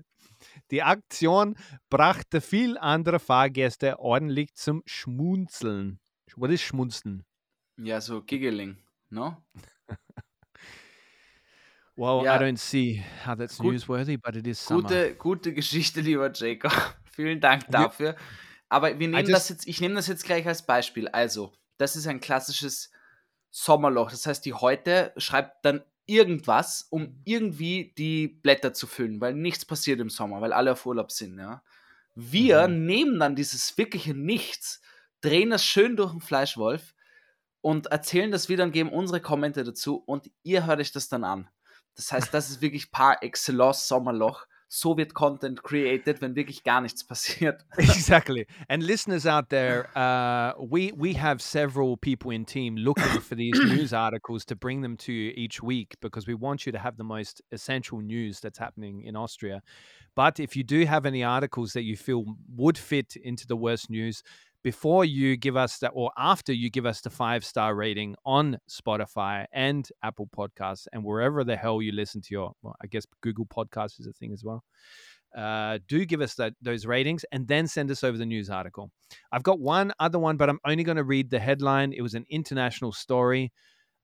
Die 0.71 0.83
Aktion 0.83 1.57
brachte 1.91 2.41
viel 2.41 2.79
andere 2.79 3.19
Fahrgäste 3.19 3.99
ordentlich 3.99 4.55
zum 4.55 4.83
Schmunzeln. 4.87 5.99
Was 6.37 6.53
ist 6.53 6.63
Schmunzeln? 6.63 7.25
Ja, 7.77 8.01
so 8.01 8.23
giggling, 8.23 8.79
no? 9.11 9.37
Well, 11.97 12.25
Ja. 12.25 12.37
I 12.37 12.45
don't 12.45 12.57
see 12.59 13.03
how 13.25 13.37
that's 13.37 13.59
Gut- 13.59 13.75
newsworthy, 13.75 14.17
but 14.21 14.35
it 14.37 14.47
is 14.47 14.65
summer. 14.65 14.83
Gute, 14.83 15.15
gute 15.15 15.55
Geschichte, 15.55 16.01
lieber 16.01 16.31
Jacob. 16.33 16.73
Vielen 17.13 17.41
Dank 17.41 17.69
dafür. 17.71 18.17
Aber 18.69 18.99
wir 18.99 19.09
nehmen 19.09 19.31
das 19.31 19.49
jetzt, 19.49 19.69
ich 19.69 19.81
nehme 19.81 19.95
das 19.95 20.09
jetzt 20.09 20.25
gleich 20.25 20.47
als 20.47 20.67
Beispiel. 20.67 21.07
Also, 21.09 21.53
das 21.77 21.95
ist 21.95 22.09
ein 22.09 22.21
klassisches 22.21 22.91
Sommerloch. 23.51 24.11
Das 24.11 24.27
heißt, 24.27 24.45
die 24.45 24.55
heute 24.55 25.13
schreibt 25.17 25.65
dann 25.65 25.83
irgendwas, 26.07 26.87
um 26.91 27.21
irgendwie 27.25 27.95
die 27.97 28.27
Blätter 28.27 28.73
zu 28.73 28.87
füllen, 28.89 29.21
weil 29.21 29.35
nichts 29.35 29.65
passiert 29.65 30.01
im 30.01 30.11
Sommer, 30.11 30.41
weil 30.41 30.53
alle 30.53 30.73
auf 30.73 30.85
Urlaub 30.87 31.13
sind. 31.13 31.39
Ja. 31.39 31.63
Wir 32.17 32.67
nehmen 32.69 33.19
dann 33.21 33.37
dieses 33.37 33.79
wirkliche 33.79 34.15
Nichts, 34.15 34.81
drehen 35.21 35.51
das 35.51 35.65
schön 35.65 35.97
durch 35.97 36.11
den 36.11 36.21
Fleischwolf 36.21 36.95
und 37.61 37.87
erzählen 37.87 38.31
das 38.33 38.49
wieder 38.49 38.65
und 38.65 38.73
geben 38.73 38.91
unsere 38.91 39.21
Kommente 39.21 39.63
dazu 39.65 39.97
und 39.97 40.31
ihr 40.43 40.67
hört 40.67 40.81
euch 40.81 40.93
das 40.93 41.09
dann 41.09 41.25
an. 41.25 41.49
Das 41.97 42.13
heißt, 42.13 42.35
das 42.35 42.51
ist 42.51 42.61
wirklich 42.61 42.91
par 42.91 43.23
excellence 43.23 43.87
Sommerloch. 43.89 44.47
So 44.67 44.97
wird 44.97 45.15
Content 45.15 45.63
created, 45.63 46.21
wenn 46.21 46.35
wirklich 46.35 46.65
gar 46.65 46.81
nichts 46.81 47.07
passiert. 47.07 47.65
exactly. 47.77 48.47
And 48.69 48.83
listeners 48.83 49.25
out 49.25 49.49
there, 49.51 49.87
uh, 49.95 50.55
we 50.59 50.93
we 50.97 51.15
have 51.15 51.41
several 51.41 51.97
people 51.97 52.33
in 52.33 52.45
team 52.45 52.77
looking 52.77 53.21
for 53.21 53.37
these 53.37 53.57
news 53.73 53.93
articles 53.93 54.45
to 54.47 54.57
bring 54.57 54.83
them 54.83 54.97
to 54.97 55.13
you 55.13 55.33
each 55.37 55.63
week 55.63 55.95
because 56.01 56.27
we 56.27 56.35
want 56.35 56.67
you 56.67 56.73
to 56.73 56.79
have 56.79 56.97
the 56.97 57.05
most 57.05 57.41
essential 57.53 58.01
news 58.01 58.41
that's 58.41 58.59
happening 58.59 59.03
in 59.03 59.15
Austria. 59.15 59.63
But 60.17 60.41
if 60.41 60.57
you 60.57 60.65
do 60.65 60.87
have 60.87 61.07
any 61.07 61.23
articles 61.23 61.73
that 61.75 61.85
you 61.85 61.97
feel 61.97 62.25
would 62.57 62.77
fit 62.77 63.15
into 63.15 63.47
the 63.47 63.57
worst 63.57 63.91
news, 63.91 64.25
before 64.65 65.05
you 65.05 65.37
give 65.37 65.57
us 65.57 65.79
that 65.79 65.93
or 65.95 66.11
after 66.19 66.53
you 66.53 66.71
give 66.71 66.87
us 66.87 67.01
the 67.03 67.11
five 67.11 67.45
star 67.45 67.75
rating 67.77 68.17
on 68.25 68.59
Spotify 68.69 69.45
and 69.53 69.89
Apple 70.03 70.29
Podcasts 70.37 70.89
and 70.93 71.05
wherever 71.05 71.45
the 71.45 71.57
hell 71.57 71.81
you 71.81 71.93
listen 71.93 72.21
to 72.23 72.29
your, 72.33 72.53
well, 72.62 72.75
I 72.83 72.89
guess 72.89 73.05
Google 73.21 73.47
Podcasts 73.47 74.01
is 74.01 74.07
a 74.07 74.12
thing 74.12 74.33
as 74.33 74.43
well 74.43 74.65
uh, 75.35 75.79
do 75.89 76.05
give 76.05 76.21
us 76.21 76.35
that, 76.35 76.55
those 76.62 76.87
ratings 76.87 77.25
and 77.33 77.47
then 77.49 77.67
send 77.67 77.91
us 77.91 78.05
over 78.05 78.17
the 78.17 78.27
news 78.27 78.51
article. 78.51 78.91
I've 79.33 79.43
got 79.43 79.59
one 79.61 79.93
other 79.99 80.19
one, 80.19 80.37
but 80.37 80.49
I'm 80.49 80.61
only 80.65 80.85
going 80.85 80.97
to 80.97 81.05
read 81.05 81.31
the 81.31 81.41
headline. 81.41 81.93
It 81.93 82.03
was 82.03 82.15
an 82.15 82.25
international 82.31 82.93
story 82.93 83.53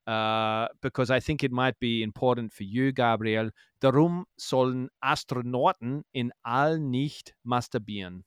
uh, 0.06 0.68
because 0.82 1.11
I 1.11 1.20
think 1.20 1.44
it 1.44 1.52
might 1.52 1.78
be 1.78 2.02
important 2.02 2.52
for 2.52 2.64
you, 2.64 2.92
Gabriel. 2.92 3.50
Darum 3.80 4.24
sollen 4.40 4.88
Astronauten 5.04 6.02
in 6.12 6.32
All 6.44 6.78
nicht 6.78 7.34
masturbieren. 7.46 8.24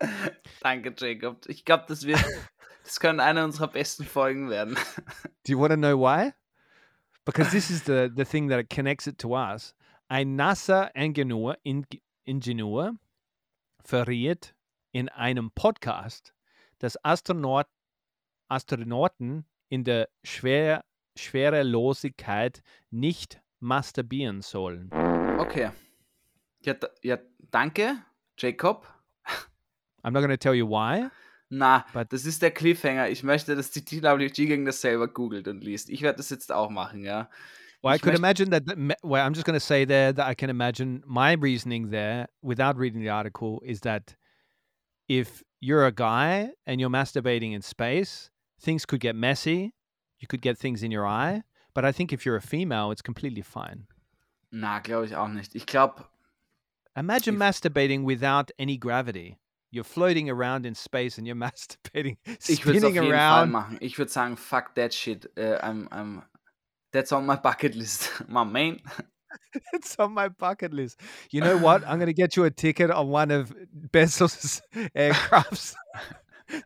Danke, 0.60 0.94
Jacob. 0.96 1.46
Ich 1.48 1.64
glaube, 1.64 1.84
das 1.88 2.06
wird, 2.06 2.24
das 2.84 3.00
können 3.00 3.20
eine 3.20 3.44
unserer 3.44 3.68
besten 3.68 4.04
Folgen 4.04 4.50
werden. 4.50 4.74
Do 5.46 5.52
you 5.52 5.60
want 5.60 5.70
to 5.70 5.76
know 5.76 5.98
why? 5.98 6.32
Because 7.24 7.50
this 7.50 7.70
is 7.70 7.84
the, 7.84 8.08
the 8.14 8.24
thing 8.24 8.48
that 8.48 8.68
connects 8.70 9.06
it 9.06 9.18
to 9.18 9.36
us. 9.36 9.74
Ein 10.08 10.36
NASA-Ingenieur 10.36 11.56
Ingenieur 12.24 12.94
verriet 13.84 14.54
in 14.92 15.08
einem 15.08 15.50
Podcast, 15.50 16.34
dass 16.78 16.96
Astronaut, 17.04 17.66
Astronauten 18.48 19.44
in 19.68 19.84
der 19.84 20.08
Schwer, 20.22 20.84
Schwerelosigkeit 21.16 22.62
nicht 22.90 23.40
masturbieren 23.58 24.42
sollen. 24.42 24.90
Okay. 25.38 25.70
Ja, 26.60 26.74
ja 27.02 27.18
danke, 27.50 28.02
Jacob. 28.38 28.86
I'm 30.06 30.12
not 30.12 30.20
going 30.20 30.30
to 30.30 30.36
tell 30.38 30.54
you 30.54 30.66
why. 30.66 31.10
Na, 31.50 31.84
But- 31.92 32.12
das 32.12 32.24
ist 32.24 32.42
der 32.42 32.50
Cliffhanger. 32.52 33.08
Ich 33.08 33.22
möchte, 33.22 33.54
dass 33.56 33.70
die 33.70 33.84
TWG 33.84 34.46
gegen 34.46 34.64
das 34.64 34.80
selber 34.80 35.08
googelt 35.08 35.48
und 35.48 35.62
liest. 35.64 35.90
Ich 35.90 36.02
werde 36.02 36.16
das 36.18 36.30
jetzt 36.30 36.52
auch 36.52 36.70
machen, 36.70 37.02
ja. 37.04 37.28
Well, 37.82 37.92
I 37.92 37.96
Ich 37.96 38.02
could 38.02 38.14
möcht- 38.14 38.18
imagine 38.18 38.50
that. 38.50 38.66
that 38.66 38.78
me- 38.78 38.94
Well, 39.02 39.22
I'm 39.22 39.34
just 39.34 39.44
going 39.44 39.58
to 39.58 39.64
say 39.64 39.84
there 39.84 40.12
that 40.14 40.26
I 40.30 40.34
can 40.34 40.48
imagine 40.50 41.02
my 41.06 41.34
reasoning 41.34 41.90
there, 41.90 42.26
without 42.42 42.76
reading 42.78 43.00
the 43.02 43.10
article, 43.10 43.58
is 43.64 43.80
that 43.82 44.16
if 45.08 45.42
you're 45.60 45.84
a 45.86 45.92
guy 45.92 46.52
and 46.66 46.80
you're 46.80 46.90
masturbating 46.90 47.52
in 47.54 47.62
space, 47.62 48.30
things 48.60 48.86
could 48.86 49.00
get 49.00 49.14
messy. 49.14 49.72
You 50.18 50.26
could 50.28 50.40
get 50.42 50.58
things 50.58 50.82
in 50.82 50.90
your 50.90 51.06
eye. 51.06 51.42
But 51.74 51.84
I 51.84 51.92
think 51.92 52.12
if 52.12 52.24
you're 52.24 52.36
a 52.36 52.40
female, 52.40 52.90
it's 52.90 53.02
completely 53.02 53.42
fine. 53.42 53.86
Na, 54.50 54.80
glaube 54.80 55.04
ich 55.06 55.14
auch 55.16 55.28
nicht. 55.28 55.54
Ich 55.54 55.66
glaube, 55.66 56.04
Imagine 56.96 57.34
If- 57.34 57.40
masturbating 57.40 58.04
without 58.04 58.50
any 58.58 58.78
gravity. 58.78 59.36
You're 59.70 59.84
floating 59.84 60.30
around 60.30 60.64
in 60.66 60.74
space 60.74 61.18
and 61.18 61.26
you're 61.26 61.36
masturbating, 61.36 62.18
ich 62.48 62.64
würde 62.64 62.78
es 62.78 62.84
spinning 62.84 62.98
around. 62.98 63.78
Ich 63.80 63.98
würde 63.98 64.10
sagen, 64.10 64.36
fuck 64.36 64.74
that 64.74 64.94
shit. 64.94 65.30
Äh, 65.36 65.58
I'm, 65.62 65.88
I'm, 65.90 66.22
that's 66.92 67.12
on 67.12 67.26
my 67.26 67.36
bucket 67.36 67.74
list. 67.74 68.10
My 68.28 68.44
main. 68.44 68.80
It's 69.72 69.96
on 69.98 70.12
my 70.12 70.28
bucket 70.28 70.72
list. 70.72 71.00
You 71.30 71.40
know 71.40 71.56
what? 71.56 71.82
I'm 71.86 71.98
going 71.98 72.06
to 72.06 72.14
get 72.14 72.36
you 72.36 72.44
a 72.44 72.50
ticket 72.50 72.90
on 72.90 73.08
one 73.08 73.30
of 73.30 73.52
Bezos' 73.90 74.60
aircrafts, 74.94 75.74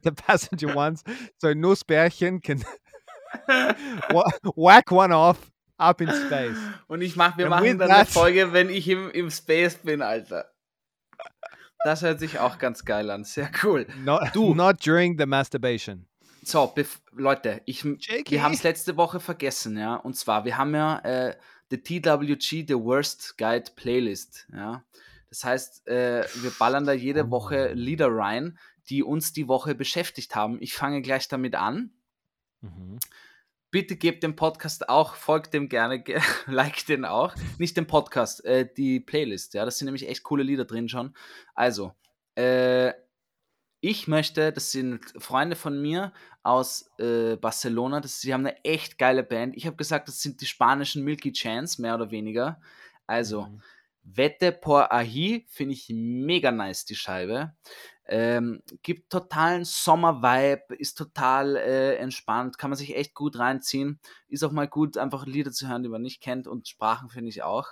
the 0.02 0.12
passenger 0.12 0.74
ones. 0.74 1.02
So 1.38 1.52
Nussbärchen 1.54 2.42
can 2.42 2.62
whack 4.56 4.90
one 4.90 5.12
off 5.12 5.50
up 5.78 6.00
in 6.00 6.08
space. 6.08 6.58
Und 6.88 7.02
ich 7.02 7.16
mach, 7.16 7.36
wir 7.38 7.46
And 7.46 7.50
machen 7.50 7.78
dann 7.78 7.90
eine 7.90 8.06
Folge, 8.06 8.52
wenn 8.52 8.70
ich 8.70 8.88
im, 8.88 9.10
im 9.10 9.30
Space 9.30 9.76
bin, 9.76 10.02
Alter. 10.02 10.50
Das 11.84 12.02
hört 12.02 12.20
sich 12.20 12.38
auch 12.38 12.58
ganz 12.58 12.84
geil 12.84 13.10
an. 13.10 13.24
Sehr 13.24 13.50
cool. 13.62 13.86
Not, 14.04 14.30
Du. 14.34 14.54
not 14.54 14.84
during 14.84 15.18
the 15.18 15.26
masturbation. 15.26 16.06
So, 16.42 16.72
Leute, 17.12 17.60
ich, 17.66 17.84
Jakey. 17.84 18.30
wir 18.30 18.42
haben 18.42 18.54
es 18.54 18.62
letzte 18.62 18.96
Woche 18.96 19.20
vergessen, 19.20 19.76
ja. 19.78 19.96
Und 19.96 20.16
zwar, 20.16 20.44
wir 20.44 20.56
haben 20.56 20.74
ja 20.74 20.98
äh, 21.00 21.36
the 21.70 21.78
TWG, 21.78 22.66
The 22.66 22.74
Worst 22.74 23.36
Guide 23.38 23.70
Playlist, 23.76 24.46
ja. 24.52 24.82
Das 25.28 25.44
heißt, 25.44 25.86
äh, 25.86 26.24
wir 26.42 26.50
ballern 26.58 26.86
da 26.86 26.92
jede 26.92 27.30
Woche 27.30 27.72
Lieder 27.74 28.08
rein, 28.10 28.58
die 28.88 29.02
uns 29.04 29.32
die 29.32 29.46
Woche 29.48 29.74
beschäftigt 29.74 30.34
haben. 30.34 30.58
Ich 30.60 30.74
fange 30.74 31.02
gleich 31.02 31.28
damit 31.28 31.54
an. 31.54 31.90
Mhm. 32.62 32.98
Bitte 33.70 33.96
gebt 33.96 34.22
dem 34.22 34.34
Podcast 34.34 34.88
auch, 34.88 35.14
folgt 35.14 35.54
dem 35.54 35.68
gerne, 35.68 36.02
ge 36.02 36.20
like 36.46 36.84
den 36.86 37.04
auch. 37.04 37.34
Nicht 37.58 37.76
den 37.76 37.86
Podcast, 37.86 38.44
äh, 38.44 38.68
die 38.76 39.00
Playlist, 39.00 39.54
ja. 39.54 39.64
Das 39.64 39.78
sind 39.78 39.86
nämlich 39.86 40.08
echt 40.08 40.22
coole 40.24 40.42
Lieder 40.42 40.64
drin 40.64 40.88
schon. 40.88 41.14
Also, 41.54 41.92
äh, 42.34 42.92
ich 43.80 44.08
möchte, 44.08 44.52
das 44.52 44.72
sind 44.72 45.00
Freunde 45.18 45.56
von 45.56 45.80
mir 45.80 46.12
aus 46.42 46.90
äh, 46.98 47.36
Barcelona, 47.36 48.00
das, 48.00 48.20
sie 48.20 48.34
haben 48.34 48.44
eine 48.44 48.62
echt 48.64 48.98
geile 48.98 49.22
Band. 49.22 49.56
Ich 49.56 49.66
habe 49.66 49.76
gesagt, 49.76 50.08
das 50.08 50.20
sind 50.20 50.40
die 50.40 50.46
spanischen 50.46 51.04
Milky 51.04 51.32
Chance, 51.32 51.80
mehr 51.80 51.94
oder 51.94 52.10
weniger. 52.10 52.60
Also, 53.06 53.42
Mhm. 53.46 53.62
Vete 54.02 54.52
por 54.52 54.92
Ahi 54.92 55.46
finde 55.48 55.74
ich 55.74 55.88
mega 55.90 56.50
nice, 56.50 56.84
die 56.84 56.96
Scheibe. 56.96 57.54
Ähm, 58.06 58.62
gibt 58.82 59.10
totalen 59.10 59.64
Sommer-Vibe, 59.64 60.74
ist 60.76 60.98
total 60.98 61.54
äh, 61.54 61.94
entspannt, 61.96 62.58
kann 62.58 62.70
man 62.70 62.76
sich 62.76 62.96
echt 62.96 63.14
gut 63.14 63.38
reinziehen. 63.38 64.00
Ist 64.26 64.42
auch 64.42 64.50
mal 64.50 64.66
gut, 64.66 64.98
einfach 64.98 65.26
Lieder 65.26 65.52
zu 65.52 65.68
hören, 65.68 65.84
die 65.84 65.88
man 65.88 66.02
nicht 66.02 66.20
kennt 66.20 66.48
und 66.48 66.66
Sprachen 66.66 67.08
finde 67.08 67.28
ich 67.28 67.42
auch. 67.42 67.68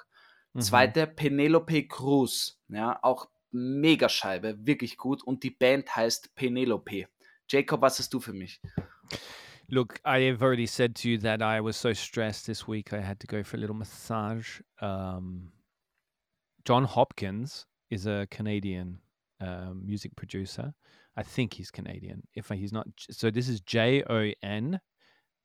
Mhm. 0.52 0.60
Zweite, 0.60 1.06
Penelope 1.08 1.88
Cruz. 1.88 2.60
Ja, 2.68 2.98
auch 3.02 3.28
mega 3.50 4.08
Scheibe, 4.08 4.64
wirklich 4.64 4.96
gut. 4.96 5.22
Und 5.24 5.42
die 5.42 5.50
Band 5.50 5.94
heißt 5.96 6.34
Penelope. 6.36 7.06
Jacob, 7.48 7.80
was 7.80 7.98
hast 7.98 8.12
du 8.14 8.20
für 8.20 8.32
mich? 8.32 8.60
Look, 9.70 9.98
I 10.06 10.30
have 10.30 10.42
already 10.42 10.66
said 10.66 10.94
to 11.02 11.08
you 11.08 11.18
that 11.18 11.40
I 11.42 11.62
was 11.62 11.80
so 11.80 11.92
stressed 11.92 12.46
this 12.46 12.66
week. 12.66 12.92
I 12.92 13.02
had 13.02 13.20
to 13.20 13.26
go 13.26 13.42
for 13.42 13.56
a 13.56 13.60
little 13.60 13.76
massage. 13.76 14.62
Um, 14.80 15.52
John 16.68 16.84
Hopkins 16.84 17.64
is 17.88 18.04
a 18.04 18.28
Canadian 18.30 18.98
uh, 19.40 19.70
music 19.72 20.14
producer. 20.16 20.74
I 21.16 21.22
think 21.22 21.54
he's 21.54 21.70
Canadian. 21.70 22.24
If 22.34 22.50
he's 22.50 22.74
not, 22.74 22.86
so 23.10 23.30
this 23.30 23.48
is 23.48 23.62
J 23.62 24.02
O 24.02 24.30
N 24.42 24.78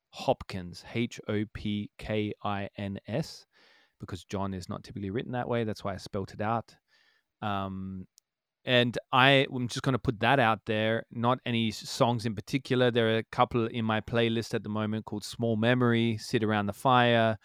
Hopkins, 0.10 0.84
H 0.94 1.22
O 1.30 1.46
P 1.54 1.90
K 1.98 2.34
I 2.44 2.68
N 2.78 3.00
S, 3.08 3.46
because 4.02 4.26
John 4.26 4.54
is 4.54 4.68
not 4.68 4.84
typically 4.84 5.12
written 5.12 5.32
that 5.32 5.48
way. 5.48 5.64
That's 5.64 5.82
why 5.82 5.94
I 5.94 5.98
spelt 5.98 6.34
it 6.34 6.42
out. 6.42 6.76
Um, 7.42 8.06
and 8.66 8.98
I 9.14 9.48
am 9.50 9.70
just 9.70 9.84
going 9.84 9.94
to 9.94 10.00
put 10.00 10.20
that 10.20 10.42
out 10.42 10.66
there. 10.66 11.06
Not 11.10 11.40
any 11.46 11.72
songs 11.72 12.26
in 12.26 12.36
particular. 12.36 12.92
There 12.92 13.16
are 13.16 13.20
a 13.20 13.24
couple 13.24 13.66
in 13.68 13.86
my 13.86 14.02
playlist 14.02 14.54
at 14.54 14.64
the 14.64 14.70
moment 14.70 15.06
called 15.06 15.24
Small 15.24 15.56
Memory, 15.56 16.18
Sit 16.18 16.44
Around 16.44 16.66
the 16.66 16.74
Fire. 16.74 17.38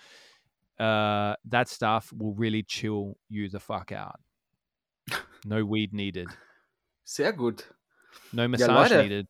Uh, 0.78 1.34
that 1.44 1.68
stuff 1.68 2.12
will 2.12 2.34
really 2.34 2.62
chill 2.62 3.16
you 3.28 3.48
the 3.48 3.58
fuck 3.58 3.90
out. 3.90 4.20
No 5.44 5.64
weed 5.64 5.92
needed. 5.92 6.28
Sehr 7.04 7.32
gut. 7.32 7.64
No 8.32 8.46
massage 8.48 8.90
Leute. 8.90 9.02
needed. 9.02 9.28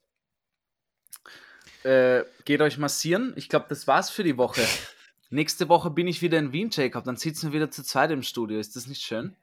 Äh, 1.84 2.24
geht 2.44 2.60
euch 2.60 2.76
massieren. 2.76 3.32
Ich 3.36 3.48
glaube, 3.48 3.66
das 3.68 3.86
war's 3.86 4.10
für 4.10 4.24
die 4.24 4.36
Woche. 4.36 4.62
Nächste 5.30 5.68
Woche 5.68 5.90
bin 5.90 6.06
ich 6.06 6.22
wieder 6.22 6.38
in 6.38 6.52
Wien, 6.52 6.70
Jacob. 6.70 7.04
Dann 7.04 7.16
sitzen 7.16 7.52
wir 7.52 7.60
wieder 7.60 7.70
zu 7.70 7.82
zweit 7.82 8.10
im 8.10 8.22
Studio. 8.22 8.58
Ist 8.58 8.76
das 8.76 8.86
nicht 8.86 9.02
schön? 9.02 9.36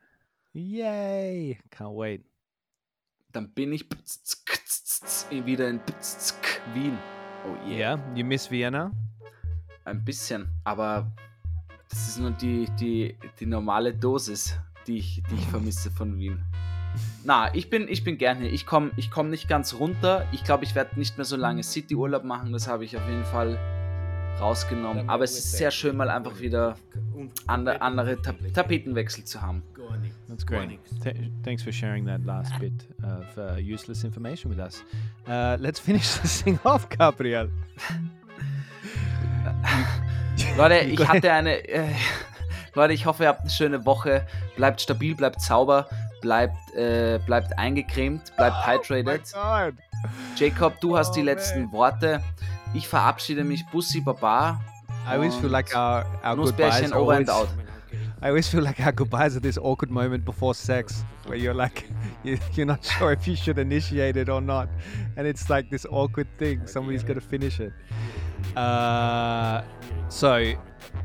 Yay! 0.53 1.60
Can't 1.72 1.95
wait. 1.95 2.26
Dann 3.32 3.49
bin 3.53 3.73
ich 3.73 3.86
wieder 5.45 5.69
in 5.69 5.80
Wien. 6.73 6.98
Oh 7.45 7.68
yeah. 7.68 7.95
Yeah, 7.95 8.15
you 8.15 8.26
miss 8.26 8.49
Vienna? 8.49 8.91
Ein 9.84 10.03
bisschen, 10.03 10.49
aber 10.64 11.11
das 11.90 12.10
ist 12.10 12.20
nur 12.20 12.32
die, 12.32 12.68
die, 12.80 13.16
die 13.40 13.45
normale 13.45 13.94
Dosis, 13.94 14.57
die 14.88 14.98
ich, 14.98 15.24
die 15.30 15.36
ich 15.36 15.45
vermisse 15.48 15.91
von 15.91 16.18
Wien. 16.18 16.44
Na, 17.24 17.53
ich 17.53 17.70
bin, 17.70 17.88
ich 17.88 18.03
bin 18.03 18.18
gern 18.18 18.40
hier. 18.40 18.52
Ich 18.52 18.66
komme 18.66 18.91
ich 18.95 19.12
komm 19.12 19.30
nicht 19.30 19.48
ganz 19.48 19.74
runter. 19.74 20.26
Ich 20.32 20.44
glaube, 20.44 20.64
ich 20.64 20.76
werde 20.76 20.98
nicht 20.98 21.18
mehr 21.18 21.26
so 21.26 21.36
lange 21.36 21.64
City-Urlaub 21.64 22.24
machen. 22.24 22.53
Das 22.53 22.68
habe 22.68 22.86
ich 22.86 22.95
auf 22.95 23.07
jeden 23.07 23.26
Fall 23.26 23.57
rausgenommen. 24.40 25.10
Aber 25.10 25.24
es 25.24 25.38
ist 25.38 25.53
sehr 25.53 25.72
schön, 25.72 25.98
mal 25.98 26.10
einfach 26.10 26.40
wieder 26.40 26.76
andere, 27.48 27.82
andere 27.82 28.22
Ta 28.22 28.34
Tapetenwechsel 28.53 29.24
zu 29.24 29.41
haben. 29.41 29.64
That's 30.28 30.45
great. 30.45 30.80
Th- 31.03 31.16
thanks 31.44 31.64
for 31.64 31.72
sharing 31.72 32.06
that 32.06 32.26
last 32.26 32.57
bit 32.60 32.74
of 33.03 33.38
uh, 33.38 33.57
useless 33.60 34.03
information 34.03 34.49
with 34.52 34.60
us. 34.60 34.84
Uh, 35.28 35.56
let's 35.60 35.80
finish 35.80 36.16
this 36.22 36.41
thing 36.41 36.60
off, 36.66 36.90
Gabriel. 36.90 37.49
Leute, 40.57 40.76
ich 40.86 41.07
hatte 41.07 41.32
eine. 41.32 41.68
Äh, 41.68 41.88
Leute, 42.76 42.94
ich 42.94 43.06
hoffe, 43.06 43.23
ihr 43.23 43.30
habt 43.30 43.41
eine 43.41 43.49
schöne 43.49 43.86
Woche. 43.86 44.26
Bleibt 44.56 44.82
stabil, 44.82 45.15
bleibt 45.15 45.41
sauber, 45.41 45.88
bleibt, 46.22 46.56
äh, 46.76 47.19
bleibt 47.26 47.57
eingecremt, 47.57 48.36
bleibt 48.36 48.68
hydrated. 48.68 49.32
God. 49.34 49.73
Jacob, 50.36 50.80
du 50.82 50.98
hast 50.98 51.14
die 51.15 51.22
Oh, 51.22 51.26
letzten 51.26 51.64
man. 51.64 51.72
Worte. 51.72 52.22
Ich 52.73 52.88
verabschiede 52.88 53.44
mich. 53.44 53.65
Bussi 53.72 54.02
Baba. 54.02 54.60
I 55.07 55.15
always 55.15 55.36
feel 55.36 55.49
like 55.49 55.73
our, 55.76 56.06
our 56.23 56.36
goodbyes 56.36 56.82
Nussbärchen 56.82 56.91
over 56.94 57.14
always, 57.14 57.19
and 57.19 57.30
out. 57.30 57.48
I 58.22 58.30
always 58.30 58.48
feel 58.48 58.61
like 58.64 58.80
our 58.80 58.91
goodbyes 58.91 59.36
are 59.36 59.40
this 59.41 59.57
awkward 59.57 59.91
moment 59.91 60.26
before 60.26 60.53
sex 60.56 61.06
where 61.27 61.38
you're 61.38 61.53
like, 61.53 61.86
you, 62.23 62.38
you're 62.53 62.65
not 62.65 62.84
sure 62.84 63.11
if 63.11 63.27
you 63.27 63.36
should 63.36 63.57
initiate 63.60 64.18
it 64.18 64.30
or 64.30 64.41
not. 64.41 64.68
And 65.15 65.27
it's 65.27 65.49
like 65.49 65.69
this 65.69 65.86
awkward 65.90 66.27
thing. 66.38 66.65
Somebody's 66.68 67.03
got 67.03 67.14
to 67.14 67.22
finish 67.22 67.60
it. 67.60 67.72
Uh, 68.56 69.64
so, 70.10 70.54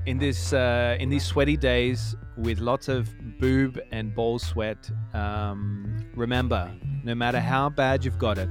in 0.06 0.18
this 0.18 0.52
uh, 0.52 0.96
in 1.00 1.08
these 1.08 1.24
sweaty 1.24 1.56
days 1.56 2.16
with 2.36 2.58
lots 2.58 2.88
of 2.88 3.08
boob 3.38 3.80
and 3.92 4.14
ball 4.14 4.38
sweat, 4.38 4.90
um, 5.14 6.04
remember, 6.14 6.70
no 7.04 7.14
matter 7.14 7.40
how 7.40 7.68
bad 7.68 8.04
you've 8.04 8.18
got 8.18 8.38
it, 8.38 8.48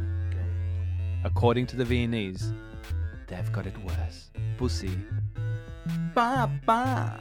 according 1.23 1.65
to 1.67 1.75
the 1.75 1.85
Viennese, 1.85 2.53
they've 3.27 3.51
got 3.51 3.65
it 3.65 3.77
worse. 3.83 4.31
Pussy. 4.57 4.97
Baba. 6.13 7.19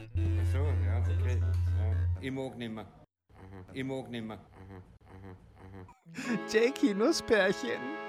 Så, 0.51 0.57
ja, 0.57 0.99
okay. 0.99 1.37
Ja. 1.37 2.27
I 2.27 2.29
mag 2.29 2.57
nimmer. 2.57 2.85
Aha. 3.33 3.63
I 3.73 3.83
mag 3.83 4.09
nimmer. 4.09 4.37
Jakey 6.51 6.93
Nusspärchen. 6.93 8.08